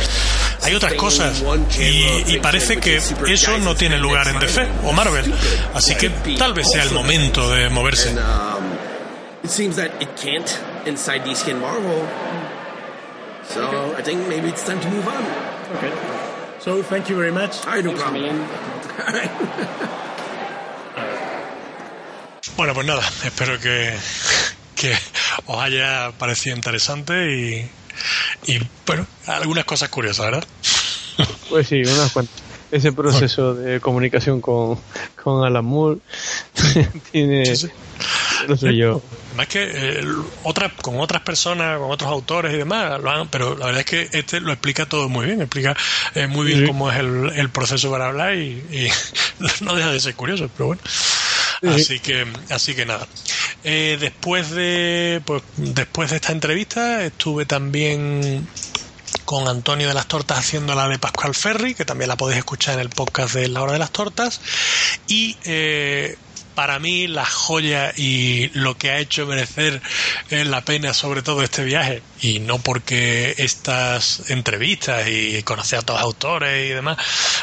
Hay 0.63 0.73
otras 0.73 0.93
cosas 0.93 1.43
y, 1.79 2.33
y 2.33 2.39
parece 2.39 2.77
que 2.77 2.97
eso 2.97 3.57
no 3.59 3.75
tiene 3.75 3.97
lugar 3.97 4.27
en 4.27 4.39
DC 4.39 4.67
o 4.83 4.91
Marvel. 4.93 5.33
Así 5.73 5.95
que 5.95 6.09
tal 6.37 6.53
vez 6.53 6.69
sea 6.71 6.83
el 6.83 6.91
momento 6.91 7.49
de 7.51 7.69
moverse. 7.69 8.15
It 9.41 9.49
seems 9.49 9.77
that 9.77 10.01
it 10.01 10.09
can't 10.17 10.49
inside 10.85 11.23
DC 11.23 11.49
and 11.49 11.61
Marvel. 11.61 12.05
So 13.47 13.95
I 13.97 14.01
think 14.01 14.27
maybe 14.27 14.49
it's 14.49 14.63
time 14.65 14.81
to 14.81 14.89
move 14.89 15.07
on. 15.07 15.23
Okay. 15.77 15.91
So 16.59 16.83
thank 16.83 17.09
you 17.09 17.15
very 17.15 17.31
much. 17.31 17.65
All 17.65 17.73
right, 17.73 17.83
no 17.83 17.93
problem. 17.93 18.45
Bueno, 22.59 22.73
pues 22.73 22.85
nada, 22.85 23.01
espero 23.23 23.57
que, 23.57 23.93
que 24.75 24.93
os 25.45 25.63
haya 25.63 26.11
parecido 26.17 26.57
interesante 26.57 27.33
y, 27.33 28.51
y, 28.51 28.59
bueno, 28.85 29.07
algunas 29.27 29.63
cosas 29.63 29.87
curiosas, 29.87 30.25
¿verdad? 30.25 30.43
Pues 31.49 31.69
sí, 31.69 31.81
unas 31.85 32.11
cuantas. 32.11 32.35
Ese 32.69 32.91
proceso 32.91 33.55
de 33.55 33.79
comunicación 33.79 34.41
con, 34.41 34.77
con 35.23 35.45
Alan 35.45 35.63
Moore 35.63 35.99
tiene... 37.13 37.45
Sí, 37.45 37.55
sí. 37.55 37.67
No 38.47 38.57
sé 38.57 38.75
yo. 38.75 39.01
Más 39.37 39.47
que 39.47 39.63
eh, 39.63 40.05
otra, 40.43 40.69
con 40.81 40.99
otras 40.99 41.21
personas, 41.21 41.79
con 41.79 41.91
otros 41.91 42.11
autores 42.11 42.53
y 42.53 42.57
demás, 42.57 43.01
lo 43.01 43.09
han, 43.09 43.29
pero 43.29 43.57
la 43.57 43.67
verdad 43.67 43.81
es 43.81 43.85
que 43.85 44.09
este 44.17 44.41
lo 44.41 44.51
explica 44.51 44.85
todo 44.85 45.07
muy 45.07 45.25
bien, 45.25 45.41
explica 45.41 45.75
eh, 46.13 46.27
muy 46.27 46.45
bien 46.45 46.59
sí. 46.59 46.67
cómo 46.67 46.91
es 46.91 46.99
el, 46.99 47.31
el, 47.35 47.49
proceso 47.49 47.89
para 47.89 48.07
hablar 48.07 48.35
y, 48.35 48.63
y, 48.71 48.89
no 49.61 49.75
deja 49.75 49.91
de 49.91 49.99
ser 49.99 50.15
curioso, 50.15 50.49
pero 50.55 50.67
bueno. 50.67 50.81
Sí. 51.61 51.67
Así 51.67 51.99
que, 51.99 52.25
así 52.49 52.75
que 52.75 52.85
nada. 52.85 53.07
Eh, 53.63 53.97
después 53.99 54.51
de, 54.51 55.21
pues, 55.25 55.43
después 55.57 56.09
de 56.09 56.15
esta 56.17 56.31
entrevista 56.31 57.03
estuve 57.03 57.45
también 57.45 58.47
con 59.25 59.47
Antonio 59.47 59.87
de 59.87 59.93
las 59.93 60.07
Tortas 60.07 60.39
haciendo 60.39 60.73
la 60.73 60.87
de 60.87 60.97
Pascual 60.97 61.35
Ferry, 61.35 61.75
que 61.75 61.85
también 61.85 62.07
la 62.07 62.17
podéis 62.17 62.39
escuchar 62.39 62.75
en 62.75 62.79
el 62.81 62.89
podcast 62.89 63.35
de 63.35 63.47
La 63.47 63.61
Hora 63.61 63.73
de 63.73 63.79
las 63.79 63.91
Tortas. 63.91 64.41
Y 65.07 65.37
eh, 65.43 66.17
para 66.59 66.77
mí 66.77 67.07
la 67.07 67.25
joya 67.25 67.93
y 67.95 68.49
lo 68.49 68.77
que 68.77 68.91
ha 68.91 68.99
hecho 68.99 69.25
merecer 69.25 69.81
eh, 70.29 70.43
la 70.43 70.59
pena 70.65 70.93
sobre 70.93 71.21
todo 71.21 71.41
este 71.41 71.63
viaje 71.63 72.03
y 72.19 72.39
no 72.39 72.59
porque 72.59 73.33
estas 73.37 74.29
entrevistas 74.29 75.07
y 75.07 75.41
conocer 75.43 75.79
a 75.79 75.83
todos 75.83 76.01
los 76.01 76.05
autores 76.05 76.69
y 76.69 76.73
demás 76.73 76.97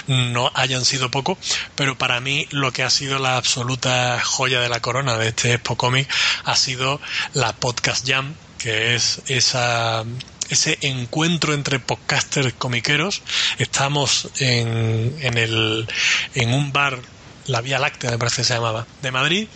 no 0.06 0.52
hayan 0.52 0.84
sido 0.84 1.10
poco 1.10 1.38
pero 1.76 1.96
para 1.96 2.20
mí 2.20 2.46
lo 2.50 2.74
que 2.74 2.82
ha 2.82 2.90
sido 2.90 3.18
la 3.18 3.38
absoluta 3.38 4.20
joya 4.22 4.60
de 4.60 4.68
la 4.68 4.80
corona 4.80 5.16
de 5.16 5.28
este 5.28 5.54
Expo 5.54 5.78
Comic 5.78 6.12
ha 6.44 6.54
sido 6.54 7.00
la 7.32 7.54
Podcast 7.54 8.06
Jam 8.06 8.34
que 8.58 8.96
es 8.96 9.22
esa 9.28 10.04
ese 10.50 10.78
encuentro 10.82 11.54
entre 11.54 11.80
podcasters 11.80 12.54
comiqueros. 12.54 13.22
Estamos 13.58 14.28
en, 14.38 15.16
en, 15.20 15.38
el, 15.38 15.88
en 16.36 16.54
un 16.54 16.72
bar 16.72 17.00
la 17.46 17.60
Vía 17.60 17.78
Láctea, 17.78 18.10
me 18.10 18.18
parece 18.18 18.42
que 18.42 18.44
se 18.44 18.54
llamaba, 18.54 18.86
de 19.02 19.10
Madrid. 19.10 19.48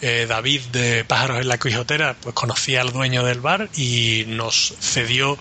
Eh, 0.00 0.26
David 0.28 0.62
de 0.72 1.04
Pájaros 1.04 1.40
en 1.40 1.48
la 1.48 1.58
Quijotera, 1.58 2.16
pues 2.20 2.34
conocía 2.34 2.80
al 2.80 2.92
dueño 2.92 3.24
del 3.24 3.40
bar 3.40 3.68
y 3.76 4.24
nos 4.28 4.74
cedió 4.80 5.38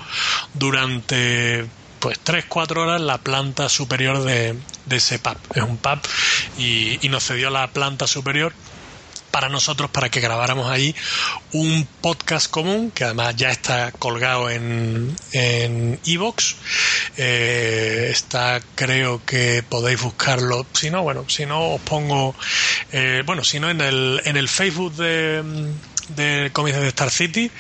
durante 0.54 1.66
pues 2.00 2.20
3-4 2.24 2.78
horas 2.78 3.02
la 3.02 3.18
planta 3.18 3.70
superior 3.70 4.24
de, 4.24 4.56
de 4.86 4.96
ese 4.96 5.20
pub. 5.20 5.38
Es 5.54 5.64
un 5.64 5.78
pub 5.78 6.00
y, 6.58 7.00
y 7.06 7.10
nos 7.10 7.24
cedió 7.24 7.50
la 7.50 7.68
planta 7.68 8.08
superior 8.08 8.54
para 9.36 9.50
nosotros 9.50 9.90
para 9.90 10.08
que 10.08 10.22
grabáramos 10.22 10.72
allí 10.72 10.96
un 11.52 11.86
podcast 12.00 12.50
común 12.50 12.90
que 12.90 13.04
además 13.04 13.36
ya 13.36 13.50
está 13.50 13.92
colgado 13.92 14.50
en 14.50 15.14
en 15.34 16.00
Evox 16.06 16.56
eh, 17.18 18.08
está 18.12 18.62
creo 18.76 19.26
que 19.26 19.62
podéis 19.68 20.02
buscarlo. 20.02 20.66
Si 20.72 20.90
no 20.90 21.04
bueno 21.04 21.26
si 21.28 21.46
no 21.46 21.74
os 21.74 21.82
pongo 21.82 22.34
eh, 22.94 23.24
bueno 23.26 23.44
si 23.44 23.60
no 23.60 23.70
en 23.70 23.82
el 23.82 24.22
en 24.24 24.38
el 24.38 24.48
Facebook 24.48 24.94
de 24.96 25.44
de 26.10 26.50
cómics 26.54 26.78
de 26.78 26.88
Star 26.88 27.12
City, 27.12 27.52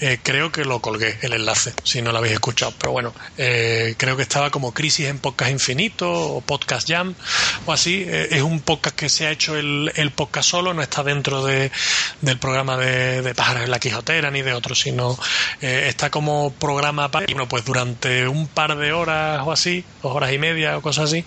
eh, 0.00 0.18
creo 0.22 0.52
que 0.52 0.64
lo 0.64 0.80
colgué 0.80 1.18
el 1.22 1.32
enlace, 1.32 1.72
si 1.82 2.02
no 2.02 2.12
lo 2.12 2.18
habéis 2.18 2.34
escuchado. 2.34 2.72
Pero 2.78 2.92
bueno, 2.92 3.14
eh, 3.38 3.94
creo 3.96 4.16
que 4.16 4.22
estaba 4.22 4.50
como 4.50 4.72
Crisis 4.72 5.06
en 5.06 5.18
Podcast 5.18 5.50
Infinito 5.50 6.10
o 6.10 6.40
Podcast 6.40 6.88
Jam 6.88 7.14
o 7.66 7.72
así. 7.72 8.04
Eh, 8.06 8.28
es 8.32 8.42
un 8.42 8.60
podcast 8.60 8.96
que 8.96 9.08
se 9.08 9.26
ha 9.26 9.30
hecho 9.30 9.56
el, 9.56 9.92
el 9.96 10.10
podcast 10.10 10.50
solo, 10.50 10.74
no 10.74 10.82
está 10.82 11.02
dentro 11.02 11.44
de, 11.44 11.70
del 12.20 12.38
programa 12.38 12.76
de, 12.76 13.34
Pájaros 13.34 13.64
en 13.64 13.70
la 13.70 13.80
Quijotera 13.80 14.30
ni 14.30 14.42
de 14.42 14.52
otro, 14.52 14.74
sino 14.74 15.18
está 15.60 16.10
como 16.10 16.52
programa 16.52 17.10
para. 17.10 17.26
Bueno, 17.26 17.48
pues 17.48 17.64
durante 17.64 18.28
un 18.28 18.46
par 18.46 18.76
de 18.76 18.92
horas 18.92 19.42
o 19.44 19.50
así, 19.50 19.84
dos 20.02 20.14
horas 20.14 20.32
y 20.32 20.38
media 20.38 20.78
o 20.78 20.82
cosas 20.82 21.06
así, 21.06 21.24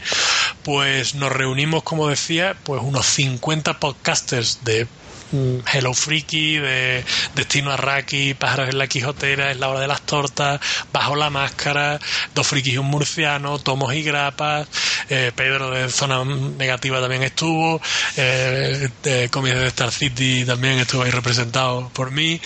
pues 0.64 1.16
nos 1.16 1.32
reunimos, 1.32 1.84
como 1.84 2.08
decía, 2.08 2.56
pues 2.64 2.82
unos 2.82 3.06
50 3.08 3.80
podcasters 3.80 4.64
de 4.64 4.88
Hello 5.32 5.94
Freaky, 5.94 6.58
de 6.58 7.06
Destino 7.36 7.72
Arraki, 7.72 8.34
Pájaros 8.34 8.70
en 8.70 8.78
la 8.78 8.88
Quijotera, 8.88 9.52
Es 9.52 9.58
la 9.58 9.70
hora 9.70 9.82
de 9.82 9.88
las 9.88 10.02
tortas, 10.02 10.60
Bajo 10.94 11.16
la 11.16 11.30
máscara, 11.30 12.00
Dos 12.34 12.48
Frikis 12.48 12.74
y 12.74 12.78
un 12.78 12.88
murciano, 12.88 13.60
Tomos 13.60 13.94
y 13.94 14.04
grapas, 14.04 14.68
eh, 15.10 15.32
Pedro 15.36 15.72
de 15.72 15.90
Zona 15.90 16.24
Negativa 16.24 17.02
también 17.02 17.24
estuvo, 17.24 17.82
eh, 18.16 18.90
de 19.04 19.30
cómics 19.30 19.56
de 19.56 19.68
Star 19.68 19.92
City 19.92 20.46
también 20.46 20.80
estuvo 20.80 21.04
ahí 21.04 21.12
representado 21.12 21.90
por 21.90 22.12
mí, 22.12 22.40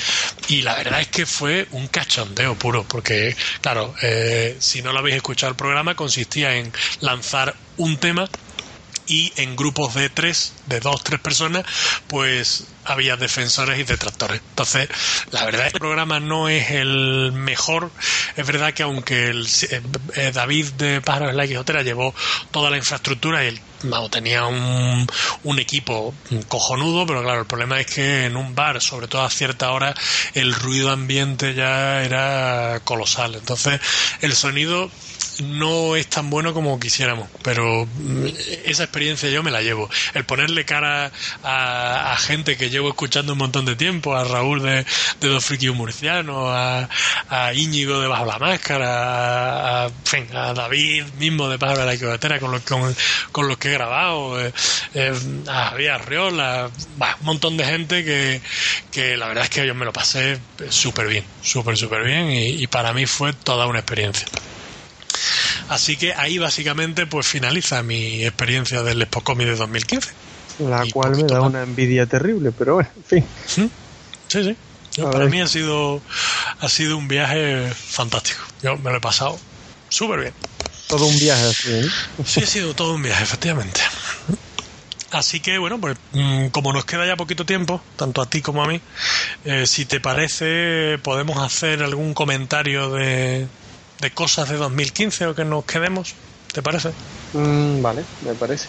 y 0.48 0.62
la 0.62 0.76
verdad 0.76 1.02
es 1.02 1.08
que 1.08 1.26
fue 1.26 1.68
un 1.72 1.88
cachondeo 1.88 2.56
puro, 2.56 2.86
porque 2.88 3.36
claro, 3.62 3.94
eh, 4.02 4.58
si 4.60 4.82
no 4.82 4.91
lo 4.91 4.99
habéis 4.99 5.18
escuchado 5.18 5.52
el 5.52 5.56
programa, 5.56 5.95
consistía 5.95 6.56
en 6.56 6.72
lanzar 6.99 7.56
un 7.78 7.98
tema 7.98 8.30
y 9.12 9.34
en 9.36 9.58
grupos 9.58 9.94
de 9.94 10.10
tres, 10.10 10.54
de 10.68 10.80
dos, 10.80 11.04
tres 11.04 11.20
personas, 11.20 11.66
pues 12.08 12.64
había 12.86 13.18
defensores 13.18 13.78
y 13.78 13.84
detractores. 13.84 14.40
Entonces, 14.52 14.88
la 15.32 15.44
verdad, 15.44 15.68
el 15.68 15.74
programa 15.78 16.22
no 16.22 16.48
es 16.48 16.72
el 16.72 17.34
mejor. 17.34 17.92
Es 18.38 18.48
verdad 18.48 18.74
que 18.74 18.84
aunque 18.84 19.26
el, 19.28 19.46
eh, 20.16 20.32
David 20.34 20.68
de 20.78 21.02
Pájaros 21.02 21.36
la 21.36 21.46
Quijotera 21.46 21.82
llevó 21.84 22.16
toda 22.52 22.70
la 22.70 22.78
infraestructura 22.78 23.46
y 23.46 23.60
vamos, 23.84 24.12
tenía 24.12 24.46
un, 24.46 25.06
un 25.44 25.60
equipo 25.60 26.14
cojonudo, 26.48 27.06
pero 27.06 27.22
claro, 27.22 27.42
el 27.42 27.48
problema 27.48 27.82
es 27.82 27.88
que 27.88 28.28
en 28.28 28.38
un 28.38 28.56
bar, 28.56 28.82
sobre 28.82 29.10
todo 29.10 29.24
a 29.24 29.30
cierta 29.30 29.72
hora, 29.72 29.94
el 30.36 30.54
ruido 30.54 30.90
ambiente 30.90 31.54
ya 31.54 32.02
era 32.02 32.80
colosal. 32.86 33.36
Entonces, 33.36 33.82
el 34.22 34.34
sonido 34.34 34.90
no 35.41 35.95
es 35.95 36.07
tan 36.07 36.30
bueno 36.30 36.53
como 36.53 36.80
quisiéramos, 36.80 37.27
pero 37.43 37.85
mm, 37.85 38.26
esa 38.65 38.84
experiencia 38.84 39.30
yo 39.30 39.43
me 39.43 39.51
la 39.51 39.61
llevo. 39.61 39.89
El 40.13 40.23
ponerle 40.26 40.65
cara 40.65 41.11
a, 41.43 42.13
a 42.13 42.18
gente 42.18 42.57
que 42.57 42.69
llevo 42.69 42.89
escuchando 42.89 43.34
un 43.34 43.39
montón 43.39 43.65
de 43.65 43.76
tiempo, 43.76 44.15
a 44.15 44.23
Raúl 44.23 44.61
de, 44.61 44.85
de 45.19 45.27
Dos 45.27 45.43
Friki 45.45 45.65
y 45.65 45.69
un 45.69 45.77
Murciano, 45.77 46.51
a, 46.51 46.89
a 47.30 47.53
Íñigo 47.53 47.99
de 47.99 48.07
Bajo 48.07 48.26
la 48.26 48.39
Máscara, 48.39 49.85
a, 49.85 49.85
a 49.85 50.53
David 50.53 51.05
mismo 51.19 51.49
de 51.49 51.57
Pájaro 51.59 51.81
de 51.81 51.85
la 51.85 51.97
Quijotera 51.97 52.39
con 52.39 52.51
los, 52.51 52.61
con, 53.31 53.47
los 53.47 53.57
que 53.57 53.69
he 53.69 53.73
grabado, 53.73 54.39
eh, 54.39 54.53
eh, 54.93 55.13
a 55.47 55.69
Javier 55.69 55.91
Arriola, 55.91 56.69
un 57.19 57.26
montón 57.26 57.57
de 57.57 57.65
gente 57.65 58.03
que, 58.03 58.41
que 58.91 59.18
la 59.18 59.27
verdad 59.27 59.45
es 59.45 59.49
que 59.49 59.65
yo 59.65 59.76
me 59.76 59.85
lo 59.85 59.93
pasé 59.93 60.39
súper 60.69 61.07
bien, 61.07 61.26
súper, 61.41 61.77
súper 61.77 62.03
bien 62.03 62.31
y, 62.31 62.63
y 62.63 62.68
para 62.68 62.93
mí 62.93 63.05
fue 63.05 63.34
toda 63.34 63.68
una 63.68 63.80
experiencia. 63.80 64.27
Así 65.72 65.95
que 65.95 66.14
ahí 66.14 66.38
básicamente 66.38 67.06
pues 67.07 67.27
finaliza 67.27 67.81
mi 67.81 68.26
experiencia 68.26 68.84
del 68.84 69.02
Expo 69.02 69.22
Comic 69.22 69.48
de 69.48 69.56
2015. 69.56 70.10
La 70.60 70.85
Y 70.85 70.91
cual 70.91 71.15
me 71.15 71.23
da 71.23 71.39
más. 71.39 71.49
una 71.49 71.64
envidia 71.64 72.06
terrible, 72.06 72.52
pero 72.52 72.76
bueno, 72.76 72.89
en 72.98 73.03
fin. 73.06 73.26
¿Mm? 73.64 73.69
Sí, 74.27 74.43
sí. 74.43 74.56
Yo, 74.98 75.07
A 75.07 75.11
para 75.11 75.26
mí 75.27 75.39
ha 75.39 75.48
sido 75.48 76.02
ha 76.60 76.68
sido 76.69 76.98
un 76.98 77.07
viaje 77.07 77.72
fantástico. 77.73 78.41
Yo 78.61 78.77
me 78.77 78.91
lo 78.91 78.98
he 78.98 79.02
pasado 79.02 79.39
súper 79.89 80.19
bien. 80.19 80.34
Todo 80.88 81.06
un 81.06 81.18
viaje 81.18 81.45
así, 81.45 81.72
¿eh? 81.72 81.85
Sí, 82.26 82.43
ha 82.43 82.48
sido 82.48 82.73
todo 82.73 82.93
un 82.95 83.02
viaje, 83.02 83.23
efectivamente. 83.23 83.80
Así 85.11 85.39
que, 85.39 85.57
bueno, 85.57 85.80
pues 85.80 85.98
mm, 86.11 86.48
como 86.48 86.73
nos 86.73 86.85
queda 86.85 87.06
ya 87.06 87.15
poquito 87.15 87.45
tiempo, 87.45 87.81
tanto 87.95 88.22
a 88.22 88.26
ti 88.30 88.41
como 88.41 88.64
a 88.64 88.68
mí, 88.68 88.81
eh, 89.45 89.65
si 89.68 89.85
te 89.85 89.99
parece, 90.02 90.99
podemos 91.03 91.38
hacer 91.38 91.81
algún 91.84 92.14
comentario 92.14 92.91
de, 92.91 93.48
de 94.02 94.11
cosas 94.11 94.49
de 94.49 94.57
2015 94.57 95.28
o 95.28 95.36
que 95.36 95.45
nos 95.45 95.64
quedemos. 95.65 96.15
¿Te 96.52 96.61
parece? 96.61 96.91
Mm, 97.34 97.82
vale, 97.82 98.03
me 98.26 98.34
parece. 98.34 98.68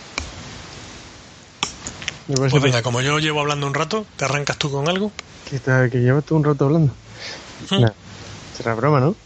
Me 2.28 2.36
parece 2.36 2.50
Pues 2.50 2.62
venga, 2.62 2.82
como 2.82 3.00
yo 3.00 3.18
llevo 3.18 3.40
hablando 3.40 3.66
un 3.66 3.74
rato, 3.74 4.06
¿te 4.16 4.26
arrancas 4.26 4.59
tú 4.59 4.70
con 4.70 4.88
algo? 4.88 5.10
que, 5.50 5.98
llevas 5.98 6.24
tú 6.24 6.36
un 6.36 6.44
rato 6.44 6.66
hablando. 6.66 6.94
¿Mm? 7.70 7.80
Nah, 7.80 7.92
será 8.56 8.74
broma, 8.74 9.00
¿no? 9.00 9.16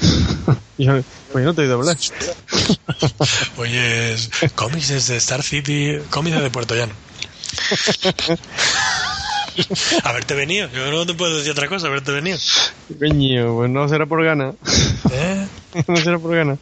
yo, 0.78 1.02
pues 1.32 1.44
yo 1.44 1.50
no 1.50 1.54
te 1.54 1.62
he 1.62 1.64
oído 1.64 1.74
hablar. 1.76 1.96
Oye, 3.56 4.14
es 4.14 4.30
cómics 4.54 4.88
desde 4.88 5.16
Star 5.16 5.42
City, 5.42 5.98
cómics 6.10 6.36
desde 6.36 6.50
Puerto 6.50 6.74
Llano. 6.74 6.92
Haberte 10.04 10.34
venido, 10.34 10.68
yo 10.70 10.90
no 10.90 11.06
te 11.06 11.14
puedo 11.14 11.36
decir 11.36 11.52
otra 11.52 11.68
cosa, 11.68 11.86
haberte 11.88 12.12
venido. 12.12 12.38
Coño, 12.98 13.54
pues 13.56 13.70
no 13.70 13.88
será 13.88 14.06
por 14.06 14.24
gana. 14.24 14.52
¿Eh? 15.12 15.46
no 15.88 15.96
será 15.96 16.18
por 16.18 16.34
gana. 16.34 16.58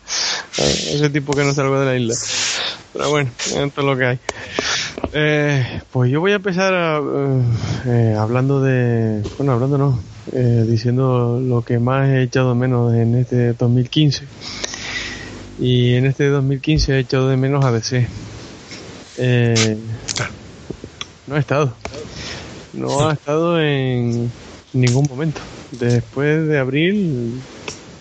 Ese 0.57 1.11
tipo 1.11 1.33
que 1.33 1.45
no 1.45 1.53
salga 1.55 1.81
de 1.81 1.87
la 1.87 1.97
isla. 1.99 2.15
Pero 2.93 3.11
bueno, 3.11 3.31
esto 3.39 3.63
es 3.81 3.85
lo 3.85 3.97
que 3.97 4.05
hay. 4.05 4.19
Eh, 5.13 5.81
pues 5.93 6.11
yo 6.11 6.21
voy 6.21 6.33
a 6.33 6.37
empezar 6.37 6.75
a, 6.75 7.01
eh, 7.87 8.17
hablando 8.19 8.61
de. 8.61 9.23
Bueno, 9.37 9.53
hablando 9.53 9.79
no. 9.79 10.01
eh, 10.33 10.65
diciendo 10.69 11.41
lo 11.41 11.63
que 11.63 11.79
más 11.79 12.09
he 12.09 12.23
echado 12.23 12.51
de 12.51 12.55
menos 12.55 12.95
en 12.95 13.17
este 13.17 13.53
2015. 13.55 14.25
Y 15.61 15.95
en 15.95 16.07
este 16.07 16.29
2015 16.29 16.95
he 16.95 16.99
echado 17.01 17.29
de 17.29 17.37
menos 17.37 17.65
a 17.65 17.73
DC. 17.73 18.07
Eh, 19.19 19.77
no 21.27 21.37
ha 21.37 21.39
estado. 21.39 21.77
No 22.77 23.09
ha 23.09 23.13
estado 23.13 23.61
en 23.61 24.31
ningún 24.73 25.07
momento. 25.09 25.41
Después 25.71 26.47
de 26.49 26.59
abril 26.59 27.41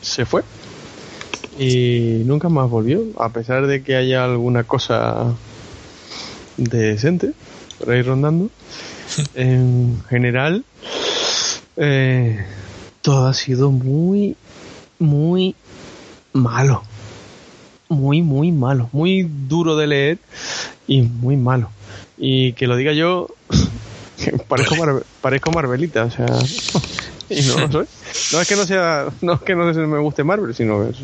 se 0.01 0.25
fue. 0.25 0.43
Y 1.59 2.23
nunca 2.25 2.49
más 2.49 2.69
volvió. 2.69 3.03
A 3.17 3.29
pesar 3.29 3.67
de 3.67 3.83
que 3.83 3.95
haya 3.95 4.23
alguna 4.25 4.63
cosa 4.63 5.33
decente 6.57 7.33
por 7.79 7.91
ahí 7.91 8.01
rondando. 8.01 8.49
En 9.35 10.01
general, 10.09 10.63
eh, 11.75 12.43
todo 13.01 13.27
ha 13.27 13.33
sido 13.33 13.69
muy, 13.69 14.35
muy 14.97 15.55
malo. 16.31 16.81
Muy, 17.89 18.23
muy 18.23 18.51
malo. 18.51 18.89
Muy 18.91 19.29
duro 19.47 19.75
de 19.75 19.87
leer 19.87 20.17
y 20.87 21.01
muy 21.01 21.37
malo. 21.37 21.69
Y 22.17 22.53
que 22.53 22.65
lo 22.65 22.75
diga 22.75 22.93
yo, 22.93 23.27
parezco, 24.47 24.75
Mar- 24.75 25.05
parezco 25.21 25.51
Marvelita, 25.51 26.05
o 26.05 26.11
sea, 26.11 26.25
y 27.29 27.41
no 27.41 27.57
lo 27.59 27.71
soy. 27.71 27.85
No 28.31 28.41
es 28.41 28.47
que 28.47 28.55
no 28.55 28.65
sea, 28.65 29.07
no 29.21 29.33
es 29.33 29.41
que 29.41 29.55
no 29.55 29.65
me 29.73 29.99
guste 29.99 30.23
Marvel, 30.23 30.53
sino 30.53 30.87
que 30.89 30.95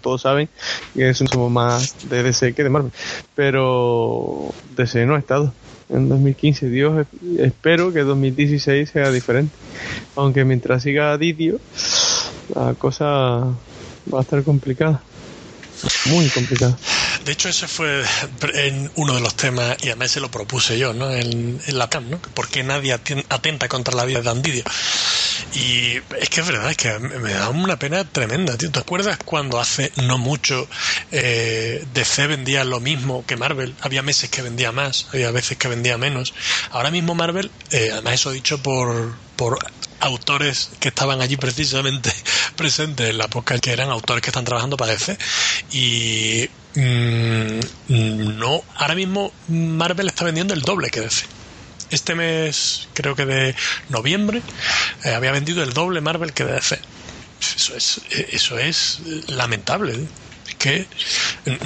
todos 0.00 0.22
saben 0.22 0.48
que 0.94 1.12
somos 1.14 1.50
más 1.50 1.96
de 2.02 2.22
DC 2.22 2.54
que 2.54 2.62
de 2.62 2.70
Marvel. 2.70 2.92
Pero 3.34 4.54
DC 4.76 5.06
no 5.06 5.14
ha 5.14 5.18
estado 5.18 5.54
en 5.88 6.08
2015. 6.08 6.68
Dios, 6.68 7.06
espero 7.38 7.92
que 7.92 8.00
2016 8.00 8.88
sea 8.90 9.10
diferente. 9.10 9.56
Aunque 10.14 10.44
mientras 10.44 10.82
siga 10.82 11.16
Didio, 11.18 11.60
la 12.54 12.74
cosa 12.74 13.06
va 14.12 14.18
a 14.18 14.22
estar 14.22 14.42
complicada. 14.44 15.02
Muy 16.06 16.28
complicada. 16.30 16.76
De 17.24 17.32
hecho, 17.32 17.48
ese 17.48 17.68
fue 17.68 18.04
en 18.54 18.90
uno 18.96 19.14
de 19.14 19.20
los 19.20 19.34
temas, 19.36 19.76
y 19.82 19.88
además 19.88 20.10
se 20.10 20.20
lo 20.20 20.30
propuse 20.30 20.76
yo, 20.78 20.92
¿no? 20.92 21.10
En, 21.12 21.60
la 21.68 21.88
CAM, 21.88 22.10
¿no? 22.10 22.18
¿Por 22.18 22.48
qué 22.48 22.62
nadie 22.64 22.94
aten- 22.94 23.24
atenta 23.28 23.68
contra 23.68 23.94
la 23.94 24.04
vida 24.04 24.18
de 24.18 24.24
Dandidio? 24.24 24.64
Y 25.54 25.96
es 26.18 26.28
que 26.30 26.40
es 26.40 26.46
verdad, 26.46 26.70
es 26.70 26.76
que 26.76 26.98
me 26.98 27.18
me 27.18 27.32
da 27.32 27.48
una 27.50 27.78
pena 27.78 28.04
tremenda, 28.04 28.56
tío. 28.56 28.70
¿Te 28.70 28.80
acuerdas 28.80 29.18
cuando 29.24 29.60
hace 29.60 29.92
no 30.02 30.18
mucho 30.18 30.68
eh, 31.12 31.84
DC 31.94 32.26
vendía 32.26 32.64
lo 32.64 32.80
mismo 32.80 33.24
que 33.26 33.36
Marvel? 33.36 33.74
Había 33.80 34.02
meses 34.02 34.28
que 34.30 34.42
vendía 34.42 34.72
más, 34.72 35.06
había 35.12 35.30
veces 35.30 35.56
que 35.58 35.68
vendía 35.68 35.98
menos. 35.98 36.34
Ahora 36.70 36.90
mismo 36.90 37.14
Marvel, 37.14 37.50
eh, 37.70 37.90
además 37.92 38.14
eso 38.14 38.30
dicho 38.32 38.58
por, 38.62 39.14
por 39.36 39.58
autores 40.00 40.70
que 40.80 40.88
estaban 40.88 41.20
allí 41.20 41.36
precisamente 41.36 42.12
presentes 42.56 43.10
en 43.10 43.18
la 43.18 43.28
podcast 43.28 43.62
que 43.62 43.72
eran 43.72 43.90
autores 43.90 44.22
que 44.22 44.30
están 44.30 44.44
trabajando 44.44 44.76
para 44.76 44.92
DC 44.92 45.16
y 45.70 46.48
mm, 46.74 48.38
no, 48.38 48.62
ahora 48.76 48.94
mismo 48.94 49.32
Marvel 49.48 50.08
está 50.08 50.24
vendiendo 50.24 50.54
el 50.54 50.62
doble 50.62 50.90
que 50.90 51.00
DC. 51.00 51.26
Este 51.90 52.14
mes, 52.14 52.88
creo 52.94 53.14
que 53.14 53.26
de 53.26 53.54
noviembre, 53.90 54.42
eh, 55.04 55.14
había 55.14 55.32
vendido 55.32 55.62
el 55.62 55.72
doble 55.72 56.00
Marvel 56.00 56.32
que 56.32 56.44
DC. 56.44 56.78
Eso 57.40 57.76
es, 57.76 58.00
eso 58.10 58.58
es 58.58 59.00
lamentable. 59.26 59.94
¿eh? 59.94 60.06
Es 60.48 60.54
que 60.54 60.86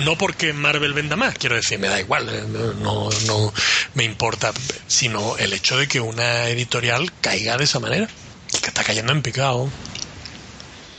no 0.04 0.18
porque 0.18 0.52
Marvel 0.52 0.92
venda 0.94 1.16
más, 1.16 1.34
quiero 1.38 1.54
decir, 1.54 1.78
me 1.78 1.88
da 1.88 2.00
igual, 2.00 2.28
eh, 2.28 2.42
no, 2.80 3.08
no 3.26 3.52
me 3.94 4.04
importa, 4.04 4.52
sino 4.86 5.36
el 5.38 5.52
hecho 5.52 5.76
de 5.76 5.86
que 5.86 6.00
una 6.00 6.48
editorial 6.48 7.12
caiga 7.20 7.56
de 7.56 7.64
esa 7.64 7.78
manera, 7.78 8.08
que 8.60 8.68
está 8.68 8.82
cayendo 8.82 9.12
en 9.12 9.22
picado. 9.22 9.68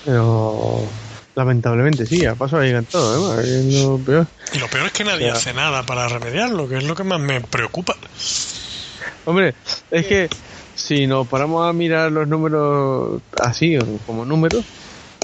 Pero 0.06 0.88
lamentablemente 1.38 2.08
sí, 2.08 2.26
a 2.26 2.34
paso 2.34 2.60
llegan 2.60 2.86
todo, 2.86 3.40
¿eh? 3.40 3.44
Es 3.44 3.84
lo 3.84 4.00
peor. 4.00 4.26
Y 4.54 4.58
lo 4.58 4.68
peor 4.68 4.88
es 4.88 4.92
que 4.92 5.04
nadie 5.04 5.30
hace 5.30 5.54
nada 5.54 5.84
para 5.84 6.08
remediarlo, 6.08 6.68
que 6.68 6.78
es 6.78 6.84
lo 6.84 6.96
que 6.96 7.04
más 7.04 7.20
me 7.20 7.42
preocupa. 7.42 7.96
Hombre, 9.24 9.54
es 9.92 10.08
que 10.08 10.30
si 10.74 11.06
nos 11.06 11.28
paramos 11.28 11.70
a 11.70 11.74
mirar 11.74 12.12
los 12.12 12.28
números 12.28 13.22
así, 13.40 13.78
como 14.08 14.26
números, 14.26 14.66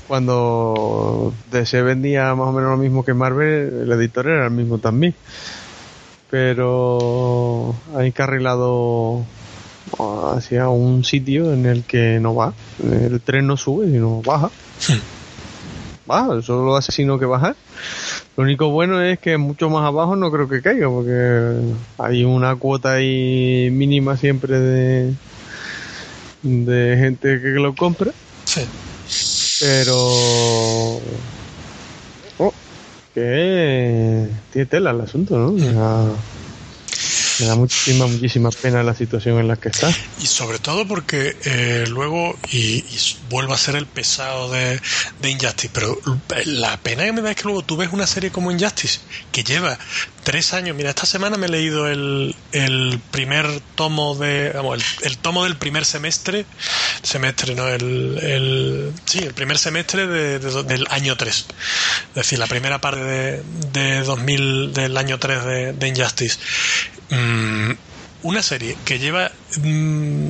cuando 0.07 1.33
DC 1.51 1.81
vendía 1.81 2.35
más 2.35 2.49
o 2.49 2.51
menos 2.51 2.69
lo 2.69 2.77
mismo 2.77 3.03
que 3.03 3.15
Marvel, 3.15 3.81
el 3.81 3.91
editor 3.93 4.27
era 4.27 4.45
el 4.45 4.51
mismo 4.51 4.77
también. 4.77 5.15
Pero 6.29 7.75
ha 7.95 8.05
encarrilado 8.05 9.25
hacia 10.35 10.69
un 10.69 11.03
sitio 11.03 11.53
en 11.53 11.65
el 11.65 11.85
que 11.85 12.19
no 12.19 12.35
va. 12.35 12.53
El 12.83 13.19
tren 13.21 13.47
no 13.47 13.57
sube, 13.57 13.87
sino 13.87 14.21
baja. 14.21 14.51
Baja, 16.05 16.41
solo 16.41 16.65
lo 16.65 16.75
hace 16.75 16.91
sino 16.91 17.17
que 17.17 17.25
bajar. 17.25 17.55
Lo 18.35 18.43
único 18.43 18.69
bueno 18.69 19.01
es 19.01 19.19
que 19.19 19.37
mucho 19.37 19.69
más 19.69 19.85
abajo 19.85 20.15
no 20.15 20.31
creo 20.31 20.49
que 20.49 20.61
caiga, 20.61 20.89
porque 20.89 21.75
hay 21.97 22.23
una 22.25 22.55
cuota 22.55 22.93
ahí 22.93 23.69
mínima 23.71 24.17
siempre 24.17 24.59
de, 24.59 25.13
de 26.41 26.97
gente 26.97 27.39
que 27.41 27.49
lo 27.51 27.73
compra, 27.73 28.11
Sí. 28.45 28.67
pero... 29.61 30.99
Oh, 32.37 32.53
que 33.13 34.27
tiene 34.51 34.65
tela 34.65 34.91
el 34.91 35.01
asunto, 35.01 35.37
¿no? 35.37 35.53
Me 37.43 37.49
da 37.49 37.55
muchísima, 37.55 38.07
muchísima 38.07 38.49
pena 38.51 38.83
la 38.83 38.95
situación 38.95 39.37
en 39.39 39.47
la 39.49 39.57
que 39.57 39.69
está. 39.69 39.91
Y 40.21 40.27
sobre 40.27 40.59
todo 40.59 40.87
porque 40.87 41.35
eh, 41.43 41.85
luego, 41.89 42.37
y, 42.51 42.57
y 42.57 43.17
vuelvo 43.29 43.53
a 43.53 43.57
ser 43.57 43.75
el 43.75 43.85
pesado 43.85 44.49
de, 44.49 44.79
de 45.19 45.29
Injustice, 45.29 45.69
pero 45.73 45.99
la 46.45 46.77
pena 46.77 47.03
que 47.03 47.11
me 47.11 47.21
da 47.21 47.31
es 47.31 47.35
que 47.35 47.43
luego 47.43 47.61
tú 47.61 47.75
ves 47.75 47.89
una 47.91 48.07
serie 48.07 48.31
como 48.31 48.51
Injustice, 48.51 48.99
que 49.31 49.43
lleva 49.43 49.77
tres 50.23 50.53
años, 50.53 50.75
mira, 50.75 50.89
esta 50.89 51.05
semana 51.05 51.37
me 51.37 51.47
he 51.47 51.49
leído 51.49 51.87
el, 51.87 52.35
el 52.51 52.99
primer 53.11 53.59
tomo 53.75 54.15
de, 54.15 54.53
el, 55.03 55.17
tomo 55.17 55.43
del 55.43 55.55
primer 55.57 55.85
semestre, 55.85 56.45
semestre, 57.01 57.55
no, 57.55 57.67
el, 57.67 58.19
el 58.21 58.93
sí, 59.05 59.19
el 59.19 59.33
primer 59.33 59.57
semestre 59.57 60.07
de- 60.07 60.39
de- 60.39 60.63
del 60.63 60.85
año 60.89 61.15
3, 61.17 61.45
es 62.09 62.13
decir, 62.15 62.39
la 62.39 62.47
primera 62.47 62.79
parte 62.79 63.01
de, 63.03 63.43
de 63.73 64.01
2000, 64.03 64.73
del 64.73 64.97
año 64.97 65.19
3 65.19 65.43
de, 65.45 65.73
de 65.73 65.87
Injustice. 65.87 66.37
Mm, 67.09 67.71
una 68.23 68.41
serie 68.41 68.77
que 68.85 68.99
lleva 68.99 69.31
mm, 69.57 70.27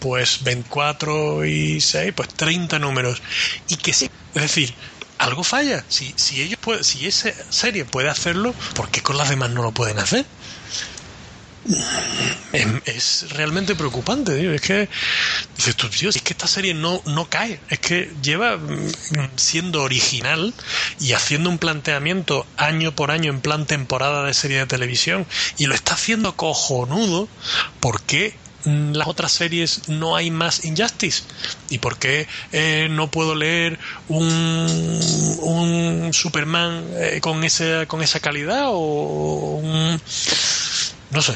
pues 0.00 0.42
24 0.44 1.44
y 1.46 1.80
6, 1.80 2.12
pues 2.14 2.28
30 2.30 2.78
números 2.78 3.22
y 3.68 3.76
que 3.76 3.92
sí, 3.92 4.10
es 4.34 4.42
decir, 4.42 4.74
algo 5.22 5.44
falla. 5.44 5.84
Si, 5.88 6.12
si 6.16 6.42
ellos 6.42 6.58
pueden, 6.60 6.84
si 6.84 7.06
esa 7.06 7.32
serie 7.50 7.84
puede 7.84 8.08
hacerlo, 8.10 8.54
¿por 8.74 8.90
qué 8.90 9.02
con 9.02 9.16
las 9.16 9.28
demás 9.28 9.50
no 9.50 9.62
lo 9.62 9.72
pueden 9.72 9.98
hacer? 9.98 10.26
Es, 12.84 13.26
realmente 13.30 13.76
preocupante, 13.76 14.36
tío. 14.36 14.52
Es 14.52 14.60
que 14.60 14.88
dices 15.56 15.76
tú, 15.76 15.88
tío, 15.88 16.10
es 16.10 16.20
que 16.20 16.32
esta 16.32 16.48
serie 16.48 16.74
no, 16.74 17.00
no 17.06 17.28
cae. 17.28 17.60
Es 17.68 17.78
que 17.78 18.10
lleva 18.20 18.56
mm, 18.56 18.90
siendo 19.36 19.82
original 19.84 20.52
y 20.98 21.12
haciendo 21.12 21.50
un 21.50 21.58
planteamiento 21.58 22.44
año 22.56 22.92
por 22.92 23.12
año 23.12 23.30
en 23.30 23.40
plan 23.40 23.66
temporada 23.66 24.24
de 24.24 24.34
serie 24.34 24.58
de 24.58 24.66
televisión 24.66 25.24
y 25.56 25.66
lo 25.66 25.74
está 25.74 25.94
haciendo 25.94 26.34
cojonudo. 26.36 27.28
¿Por 27.78 28.02
qué 28.02 28.34
las 28.64 29.08
otras 29.08 29.32
series 29.32 29.88
no 29.88 30.16
hay 30.16 30.30
más 30.30 30.64
Injustice? 30.64 31.24
¿Y 31.70 31.78
por 31.78 31.98
qué 31.98 32.26
eh, 32.52 32.88
no 32.90 33.10
puedo 33.10 33.34
leer 33.34 33.78
un, 34.08 34.26
un 35.40 36.10
Superman 36.12 36.84
eh, 36.94 37.20
con, 37.20 37.44
esa, 37.44 37.86
con 37.86 38.02
esa 38.02 38.20
calidad 38.20 38.66
o 38.66 39.60
un... 39.62 40.00
no 41.10 41.22
sé. 41.22 41.34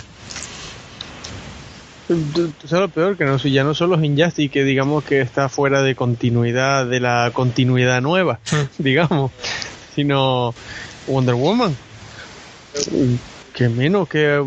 Sabes 2.09 2.71
lo 2.71 2.89
peor, 2.89 3.17
que 3.17 3.25
no, 3.25 3.37
ya 3.37 3.65
no 3.65 3.75
solo 3.75 3.97
es 3.97 4.05
Injustice, 4.05 4.49
que 4.49 4.63
digamos 4.63 5.03
que 5.03 5.21
está 5.21 5.49
fuera 5.49 5.83
de 5.83 5.97
continuidad, 5.97 6.87
de 6.87 7.01
la 7.01 7.31
continuidad 7.33 8.01
nueva, 8.01 8.39
digamos, 8.79 9.33
sino 9.95 10.55
Wonder 11.09 11.35
Woman. 11.35 11.77
Que 13.57 13.71
menos 13.71 14.07
que, 14.07 14.41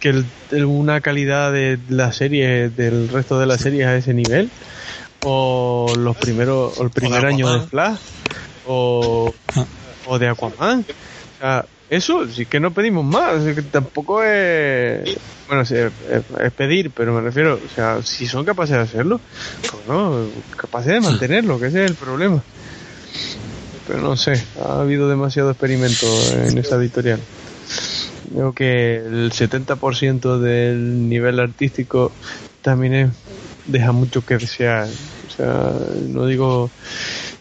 que 0.00 0.08
el- 0.08 0.26
el- 0.50 0.64
una 0.64 1.00
calidad 1.00 1.52
de 1.52 1.78
la 1.88 2.10
serie, 2.12 2.68
del 2.68 3.08
resto 3.08 3.38
de 3.38 3.46
las 3.46 3.60
series 3.60 3.86
a 3.86 3.96
ese 3.96 4.12
nivel. 4.12 4.50
O 5.22 5.92
los 5.96 6.16
primeros, 6.16 6.76
o 6.78 6.82
el 6.82 6.90
primer 6.90 7.24
año 7.24 7.48
de. 7.52 7.60
Flash, 7.68 7.98
o, 8.66 9.32
o 10.06 10.18
de 10.18 10.28
Aquaman. 10.28 10.80
O 10.80 11.38
sea, 11.38 11.64
eso 11.90 12.28
sí 12.28 12.44
que 12.46 12.58
no 12.58 12.72
pedimos 12.72 13.04
más, 13.04 13.44
que 13.54 13.62
tampoco 13.62 14.22
es... 14.24 15.16
Bueno, 15.46 15.62
es, 15.62 15.70
es 15.70 16.52
pedir, 16.56 16.90
pero 16.90 17.12
me 17.12 17.20
refiero, 17.20 17.60
o 17.64 17.68
sea, 17.68 18.02
si 18.02 18.26
son 18.26 18.44
capaces 18.44 18.74
de 18.76 18.82
hacerlo, 18.82 19.20
pues 19.60 19.86
no, 19.86 20.28
capaces 20.56 20.92
de 20.92 21.00
mantenerlo, 21.00 21.60
que 21.60 21.68
ese 21.68 21.84
es 21.84 21.90
el 21.90 21.96
problema. 21.96 22.42
Pero 23.86 24.00
no 24.00 24.16
sé, 24.16 24.42
ha 24.60 24.80
habido 24.80 25.08
demasiado 25.08 25.50
experimento 25.50 26.04
en 26.48 26.58
esa 26.58 26.74
editorial. 26.76 27.20
Creo 28.36 28.52
que 28.52 28.96
el 28.96 29.32
70% 29.32 30.38
del 30.38 31.08
nivel 31.08 31.40
artístico 31.40 32.12
también 32.60 32.92
es, 32.92 33.08
deja 33.64 33.92
mucho 33.92 34.20
que 34.26 34.36
desear. 34.36 34.88
O 35.26 35.30
sea, 35.30 35.72
no 36.02 36.26
digo, 36.26 36.70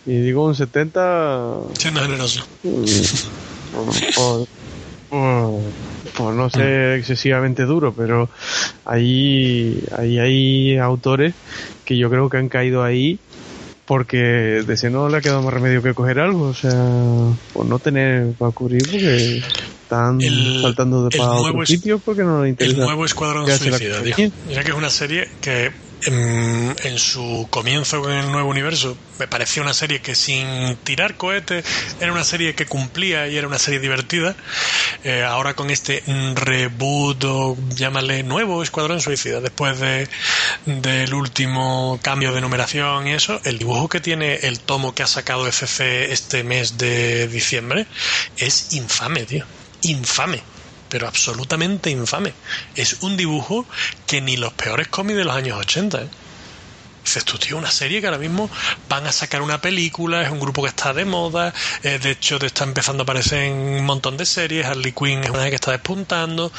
y 0.06 0.22
digo 0.22 0.46
un 0.46 0.56
70 0.56 1.52
Siendo 1.78 2.00
generoso. 2.00 2.46
por, 3.72 4.48
por- 5.10 5.74
por 6.16 6.34
no 6.34 6.50
ser 6.50 6.94
excesivamente 6.94 7.64
duro, 7.66 7.94
pero 7.94 8.30
ahí, 8.86 9.84
ahí 9.98 10.18
hay 10.18 10.78
autores 10.78 11.36
que 11.84 11.98
yo 11.98 12.10
creo 12.10 12.30
que 12.30 12.38
han 12.38 12.48
caído 12.48 12.84
ahí 12.86 13.20
porque 13.86 14.18
de 14.18 14.74
ese 14.74 14.90
no 14.90 15.10
le 15.10 15.18
ha 15.18 15.22
quedado 15.22 15.42
más 15.42 15.54
remedio 15.54 15.84
que 15.84 15.94
coger 15.94 16.20
algo, 16.20 16.46
o 16.46 16.54
sea, 16.54 16.72
por 17.52 17.66
no 17.66 17.80
tener 17.80 18.34
para 18.38 18.52
cubrir 18.54 18.82
porque 18.90 19.42
están 19.86 20.18
El- 20.22 20.62
saltando 20.62 21.04
de 21.08 21.16
el 21.16 21.20
para 21.22 21.32
nuevo 21.40 21.48
otro 21.60 21.66
sitio 21.66 22.00
porque 22.00 22.24
no 22.24 22.40
les 22.40 22.46
El 22.46 22.50
interesa. 22.52 22.78
nuevo 22.78 23.06
Escuadrón 23.06 23.48
Suicida, 23.58 24.02
tío. 24.02 24.32
Mira 24.48 24.64
que 24.64 24.72
es 24.72 24.78
una 24.78 24.90
serie 24.90 25.30
que 25.42 25.72
en, 26.08 26.76
en 26.84 27.00
su 27.00 27.48
comienzo 27.50 28.02
con 28.02 28.12
el 28.12 28.30
nuevo 28.32 28.50
universo 28.50 28.98
me 29.18 29.28
parecía 29.28 29.64
una 29.64 29.74
serie 29.74 30.02
que 30.02 30.14
sin 30.14 30.76
tirar 30.84 31.16
cohetes 31.16 31.66
era 32.02 32.12
una 32.12 32.24
serie 32.26 32.54
que 32.54 32.66
cumplía 32.66 33.28
y 33.28 33.38
era 33.38 33.48
una 33.48 33.58
serie 33.60 33.80
divertida. 33.80 34.36
Eh, 35.04 35.24
ahora 35.24 35.54
con 35.54 35.70
este 35.70 36.04
reboot 36.36 37.24
o 37.24 37.58
llámale 37.76 38.24
nuevo 38.24 38.62
Escuadrón 38.62 39.00
Suicida, 39.02 39.40
después 39.40 39.80
de 39.80 40.08
del 40.66 41.14
último 41.14 42.00
cambio 42.04 42.34
de 42.34 42.42
numeración 42.42 43.08
y 43.08 43.12
eso, 43.14 43.40
el 43.46 43.58
dibujo 43.60 43.88
que 43.88 44.00
tiene 44.02 44.36
el 44.44 44.60
tomo 44.60 44.94
que 44.94 45.04
ha 45.04 45.08
sacado 45.08 45.48
FC 45.48 46.12
este 46.12 46.44
mes 46.44 46.78
de 46.78 47.28
diciembre 47.28 47.86
es 48.38 48.74
infame, 48.74 49.26
tío. 49.26 49.46
Infame 49.86 50.56
pero 50.90 51.08
absolutamente 51.08 51.90
infame. 51.90 52.34
Es 52.76 52.98
un 53.02 53.18
dibujo 53.18 53.66
que 54.08 54.22
ni 54.22 54.38
los 54.38 54.54
peores 54.54 54.88
cómics 54.88 55.18
de 55.18 55.26
los 55.26 55.36
años 55.36 55.60
80. 55.60 56.02
¿eh? 56.02 56.08
Dices 57.04 57.26
tú, 57.26 57.38
tío, 57.38 57.58
una 57.58 57.70
serie 57.70 58.00
que 58.00 58.08
ahora 58.08 58.18
mismo 58.18 58.50
van 58.88 59.06
a 59.06 59.12
sacar 59.12 59.42
una 59.42 59.60
película, 59.60 60.22
es 60.24 60.32
un 60.32 60.40
grupo 60.40 60.64
que 60.64 60.70
está 60.70 60.94
de 60.94 61.06
moda, 61.06 61.54
eh, 61.84 62.00
de 62.00 62.12
hecho 62.12 62.40
te 62.40 62.46
está 62.46 62.64
empezando 62.64 63.02
a 63.02 63.04
aparecer 63.04 63.44
en 63.44 63.54
un 63.54 63.86
montón 63.86 64.16
de 64.18 64.26
series, 64.26 64.66
Harley 64.66 64.92
Quinn 64.92 65.24
es 65.24 65.30
una 65.30 65.50
que 65.50 65.56
está 65.56 65.72
despuntando. 65.72 66.52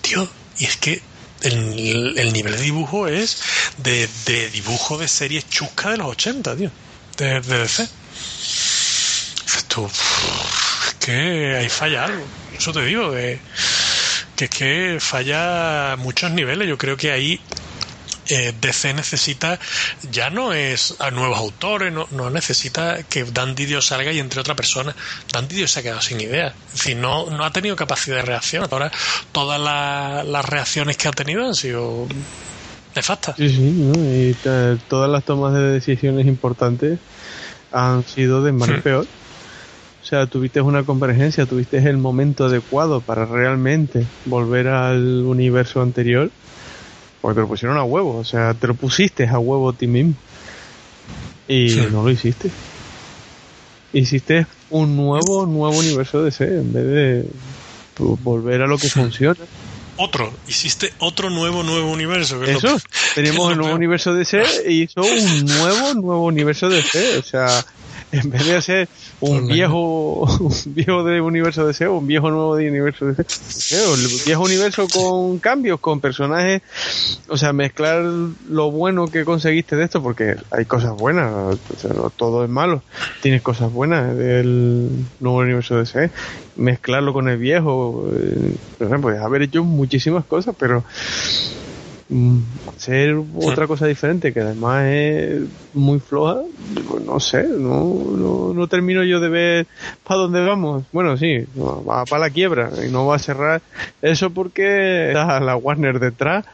Tío, 0.00 0.28
y 0.58 0.64
es 0.64 0.76
que 0.76 1.02
el, 1.42 2.16
el 2.16 2.32
nivel 2.32 2.56
de 2.56 2.62
dibujo 2.62 3.08
es 3.08 3.42
de, 3.78 4.08
dibujo 4.52 4.96
de 4.96 5.08
series 5.08 5.48
chusca 5.48 5.90
de 5.90 5.98
los 5.98 6.06
80, 6.06 6.56
tío, 6.56 6.70
de, 7.16 7.40
de 7.40 7.58
DC. 7.58 7.88
Dices 9.44 9.64
tú, 9.66 9.90
que 11.00 11.56
ahí 11.56 11.68
falla 11.68 12.04
algo. 12.04 12.24
Eso 12.62 12.72
te 12.72 12.84
digo, 12.84 13.10
que, 13.10 13.40
que 14.36 14.44
es 14.44 14.50
que 14.50 14.96
falla 15.00 15.94
a 15.94 15.96
muchos 15.96 16.30
niveles. 16.30 16.68
Yo 16.68 16.78
creo 16.78 16.96
que 16.96 17.10
ahí 17.10 17.40
eh, 18.28 18.54
DC 18.60 18.94
necesita, 18.94 19.58
ya 20.12 20.30
no 20.30 20.52
es 20.52 20.94
a 21.00 21.10
nuevos 21.10 21.36
autores, 21.38 21.92
no, 21.92 22.06
no 22.12 22.30
necesita 22.30 23.02
que 23.02 23.24
Dan 23.24 23.56
Didio 23.56 23.82
salga 23.82 24.12
y 24.12 24.20
entre 24.20 24.40
otra 24.40 24.54
persona. 24.54 24.94
Dan 25.32 25.48
Didio 25.48 25.66
se 25.66 25.80
ha 25.80 25.82
quedado 25.82 26.00
sin 26.00 26.20
idea. 26.20 26.54
Es 26.68 26.72
decir, 26.74 26.96
no, 26.98 27.28
no 27.30 27.44
ha 27.44 27.50
tenido 27.50 27.74
capacidad 27.74 28.14
de 28.18 28.22
reacción. 28.22 28.64
Ahora 28.70 28.92
todas 29.32 29.60
la- 29.60 30.22
las 30.24 30.44
reacciones 30.48 30.96
que 30.96 31.08
ha 31.08 31.12
tenido 31.12 31.44
han 31.44 31.56
sido 31.56 32.06
nefastas. 32.94 33.34
Sí, 33.38 33.48
sí, 33.48 33.60
¿no? 33.60 33.92
y 34.14 34.34
ta- 34.36 34.78
todas 34.86 35.10
las 35.10 35.24
tomas 35.24 35.52
de 35.54 35.62
decisiones 35.72 36.26
importantes 36.26 37.00
han 37.72 38.06
sido 38.06 38.40
de 38.44 38.52
mal 38.52 38.70
en 38.70 38.78
Hmm. 38.78 38.82
peor. 38.82 39.08
O 40.02 40.04
sea, 40.04 40.26
tuviste 40.26 40.60
una 40.60 40.84
convergencia, 40.84 41.46
tuviste 41.46 41.78
el 41.78 41.96
momento 41.96 42.46
adecuado 42.46 43.02
para 43.02 43.24
realmente 43.24 44.08
volver 44.24 44.66
al 44.66 45.22
universo 45.24 45.80
anterior, 45.80 46.32
porque 47.20 47.36
te 47.36 47.40
lo 47.42 47.48
pusieron 47.48 47.78
a 47.78 47.84
huevo, 47.84 48.18
o 48.18 48.24
sea, 48.24 48.52
te 48.54 48.66
lo 48.66 48.74
pusiste 48.74 49.28
a 49.28 49.38
huevo 49.38 49.70
a 49.70 49.76
ti 49.76 49.86
mismo. 49.86 50.14
Y 51.46 51.68
Sí. 51.68 51.80
no 51.92 52.02
lo 52.02 52.10
hiciste. 52.10 52.52
Hiciste 53.92 54.46
un 54.70 54.96
nuevo, 54.96 55.46
nuevo 55.46 55.78
universo 55.78 56.22
de 56.24 56.30
C 56.30 56.44
en 56.44 56.72
vez 56.72 56.84
de 56.86 57.24
pues, 57.94 58.20
volver 58.22 58.62
a 58.62 58.66
lo 58.66 58.78
que 58.78 58.88
funciona. 58.88 59.46
Otro, 59.98 60.32
hiciste 60.46 60.90
otro 60.98 61.30
nuevo, 61.30 61.62
nuevo 61.62 61.92
universo. 61.92 62.40
que 62.40 62.50
es 62.52 62.56
Eso, 62.58 62.68
lo- 63.16 63.50
el 63.50 63.58
nuevo 63.58 63.74
universo 63.76 64.14
de 64.14 64.24
C 64.24 64.42
y 64.66 64.82
hizo 64.82 65.02
un 65.02 65.44
nuevo, 65.46 65.94
nuevo 65.94 66.24
universo 66.24 66.68
de 66.70 66.82
C. 66.82 67.18
O 67.18 67.22
sea, 67.22 67.64
en 68.12 68.30
vez 68.30 68.46
de 68.46 68.56
hacer 68.56 68.88
un 69.20 69.46
viejo, 69.46 70.20
un 70.40 70.74
viejo 70.74 71.02
de 71.02 71.20
universo 71.20 71.66
de 71.66 71.72
C, 71.72 71.88
un 71.88 72.06
viejo 72.06 72.30
nuevo 72.30 72.56
de 72.56 72.68
universo 72.68 73.06
de. 73.06 73.12
El 73.12 74.24
viejo 74.26 74.42
universo 74.42 74.86
con 74.88 75.38
cambios, 75.38 75.80
con 75.80 76.00
personajes. 76.00 76.62
O 77.28 77.36
sea, 77.36 77.52
mezclar 77.52 78.04
lo 78.48 78.70
bueno 78.70 79.08
que 79.08 79.24
conseguiste 79.24 79.76
de 79.76 79.84
esto, 79.84 80.02
porque 80.02 80.36
hay 80.50 80.66
cosas 80.66 80.94
buenas, 80.96 81.32
o 81.32 81.78
sea, 81.78 81.92
no 81.94 82.10
todo 82.10 82.44
es 82.44 82.50
malo. 82.50 82.82
Tienes 83.22 83.42
cosas 83.42 83.72
buenas 83.72 84.16
del 84.16 84.90
nuevo 85.20 85.38
universo 85.38 85.76
de 85.76 85.86
C. 85.86 86.10
Mezclarlo 86.56 87.14
con 87.14 87.28
el 87.28 87.38
viejo, 87.38 88.10
eh, 88.14 88.56
pues 89.00 89.20
haber 89.20 89.42
hecho 89.42 89.64
muchísimas 89.64 90.24
cosas, 90.26 90.54
pero 90.58 90.84
ser 92.76 93.16
otra 93.36 93.66
cosa 93.66 93.86
diferente 93.86 94.32
que 94.32 94.40
además 94.40 94.84
es 94.90 95.42
muy 95.72 95.98
floja 96.00 96.40
pues 96.88 97.04
no 97.04 97.18
sé 97.20 97.44
no, 97.44 97.94
no, 98.16 98.52
no 98.54 98.66
termino 98.68 99.02
yo 99.04 99.18
de 99.20 99.28
ver 99.28 99.66
para 100.04 100.20
dónde 100.20 100.44
vamos 100.44 100.84
bueno 100.92 101.16
sí 101.16 101.44
va 101.56 102.04
para 102.04 102.26
la 102.26 102.30
quiebra 102.30 102.70
y 102.86 102.90
no 102.90 103.06
va 103.06 103.16
a 103.16 103.18
cerrar 103.18 103.62
eso 104.02 104.30
porque 104.30 105.08
está 105.08 105.40
la 105.40 105.56
Warner 105.56 105.98
detrás 106.00 106.44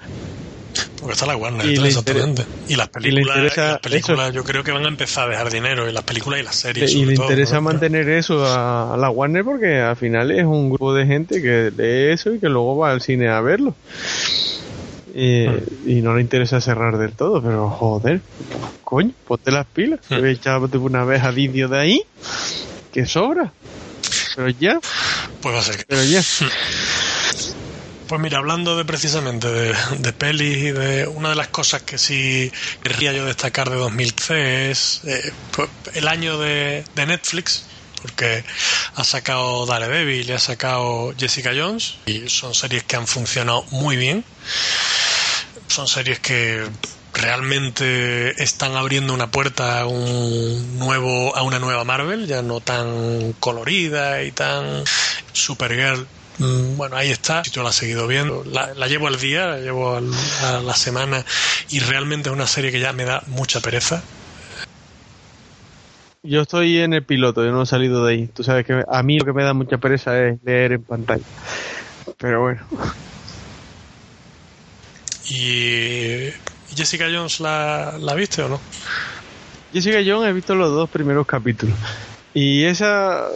Porque 1.00 1.12
está 1.14 1.26
la 1.26 1.36
Warner, 1.36 1.64
Y 1.66 1.70
detrás, 1.70 1.88
exactamente. 1.88 2.44
Y 2.68 2.76
las 2.76 2.88
y 2.88 2.90
le 2.90 3.00
películas, 3.00 3.36
interesa 3.36 3.64
y 3.64 3.68
las 3.72 3.80
películas 3.80 4.32
yo 4.34 4.44
creo 4.44 4.62
que 4.64 4.72
van 4.72 4.84
a 4.84 4.88
empezar 4.88 5.26
a 5.28 5.30
dejar 5.30 5.50
dinero, 5.50 5.88
y 5.88 5.92
las 5.92 6.04
películas 6.04 6.40
y 6.40 6.42
las 6.42 6.56
series. 6.56 6.90
y 6.90 6.94
sobre 6.94 7.06
le 7.06 7.14
todo, 7.14 7.24
interesa 7.26 7.54
¿no? 7.56 7.62
mantener 7.62 8.08
eso 8.08 8.44
a, 8.44 8.94
a 8.94 8.96
la 8.96 9.10
Warner 9.10 9.44
porque 9.44 9.78
al 9.80 9.96
final 9.96 10.30
es 10.30 10.44
un 10.44 10.68
grupo 10.70 10.94
de 10.94 11.06
gente 11.06 11.40
que 11.42 11.72
lee 11.76 12.12
eso 12.12 12.32
y 12.34 12.38
que 12.38 12.48
luego 12.48 12.76
va 12.76 12.90
al 12.92 13.00
cine 13.00 13.28
a 13.28 13.40
verlo 13.40 13.74
y, 15.18 15.44
y 15.98 16.00
no 16.00 16.14
le 16.14 16.22
interesa 16.22 16.60
cerrar 16.60 16.96
del 16.98 17.12
todo 17.12 17.42
pero 17.42 17.68
joder 17.68 18.20
coño 18.84 19.12
ponte 19.26 19.50
las 19.50 19.66
pilas. 19.66 20.00
Hmm. 20.08 20.24
echate 20.24 20.78
una 20.78 21.04
vez 21.04 21.22
a 21.24 21.30
vídeo 21.30 21.68
de 21.68 21.78
ahí 21.78 22.02
que 22.92 23.04
sobra. 23.04 23.52
Pero 24.34 24.48
ya. 24.50 24.78
Pues 25.40 25.54
va 25.54 25.58
a 25.58 25.62
ser 25.62 25.76
que- 25.76 25.84
pero 25.86 26.02
ya. 26.04 26.22
Pues 28.06 28.20
mira, 28.22 28.38
hablando 28.38 28.74
de 28.76 28.86
precisamente 28.86 29.48
de, 29.52 29.74
de 29.98 30.12
pelis 30.14 30.56
y 30.56 30.70
de 30.72 31.06
una 31.06 31.28
de 31.28 31.34
las 31.34 31.48
cosas 31.48 31.82
que 31.82 31.98
sí 31.98 32.50
querría 32.82 33.12
yo 33.12 33.26
destacar 33.26 33.68
de 33.68 33.76
2013 33.76 34.70
es 34.70 35.00
eh, 35.04 35.32
pues, 35.54 35.68
el 35.92 36.08
año 36.08 36.38
de, 36.38 36.84
de 36.94 37.06
Netflix, 37.06 37.66
porque 38.02 38.44
ha 38.94 39.04
sacado 39.04 39.66
Daredevil 39.66 40.28
y 40.28 40.32
ha 40.32 40.38
sacado 40.38 41.12
Jessica 41.18 41.50
Jones 41.56 41.96
y 42.06 42.28
son 42.28 42.54
series 42.54 42.84
que 42.84 42.96
han 42.96 43.06
funcionado 43.06 43.64
muy 43.70 43.96
bien. 43.96 44.24
Son 45.68 45.86
series 45.88 46.18
que 46.20 46.66
realmente 47.12 48.42
están 48.42 48.76
abriendo 48.76 49.12
una 49.12 49.30
puerta 49.30 49.80
a 49.80 49.86
un 49.86 50.78
nuevo 50.78 51.36
a 51.36 51.42
una 51.42 51.58
nueva 51.58 51.84
Marvel, 51.84 52.26
ya 52.26 52.42
no 52.42 52.60
tan 52.60 53.34
colorida 53.40 54.22
y 54.22 54.32
tan 54.32 54.84
Supergirl 55.32 56.06
Mm, 56.40 56.76
Bueno, 56.76 56.96
ahí 56.96 57.10
está. 57.10 57.42
Yo 57.50 57.64
la 57.64 57.70
he 57.70 57.72
seguido 57.72 58.06
viendo. 58.06 58.44
La, 58.44 58.72
la 58.72 58.86
llevo 58.86 59.08
al 59.08 59.18
día, 59.18 59.46
la 59.48 59.58
llevo 59.58 59.96
al- 59.96 60.14
a 60.44 60.60
la 60.60 60.76
semana 60.76 61.24
y 61.68 61.80
realmente 61.80 62.28
es 62.28 62.32
una 62.32 62.46
serie 62.46 62.70
que 62.70 62.78
ya 62.78 62.92
me 62.92 63.04
da 63.04 63.24
mucha 63.26 63.58
pereza. 63.58 64.04
Yo 66.28 66.42
estoy 66.42 66.78
en 66.78 66.92
el 66.92 67.04
piloto 67.04 67.44
yo 67.44 67.52
no 67.52 67.62
he 67.62 67.66
salido 67.66 68.04
de 68.04 68.12
ahí 68.14 68.26
tú 68.28 68.42
sabes 68.44 68.64
que 68.66 68.82
a 68.86 69.02
mí 69.02 69.18
lo 69.18 69.24
que 69.24 69.32
me 69.32 69.44
da 69.44 69.54
mucha 69.54 69.78
pereza 69.78 70.18
es 70.26 70.38
leer 70.44 70.72
en 70.72 70.84
pantalla 70.84 71.24
pero 72.18 72.42
bueno 72.42 72.66
Y 75.30 76.30
Jessica 76.74 77.06
Jones 77.12 77.40
la, 77.40 77.96
la 77.98 78.14
viste 78.14 78.42
o 78.42 78.48
no? 78.48 78.60
Jessica 79.72 79.98
Jones 80.04 80.30
he 80.30 80.32
visto 80.32 80.54
los 80.54 80.70
dos 80.70 80.88
primeros 80.88 81.26
capítulos. 81.26 81.78
Y 82.32 82.64
esa 82.64 83.26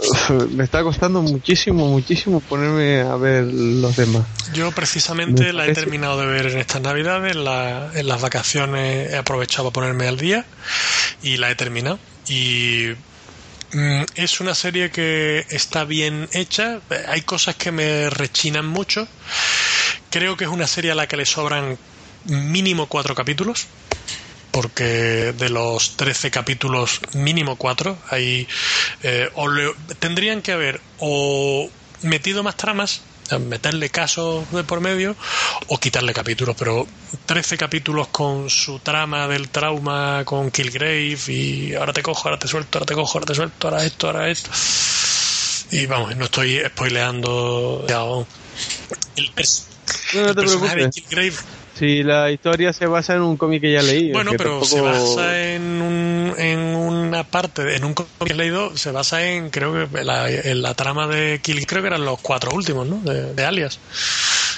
me 0.50 0.64
está 0.64 0.82
costando 0.82 1.22
muchísimo, 1.22 1.86
muchísimo 1.88 2.40
ponerme 2.40 3.00
a 3.00 3.16
ver 3.16 3.44
los 3.44 3.96
demás. 3.96 4.26
Yo 4.54 4.70
precisamente 4.70 5.44
Me 5.44 5.52
la 5.52 5.66
he 5.66 5.72
terminado 5.72 6.20
de 6.20 6.26
ver 6.26 6.46
en 6.46 6.58
estas 6.58 6.80
navidades, 6.82 7.34
en, 7.34 7.44
la- 7.44 7.90
en 7.94 8.06
las 8.06 8.20
vacaciones 8.20 9.12
he 9.12 9.16
aprovechado 9.16 9.70
para 9.72 9.86
ponerme 9.86 10.08
al 10.08 10.18
día 10.18 10.46
y 11.22 11.36
la 11.36 11.50
he 11.50 11.54
terminado. 11.54 11.98
Y 12.26 12.88
mm, 13.72 14.02
es 14.14 14.40
una 14.40 14.54
serie 14.54 14.90
que 14.90 15.44
está 15.50 15.84
bien 15.84 16.28
hecha, 16.32 16.82
hay 17.08 17.22
cosas 17.22 17.56
que 17.56 17.72
me 17.72 18.10
rechinan 18.10 18.66
mucho. 18.66 19.08
Creo 20.10 20.36
que 20.36 20.44
es 20.44 20.50
una 20.50 20.66
serie 20.66 20.92
a 20.92 20.94
la 20.94 21.06
que 21.06 21.16
le 21.16 21.26
sobran 21.26 21.78
mínimo 22.24 22.86
cuatro 22.88 23.14
capítulos 23.14 23.68
porque 24.50 25.32
de 25.34 25.50
los 25.50 25.96
13 25.96 26.30
capítulos 26.30 27.00
mínimo 27.14 27.56
cuatro 27.56 28.02
hay 28.10 28.48
eh, 29.02 29.28
o 29.34 29.48
le- 29.48 29.74
tendrían 30.00 30.42
que 30.42 30.52
haber 30.52 30.82
o 30.98 31.70
metido 32.02 32.42
más 32.42 32.56
tramas 32.56 33.11
meterle 33.38 33.90
casos 33.90 34.50
de 34.50 34.64
por 34.64 34.80
medio 34.80 35.16
o 35.68 35.78
quitarle 35.78 36.12
capítulos 36.12 36.56
pero 36.58 36.86
13 37.26 37.56
capítulos 37.56 38.08
con 38.08 38.48
su 38.50 38.78
trama 38.80 39.28
del 39.28 39.48
trauma 39.48 40.22
con 40.24 40.50
Killgrave 40.50 41.18
y 41.28 41.74
ahora 41.74 41.92
te 41.92 42.02
cojo, 42.02 42.28
ahora 42.28 42.38
te 42.38 42.48
suelto, 42.48 42.78
ahora 42.78 42.86
te 42.86 42.94
cojo, 42.94 43.18
ahora 43.18 43.26
te 43.26 43.34
suelto, 43.34 43.68
ahora 43.68 43.84
esto, 43.84 44.06
ahora 44.06 44.28
esto 44.30 44.50
y 45.70 45.86
vamos, 45.86 46.14
no 46.16 46.26
estoy 46.26 46.60
spoileando 46.68 47.84
ya, 47.88 48.02
el, 49.16 49.34
pers- 49.34 49.64
No, 50.14 50.20
no 50.20 50.28
el 50.28 50.34
te 50.34 50.40
personaje 50.40 50.76
de. 50.76 50.90
Killgrave 50.90 51.34
Si 51.82 52.04
la 52.04 52.30
historia 52.30 52.72
se 52.72 52.86
basa 52.86 53.16
en 53.16 53.22
un 53.22 53.36
cómic 53.36 53.60
que 53.60 53.72
ya 53.72 53.82
leí. 53.82 54.12
Bueno, 54.12 54.30
pero 54.38 54.60
tampoco- 54.60 54.66
se 54.66 54.80
basa 54.80 55.48
en, 55.52 55.82
un, 55.82 56.32
en 56.38 56.60
una 56.60 57.24
parte, 57.24 57.74
en 57.74 57.84
un 57.84 57.92
cómic 57.92 58.12
que 58.24 58.32
he 58.34 58.36
leído, 58.36 58.76
se 58.76 58.92
basa 58.92 59.26
en, 59.26 59.50
creo 59.50 59.90
que, 59.90 60.04
la, 60.04 60.30
en 60.30 60.62
la 60.62 60.74
trama 60.74 61.08
de 61.08 61.40
Kill, 61.42 61.66
creo 61.66 61.82
que 61.82 61.88
eran 61.88 62.04
los 62.04 62.20
cuatro 62.20 62.52
últimos, 62.54 62.86
¿no? 62.86 62.98
De, 63.00 63.34
de 63.34 63.44
Alias. 63.44 63.80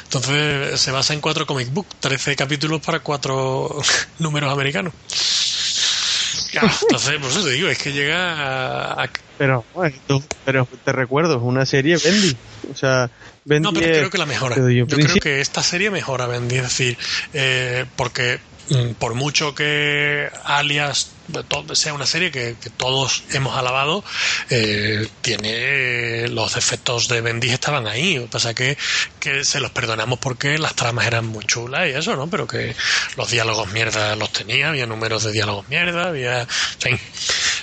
Entonces, 0.04 0.78
se 0.78 0.90
basa 0.90 1.14
en 1.14 1.22
cuatro 1.22 1.46
comic 1.46 1.70
book, 1.72 1.86
13 1.98 2.36
capítulos 2.36 2.82
para 2.82 3.00
cuatro 3.00 3.74
números 4.18 4.52
americanos. 4.52 4.92
Claro, 6.60 6.74
entonces, 6.82 7.18
por 7.18 7.30
eso 7.30 7.44
te 7.44 7.50
digo, 7.50 7.68
es 7.68 7.78
que 7.78 7.92
llega 7.92 8.92
a, 9.02 9.10
Pero, 9.36 9.66
pero 10.44 10.68
te 10.84 10.92
recuerdo, 10.92 11.36
es 11.36 11.42
una 11.42 11.66
serie 11.66 11.96
Bendy. 12.02 12.38
O 12.70 12.74
sea, 12.74 13.10
Bendy 13.44 13.68
No, 13.68 13.72
pero 13.74 13.86
es- 13.86 13.98
creo 13.98 14.10
que 14.10 14.18
la 14.18 14.26
mejora. 14.26 14.56
Yo 14.56 14.86
creo 14.86 15.16
que 15.16 15.40
esta 15.40 15.62
serie 15.62 15.90
mejora, 15.90 16.26
Bendy. 16.26 16.56
Es 16.56 16.62
decir, 16.62 16.98
eh, 17.32 17.84
porque 17.96 18.40
mm, 18.70 18.94
por 18.94 19.14
mucho 19.14 19.54
que 19.54 20.28
Alias 20.44 21.13
sea 21.74 21.94
una 21.94 22.06
serie 22.06 22.30
que, 22.30 22.56
que 22.60 22.70
todos 22.70 23.24
hemos 23.32 23.56
alabado, 23.56 24.04
eh, 24.50 25.08
tiene 25.22 26.28
los 26.28 26.54
defectos 26.54 27.08
de 27.08 27.20
Bendy 27.20 27.50
estaban 27.50 27.86
ahí. 27.86 28.16
Lo 28.16 28.22
que 28.22 28.28
pasa 28.28 28.54
que, 28.54 28.76
que 29.20 29.44
se 29.44 29.60
los 29.60 29.70
perdonamos 29.70 30.18
porque 30.18 30.58
las 30.58 30.74
tramas 30.74 31.06
eran 31.06 31.26
muy 31.26 31.44
chulas 31.44 31.88
y 31.88 31.92
eso, 31.92 32.16
¿no? 32.16 32.28
Pero 32.28 32.46
que 32.46 32.74
los 33.16 33.30
diálogos 33.30 33.72
mierda 33.72 34.16
los 34.16 34.32
tenía, 34.32 34.68
había 34.68 34.86
números 34.86 35.24
de 35.24 35.32
diálogos 35.32 35.68
mierda, 35.68 36.08
había... 36.08 36.46
Fin. 36.46 36.98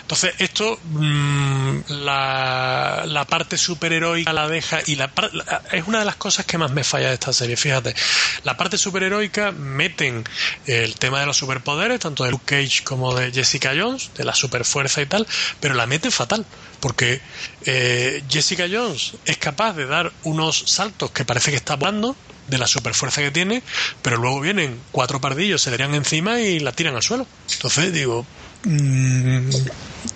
Entonces, 0.02 0.34
esto, 0.40 0.78
mm, 0.84 1.80
la, 2.04 3.04
la 3.06 3.26
parte 3.26 3.58
superheroica 3.58 4.34
la 4.34 4.48
deja 4.50 4.80
y 4.86 4.96
la, 4.98 5.10
la- 5.32 5.62
es 5.72 5.88
una 5.88 6.00
de 6.00 6.06
las 6.06 6.18
cosas 6.18 6.46
que 6.46 6.58
más 6.58 6.72
me 6.72 6.84
falla 6.84 7.08
de 7.10 7.14
esta 7.14 7.32
serie, 7.32 7.56
fíjate. 7.56 7.96
La 8.44 8.58
parte 8.58 8.78
superheroica 8.78 9.52
meten 9.52 10.24
el 10.66 10.96
tema 10.96 11.22
de 11.22 11.28
los 11.28 11.38
superpoderes, 11.38 12.00
tanto 12.02 12.24
de 12.26 12.32
Luke 12.32 12.44
Cage 12.46 12.84
como 12.84 13.16
de 13.16 13.32
Jessica 13.52 13.74
Jones, 13.76 14.12
de 14.16 14.24
la 14.24 14.34
superfuerza 14.34 15.02
y 15.02 15.08
tal, 15.08 15.28
pero 15.60 15.74
la 15.74 15.86
meten 15.86 16.12
fatal, 16.12 16.46
porque 16.80 17.20
eh, 17.66 18.24
Jessica 18.30 18.66
Jones 18.72 19.14
es 19.26 19.38
capaz 19.38 19.74
de 19.74 19.86
dar 19.88 20.14
unos 20.24 20.64
saltos 20.68 21.12
que 21.12 21.26
parece 21.26 21.52
que 21.52 21.58
está 21.58 21.76
volando, 21.76 22.16
de 22.48 22.58
la 22.58 22.68
superfuerza 22.68 23.22
que 23.22 23.32
tiene, 23.32 23.62
pero 24.02 24.18
luego 24.18 24.40
vienen 24.40 24.80
cuatro 24.92 25.20
pardillos, 25.20 25.62
se 25.62 25.70
le 25.70 25.78
tiran 25.78 25.96
encima 25.96 26.40
y 26.40 26.60
la 26.60 26.72
tiran 26.72 26.96
al 26.96 27.04
suelo. 27.04 27.28
Entonces 27.54 27.92
digo, 27.92 28.26
mm, 28.64 29.50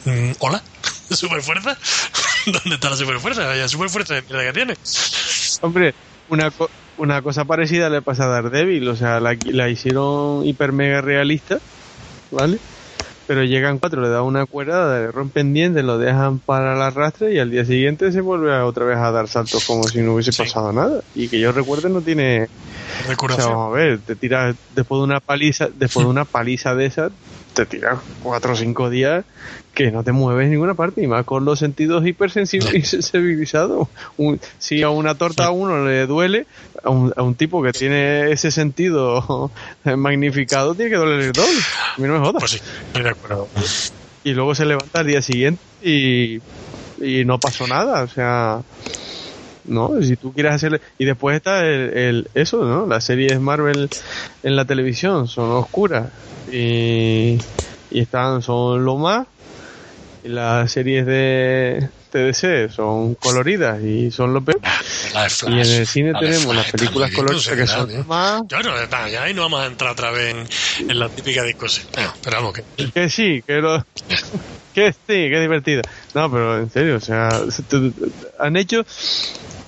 mm, 0.06 0.32
hola, 0.40 0.64
superfuerza, 1.12 1.78
¿dónde 2.46 2.76
está 2.76 2.90
la 2.90 2.96
superfuerza? 2.98 3.46
Vaya 3.46 3.68
superfuerza 3.68 4.16
de 4.16 4.24
que 4.24 4.54
tiene. 4.54 4.76
Hombre, 5.62 5.94
una, 6.30 6.54
una 6.98 7.22
cosa 7.22 7.44
parecida 7.44 7.90
le 7.90 8.02
pasa 8.02 8.24
a 8.24 8.28
Daredevil, 8.28 8.88
o 8.88 8.96
sea, 8.96 9.20
la, 9.20 9.38
la 9.46 9.70
hicieron 9.70 10.46
hiper 10.46 10.72
mega 10.72 11.02
realista, 11.02 11.60
¿vale? 12.32 12.60
Pero 13.28 13.44
llegan 13.44 13.80
cuatro, 13.80 14.02
le 14.02 14.10
dan 14.10 14.24
una 14.24 14.46
cuerda, 14.46 15.00
le 15.00 15.12
rompen 15.12 15.52
dientes, 15.54 15.84
lo 15.84 15.98
dejan 15.98 16.40
para 16.40 16.76
el 16.76 16.82
arrastre 16.82 17.34
y 17.34 17.40
al 17.40 17.50
día 17.50 17.66
siguiente 17.66 18.12
se 18.12 18.22
vuelve 18.22 18.54
a- 18.56 18.66
otra 18.66 18.86
vez 18.86 18.98
a 18.98 19.12
dar 19.12 19.28
saltos 19.28 19.66
como 19.66 19.88
si 19.88 20.00
no 20.02 20.14
hubiese 20.14 20.32
Sí. 20.32 20.44
pasado 20.44 20.72
nada. 20.72 21.02
Y 21.14 21.28
que 21.30 21.40
yo 21.40 21.52
recuerde 21.52 21.90
no 21.90 22.02
tiene... 22.04 22.44
O 22.44 22.98
sea, 22.98 23.10
Recuración. 23.10 23.50
vamos 23.50 23.68
a 23.74 23.78
ver, 23.78 24.02
te 24.04 24.16
tiras 24.16 24.56
después 24.70 25.00
de 25.00 25.04
una 25.06 25.20
paliza, 25.20 25.70
después 25.74 26.06
de 26.06 26.10
una 26.12 26.26
paliza 26.26 26.76
de 26.76 26.86
esas, 26.86 27.12
te 27.56 27.66
tiras 27.66 28.00
cuatro 28.20 28.54
o 28.54 28.56
cinco 28.56 28.90
días 28.90 29.26
que 29.74 29.90
no 29.92 30.04
te 30.04 30.12
mueves 30.12 30.46
en 30.46 30.52
ninguna 30.52 30.76
parte 30.76 31.02
y 31.02 31.08
más 31.08 31.26
con 31.26 31.46
los 31.46 31.58
sentidos 31.60 32.06
hipersensibilizados. 32.06 33.88
Un- 34.18 34.40
si 34.58 34.84
a 34.84 34.90
una 34.90 35.16
torta 35.18 35.46
a 35.46 35.52
uno 35.52 35.86
le 35.86 36.06
duele, 36.06 36.46
a 36.84 36.90
un, 36.90 37.14
a 37.16 37.24
un 37.24 37.36
tipo 37.36 37.64
que 37.64 37.72
tiene 37.72 38.32
ese 38.32 38.52
sentido 38.52 39.52
magnificado 39.84 40.76
tiene 40.76 40.92
que 40.92 40.98
dolerle 40.98 41.28
el 41.28 41.34
doble. 41.34 41.60
A 41.98 42.02
mí 42.02 42.08
no 42.08 42.14
me 42.14 42.20
jodas. 42.20 42.36
Pues 42.40 42.52
sí, 42.52 42.58
estoy 42.88 43.04
de 43.04 43.10
acuerdo. 43.10 43.50
Y 44.24 44.34
luego 44.34 44.54
se 44.56 44.66
levanta 44.66 45.00
al 45.00 45.08
día 45.08 45.22
siguiente 45.22 45.64
y, 45.82 46.40
y 46.98 47.26
no 47.26 47.40
pasó 47.40 47.68
nada, 47.68 48.04
o 48.04 48.08
sea, 48.08 48.62
no, 49.68 50.02
si 50.02 50.16
tú 50.18 50.34
quieres 50.34 50.54
hacerle 50.54 50.82
y 50.98 51.06
después 51.06 51.36
está 51.36 51.66
el, 51.66 51.98
el- 51.98 52.30
eso, 52.34 52.64
¿no? 52.66 52.86
Las 52.88 53.04
series 53.06 53.40
Marvel 53.40 53.90
en 54.44 54.56
la 54.56 54.66
televisión 54.66 55.28
son 55.28 55.52
oscuras 55.52 56.12
y, 56.48 57.36
y 57.90 58.00
están 58.02 58.42
son 58.42 58.84
lo 58.86 58.98
más 58.98 59.28
y 60.24 60.30
las 60.30 60.72
series 60.72 61.06
de 61.06 61.90
TDC 62.10 62.70
son 62.70 63.16
coloridas 63.16 63.82
y 63.84 64.10
son 64.12 64.34
lo 64.34 64.44
peor. 64.44 64.60
La 65.14 65.30
Flash, 65.30 65.44
y 65.48 65.60
en 65.60 65.60
el 65.80 65.86
cine 65.86 66.14
la 66.14 66.20
tenemos 66.20 66.54
Flash 66.54 66.64
las 66.64 66.72
películas 66.72 67.12
coloridas 67.12 67.48
que 67.56 67.68
son 67.68 67.88
tío. 67.90 68.04
más 68.06 68.42
Ya 68.48 68.60
no, 68.62 68.78
está, 68.78 69.10
ya 69.10 69.24
ahí 69.24 69.34
no 69.34 69.42
vamos 69.44 69.62
a 69.62 69.66
entrar 69.68 69.92
otra 69.92 70.12
vez 70.12 70.34
en, 70.34 70.90
en 70.90 71.00
la 71.00 71.10
típica 71.10 71.44
discusión. 71.44 71.86
No, 71.98 72.14
pero 72.24 72.38
vamos, 72.38 72.54
que 72.54 72.92
Que 72.92 73.10
sí, 73.10 73.44
que 73.46 73.54
lo... 73.62 73.84
que 74.74 74.92
sí, 74.92 75.00
que 75.08 75.40
divertida. 75.40 75.84
No, 76.14 76.30
pero 76.32 76.58
en 76.60 76.70
serio, 76.70 76.98
o 76.98 77.00
sea, 77.00 77.42
han 78.40 78.58
hecho 78.58 78.84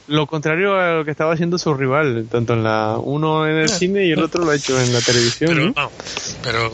lo 0.07 0.25
contrario 0.27 0.79
a 0.79 0.95
lo 0.95 1.05
que 1.05 1.11
estaba 1.11 1.33
haciendo 1.33 1.57
su 1.57 1.73
rival, 1.73 2.27
tanto 2.31 2.53
en 2.53 2.63
la 2.63 2.97
uno 3.01 3.47
en 3.47 3.57
el 3.57 3.69
cine 3.69 4.05
y 4.05 4.11
el 4.11 4.23
otro 4.23 4.43
lo 4.43 4.51
ha 4.51 4.55
hecho 4.55 4.79
en 4.79 4.93
la 4.93 5.01
televisión. 5.01 5.73
pero, 5.73 5.91
pero 6.43 6.71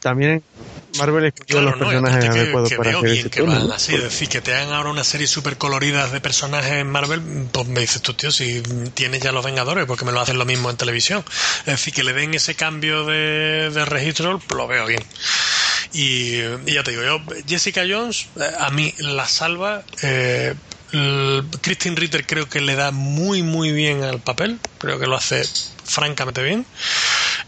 También 0.00 0.42
Marvel 0.96 1.26
escogió 1.26 1.60
Claro, 1.60 1.70
los 1.70 1.78
no, 1.78 1.86
y 1.86 1.88
personajes 1.88 2.30
que, 2.30 2.40
adecuados 2.40 2.72
para 2.74 2.90
veo 2.90 2.98
hacer 2.98 3.10
bien 3.10 3.26
ese 3.26 3.30
que 3.30 3.72
así, 3.74 3.94
es 3.94 4.02
decir, 4.02 4.28
que 4.28 4.40
te 4.40 4.54
hagan 4.54 4.72
ahora 4.72 4.90
una 4.90 5.04
serie 5.04 5.26
súper 5.26 5.56
coloridas 5.56 6.12
de 6.12 6.20
personajes 6.20 6.72
en 6.72 6.90
Marvel, 6.90 7.20
pues 7.52 7.66
me 7.68 7.80
dices 7.80 8.02
tú, 8.02 8.14
tío, 8.14 8.30
si 8.30 8.62
tienes 8.94 9.20
ya 9.22 9.32
los 9.32 9.44
Vengadores, 9.44 9.86
porque 9.86 10.04
me 10.04 10.12
lo 10.12 10.20
hacen 10.20 10.38
lo 10.38 10.44
mismo 10.44 10.70
en 10.70 10.76
televisión. 10.76 11.24
Es 11.60 11.66
decir, 11.66 11.94
que 11.94 12.04
le 12.04 12.12
den 12.12 12.34
ese 12.34 12.54
cambio 12.54 13.04
de, 13.04 13.70
de 13.70 13.84
registro, 13.84 14.40
lo 14.54 14.66
veo 14.66 14.86
bien. 14.86 15.02
Y, 15.92 16.40
y 16.66 16.74
ya 16.74 16.82
te 16.82 16.90
digo, 16.90 17.02
yo, 17.02 17.20
Jessica 17.46 17.82
Jones, 17.88 18.26
eh, 18.36 18.50
a 18.58 18.70
mí 18.70 18.92
la 18.98 19.26
salva. 19.26 19.82
Eh, 20.02 20.54
Christine 21.60 21.96
Ritter 21.96 22.24
creo 22.26 22.48
que 22.48 22.60
le 22.60 22.74
da 22.74 22.90
muy, 22.90 23.42
muy 23.42 23.72
bien 23.72 24.04
al 24.04 24.20
papel, 24.20 24.58
creo 24.78 24.98
que 24.98 25.06
lo 25.06 25.16
hace 25.16 25.42
francamente 25.84 26.42
bien. 26.42 26.66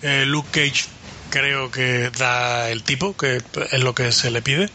Eh, 0.02 0.24
Luke 0.26 0.48
Cage 0.50 0.84
creo 1.30 1.70
que 1.70 2.10
da 2.10 2.70
el 2.70 2.82
tipo, 2.82 3.16
que 3.16 3.40
es 3.70 3.82
lo 3.82 3.94
que 3.94 4.12
se 4.12 4.30
le 4.30 4.42
pide. 4.42 4.68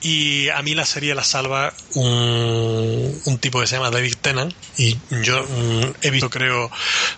Y 0.00 0.48
a 0.50 0.62
mí 0.62 0.74
la 0.74 0.86
serie 0.86 1.14
la 1.14 1.24
salva 1.24 1.74
un, 1.94 3.20
un 3.24 3.38
tipo 3.38 3.60
que 3.60 3.66
se 3.66 3.76
llama 3.76 3.90
David 3.90 4.14
Tennant. 4.22 4.54
Y 4.76 4.96
yo 5.10 5.42
mm, 5.42 5.94
he 6.02 6.10
visto, 6.10 6.30
creo, 6.30 6.70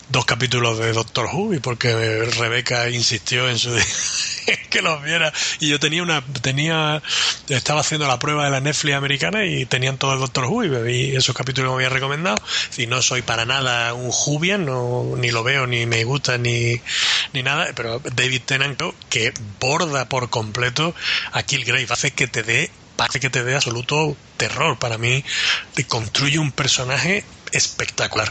dos 0.09 0.25
capítulos 0.25 0.79
de 0.79 0.93
Doctor 0.93 1.27
Who, 1.27 1.55
y 1.55 1.61
porque 1.61 2.25
Rebeca 2.39 2.89
insistió 2.89 3.49
en 3.49 3.59
su 3.59 3.71
que 4.71 4.83
los 4.83 5.03
viera. 5.03 5.33
Y 5.59 5.69
yo 5.69 5.81
tenía 5.81 6.03
una, 6.03 6.23
tenía, 6.43 7.03
estaba 7.49 7.81
haciendo 7.81 8.07
la 8.07 8.19
prueba 8.19 8.45
de 8.45 8.51
la 8.51 8.61
Netflix 8.61 8.95
americana 8.97 9.45
y 9.45 9.67
tenían 9.67 9.99
todo 9.99 10.15
el 10.15 10.21
Doctor 10.21 10.45
Who 10.45 10.65
y 10.65 10.69
vi 10.69 11.17
esos 11.17 11.35
capítulos 11.35 11.71
que 11.71 11.77
me 11.77 11.85
había 11.85 11.95
recomendado. 11.95 12.37
Si 12.71 12.87
no 12.87 13.03
soy 13.03 13.23
para 13.23 13.45
nada 13.45 13.95
un 13.95 14.11
Whovian, 14.11 14.65
no, 14.67 15.15
ni 15.17 15.31
lo 15.31 15.43
veo, 15.43 15.67
ni 15.67 15.87
me 15.87 16.05
gusta, 16.05 16.39
ni, 16.39 16.81
ni 17.33 17.43
nada, 17.43 17.69
pero 17.75 18.01
David 18.15 18.43
Tennant 18.47 18.81
que 19.09 19.33
borda 19.59 20.09
por 20.09 20.31
completo 20.31 20.95
a 21.33 21.43
Killgrave, 21.43 21.87
hace 21.91 22.13
que 22.13 22.27
te 22.27 22.43
dé 22.43 22.71
parece 22.97 23.19
que 23.19 23.31
te 23.31 23.43
dé 23.43 23.55
absoluto 23.55 24.15
terror. 24.37 24.79
Para 24.79 24.99
mí, 24.99 25.25
te 25.75 25.87
construye 25.87 26.39
un 26.39 26.53
personaje 26.53 27.25
espectacular. 27.51 28.31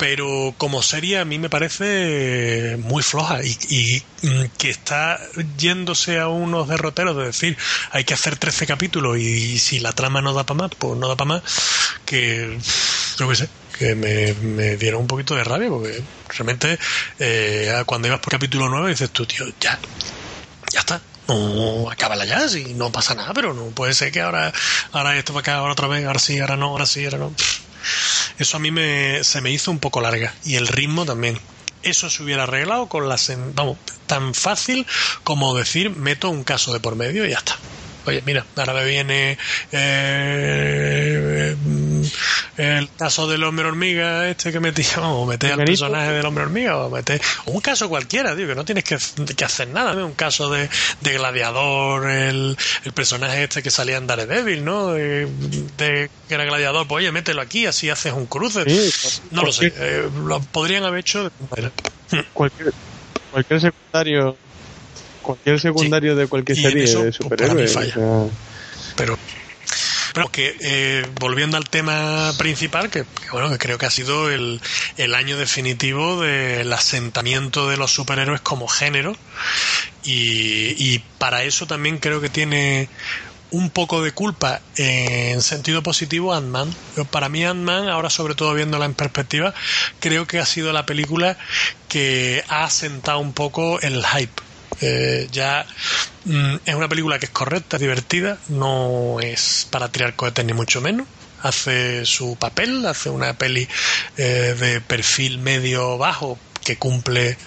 Pero 0.00 0.54
como 0.56 0.82
serie 0.82 1.18
a 1.18 1.26
mí 1.26 1.38
me 1.38 1.50
parece 1.50 2.78
muy 2.78 3.02
floja 3.02 3.40
y, 3.44 3.54
y, 3.68 4.02
mm, 4.26 4.44
que 4.56 4.70
está 4.70 5.20
yéndose 5.58 6.18
a 6.18 6.28
unos 6.28 6.68
derroteros 6.68 7.14
de 7.18 7.24
decir 7.24 7.58
hay 7.90 8.04
que 8.04 8.14
hacer 8.14 8.38
13 8.38 8.66
capítulos 8.66 9.18
y, 9.18 9.58
si 9.58 9.78
la 9.78 9.92
trama 9.92 10.22
no 10.22 10.32
da 10.32 10.44
para 10.44 10.56
más, 10.56 10.70
pues 10.78 10.98
no 10.98 11.06
da 11.06 11.16
para 11.16 11.28
más, 11.28 11.42
que 12.06 12.56
yo 13.18 13.28
qué 13.28 13.36
sé, 13.36 13.48
que 13.78 13.94
me, 13.94 14.32
me 14.32 14.76
dieron 14.78 15.02
un 15.02 15.06
poquito 15.06 15.34
de 15.34 15.44
rabia 15.44 15.68
porque 15.68 16.02
realmente 16.30 16.78
eh, 17.18 17.82
cuando 17.84 18.08
ibas 18.08 18.20
por 18.20 18.30
capítulo 18.30 18.70
9 18.70 18.88
dices 18.88 19.10
tú, 19.10 19.26
tío, 19.26 19.44
ya, 19.60 19.78
ya 20.72 20.80
está. 20.80 21.02
No, 21.28 21.90
acábala 21.90 22.24
ya, 22.24 22.48
si 22.48 22.74
no 22.74 22.90
pasa 22.90 23.14
nada, 23.14 23.32
pero 23.34 23.52
no 23.54 23.66
puede 23.66 23.94
ser 23.94 24.10
que 24.10 24.20
ahora, 24.20 24.52
ahora 24.92 25.16
esto 25.16 25.32
va 25.34 25.40
a 25.40 25.42
acabar 25.42 25.70
otra 25.70 25.86
vez, 25.88 26.04
ahora 26.06 26.18
sí, 26.18 26.38
ahora 26.40 26.56
no, 26.56 26.68
ahora 26.68 26.86
sí, 26.86 27.04
ahora 27.04 27.18
no. 27.18 27.34
Eso 28.38 28.56
a 28.56 28.60
mí 28.60 28.70
me, 28.70 29.22
se 29.24 29.40
me 29.40 29.50
hizo 29.50 29.70
un 29.70 29.80
poco 29.80 30.00
larga. 30.00 30.34
Y 30.42 30.56
el 30.56 30.68
ritmo 30.68 31.04
también. 31.06 31.40
Eso 31.82 32.10
se 32.10 32.22
hubiera 32.22 32.44
arreglado 32.44 32.88
con 32.88 33.08
la... 33.08 33.16
sen- 33.16 33.52
Vamos, 33.54 33.78
tan 34.06 34.34
fácil 34.34 34.86
como 35.24 35.54
decir, 35.56 35.90
meto 35.90 36.30
un 36.30 36.44
caso 36.44 36.72
de 36.72 36.80
por 36.80 36.96
medio 36.96 37.24
y 37.26 37.30
ya 37.30 37.38
está. 37.38 37.58
Oye, 38.06 38.22
mira, 38.24 38.46
ahora 38.56 38.72
me 38.74 38.84
viene 38.86 39.36
eh, 39.72 41.54
mm, 41.58 42.02
el 42.56 42.88
caso 42.96 43.28
del 43.28 43.44
hombre 43.44 43.66
hormiga, 43.66 44.28
este 44.28 44.52
que 44.52 44.60
metí, 44.60 44.82
vamos, 44.96 45.28
meter 45.28 45.52
al 45.52 45.64
personaje 45.64 46.12
del 46.12 46.26
hombre 46.26 46.44
hormiga, 46.44 46.78
o 46.78 46.90
meter 46.90 47.20
o 47.46 47.52
un 47.52 47.60
caso 47.60 47.88
cualquiera, 47.88 48.34
tío, 48.34 48.46
que 48.46 48.54
no 48.54 48.64
tienes 48.64 48.84
que, 48.84 48.96
que 49.36 49.44
hacer 49.44 49.68
nada, 49.68 49.94
¿no? 49.94 50.06
un 50.06 50.14
caso 50.14 50.50
de, 50.50 50.68
de 51.00 51.12
gladiador, 51.12 52.08
el, 52.10 52.56
el 52.84 52.92
personaje 52.92 53.44
este 53.44 53.62
que 53.62 53.70
salía 53.70 53.98
en 53.98 54.06
Daredevil, 54.06 54.64
¿no? 54.64 54.92
De, 54.92 55.26
de- 55.76 56.08
que 56.26 56.34
era 56.34 56.44
gladiador, 56.44 56.86
pues 56.86 56.98
oye, 57.02 57.10
mételo 57.12 57.42
aquí, 57.42 57.66
así 57.66 57.90
haces 57.90 58.12
un 58.12 58.26
cruce. 58.26 58.64
Sí, 58.68 58.90
no 59.32 59.42
lo 59.42 59.52
sé, 59.52 59.66
eh, 59.76 60.08
lo 60.14 60.40
podrían 60.52 60.84
haber 60.84 61.00
hecho 61.00 61.24
de 61.24 61.30
manera. 61.50 61.72
cualquier, 62.32 62.70
cualquier 63.30 63.60
secundario 63.60 64.38
cualquier 65.20 65.60
secundario 65.60 66.16
de 66.16 66.26
cualquier 66.26 66.58
serie 66.58 66.84
eso, 66.84 66.98
de 66.98 67.04
pues, 67.04 67.16
superhéroes 67.16 67.72
falla. 67.72 67.94
o 67.98 68.28
sea, 68.28 68.36
pero 68.96 69.18
pero 70.12 70.28
que 70.28 70.56
eh, 70.60 71.06
volviendo 71.20 71.56
al 71.56 71.68
tema 71.68 72.32
principal 72.36 72.90
que, 72.90 73.04
que, 73.04 73.30
bueno 73.30 73.48
que 73.50 73.58
creo 73.58 73.78
que 73.78 73.86
ha 73.86 73.90
sido 73.90 74.30
el, 74.30 74.60
el 74.96 75.14
año 75.14 75.36
definitivo 75.36 76.20
del 76.20 76.72
asentamiento 76.72 77.68
de 77.68 77.76
los 77.76 77.92
superhéroes 77.92 78.40
como 78.40 78.66
género 78.66 79.16
y, 80.02 80.74
y 80.76 81.02
para 81.18 81.44
eso 81.44 81.66
también 81.66 81.98
creo 81.98 82.20
que 82.20 82.28
tiene 82.28 82.88
un 83.50 83.70
poco 83.70 84.02
de 84.02 84.12
culpa 84.12 84.60
en 84.76 85.42
sentido 85.42 85.82
positivo 85.82 86.32
Ant-Man. 86.34 86.72
Para 87.10 87.28
mí 87.28 87.44
Ant-Man, 87.44 87.88
ahora 87.88 88.10
sobre 88.10 88.34
todo 88.34 88.54
viéndola 88.54 88.84
en 88.84 88.94
perspectiva, 88.94 89.54
creo 89.98 90.26
que 90.26 90.38
ha 90.38 90.46
sido 90.46 90.72
la 90.72 90.86
película 90.86 91.36
que 91.88 92.44
ha 92.48 92.64
asentado 92.64 93.18
un 93.18 93.32
poco 93.32 93.80
el 93.80 94.04
hype. 94.04 94.42
Eh, 94.80 95.28
ya 95.30 95.66
mm, 96.24 96.56
es 96.64 96.74
una 96.74 96.88
película 96.88 97.18
que 97.18 97.26
es 97.26 97.32
correcta, 97.32 97.78
divertida, 97.78 98.38
no 98.48 99.18
es 99.20 99.66
para 99.70 99.88
tirar 99.90 100.14
cohetes 100.16 100.44
ni 100.44 100.52
mucho 100.52 100.80
menos. 100.80 101.06
Hace 101.42 102.04
su 102.04 102.36
papel, 102.36 102.84
hace 102.86 103.08
una 103.08 103.32
peli 103.34 103.66
eh, 104.18 104.54
de 104.58 104.80
perfil 104.80 105.38
medio 105.38 105.96
bajo 105.96 106.38
que 106.64 106.76
cumple 106.76 107.38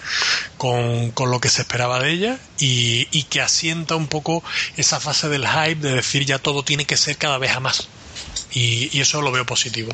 con, 0.56 1.12
con 1.12 1.30
lo 1.30 1.40
que 1.40 1.48
se 1.48 1.62
esperaba 1.62 2.00
de 2.00 2.10
ella 2.10 2.38
y, 2.58 3.06
y 3.12 3.24
que 3.24 3.40
asienta 3.40 3.94
un 3.94 4.08
poco 4.08 4.42
esa 4.76 4.98
fase 4.98 5.28
del 5.28 5.46
hype 5.46 5.76
de 5.76 5.94
decir 5.94 6.24
ya 6.24 6.38
todo 6.40 6.64
tiene 6.64 6.84
que 6.84 6.96
ser 6.96 7.16
cada 7.16 7.38
vez 7.38 7.52
a 7.52 7.60
más. 7.60 7.88
Y, 8.54 8.96
y 8.96 9.00
eso 9.00 9.20
lo 9.20 9.32
veo 9.32 9.44
positivo. 9.44 9.92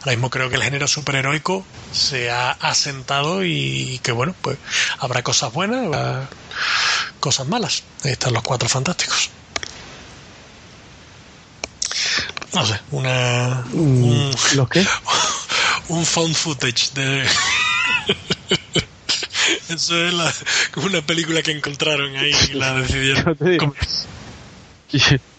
Ahora 0.00 0.12
mismo 0.12 0.30
creo 0.30 0.50
que 0.50 0.56
el 0.56 0.62
género 0.62 0.88
superheroico 0.88 1.64
se 1.92 2.30
ha 2.30 2.50
asentado 2.50 3.44
y 3.44 4.00
que 4.02 4.12
bueno, 4.12 4.34
pues 4.42 4.58
habrá 4.98 5.22
cosas 5.22 5.52
buenas, 5.52 5.86
habrá 5.86 6.28
cosas 7.20 7.46
malas. 7.46 7.84
Ahí 8.04 8.12
están 8.12 8.34
los 8.34 8.42
cuatro 8.42 8.68
fantásticos. 8.68 9.30
No 12.52 12.66
sé, 12.66 12.80
una. 12.90 13.64
Un, 13.72 14.34
¿Los 14.54 14.68
qué? 14.68 14.84
un 15.88 16.04
found 16.04 16.34
footage 16.34 16.92
de. 16.94 17.24
Eso 19.68 20.04
es 20.04 20.12
la, 20.12 20.32
una 20.76 21.00
película 21.00 21.42
que 21.42 21.52
encontraron 21.52 22.14
ahí 22.16 22.34
y 22.50 22.54
la 22.54 22.74
decidieron. 22.80 23.36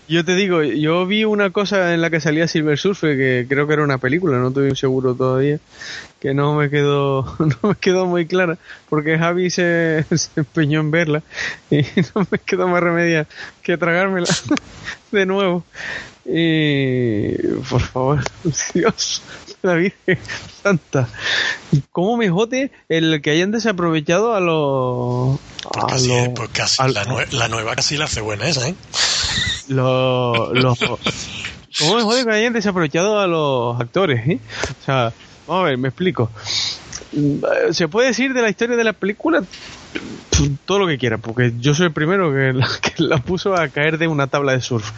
Yo 0.08 0.26
te 0.26 0.36
digo. 0.36 0.62
Yo 0.64 1.06
vi 1.06 1.24
una 1.24 1.50
cosa 1.52 1.94
en 1.94 2.02
la 2.02 2.10
que 2.10 2.20
salía 2.20 2.48
Silver 2.48 2.78
Surfer 2.78 3.16
que 3.18 3.46
creo 3.48 3.68
que 3.68 3.74
era 3.74 3.84
una 3.84 3.98
película, 3.98 4.38
no 4.38 4.50
estoy 4.50 4.76
seguro 4.76 5.16
todavía, 5.16 5.60
que 6.20 6.34
no 6.34 6.54
me 6.56 6.70
quedó, 6.70 7.24
no 7.40 7.70
me 7.70 7.76
quedó 7.76 8.06
muy 8.06 8.26
clara, 8.26 8.58
porque 8.90 9.18
Javi 9.18 9.50
se, 9.50 10.06
se 10.16 10.30
empeñó 10.36 10.82
en 10.82 10.92
verla 10.92 11.24
y 11.70 11.78
no 12.16 12.28
me 12.30 12.38
quedó 12.40 12.68
más 12.68 12.84
remedio 12.84 13.26
que 13.62 13.78
tragármela 13.78 14.28
de 15.12 15.26
nuevo. 15.26 15.64
Y 16.26 17.36
por 17.70 17.82
favor, 17.82 18.24
Dios, 18.74 19.22
la 19.62 19.74
Virgen 19.76 20.18
Santa. 20.64 21.10
¿Cómo 21.92 22.16
me 22.18 22.30
jode 22.30 22.72
el 22.88 23.22
que 23.22 23.32
hayan 23.32 23.52
desaprovechado 23.52 24.34
a 24.34 24.40
los... 24.40 25.40
Pues 25.70 25.94
a 25.94 26.08
los- 26.08 26.30
pues 26.30 26.80
al- 26.80 26.94
la, 26.94 27.06
nue- 27.06 27.30
la 27.32 27.50
nueva 27.50 27.76
casi 27.76 27.98
la 27.98 28.06
hace 28.06 28.22
buena 28.22 28.48
esa, 28.48 28.68
¿eh? 28.70 28.76
Los, 29.70 30.52
los 30.54 30.80
¿Cómo 31.80 31.96
me 31.96 32.04
jode 32.04 32.24
que 32.24 32.32
hayan 32.32 32.54
desaprovechado 32.54 33.20
a 33.20 33.28
los 33.28 33.80
actores? 33.80 34.40
O 34.82 34.86
sea, 34.86 35.14
vamos 35.48 35.66
a 35.66 35.70
ver, 35.70 35.78
me 35.78 35.90
explico. 35.90 36.30
Se 37.72 37.88
puede 37.88 38.08
decir 38.08 38.34
de 38.34 38.42
la 38.42 38.50
historia 38.50 38.76
de 38.76 38.84
la 38.84 38.94
película 38.94 39.44
todo 40.66 40.80
lo 40.80 40.88
que 40.88 40.98
quiera, 40.98 41.18
porque 41.18 41.54
yo 41.60 41.74
soy 41.74 41.88
el 41.88 41.94
primero 41.94 42.32
que 42.32 42.54
la, 42.54 42.68
que 42.82 43.04
la 43.04 43.18
puso 43.20 43.56
a 43.56 43.68
caer 43.70 43.98
de 43.98 44.08
una 44.08 44.28
tabla 44.28 44.54
de 44.54 44.62
surf. 44.62 44.92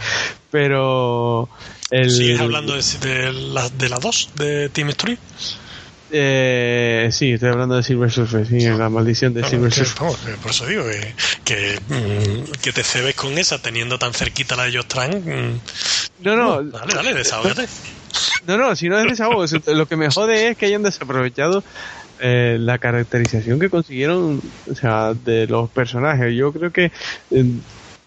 Pero 0.52 1.50
el, 1.92 2.12
¿Sigues 2.12 2.40
hablando 2.40 2.74
de, 2.74 2.82
de 3.00 3.34
la, 3.34 3.70
de 3.70 3.90
la 3.90 4.00
2 4.00 4.30
de 4.36 4.70
Team 4.70 4.90
Story? 4.90 5.18
Eh, 6.10 7.10
sí, 7.12 7.32
estoy 7.34 7.50
hablando 7.50 7.76
de 7.76 7.84
Silver 7.84 8.12
Surfer, 8.12 8.46
sí, 8.46 8.60
la 8.60 8.90
maldición 8.90 9.34
de 9.34 9.44
Silver 9.44 9.72
que, 9.72 9.84
Surfer. 9.86 9.96
vamos, 10.04 10.18
que 10.20 10.32
por 10.38 10.52
eso 10.52 10.66
digo 10.68 10.84
que, 10.86 11.16
que, 11.44 11.80
mm, 11.88 12.52
que 12.62 12.72
te 12.72 12.84
cebes 12.84 13.16
con 13.16 13.38
esa 13.38 13.60
teniendo 13.60 13.98
tan 13.98 14.14
cerquita 14.14 14.56
la 14.56 14.66
de 14.66 14.74
Josh 14.78 14.86
Trank. 14.88 15.26
mm, 15.26 15.60
No, 16.20 16.36
no, 16.36 16.64
Dale, 16.64 16.94
dale, 16.94 17.14
desahógate. 17.16 17.66
No, 18.46 18.58
no, 18.58 18.76
si 18.76 18.88
no 18.88 19.00
es 19.00 19.06
desahogo, 19.10 19.44
es- 19.44 19.66
lo 19.68 19.88
que 19.88 19.98
me 19.98 20.10
jode 20.10 20.50
es 20.50 20.58
que 20.58 20.68
hayan 20.68 20.84
desaprovechado 20.84 21.64
eh, 22.20 22.58
la 22.60 22.78
caracterización 22.78 23.60
que 23.60 23.70
consiguieron, 23.70 24.42
o 24.66 24.76
sea, 24.76 25.14
de 25.16 25.48
los 25.48 25.70
personajes. 25.72 26.34
Yo 26.34 26.54
creo 26.54 26.72
que 26.72 26.86
eh, 27.32 27.46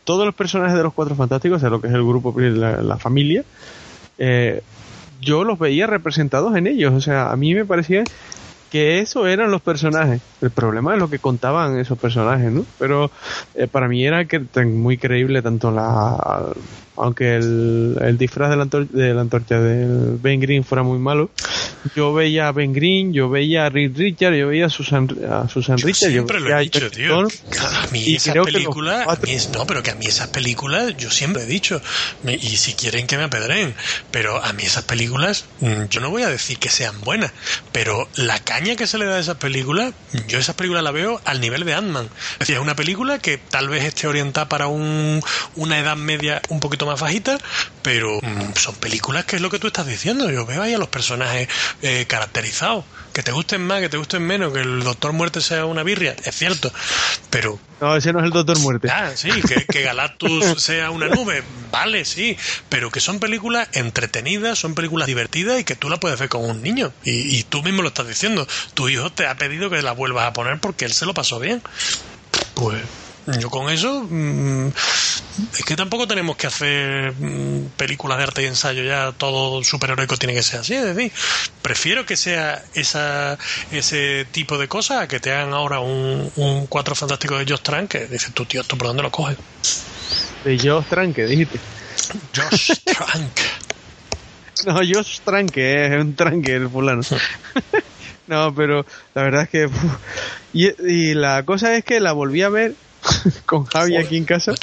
todos 0.05 0.25
los 0.25 0.35
personajes 0.35 0.77
de 0.77 0.83
los 0.85 0.95
Cuatro 0.95 1.15
Fantásticos, 1.17 1.59
o 1.59 1.61
sea, 1.61 1.69
lo 1.69 1.81
que 1.81 1.89
es 1.89 1.95
el 1.95 2.05
grupo, 2.05 2.35
la, 2.39 2.81
la 2.81 2.99
familia, 2.99 3.45
eh, 4.17 4.63
yo 5.21 5.45
los 5.45 5.59
veía 5.59 5.87
representados 5.87 6.57
en 6.57 6.67
ellos. 6.67 6.93
O 6.95 7.01
sea, 7.01 7.31
a 7.31 7.37
mí 7.37 7.55
me 7.55 7.65
parecía 7.65 8.05
que 8.71 9.01
eso 9.01 9.27
eran 9.27 9.51
los 9.51 9.63
personajes. 9.63 10.21
El 10.41 10.51
problema 10.51 10.95
es 10.95 11.01
lo 11.01 11.09
que 11.09 11.19
contaban 11.19 11.79
esos 11.79 11.99
personajes, 11.99 12.53
¿no? 12.53 12.67
Pero 12.79 13.11
eh, 13.55 13.67
para 13.67 13.89
mí 13.89 14.05
era 14.05 14.27
que 14.27 14.41
muy 14.65 14.99
creíble 14.99 15.43
tanto 15.43 15.71
la... 15.71 16.53
Aunque 17.01 17.37
el, 17.37 17.97
el 18.01 18.19
disfraz 18.19 18.51
de 18.51 18.57
la, 18.57 18.65
antor- 18.65 18.89
de 18.89 19.15
la 19.15 19.21
antorcha 19.21 19.61
de 19.61 20.17
Ben 20.21 20.41
Green 20.41 20.65
fuera 20.65 20.83
muy 20.83 20.99
malo, 20.99 21.31
yo 21.95 22.13
veía 22.13 22.49
a 22.49 22.53
Ben 22.53 22.73
Green, 22.73 23.13
yo 23.13 23.29
veía 23.31 23.67
a 23.67 23.71
Reed 23.71 23.97
Richard, 23.97 24.35
yo 24.35 24.49
veía 24.49 24.67
a 24.67 24.71
Susan, 24.71 25.09
a 25.31 25.49
Susan 25.49 25.77
Yo 25.77 25.87
Richard, 25.87 26.09
yo 26.11 26.13
siempre 26.13 26.41
lo 26.41 26.51
he 26.51 26.55
a 26.55 26.59
dicho, 26.59 26.81
Jack 26.81 26.93
tío. 26.93 27.21
A 27.61 27.87
mí 27.93 28.15
esas 28.17 28.35
películas, 28.45 29.07
a 29.09 29.19
no, 29.53 29.67
pero 29.67 29.83
que 29.83 29.91
a 29.91 29.95
mí 29.95 30.07
esas 30.07 30.29
películas, 30.29 30.95
yo 30.97 31.11
siempre 31.11 31.43
he 31.43 31.47
dicho, 31.47 31.81
me- 32.23 32.35
y 32.35 32.57
si 32.57 32.75
quieren 32.75 33.07
que 33.07 33.17
me 33.17 33.25
apedreen, 33.25 33.75
pero 34.11 34.43
a 34.43 34.53
mí 34.53 34.63
esas 34.65 34.85
películas, 34.85 35.47
mm, 35.61 35.85
yo 35.91 36.01
no 36.01 36.11
voy 36.11 36.23
a 36.23 36.29
decir 36.29 36.59
que 36.59 36.69
sean 36.69 37.01
buenas, 37.03 37.33
pero 37.73 38.09
la 38.17 38.39
caña 38.41 38.77
que 38.77 38.87
se 38.87 38.99
le 38.99 39.05
da 39.07 39.17
a 39.17 39.21
esas 39.21 39.37
películas, 39.37 39.93
yo 40.27 40.39
esas 40.39 40.55
películas 40.57 40.83
la 40.83 40.91
veo 40.91 41.21
al 41.25 41.41
nivel 41.41 41.65
de 41.65 41.75
Ant-Man. 41.75 42.09
Es 42.35 42.39
decir, 42.41 42.57
es 42.57 42.61
una 42.63 42.75
película 42.77 43.19
que 43.19 43.39
tal 43.39 43.69
vez 43.69 43.85
esté 43.85 44.07
orientada 44.09 44.49
para 44.49 44.67
un, 44.69 45.21
una 45.55 45.79
edad 45.79 45.97
media 45.97 46.41
un 46.49 46.61
poquito 46.61 46.87
más 46.87 46.88
bajita, 46.97 47.39
pero 47.83 48.19
mm, 48.23 48.55
son 48.55 48.75
películas 48.77 49.25
que 49.25 49.37
es 49.37 49.43
lo 49.43 49.51
que 49.51 49.59
tú 49.59 49.67
estás 49.67 49.87
diciendo. 49.87 50.31
Yo 50.31 50.47
veo 50.47 50.63
ahí 50.63 50.75
a 50.75 50.79
los 50.79 50.89
personajes 50.89 51.49
eh, 51.83 52.07
caracterizados. 52.09 52.85
Que 53.13 53.23
te 53.25 53.33
gusten 53.33 53.67
más, 53.67 53.81
que 53.81 53.89
te 53.89 53.97
gusten 53.97 54.23
menos, 54.23 54.53
que 54.53 54.61
el 54.61 54.85
Doctor 54.85 55.13
Muerte 55.13 55.41
sea 55.41 55.65
una 55.65 55.83
birria, 55.83 56.15
es 56.25 56.37
cierto. 56.37 56.73
Pero 57.31 57.59
No, 57.81 57.97
ese 57.97 58.13
no 58.13 58.21
es 58.21 58.27
el 58.27 58.31
Doctor 58.31 58.59
Muerte. 58.61 58.89
Ah, 58.93 59.11
sí, 59.17 59.31
que, 59.43 59.65
que 59.67 59.83
Galactus 59.83 60.45
sea 60.63 60.91
una 60.91 61.09
nube, 61.09 61.43
vale, 61.73 62.05
sí, 62.05 62.37
pero 62.69 62.93
que 62.93 63.01
son 63.01 63.19
películas 63.19 63.69
entretenidas, 63.73 64.59
son 64.59 64.75
películas 64.77 65.09
divertidas 65.09 65.59
y 65.59 65.65
que 65.65 65.75
tú 65.75 65.89
la 65.89 65.99
puedes 65.99 66.19
ver 66.21 66.29
con 66.29 66.45
un 66.45 66.63
niño. 66.63 66.93
Y, 67.03 67.39
y 67.39 67.43
tú 67.43 67.63
mismo 67.65 67.83
lo 67.83 67.89
estás 67.89 68.07
diciendo, 68.07 68.47
tu 68.75 68.89
hijo 68.89 69.11
te 69.11 69.27
ha 69.27 69.37
pedido 69.37 69.69
que 69.69 69.83
la 69.83 69.93
vuelvas 69.93 70.27
a 70.27 70.33
poner 70.33 70.61
porque 70.61 70.85
él 70.85 70.93
se 70.93 71.05
lo 71.05 71.13
pasó 71.15 71.41
bien. 71.41 71.61
Pues 72.55 72.81
yo 73.37 73.51
con 73.51 73.71
eso, 73.71 74.07
mm, 74.09 74.69
es 75.59 75.65
que 75.65 75.77
tampoco 75.77 76.09
tenemos 76.09 76.37
que 76.37 76.47
hacer 76.47 77.13
mm, 77.13 77.71
películas 77.77 78.19
de 78.19 78.25
arte 78.25 78.43
y 78.43 78.47
ensayo, 78.47 78.83
ya 78.83 79.13
todo 79.13 79.63
superheroico 79.63 80.17
tiene 80.17 80.35
que 80.35 80.43
ser 80.43 80.61
así, 80.61 80.75
es 80.75 80.95
decir, 80.95 81.13
prefiero 81.61 82.07
que 82.07 82.17
sea 82.17 82.63
esa, 82.75 83.39
ese 83.71 84.27
tipo 84.31 84.57
de 84.59 84.69
cosas 84.69 85.03
a 85.03 85.09
que 85.09 85.21
te 85.21 85.33
hagan 85.33 85.53
ahora 85.53 85.81
un, 85.81 86.31
un 86.37 86.67
cuatro 86.67 86.95
fantástico 86.95 87.39
de 87.39 87.45
Josh 87.45 87.61
Trank 87.61 87.91
que 87.91 88.07
dices 88.07 88.33
tú, 88.33 88.47
tío, 88.47 88.63
¿esto 88.63 88.77
por 88.77 88.89
dónde 88.89 89.03
lo 89.03 89.11
coges? 89.11 89.37
De 90.45 90.59
Josh 90.59 90.87
Tranque, 90.87 91.27
dijiste. 91.27 91.59
Josh 92.35 92.73
Trank. 92.85 93.33
No, 94.67 94.75
Josh 94.79 95.21
Tranque, 95.21 95.87
es 95.87 96.03
un 96.03 96.17
tranque 96.17 96.57
el 96.57 96.69
fulano. 96.69 97.03
no, 98.27 98.53
pero 98.53 98.85
la 99.15 99.23
verdad 99.23 99.43
es 99.43 99.51
que... 99.51 99.71
y 100.53 101.15
la 101.15 101.45
cosa 101.45 101.77
es 101.77 101.85
que 101.85 102.01
la 102.01 102.11
volví 102.11 102.43
a 102.43 102.49
ver 102.49 102.75
con 103.47 103.65
Javi 103.65 103.97
aquí 103.97 104.17
en 104.17 104.25
casa. 104.25 104.55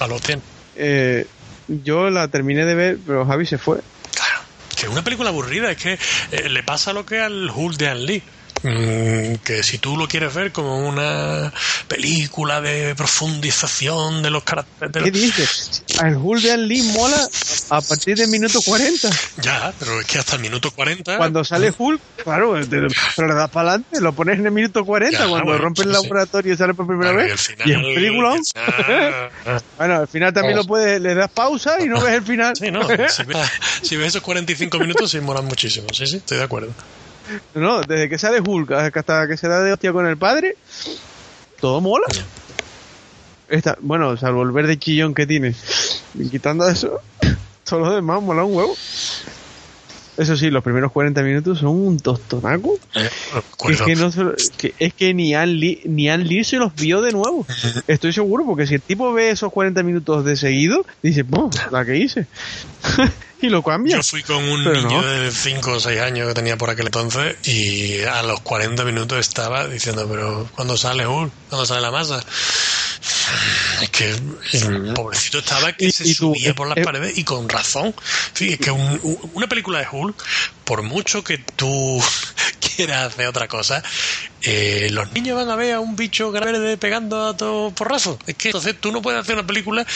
A 0.00 0.06
los 0.06 0.20
100. 0.22 0.42
Eh, 0.76 1.26
yo 1.68 2.10
la 2.10 2.28
terminé 2.28 2.64
de 2.64 2.74
ver, 2.74 2.98
pero 3.06 3.26
Javi 3.26 3.46
se 3.46 3.58
fue. 3.58 3.80
Claro, 4.12 4.40
que 4.76 4.86
es 4.86 4.92
una 4.92 5.02
película 5.02 5.30
aburrida, 5.30 5.70
es 5.70 5.78
que 5.78 5.98
eh, 6.32 6.48
le 6.48 6.62
pasa 6.62 6.92
lo 6.92 7.06
que 7.06 7.20
al 7.20 7.50
Hulk 7.50 7.76
de 7.76 7.88
An 7.88 8.04
Lee. 8.04 8.22
Mm, 8.66 9.34
que 9.44 9.62
si 9.62 9.76
tú 9.76 9.94
lo 9.98 10.08
quieres 10.08 10.32
ver 10.32 10.50
como 10.50 10.78
una 10.88 11.52
película 11.86 12.62
de 12.62 12.94
profundización 12.94 14.22
de 14.22 14.30
los 14.30 14.42
caracteres 14.42 14.90
de 14.90 15.00
¿Qué 15.02 15.10
los- 15.10 15.20
dices? 15.20 15.84
El 16.02 16.16
Hulk 16.16 16.40
de 16.42 16.52
An 16.52 16.66
Lee 16.66 16.82
mola 16.94 17.28
a 17.70 17.80
partir 17.82 18.16
del 18.16 18.28
minuto 18.28 18.60
40. 18.62 19.10
ya, 19.42 19.74
pero 19.78 20.00
es 20.00 20.06
que 20.06 20.18
hasta 20.18 20.36
el 20.36 20.42
minuto 20.42 20.70
40 20.70 21.18
Cuando 21.18 21.44
sale 21.44 21.74
Hulk, 21.76 22.00
claro, 22.24 22.54
te- 22.66 22.86
pero 23.16 23.28
le 23.28 23.34
das 23.34 23.50
para 23.50 23.68
adelante, 23.72 24.00
lo 24.00 24.14
pones 24.14 24.38
en 24.38 24.46
el 24.46 24.52
minuto 24.52 24.82
40 24.82 25.18
Ya, 25.18 25.28
cuando 25.28 25.44
bueno, 25.46 25.62
rompe 25.62 25.82
el 25.82 25.88
sí, 25.88 25.92
laboratorio 26.02 26.54
y 26.54 26.56
sale 26.56 26.72
por 26.72 26.86
primera 26.86 27.12
y 27.12 27.16
vez. 27.16 27.32
al 27.32 27.38
final- 27.38 27.68
y 27.68 27.72
es 27.72 27.94
película. 27.94 28.34
Bueno, 29.76 29.94
al 29.96 30.08
final 30.08 30.32
también 30.32 30.54
Vamos. 30.54 30.66
lo 30.66 30.68
puedes, 30.68 31.00
le 31.02 31.14
das 31.14 31.30
pausa 31.34 31.76
y 31.82 31.86
no 31.86 32.00
ves 32.00 32.14
el 32.14 32.22
final. 32.22 32.54
sí, 32.56 32.70
no, 32.70 32.82
si 32.88 32.96
ves, 32.96 33.22
si 33.82 33.96
ves 33.96 34.06
esos 34.08 34.22
45 34.22 34.78
minutos 34.78 35.10
sí 35.10 35.20
molan 35.20 35.44
muchísimo, 35.44 35.86
sí, 35.92 36.06
sí, 36.06 36.16
estoy 36.16 36.38
de 36.38 36.44
acuerdo. 36.44 36.74
No, 37.54 37.80
desde 37.80 38.08
que 38.08 38.18
sale 38.18 38.40
Hulk 38.40 38.72
hasta 38.72 39.26
que 39.26 39.36
se 39.36 39.48
da 39.48 39.60
de 39.60 39.72
hostia 39.72 39.92
con 39.92 40.06
el 40.06 40.16
padre, 40.16 40.56
todo 41.60 41.80
mola. 41.80 42.06
Esta, 43.48 43.76
bueno, 43.80 44.16
salvo 44.16 44.42
el 44.42 44.52
verde 44.52 44.78
chillón 44.78 45.14
que 45.14 45.26
tiene. 45.26 45.54
Y 46.14 46.28
quitando 46.28 46.68
eso, 46.68 47.00
todos 47.64 47.86
los 47.86 47.94
demás 47.94 48.22
mola 48.22 48.44
un 48.44 48.56
huevo. 48.56 48.76
Eso 50.16 50.36
sí, 50.36 50.48
los 50.50 50.62
primeros 50.62 50.92
40 50.92 51.22
minutos 51.22 51.58
son 51.58 51.70
un 51.70 51.98
tostonaco. 51.98 52.78
Eh, 52.94 53.08
Es 53.68 53.82
que, 53.82 53.96
no 53.96 54.12
se 54.12 54.22
lo- 54.22 54.34
que- 54.56 54.72
es 54.78 54.94
que 54.94 55.12
ni 55.12 55.34
Ann, 55.34 55.58
Lee, 55.58 55.80
ni 55.86 56.08
Ann 56.08 56.24
Lee 56.26 56.44
se 56.44 56.56
los 56.58 56.74
vio 56.74 57.02
de 57.02 57.10
nuevo. 57.12 57.44
Estoy 57.88 58.12
seguro, 58.12 58.44
porque 58.46 58.66
si 58.66 58.74
el 58.74 58.80
tipo 58.82 59.12
ve 59.12 59.30
esos 59.30 59.50
40 59.52 59.82
minutos 59.82 60.24
de 60.24 60.36
seguido, 60.36 60.86
dice, 61.02 61.24
¡pum! 61.24 61.50
La 61.72 61.84
que 61.84 61.96
hice. 61.96 62.26
y 63.42 63.48
lo 63.48 63.62
cambia. 63.62 63.96
Yo 63.96 64.02
fui 64.02 64.22
con 64.22 64.36
un 64.44 64.62
Pero 64.64 64.82
niño 64.82 65.02
no. 65.02 65.06
de 65.06 65.30
5 65.32 65.72
o 65.72 65.80
6 65.80 66.00
años 66.00 66.28
que 66.28 66.34
tenía 66.34 66.56
por 66.56 66.70
aquel 66.70 66.86
entonces 66.86 67.36
y 67.46 68.00
a 68.02 68.22
los 68.22 68.40
40 68.40 68.84
minutos 68.84 69.18
estaba 69.18 69.66
diciendo, 69.66 70.06
pero 70.10 70.48
¿cuándo 70.54 70.76
sale 70.76 71.06
Hulk? 71.06 71.32
¿Cuándo 71.50 71.66
sale 71.66 71.80
la 71.82 71.90
masa? 71.90 72.24
Es 73.82 73.90
que 73.90 74.10
el 74.10 74.92
pobrecito 74.94 75.38
estaba 75.38 75.72
que 75.72 75.86
Y- 75.86 75.92
se 75.92 76.06
y 76.08 76.14
tú, 76.14 76.34
subía 76.34 76.54
por 76.54 76.68
las 76.68 76.76
eh, 76.76 76.80
eh, 76.80 76.84
paredes 76.84 77.18
y 77.18 77.24
con 77.24 77.48
razón. 77.48 77.94
Sí, 78.32 78.52
es 78.52 78.58
que 78.58 78.70
un- 78.70 79.00
un- 79.02 79.30
una 79.34 79.46
película 79.46 79.78
de 79.80 79.86
Hulk, 79.90 80.22
por 80.64 80.82
mucho 80.82 81.22
que 81.24 81.38
tú 81.38 82.02
quieras 82.76 83.12
hacer 83.12 83.26
otra 83.26 83.48
cosa, 83.48 83.82
eh, 84.42 84.88
los 84.92 85.10
niños 85.12 85.36
van 85.36 85.50
a 85.50 85.56
ver 85.56 85.74
a 85.74 85.80
un 85.80 85.96
bicho 85.96 86.30
verde 86.30 86.76
pegando 86.76 87.28
a 87.28 87.36
todo 87.36 87.70
porrazo. 87.70 88.18
Es 88.26 88.34
que 88.36 88.48
entonces 88.48 88.76
tú 88.80 88.92
no 88.92 89.00
puedes 89.02 89.20
hacer 89.20 89.34
una 89.36 89.46
película 89.46 89.86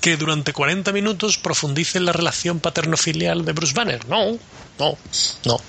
que 0.00 0.16
durante 0.16 0.52
40 0.52 0.92
minutos 0.92 1.38
profundice 1.38 1.98
en 1.98 2.04
la 2.06 2.12
relación 2.12 2.60
paterno-filial 2.60 3.44
de 3.44 3.52
Bruce 3.52 3.72
Banner. 3.74 4.06
No, 4.08 4.38
no, 4.78 4.98
no. 5.44 5.60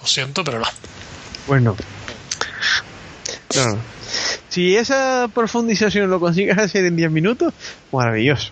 Lo 0.00 0.06
siento, 0.08 0.42
pero 0.42 0.58
no. 0.58 0.66
Bueno. 1.46 1.76
No. 3.54 3.78
Si 4.52 4.76
esa 4.76 5.30
profundización 5.34 6.10
lo 6.10 6.20
consigues 6.20 6.58
hacer 6.58 6.84
en 6.84 6.94
10 6.94 7.10
minutos, 7.10 7.54
maravilloso. 7.90 8.50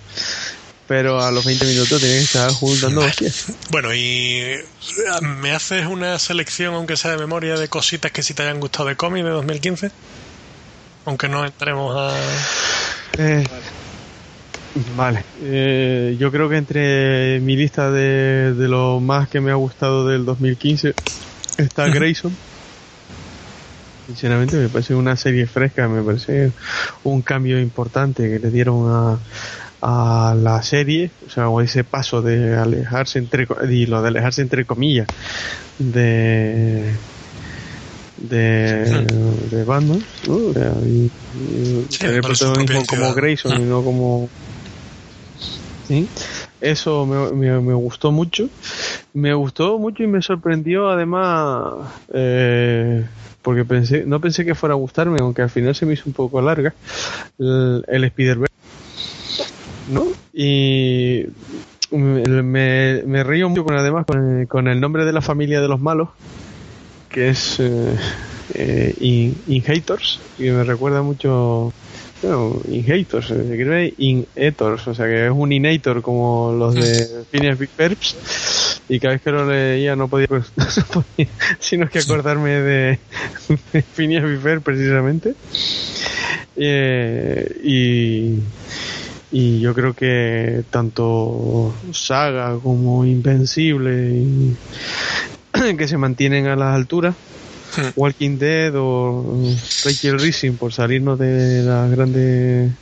Pero 0.89 1.23
a 1.23 1.31
los 1.31 1.45
20 1.45 1.67
minutos 1.67 2.01
tienes 2.01 2.19
que 2.19 2.25
estar 2.25 2.51
juntando 2.53 3.03
hostias. 3.03 3.53
Bueno, 3.71 3.93
y 3.95 4.39
eh, 4.39 4.65
¿me 5.21 5.53
haces 5.53 5.87
una 5.87 6.19
selección, 6.19 6.75
aunque 6.75 6.97
sea 6.97 7.11
de 7.11 7.19
memoria, 7.19 7.59
de 7.59 7.69
cositas 7.69 8.11
que 8.13 8.23
sí 8.23 8.33
te 8.33 8.43
hayan 8.43 8.61
gustado 8.61 8.89
de 8.89 8.97
cómic 8.97 9.25
de 9.25 9.31
2015? 9.31 9.91
Aunque 11.05 11.29
no 11.29 11.45
entremos 11.45 11.95
a... 11.95 12.17
Eh, 13.19 13.45
vale. 14.97 15.23
Eh, 15.43 16.17
yo 16.19 16.33
creo 16.33 16.49
que 16.49 16.57
entre 16.57 17.41
mi 17.41 17.57
lista 17.57 17.91
de, 17.91 18.55
de 18.55 18.69
lo 18.69 19.01
más 19.01 19.29
que 19.29 19.41
me 19.43 19.51
ha 19.51 19.57
gustado 19.57 20.09
del 20.09 20.25
2015 20.25 20.95
está 21.59 21.89
Grayson. 21.89 22.35
Sinceramente 24.11 24.57
me 24.57 24.69
parece 24.69 24.95
una 24.97 25.15
serie 25.15 25.47
fresca, 25.47 25.89
me 25.89 26.03
parece 26.03 26.53
un 27.05 27.23
cambio 27.23 27.61
importante 27.61 28.29
que 28.29 28.41
le 28.41 28.51
dieron 28.51 28.91
a, 28.91 29.23
a 29.81 30.35
la 30.35 30.61
serie, 30.63 31.13
o 31.25 31.29
sea, 31.29 31.49
o 31.49 31.61
ese 31.61 31.85
paso 31.85 32.21
de 32.21 32.57
alejarse 32.57 33.21
entre 33.21 33.47
y 33.71 33.87
lo 33.87 34.03
de 34.03 34.09
alejarse 34.09 34.43
entre 34.43 34.67
comillas 34.67 35.09
de 35.79 36.99
de, 38.17 38.37
de 39.49 39.65
Batman, 39.65 40.07
¿no? 40.27 40.35
O 40.51 40.53
sea, 40.53 40.75
y, 40.87 41.13
y 41.33 41.87
Sí, 41.89 41.99
tener 41.99 42.23
protagonismo 42.23 42.87
como. 42.87 43.15
Grayson 43.15 43.61
y 43.61 43.65
no 43.65 43.83
como 43.85 44.31
¿Sí? 45.83 46.13
Eso 46.61 47.07
me, 47.07 47.33
me, 47.33 47.61
me 47.61 47.75
gustó 47.75 48.13
mucho. 48.13 48.51
Me 49.13 49.35
gustó 49.35 49.79
mucho 49.79 50.03
y 50.03 50.07
me 50.07 50.23
sorprendió 50.23 50.89
además 50.89 52.03
eh, 52.13 53.09
porque 53.43 53.65
pensé 53.65 54.05
no 54.07 54.21
pensé 54.21 54.45
que 54.45 54.55
fuera 54.55 54.75
a 54.75 54.79
gustarme, 54.79 55.19
aunque 55.21 55.43
al 55.43 55.51
final 55.51 55.75
se 55.75 55.87
me 55.87 55.95
hizo 55.95 56.05
un 56.07 56.13
poco 56.13 56.41
larga 56.41 56.75
el, 57.39 57.85
el 57.89 58.05
Spider-Verse. 58.05 58.51
¿No? 59.87 60.07
Y 60.33 61.27
me, 61.93 63.25
río 63.25 63.49
mucho 63.49 63.65
con 63.65 63.77
además 63.77 64.07
con 64.07 64.41
el, 64.41 64.49
con 64.49 64.69
el 64.69 64.81
nombre 64.81 65.05
de 65.05 65.13
la 65.13 65.21
familia 65.21 65.61
de 65.61 65.69
los 65.69 65.81
malos, 65.81 66.09
que 67.09 67.31
es 67.31 67.59
eh, 67.59 67.97
eh, 68.55 68.95
In- 69.01 69.35
Inhators, 69.49 70.21
y 70.39 70.51
me 70.51 70.63
recuerda 70.65 71.03
mucho 71.03 71.73
bueno, 72.23 72.61
Inhators, 72.69 73.29
se 73.29 73.35
escribe 73.35 73.95
Inhators, 73.99 74.87
o 74.89 74.95
sea 74.95 75.07
que 75.07 75.27
es 75.27 75.33
un 75.33 75.53
Inator 75.53 76.03
como 76.03 76.53
los 76.53 76.75
de 76.75 77.25
Phineas 77.31 77.59
Big 77.59 77.71
Perbs 77.71 78.17
y 78.91 78.99
cada 78.99 79.15
vez 79.15 79.23
que 79.23 79.31
lo 79.31 79.47
leía 79.47 79.95
no 79.97 80.09
podía, 80.09 80.27
pues, 80.27 80.53
no 80.57 80.85
podía 80.85 81.29
sino 81.61 81.89
que 81.89 82.01
acordarme 82.01 82.51
de, 82.51 82.99
de 83.73 83.83
Phineas 83.83 84.25
Big 84.25 84.41
Ferb 84.41 84.63
precisamente 84.63 85.35
Eh, 86.57 87.61
y 87.65 88.41
y 89.33 89.61
yo 89.61 89.75
creo 89.75 89.95
que 89.95 90.65
tanto 90.71 91.73
Saga 91.93 92.59
como 92.61 93.07
Invencible 93.07 94.09
y 94.13 94.57
que 95.79 95.87
se 95.87 95.97
mantienen 95.97 96.49
a 96.49 96.57
las 96.57 96.75
alturas 96.75 97.15
Walking 97.95 98.39
Dead 98.39 98.73
o 98.75 99.55
Rachel 99.85 100.19
Rising 100.19 100.55
por 100.55 100.73
salirnos 100.73 101.19
de 101.19 101.63
las 101.63 101.91
grandes 101.91 102.73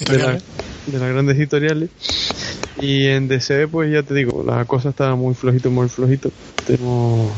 de, 0.00 0.18
la-. 0.18 0.38
De 0.86 0.98
las 0.98 1.08
grandes 1.08 1.36
editoriales. 1.36 1.90
Y 2.76 3.06
en 3.06 3.28
DC 3.28 3.68
pues 3.68 3.92
ya 3.92 4.02
te 4.02 4.14
digo 4.14 4.42
la 4.44 4.64
cosa 4.64 4.90
está 4.90 5.14
muy 5.14 5.34
flojito 5.34 5.70
muy 5.70 5.88
flojito. 5.88 6.30
Tenemos 6.66 7.36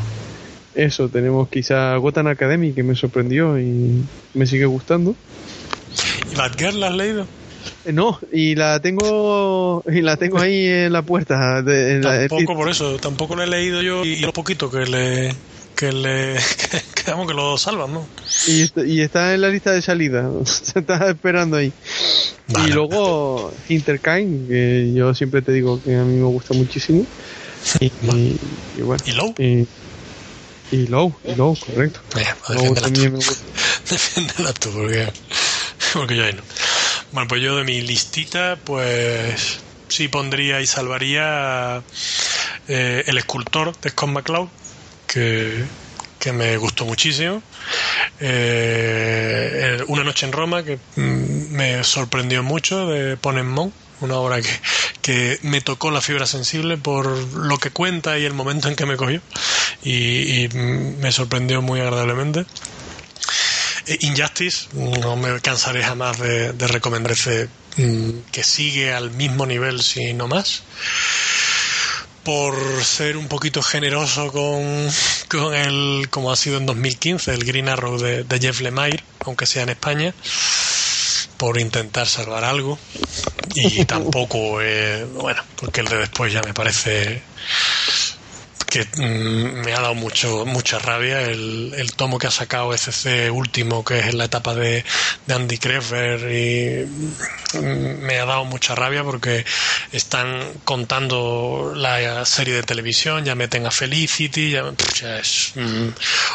eso 0.75 1.09
tenemos 1.09 1.49
quizá 1.49 1.97
Gotham 1.97 2.29
Academy 2.29 2.73
que 2.73 2.83
me 2.83 2.95
sorprendió 2.95 3.59
y 3.59 4.05
me 4.35 4.47
sigue 4.47 4.67
gustando. 4.67 5.15
¿Y 6.31 6.35
Batgirl 6.37 6.81
la 6.81 6.89
has 6.89 6.95
leído? 6.95 7.27
Eh, 7.85 7.93
no 7.93 8.19
y 8.33 8.55
la 8.55 8.81
tengo 8.81 9.83
y 9.91 10.01
la 10.03 10.17
tengo 10.17 10.39
ahí 10.39 10.67
en 10.67 10.93
la 10.93 11.03
puerta 11.03 11.63
de, 11.63 11.97
en 11.97 12.03
la- 12.03 12.27
Tampoco 12.29 12.55
por 12.57 12.69
eso, 12.69 12.97
tampoco 12.99 13.37
lo 13.37 13.43
he 13.43 13.47
leído 13.47 13.83
yo 13.83 14.05
y 14.05 14.17
lo 14.21 14.33
poquito 14.33 14.71
que 14.71 14.87
le 14.87 15.35
que 15.77 15.93
le 15.93 16.35
que, 16.71 17.03
que, 17.05 17.11
vamos, 17.11 17.27
que 17.29 17.35
lo 17.35 17.57
salvan, 17.59 17.93
¿no? 17.93 18.09
y, 18.49 18.63
está, 18.63 18.85
y 18.87 19.01
está 19.01 19.35
en 19.35 19.41
la 19.43 19.49
lista 19.51 19.73
de 19.73 19.83
salida 19.83 20.29
se 20.45 20.81
está 20.81 21.09
esperando 21.11 21.57
ahí 21.57 21.73
Vale. 22.49 22.69
y 22.69 22.73
luego 22.73 23.53
Interkind 23.69 24.49
que 24.49 24.93
yo 24.95 25.15
siempre 25.15 25.43
te 25.43 25.53
digo 25.53 25.83
que 25.83 25.95
a 25.95 26.05
mí 26.05 26.17
me 26.19 26.27
gusta 26.27 26.55
muchísimo 26.55 27.07
y, 27.81 27.87
y- 28.01 28.39
y 28.75 28.83
bueno 28.83 29.03
¿Y 29.07 29.13
Low? 29.13 29.35
y, 29.39 29.69
y 30.71 30.87
Low 30.87 31.19
y 31.25 31.35
Low 31.35 31.57
correcto 31.59 32.01
pues 32.47 32.57
Low 32.57 32.75
también 32.75 33.13
tú. 33.13 33.19
me 33.19 33.25
gusta. 33.25 33.45
Defiéndela 33.91 34.53
tú, 34.55 34.71
porque, 34.73 35.13
porque 35.95 36.17
yo 36.17 36.25
ahí 36.25 36.33
no. 36.33 36.43
Bueno, 37.13 37.29
pues 37.29 37.43
yo 37.43 37.57
de 37.57 37.65
mi 37.65 37.81
listita, 37.83 38.57
pues 38.65 39.61
sí 39.89 40.09
pondría 40.09 40.61
y 40.61 40.67
salvaría 40.67 41.83
eh, 42.69 43.05
El 43.07 43.19
escultor 43.19 43.79
de 43.81 43.91
Scott 43.91 44.11
McCloud, 44.11 44.49
que, 45.07 45.65
que 46.19 46.33
me 46.33 46.57
gustó 46.57 46.85
muchísimo. 46.85 47.43
Eh, 48.21 49.83
Una 49.89 50.05
noche 50.05 50.27
en 50.27 50.33
Roma, 50.33 50.63
que 50.63 50.79
mm, 50.97 51.53
me 51.55 51.85
sorprendió 51.85 52.43
mucho, 52.43 52.87
de 52.87 53.17
Ponemon, 53.17 53.73
una 54.01 54.17
obra 54.17 54.41
que, 54.43 54.51
que 55.03 55.39
me 55.43 55.61
tocó 55.61 55.91
la 55.91 56.01
fibra 56.01 56.27
sensible 56.27 56.77
por 56.77 57.07
lo 57.35 57.59
que 57.59 57.71
cuenta 57.71 58.19
y 58.19 58.25
el 58.25 58.35
momento 58.35 58.69
en 58.69 58.77
que 58.77 58.87
me 58.87 58.97
cogió. 58.97 59.21
Y, 59.83 60.49
mm, 60.53 60.99
me 61.01 61.13
sorprendió 61.13 61.63
muy 61.63 61.81
agradablemente. 61.81 62.45
Eh, 63.87 63.99
Injustice, 64.01 64.67
no 64.73 65.17
me 65.17 65.41
cansaré 65.41 65.83
jamás 65.83 66.19
de, 66.19 66.53
de 66.53 66.67
recomendar 66.67 67.13
ese 67.13 67.49
mm, 67.77 68.11
que 68.33 68.43
sigue 68.43 68.93
al 68.93 69.11
mismo 69.13 69.47
nivel, 69.47 69.83
si 69.83 70.13
no 70.13 70.27
más. 70.29 70.63
Por 72.27 72.85
ser 72.85 73.17
un 73.17 73.29
poquito 73.29 73.63
generoso 73.63 74.31
con, 74.31 74.89
con 75.29 75.55
el, 75.55 76.09
como 76.11 76.31
ha 76.31 76.37
sido 76.37 76.59
en 76.59 76.67
2015, 76.67 77.33
el 77.33 77.45
Green 77.45 77.69
Arrow 77.69 77.97
de, 77.99 78.25
de 78.25 78.39
Jeff 78.39 78.61
Lemire, 78.61 79.03
aunque 79.25 79.47
sea 79.47 79.63
en 79.63 79.71
España, 79.71 80.13
por 81.37 81.59
intentar 81.59 82.07
salvar 82.07 82.45
algo. 82.45 82.79
Y 83.55 83.85
tampoco, 83.87 84.61
eh, 84.61 85.07
bueno, 85.15 85.43
porque 85.57 85.81
el 85.81 85.89
de 85.89 85.99
después 85.99 86.33
ya 86.33 86.43
me 86.43 86.53
parece 86.53 87.23
mm, 88.85 89.65
me 89.65 89.73
ha 89.73 89.81
dado 89.81 89.95
mucho 89.95 90.45
mucha 90.47 90.79
rabia 90.79 91.23
el, 91.23 91.73
el 91.77 91.93
tomo 91.93 92.19
que 92.19 92.27
ha 92.27 92.31
sacado 92.31 92.73
SC 92.77 93.31
último 93.31 93.85
que 93.85 94.01
es 94.01 94.07
en 94.07 94.19
la 94.19 94.25
etapa 94.25 94.55
de, 94.55 94.85
de 95.27 95.35
Andy 95.35 95.59
Kreffer 95.59 96.21
y 96.33 96.85
mm, 97.59 98.05
me 98.05 98.19
ha 98.19 98.27
dado 98.27 98.45
mucha 98.45 98.75
rabia 98.75 99.05
porque 99.05 99.45
están 99.93 100.55
contando 100.65 101.73
la 101.75 102.25
serie 102.25 102.55
de 102.55 102.63
televisión 102.63 103.25
ya 103.25 103.35
meten 103.35 103.67
a 103.67 103.71
Felicity 103.71 104.51
ya, 104.51 104.73
es 105.21 105.53
mm, 105.55 105.89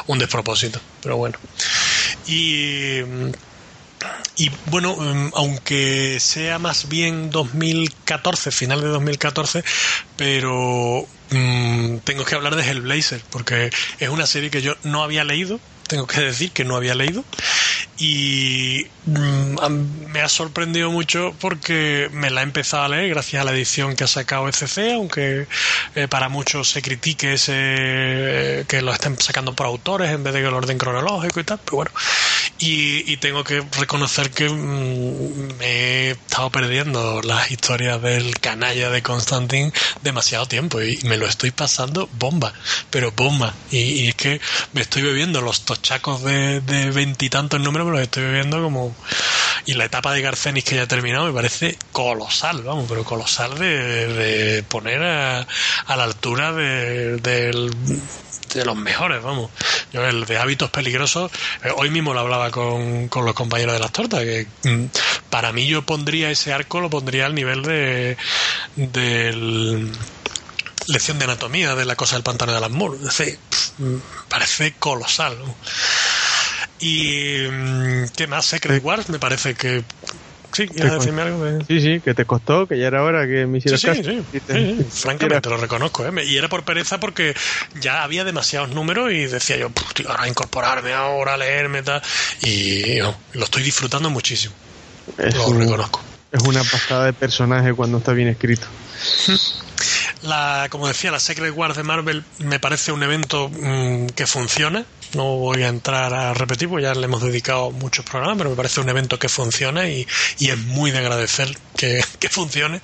un 0.08 0.20
despropósito 0.20 0.80
pero 1.02 1.18
bueno. 1.18 1.38
Y 2.28 3.02
y 4.38 4.50
bueno, 4.66 4.98
aunque 5.36 6.20
sea 6.20 6.58
más 6.58 6.88
bien 6.90 7.30
2014, 7.30 8.52
final 8.52 8.82
de 8.82 8.88
2014, 8.88 9.64
pero 10.16 11.08
mm, 11.32 11.98
tengo 12.04 12.26
que 12.26 12.36
hablar 12.36 12.56
de 12.56 12.64
Hellblazer, 12.64 13.22
porque 13.30 13.70
es 14.00 14.10
una 14.10 14.26
serie 14.26 14.50
que 14.50 14.62
yo 14.62 14.76
no 14.84 15.04
había 15.04 15.24
leído, 15.24 15.60
tengo 15.92 16.08
que 16.08 16.22
decir 16.22 16.52
que 16.54 16.64
no 16.64 16.78
había 16.78 16.96
leído, 16.96 17.26
y 17.98 18.88
mm, 19.06 20.10
me 20.12 20.22
ha 20.22 20.30
sorprendido 20.30 20.90
mucho 20.90 21.36
porque 21.40 22.10
me 22.14 22.30
la 22.30 22.42
he 22.42 22.44
empezado 22.44 22.84
a 22.84 22.88
leer 22.88 23.10
gracias 23.10 23.42
a 23.42 23.46
la 23.46 23.52
edición 23.52 23.96
que 23.96 24.06
ha 24.06 24.08
sacado 24.08 24.48
ECC, 24.48 24.94
aunque 24.96 25.48
eh, 25.96 26.08
para 26.08 26.30
muchos 26.30 26.70
se 26.70 26.82
critique 26.82 27.34
ese 27.34 27.54
eh, 27.54 28.66
que 28.68 28.82
lo 28.82 28.94
estén 28.94 29.20
sacando 29.20 29.54
por 29.54 29.68
autores 29.68 30.10
en 30.12 30.24
vez 30.24 30.34
de 30.34 30.42
que 30.42 30.48
el 30.48 30.54
orden 30.54 30.78
cronológico 30.78 31.42
y 31.42 31.44
tal, 31.44 31.60
pero 31.64 31.76
bueno. 31.76 31.92
Y, 32.60 33.12
y 33.12 33.18
tengo 33.18 33.44
que 33.44 33.62
reconocer 33.78 34.32
que 34.32 34.48
mm, 34.50 35.58
me 35.58 35.66
he 35.66 36.12
estado 36.12 36.50
perdiendo 36.50 37.22
las 37.22 37.52
historias 37.52 38.02
del 38.02 38.40
canalla 38.40 38.90
de 38.90 39.02
Constantine 39.02 39.74
demasiado 40.02 40.48
tiempo 40.48 40.82
y 40.82 40.98
me 41.04 41.18
lo 41.18 41.28
estoy 41.28 41.52
pasando 41.52 42.10
bomba, 42.14 42.54
pero 42.90 43.12
bomba. 43.12 43.54
Y, 43.72 43.78
y 43.78 44.08
es 44.08 44.16
que 44.16 44.42
me 44.74 44.82
estoy 44.82 45.02
bebiendo 45.02 45.42
los, 45.42 45.66
chacos 45.82 46.24
de 46.24 46.92
veintitantos 46.94 47.60
números 47.60 47.88
me 47.88 47.94
los 47.94 48.02
estoy 48.02 48.32
viendo 48.32 48.62
como 48.62 48.96
y 49.66 49.74
la 49.74 49.86
etapa 49.86 50.14
de 50.14 50.22
Garcenis 50.22 50.64
que 50.64 50.76
ya 50.76 50.84
ha 50.84 50.88
terminado 50.88 51.26
me 51.26 51.34
parece 51.34 51.78
colosal, 51.92 52.64
vamos, 52.64 52.86
pero 52.88 53.04
colosal 53.04 53.58
de, 53.58 54.64
poner 54.68 55.02
a, 55.04 55.46
la 55.88 56.04
altura 56.04 56.54
de, 56.54 57.18
de 57.18 58.66
los 58.66 58.76
mejores, 58.76 59.22
vamos. 59.22 59.52
Yo 59.94 60.06
el 60.06 60.26
de 60.26 60.38
hábitos 60.38 60.70
peligrosos, 60.70 61.32
eh, 61.64 61.72
hoy 61.76 61.90
mismo 61.90 62.14
lo 62.14 62.22
hablaba 62.22 62.50
con, 62.52 63.08
con, 63.08 63.26
los 63.26 63.34
compañeros 63.34 63.74
de 63.74 63.80
las 63.80 63.92
tortas, 63.92 64.22
que 64.22 64.48
mm, 64.64 64.86
para 65.30 65.52
mí 65.52 65.68
yo 65.68 65.84
pondría 65.84 66.32
ese 66.32 66.54
arco, 66.54 66.82
lo 66.82 66.90
pondría 66.90 67.26
al 67.26 67.36
nivel 67.36 67.62
de 67.64 68.18
del 68.76 69.92
lección 70.88 71.20
de 71.20 71.26
anatomía 71.26 71.76
de 71.76 71.86
la 71.86 71.96
cosa 71.96 72.16
del 72.16 72.24
pantano 72.24 72.54
de 72.54 72.60
las 72.60 72.72
Es 72.72 73.18
decir, 73.18 73.40
mm, 73.78 73.96
parece 74.30 74.74
colosal. 74.80 75.38
Y 76.80 77.48
mm, 77.50 78.06
¿qué 78.16 78.28
más? 78.28 78.46
Secret 78.46 78.84
Wars, 78.84 79.10
me 79.10 79.20
parece 79.20 79.54
que 79.54 79.84
Sí, 80.54 80.68
¿quieres 80.68 80.94
decirme 80.94 81.22
algo? 81.22 81.46
De... 81.46 81.64
Sí, 81.66 81.80
sí, 81.80 82.02
que 82.02 82.14
te 82.14 82.26
costó, 82.26 82.68
que 82.68 82.78
ya 82.78 82.88
era 82.88 83.04
hora 83.04 83.26
que 83.26 83.46
me 83.48 83.60
hicieras 83.60 83.80
sí, 83.80 83.88
caso. 83.88 84.04
Sí, 84.04 84.22
sí, 84.32 84.42
sí, 84.50 84.86
francamente 84.92 85.50
lo 85.50 85.58
reconozco. 85.58 86.06
¿eh? 86.06 86.12
Y 86.26 86.38
era 86.38 86.50
por 86.50 86.64
pereza 86.64 87.00
porque 87.00 87.34
ya 87.80 88.04
había 88.04 88.26
demasiados 88.26 88.70
números 88.72 89.12
y 89.14 89.26
decía 89.28 89.56
yo, 89.56 89.72
tío, 89.94 90.10
ahora 90.10 90.28
incorporarme, 90.28 90.94
ahora 90.94 91.38
leerme, 91.38 91.84
tal. 91.84 92.02
Y 92.42 92.98
lo 92.98 93.16
estoy 93.34 93.64
disfrutando 93.64 94.10
muchísimo. 94.10 94.54
lo 95.18 95.54
reconozco. 95.54 96.04
Es 96.32 96.42
una 96.44 96.64
pasada 96.64 97.06
de 97.06 97.14
personaje 97.14 97.74
cuando 97.74 98.00
está 98.00 98.14
bien 98.14 98.30
escrito. 98.30 98.68
La, 100.24 100.68
como 100.70 100.88
decía, 100.88 101.10
la 101.12 101.20
Secret 101.20 101.54
Wars 101.56 101.76
de 101.76 101.84
Marvel 101.84 102.24
me 102.40 102.60
parece 102.60 102.92
un 102.92 103.02
evento 103.02 103.50
mm, 103.50 104.08
que 104.08 104.28
funciona. 104.28 104.86
No 105.14 105.38
voy 105.38 105.64
a 105.64 105.68
entrar 105.68 106.14
a 106.14 106.34
repetir, 106.34 106.70
porque 106.70 106.84
ya 106.84 106.94
le 106.94 107.06
hemos 107.06 107.22
dedicado 107.22 107.72
muchos 107.72 108.06
programas, 108.06 108.38
pero 108.38 108.50
me 108.52 108.56
parece 108.56 108.80
un 108.82 108.90
evento 108.90 109.20
que 109.20 109.30
funciona 109.30 109.90
y, 109.90 110.08
es 110.40 110.58
muy 110.58 110.92
de 110.92 111.00
agradecer 111.00 111.58
que, 111.76 112.04
funcione. 112.30 112.82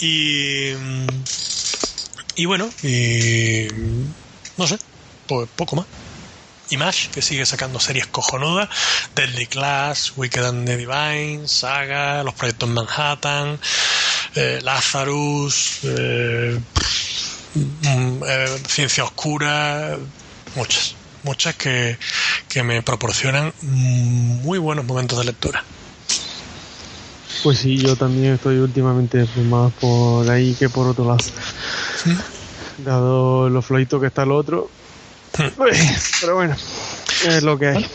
Y, 0.00 0.72
y 2.36 2.44
bueno, 2.44 2.68
y 2.82 3.68
no 4.56 4.66
sé, 4.66 4.78
pues 5.26 5.48
poco 5.54 5.76
más. 5.76 5.86
Image, 6.70 7.08
que 7.10 7.22
sigue 7.22 7.46
sacando 7.46 7.80
series 7.80 8.06
cojonudas, 8.08 8.68
Deadly 9.14 9.46
Class, 9.46 10.12
Wicked 10.16 10.44
and 10.44 10.66
the 10.66 10.76
Divine, 10.76 11.48
Saga, 11.48 12.22
los 12.22 12.34
proyectos 12.34 12.68
Manhattan, 12.68 13.58
eh, 14.38 14.60
Lazarus, 14.62 15.80
eh, 15.82 16.60
mm, 17.54 18.22
eh, 18.24 18.58
Ciencia 18.68 19.02
Oscura, 19.02 19.98
muchas, 20.54 20.94
muchas 21.24 21.56
que, 21.56 21.98
que 22.48 22.62
me 22.62 22.80
proporcionan 22.82 23.52
muy 23.62 24.58
buenos 24.58 24.84
momentos 24.84 25.18
de 25.18 25.24
lectura. 25.24 25.64
Pues 27.42 27.58
sí, 27.58 27.78
yo 27.78 27.96
también 27.96 28.34
estoy 28.34 28.58
últimamente 28.58 29.26
más 29.50 29.72
por 29.74 30.30
ahí 30.30 30.54
que 30.54 30.68
por 30.68 30.86
otro 30.86 31.04
lado. 31.04 31.24
Dado 32.78 33.48
lo 33.48 33.60
floito 33.60 34.00
que 34.00 34.06
está 34.06 34.22
el 34.22 34.30
otro. 34.30 34.70
Pero 36.20 36.34
bueno, 36.36 36.56
es 37.26 37.42
lo 37.42 37.58
que 37.58 37.66
hay. 37.66 37.86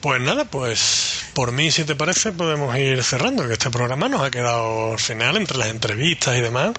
Pues 0.00 0.20
nada, 0.22 0.46
pues 0.46 1.05
por 1.36 1.52
mí, 1.52 1.70
si 1.70 1.84
te 1.84 1.94
parece, 1.94 2.32
podemos 2.32 2.74
ir 2.78 3.04
cerrando, 3.04 3.46
que 3.46 3.52
este 3.52 3.68
programa 3.68 4.08
nos 4.08 4.22
ha 4.22 4.30
quedado 4.30 4.92
al 4.92 4.98
final, 4.98 5.36
entre 5.36 5.58
las 5.58 5.68
entrevistas 5.68 6.34
y 6.34 6.40
demás, 6.40 6.72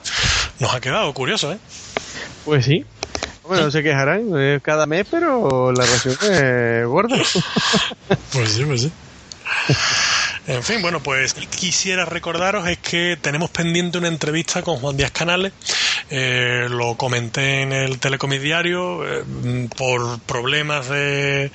nos 0.59 0.73
ha 0.73 0.81
quedado 0.81 1.13
curioso, 1.13 1.53
¿eh? 1.53 1.59
Pues 2.43 2.65
sí. 2.65 2.83
Bueno, 3.43 3.65
no 3.65 3.71
se 3.71 3.83
quejarán 3.83 4.59
cada 4.63 4.87
mes, 4.87 5.05
pero 5.11 5.71
la 5.71 5.85
ración 5.85 6.17
es 6.23 6.87
gorda. 6.87 7.17
pues 8.33 8.51
sí, 8.51 8.65
pues 8.65 8.81
sí. 8.81 8.91
En 10.47 10.63
fin, 10.63 10.81
bueno, 10.81 11.03
pues 11.03 11.33
quisiera 11.33 12.05
recordaros 12.05 12.65
es 12.69 12.77
que 12.77 13.17
tenemos 13.21 13.49
pendiente 13.49 13.97
una 13.97 14.07
entrevista 14.07 14.61
con 14.61 14.77
Juan 14.77 14.95
Díaz 14.95 15.11
Canales. 15.11 15.51
Eh, 16.09 16.67
lo 16.69 16.95
comenté 16.95 17.63
en 17.63 17.73
el 17.73 17.99
Telecomic 17.99 18.39
Diario 18.39 19.05
eh, 19.05 19.25
por 19.75 20.21
problemas 20.21 20.87
de... 20.87 21.51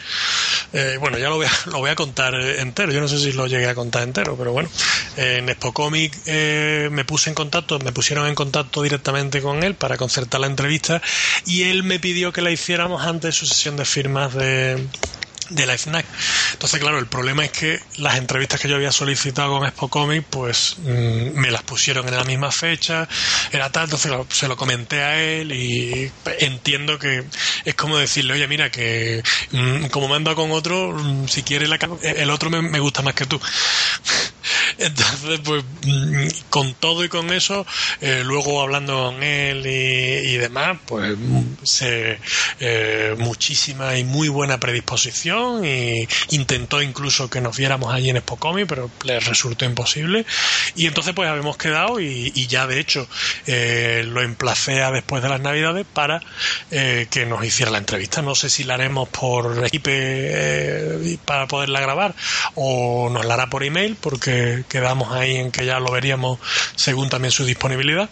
Eh, 0.75 0.99
bueno, 1.01 1.17
ya 1.17 1.31
lo 1.31 1.37
voy, 1.37 1.47
a, 1.47 1.51
lo 1.71 1.79
voy 1.79 1.89
a 1.89 1.95
contar 1.95 2.35
entero. 2.35 2.93
Yo 2.93 3.01
no 3.01 3.09
sé 3.09 3.19
si 3.19 3.33
lo 3.33 3.47
llegué 3.47 3.67
a 3.67 3.75
contar 3.75 4.03
entero, 4.03 4.37
pero 4.37 4.53
bueno. 4.53 4.69
en 5.17 5.49
Expo 5.49 5.73
Comic 5.73 6.27
me 6.27 7.05
puse 7.07 7.31
en 7.31 7.35
contacto, 7.35 7.79
me 7.79 7.93
pusieron 7.93 8.27
en 8.27 8.35
contacto 8.35 8.83
directamente 8.83 9.41
con 9.41 9.63
él 9.63 9.75
para 9.75 9.97
concertar 9.97 10.43
la 10.43 10.49
entrevista 10.49 11.01
y 11.47 11.63
él 11.63 11.83
me 11.83 11.99
pidió 11.99 12.31
que 12.31 12.43
la 12.43 12.51
hiciéramos 12.51 13.07
antes 13.07 13.23
de 13.23 13.33
su 13.33 13.47
sesión 13.47 13.77
de 13.77 13.87
firmas 13.87 14.35
de 14.35 14.87
de 15.55 15.67
la 15.67 15.77
FNAC. 15.77 16.07
Entonces, 16.53 16.81
claro, 16.81 16.99
el 16.99 17.07
problema 17.07 17.45
es 17.45 17.53
que 17.53 17.81
las 17.97 18.17
entrevistas 18.17 18.61
que 18.61 18.69
yo 18.69 18.77
había 18.77 18.93
solicitado 18.93 19.59
con 19.59 19.67
Expo 19.67 19.89
Comic, 19.89 20.25
pues 20.29 20.77
mm, 20.79 21.39
me 21.39 21.51
las 21.51 21.63
pusieron 21.63 22.09
en 22.09 22.17
la 22.17 22.25
misma 22.25 22.51
fecha, 22.51 23.09
era 23.51 23.71
tal, 23.71 23.85
entonces 23.85 24.13
se 24.31 24.49
lo 24.49 24.57
comenté 24.57 25.03
a 25.03 25.21
él 25.23 25.53
y 25.53 26.11
entiendo 26.41 26.99
que 26.99 27.25
es 27.65 27.75
como 27.75 27.99
decirle, 27.99 28.35
oye, 28.35 28.49
mira, 28.49 28.71
que 28.71 29.23
mm, 29.51 29.87
como 29.87 30.09
me 30.09 30.17
ando 30.17 30.35
con 30.35 30.51
otro, 30.53 30.93
mm, 30.93 31.29
si 31.29 31.43
quiere 31.43 31.69
la, 31.69 31.79
el 32.03 32.31
otro 32.31 32.51
me, 32.51 32.81
gusta 32.81 33.03
más 33.03 33.15
que 33.15 33.27
tú. 33.27 33.41
Entonces, 34.79 35.41
pues 35.45 35.65
con 36.51 36.75
todo 36.75 37.05
y 37.05 37.09
con 37.09 37.33
eso, 37.33 37.67
eh, 38.01 38.23
luego 38.25 38.63
hablando 38.63 39.07
con 39.07 39.23
él 39.23 39.67
y, 39.67 40.37
demás, 40.37 40.79
pues 40.87 41.17
se, 41.63 42.19
eh, 42.61 43.15
muchísima 43.19 43.97
y 43.97 44.05
muy 44.05 44.29
buena 44.29 44.59
predisposición 44.59 45.65
y 45.65 46.07
intentó 46.31 46.83
incluso 46.83 47.29
que 47.31 47.41
nos 47.41 47.57
viéramos 47.57 47.93
allí 47.93 48.11
en 48.11 48.17
Expocomi, 48.17 48.65
pero 48.65 48.91
le 49.05 49.21
resultó 49.21 49.65
imposible. 49.65 50.27
Y 50.77 50.87
entonces 50.87 51.15
pues 51.15 51.29
habíamos 51.29 51.57
quedado 51.57 52.01
y, 52.01 52.31
ya 52.47 52.67
de 52.67 52.81
hecho 52.81 53.09
eh, 53.47 54.05
lo 54.07 54.21
emplacé 54.21 54.83
a 54.83 54.91
después 54.91 55.23
de 55.23 55.29
las 55.29 55.41
navidades 55.41 55.87
para 55.91 56.21
eh, 56.71 57.07
que 57.11 57.25
nos 57.27 57.45
hiciera 57.45 57.71
la 57.71 57.79
entrevista. 57.79 58.23
No 58.23 58.35
sé 58.35 58.51
si 58.51 58.65
la 58.65 58.75
haremos 58.75 59.09
por 59.09 59.65
equipo 59.67 59.91
para 61.25 61.47
poderla 61.47 61.81
grabar 61.81 62.15
o 62.55 63.09
nos 63.11 63.25
la 63.25 63.35
hará 63.35 63.49
por 63.49 63.65
email 63.65 63.97
porque 64.01 64.42
quedamos 64.69 65.13
ahí 65.13 65.37
en 65.37 65.51
que 65.51 65.67
ya 65.67 65.79
lo 65.81 65.91
veríamos 65.91 66.39
según 66.77 67.09
también 67.09 67.33
su 67.33 67.45
disponibilidad. 67.45 68.09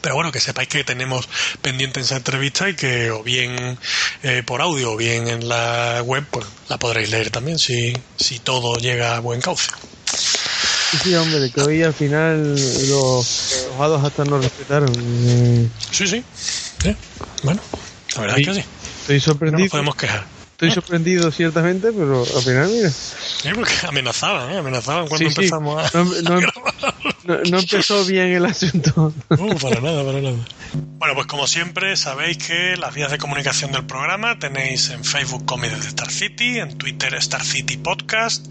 Pero 0.00 0.16
bueno, 0.16 0.30
que 0.30 0.40
sepáis 0.40 0.68
que 0.68 0.84
tenemos 0.84 1.28
pendiente 1.62 2.00
esa 2.00 2.16
entrevista 2.16 2.68
y 2.68 2.74
que 2.74 3.10
o 3.10 3.22
bien 3.22 3.78
eh, 4.22 4.42
por 4.44 4.60
audio 4.60 4.92
o 4.92 4.96
bien 4.96 5.28
en 5.28 5.48
la 5.48 6.02
web, 6.04 6.24
pues 6.30 6.44
la 6.68 6.76
podréis 6.78 7.10
leer 7.10 7.30
también 7.30 7.58
si, 7.58 7.96
si 8.16 8.38
todo 8.38 8.76
llega 8.76 9.16
a 9.16 9.20
buen 9.20 9.40
cauce. 9.40 9.70
Sí, 11.02 11.14
hombre, 11.14 11.50
que 11.50 11.60
hoy 11.62 11.82
al 11.82 11.94
final 11.94 12.52
los, 12.52 13.66
los 13.78 14.04
hasta 14.04 14.24
nos 14.24 14.44
respetaron. 14.44 14.92
Sí, 15.90 16.06
sí. 16.06 16.22
Bueno, 17.42 17.62
la 18.14 18.20
verdad 18.20 18.38
es 18.38 18.46
que 18.46 18.54
sí. 18.54 18.64
Estoy 19.00 19.20
sorprendido. 19.20 19.58
No 19.58 19.64
nos 19.64 19.70
podemos 19.70 19.96
quejar. 19.96 20.33
Estoy 20.66 20.82
sorprendido 20.82 21.30
ciertamente, 21.30 21.92
pero 21.92 22.22
al 22.22 22.42
final, 22.42 22.70
mira. 22.70 22.90
Sí, 22.90 23.48
porque 23.54 23.72
amenazaban, 23.86 24.50
¿eh? 24.50 24.58
amenazaban 24.58 25.06
cuando 25.08 25.28
empezamos 25.28 25.94
a, 25.94 25.98
no, 26.22 26.40
no, 27.50 27.58
empezó 27.58 28.04
bien 28.04 28.32
el 28.32 28.46
asunto. 28.46 29.12
Uh, 29.34 29.58
para 29.58 29.80
nada, 29.80 30.04
para 30.04 30.20
nada. 30.20 30.36
Bueno, 30.98 31.14
pues 31.14 31.26
como 31.26 31.46
siempre, 31.46 31.96
sabéis 31.96 32.36
que 32.38 32.76
las 32.76 32.92
vías 32.94 33.10
de 33.10 33.16
comunicación 33.18 33.72
del 33.72 33.84
programa 33.84 34.38
tenéis 34.38 34.88
en 34.90 35.04
Facebook 35.04 35.44
Comics 35.44 35.82
de 35.82 35.88
Star 35.88 36.10
City, 36.10 36.58
en 36.58 36.78
Twitter 36.78 37.14
Star 37.16 37.44
City 37.44 37.76
Podcast, 37.76 38.46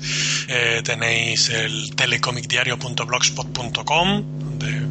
eh, 0.50 0.82
tenéis 0.84 1.50
el 1.50 1.96
telecomicdiario.blogspot.com, 1.96 4.24
donde 4.40 4.82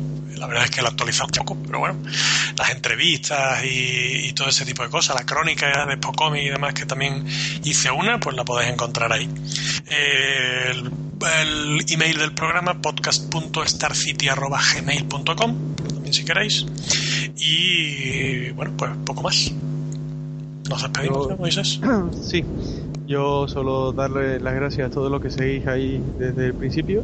la 0.43 0.49
verdad 0.49 0.65
es 0.65 0.71
que 0.73 0.83
lo 0.83 0.89
actualizamos 0.89 1.31
poco, 1.39 1.57
pero 1.65 1.79
bueno, 1.79 2.03
las 2.59 2.71
entrevistas 2.71 3.65
y, 3.65 4.33
todo 4.33 4.49
ese 4.49 4.65
tipo 4.65 4.83
de 4.83 4.89
cosas, 4.89 5.15
la 5.15 5.25
crónica 5.25 5.87
de 5.87 5.95
Spocomi 5.95 6.41
y 6.41 6.49
demás, 6.49 6.75
que 6.75 6.85
también 6.85 7.25
hice 7.63 7.93
una, 7.93 8.19
pues 8.19 8.35
la 8.35 8.45
podéis 8.45 8.73
encontrar 8.73 9.13
ahí. 9.13 9.29
el, 9.87 10.91
email 11.89 12.19
del 12.19 12.33
programa 12.33 12.83
podcast.starcity.gmail.com 12.83 15.77
también 15.77 16.13
si 16.13 16.25
queréis. 16.25 16.67
Y 17.37 18.51
bueno, 18.51 18.77
pues 18.77 18.91
poco 19.05 19.23
más. 19.23 19.53
Nos 20.69 20.83
despedimos, 20.83 21.39
Moisés? 21.39 21.81
Sí. 22.23 22.45
Yo 23.07 23.47
solo 23.49 23.93
darle 23.93 24.41
las 24.41 24.55
gracias 24.55 24.87
a 24.87 24.91
todos 24.91 25.11
los 25.11 25.21
que 25.21 25.31
seguís 25.31 25.67
ahí 25.67 26.03
desde 26.19 26.47
el 26.47 26.55
principio 26.55 27.03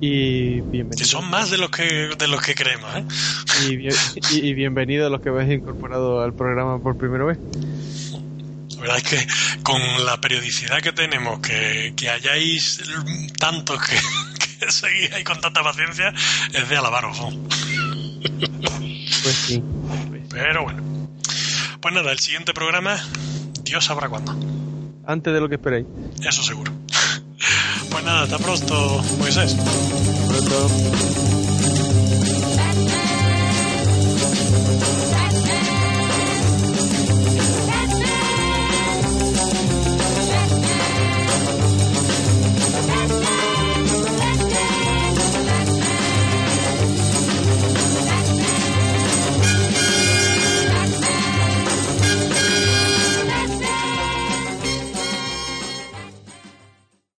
y 0.00 0.60
bienvenidos. 0.60 0.96
Que 0.96 1.04
son 1.04 1.28
más 1.28 1.50
de 1.50 1.58
los 1.58 1.70
que, 1.70 2.10
de 2.16 2.28
los 2.28 2.40
que 2.42 2.54
creemos, 2.54 2.88
¿eh? 2.94 3.04
Y, 4.32 4.54
bienvenidos 4.54 5.06
a 5.06 5.10
los 5.10 5.20
que 5.20 5.30
habéis 5.30 5.50
incorporado 5.50 6.22
al 6.22 6.34
programa 6.34 6.80
por 6.80 6.96
primera 6.96 7.24
vez. 7.24 7.38
La 8.76 8.80
verdad 8.80 8.96
es 8.98 9.02
que 9.02 9.26
con 9.62 9.80
la 10.04 10.20
periodicidad 10.20 10.80
que 10.80 10.92
tenemos, 10.92 11.40
que, 11.40 11.94
que 11.96 12.08
hayáis 12.08 12.80
tanto 13.38 13.76
que, 13.78 13.96
que 14.58 14.70
seguís 14.70 15.10
ahí 15.12 15.24
con 15.24 15.40
tanta 15.40 15.62
paciencia, 15.62 16.14
es 16.52 16.68
de 16.68 16.76
alabaros. 16.76 17.18
Pues 19.22 19.34
sí. 19.34 19.62
Pero 20.30 20.62
bueno. 20.64 20.99
Pues 21.80 21.94
nada, 21.94 22.12
el 22.12 22.18
siguiente 22.18 22.52
programa, 22.52 22.98
Dios 23.62 23.84
sabrá 23.84 24.08
cuándo. 24.08 24.32
antes 25.06 25.32
de 25.32 25.40
lo 25.40 25.48
que 25.48 25.54
esperáis. 25.56 25.86
Eso 26.24 26.42
seguro. 26.42 26.72
Pues 27.90 28.04
nada, 28.04 28.22
hasta 28.22 28.38
pronto, 28.38 29.02
Moisés. 29.18 29.56
Hasta 29.56 30.26
pronto. 30.28 30.70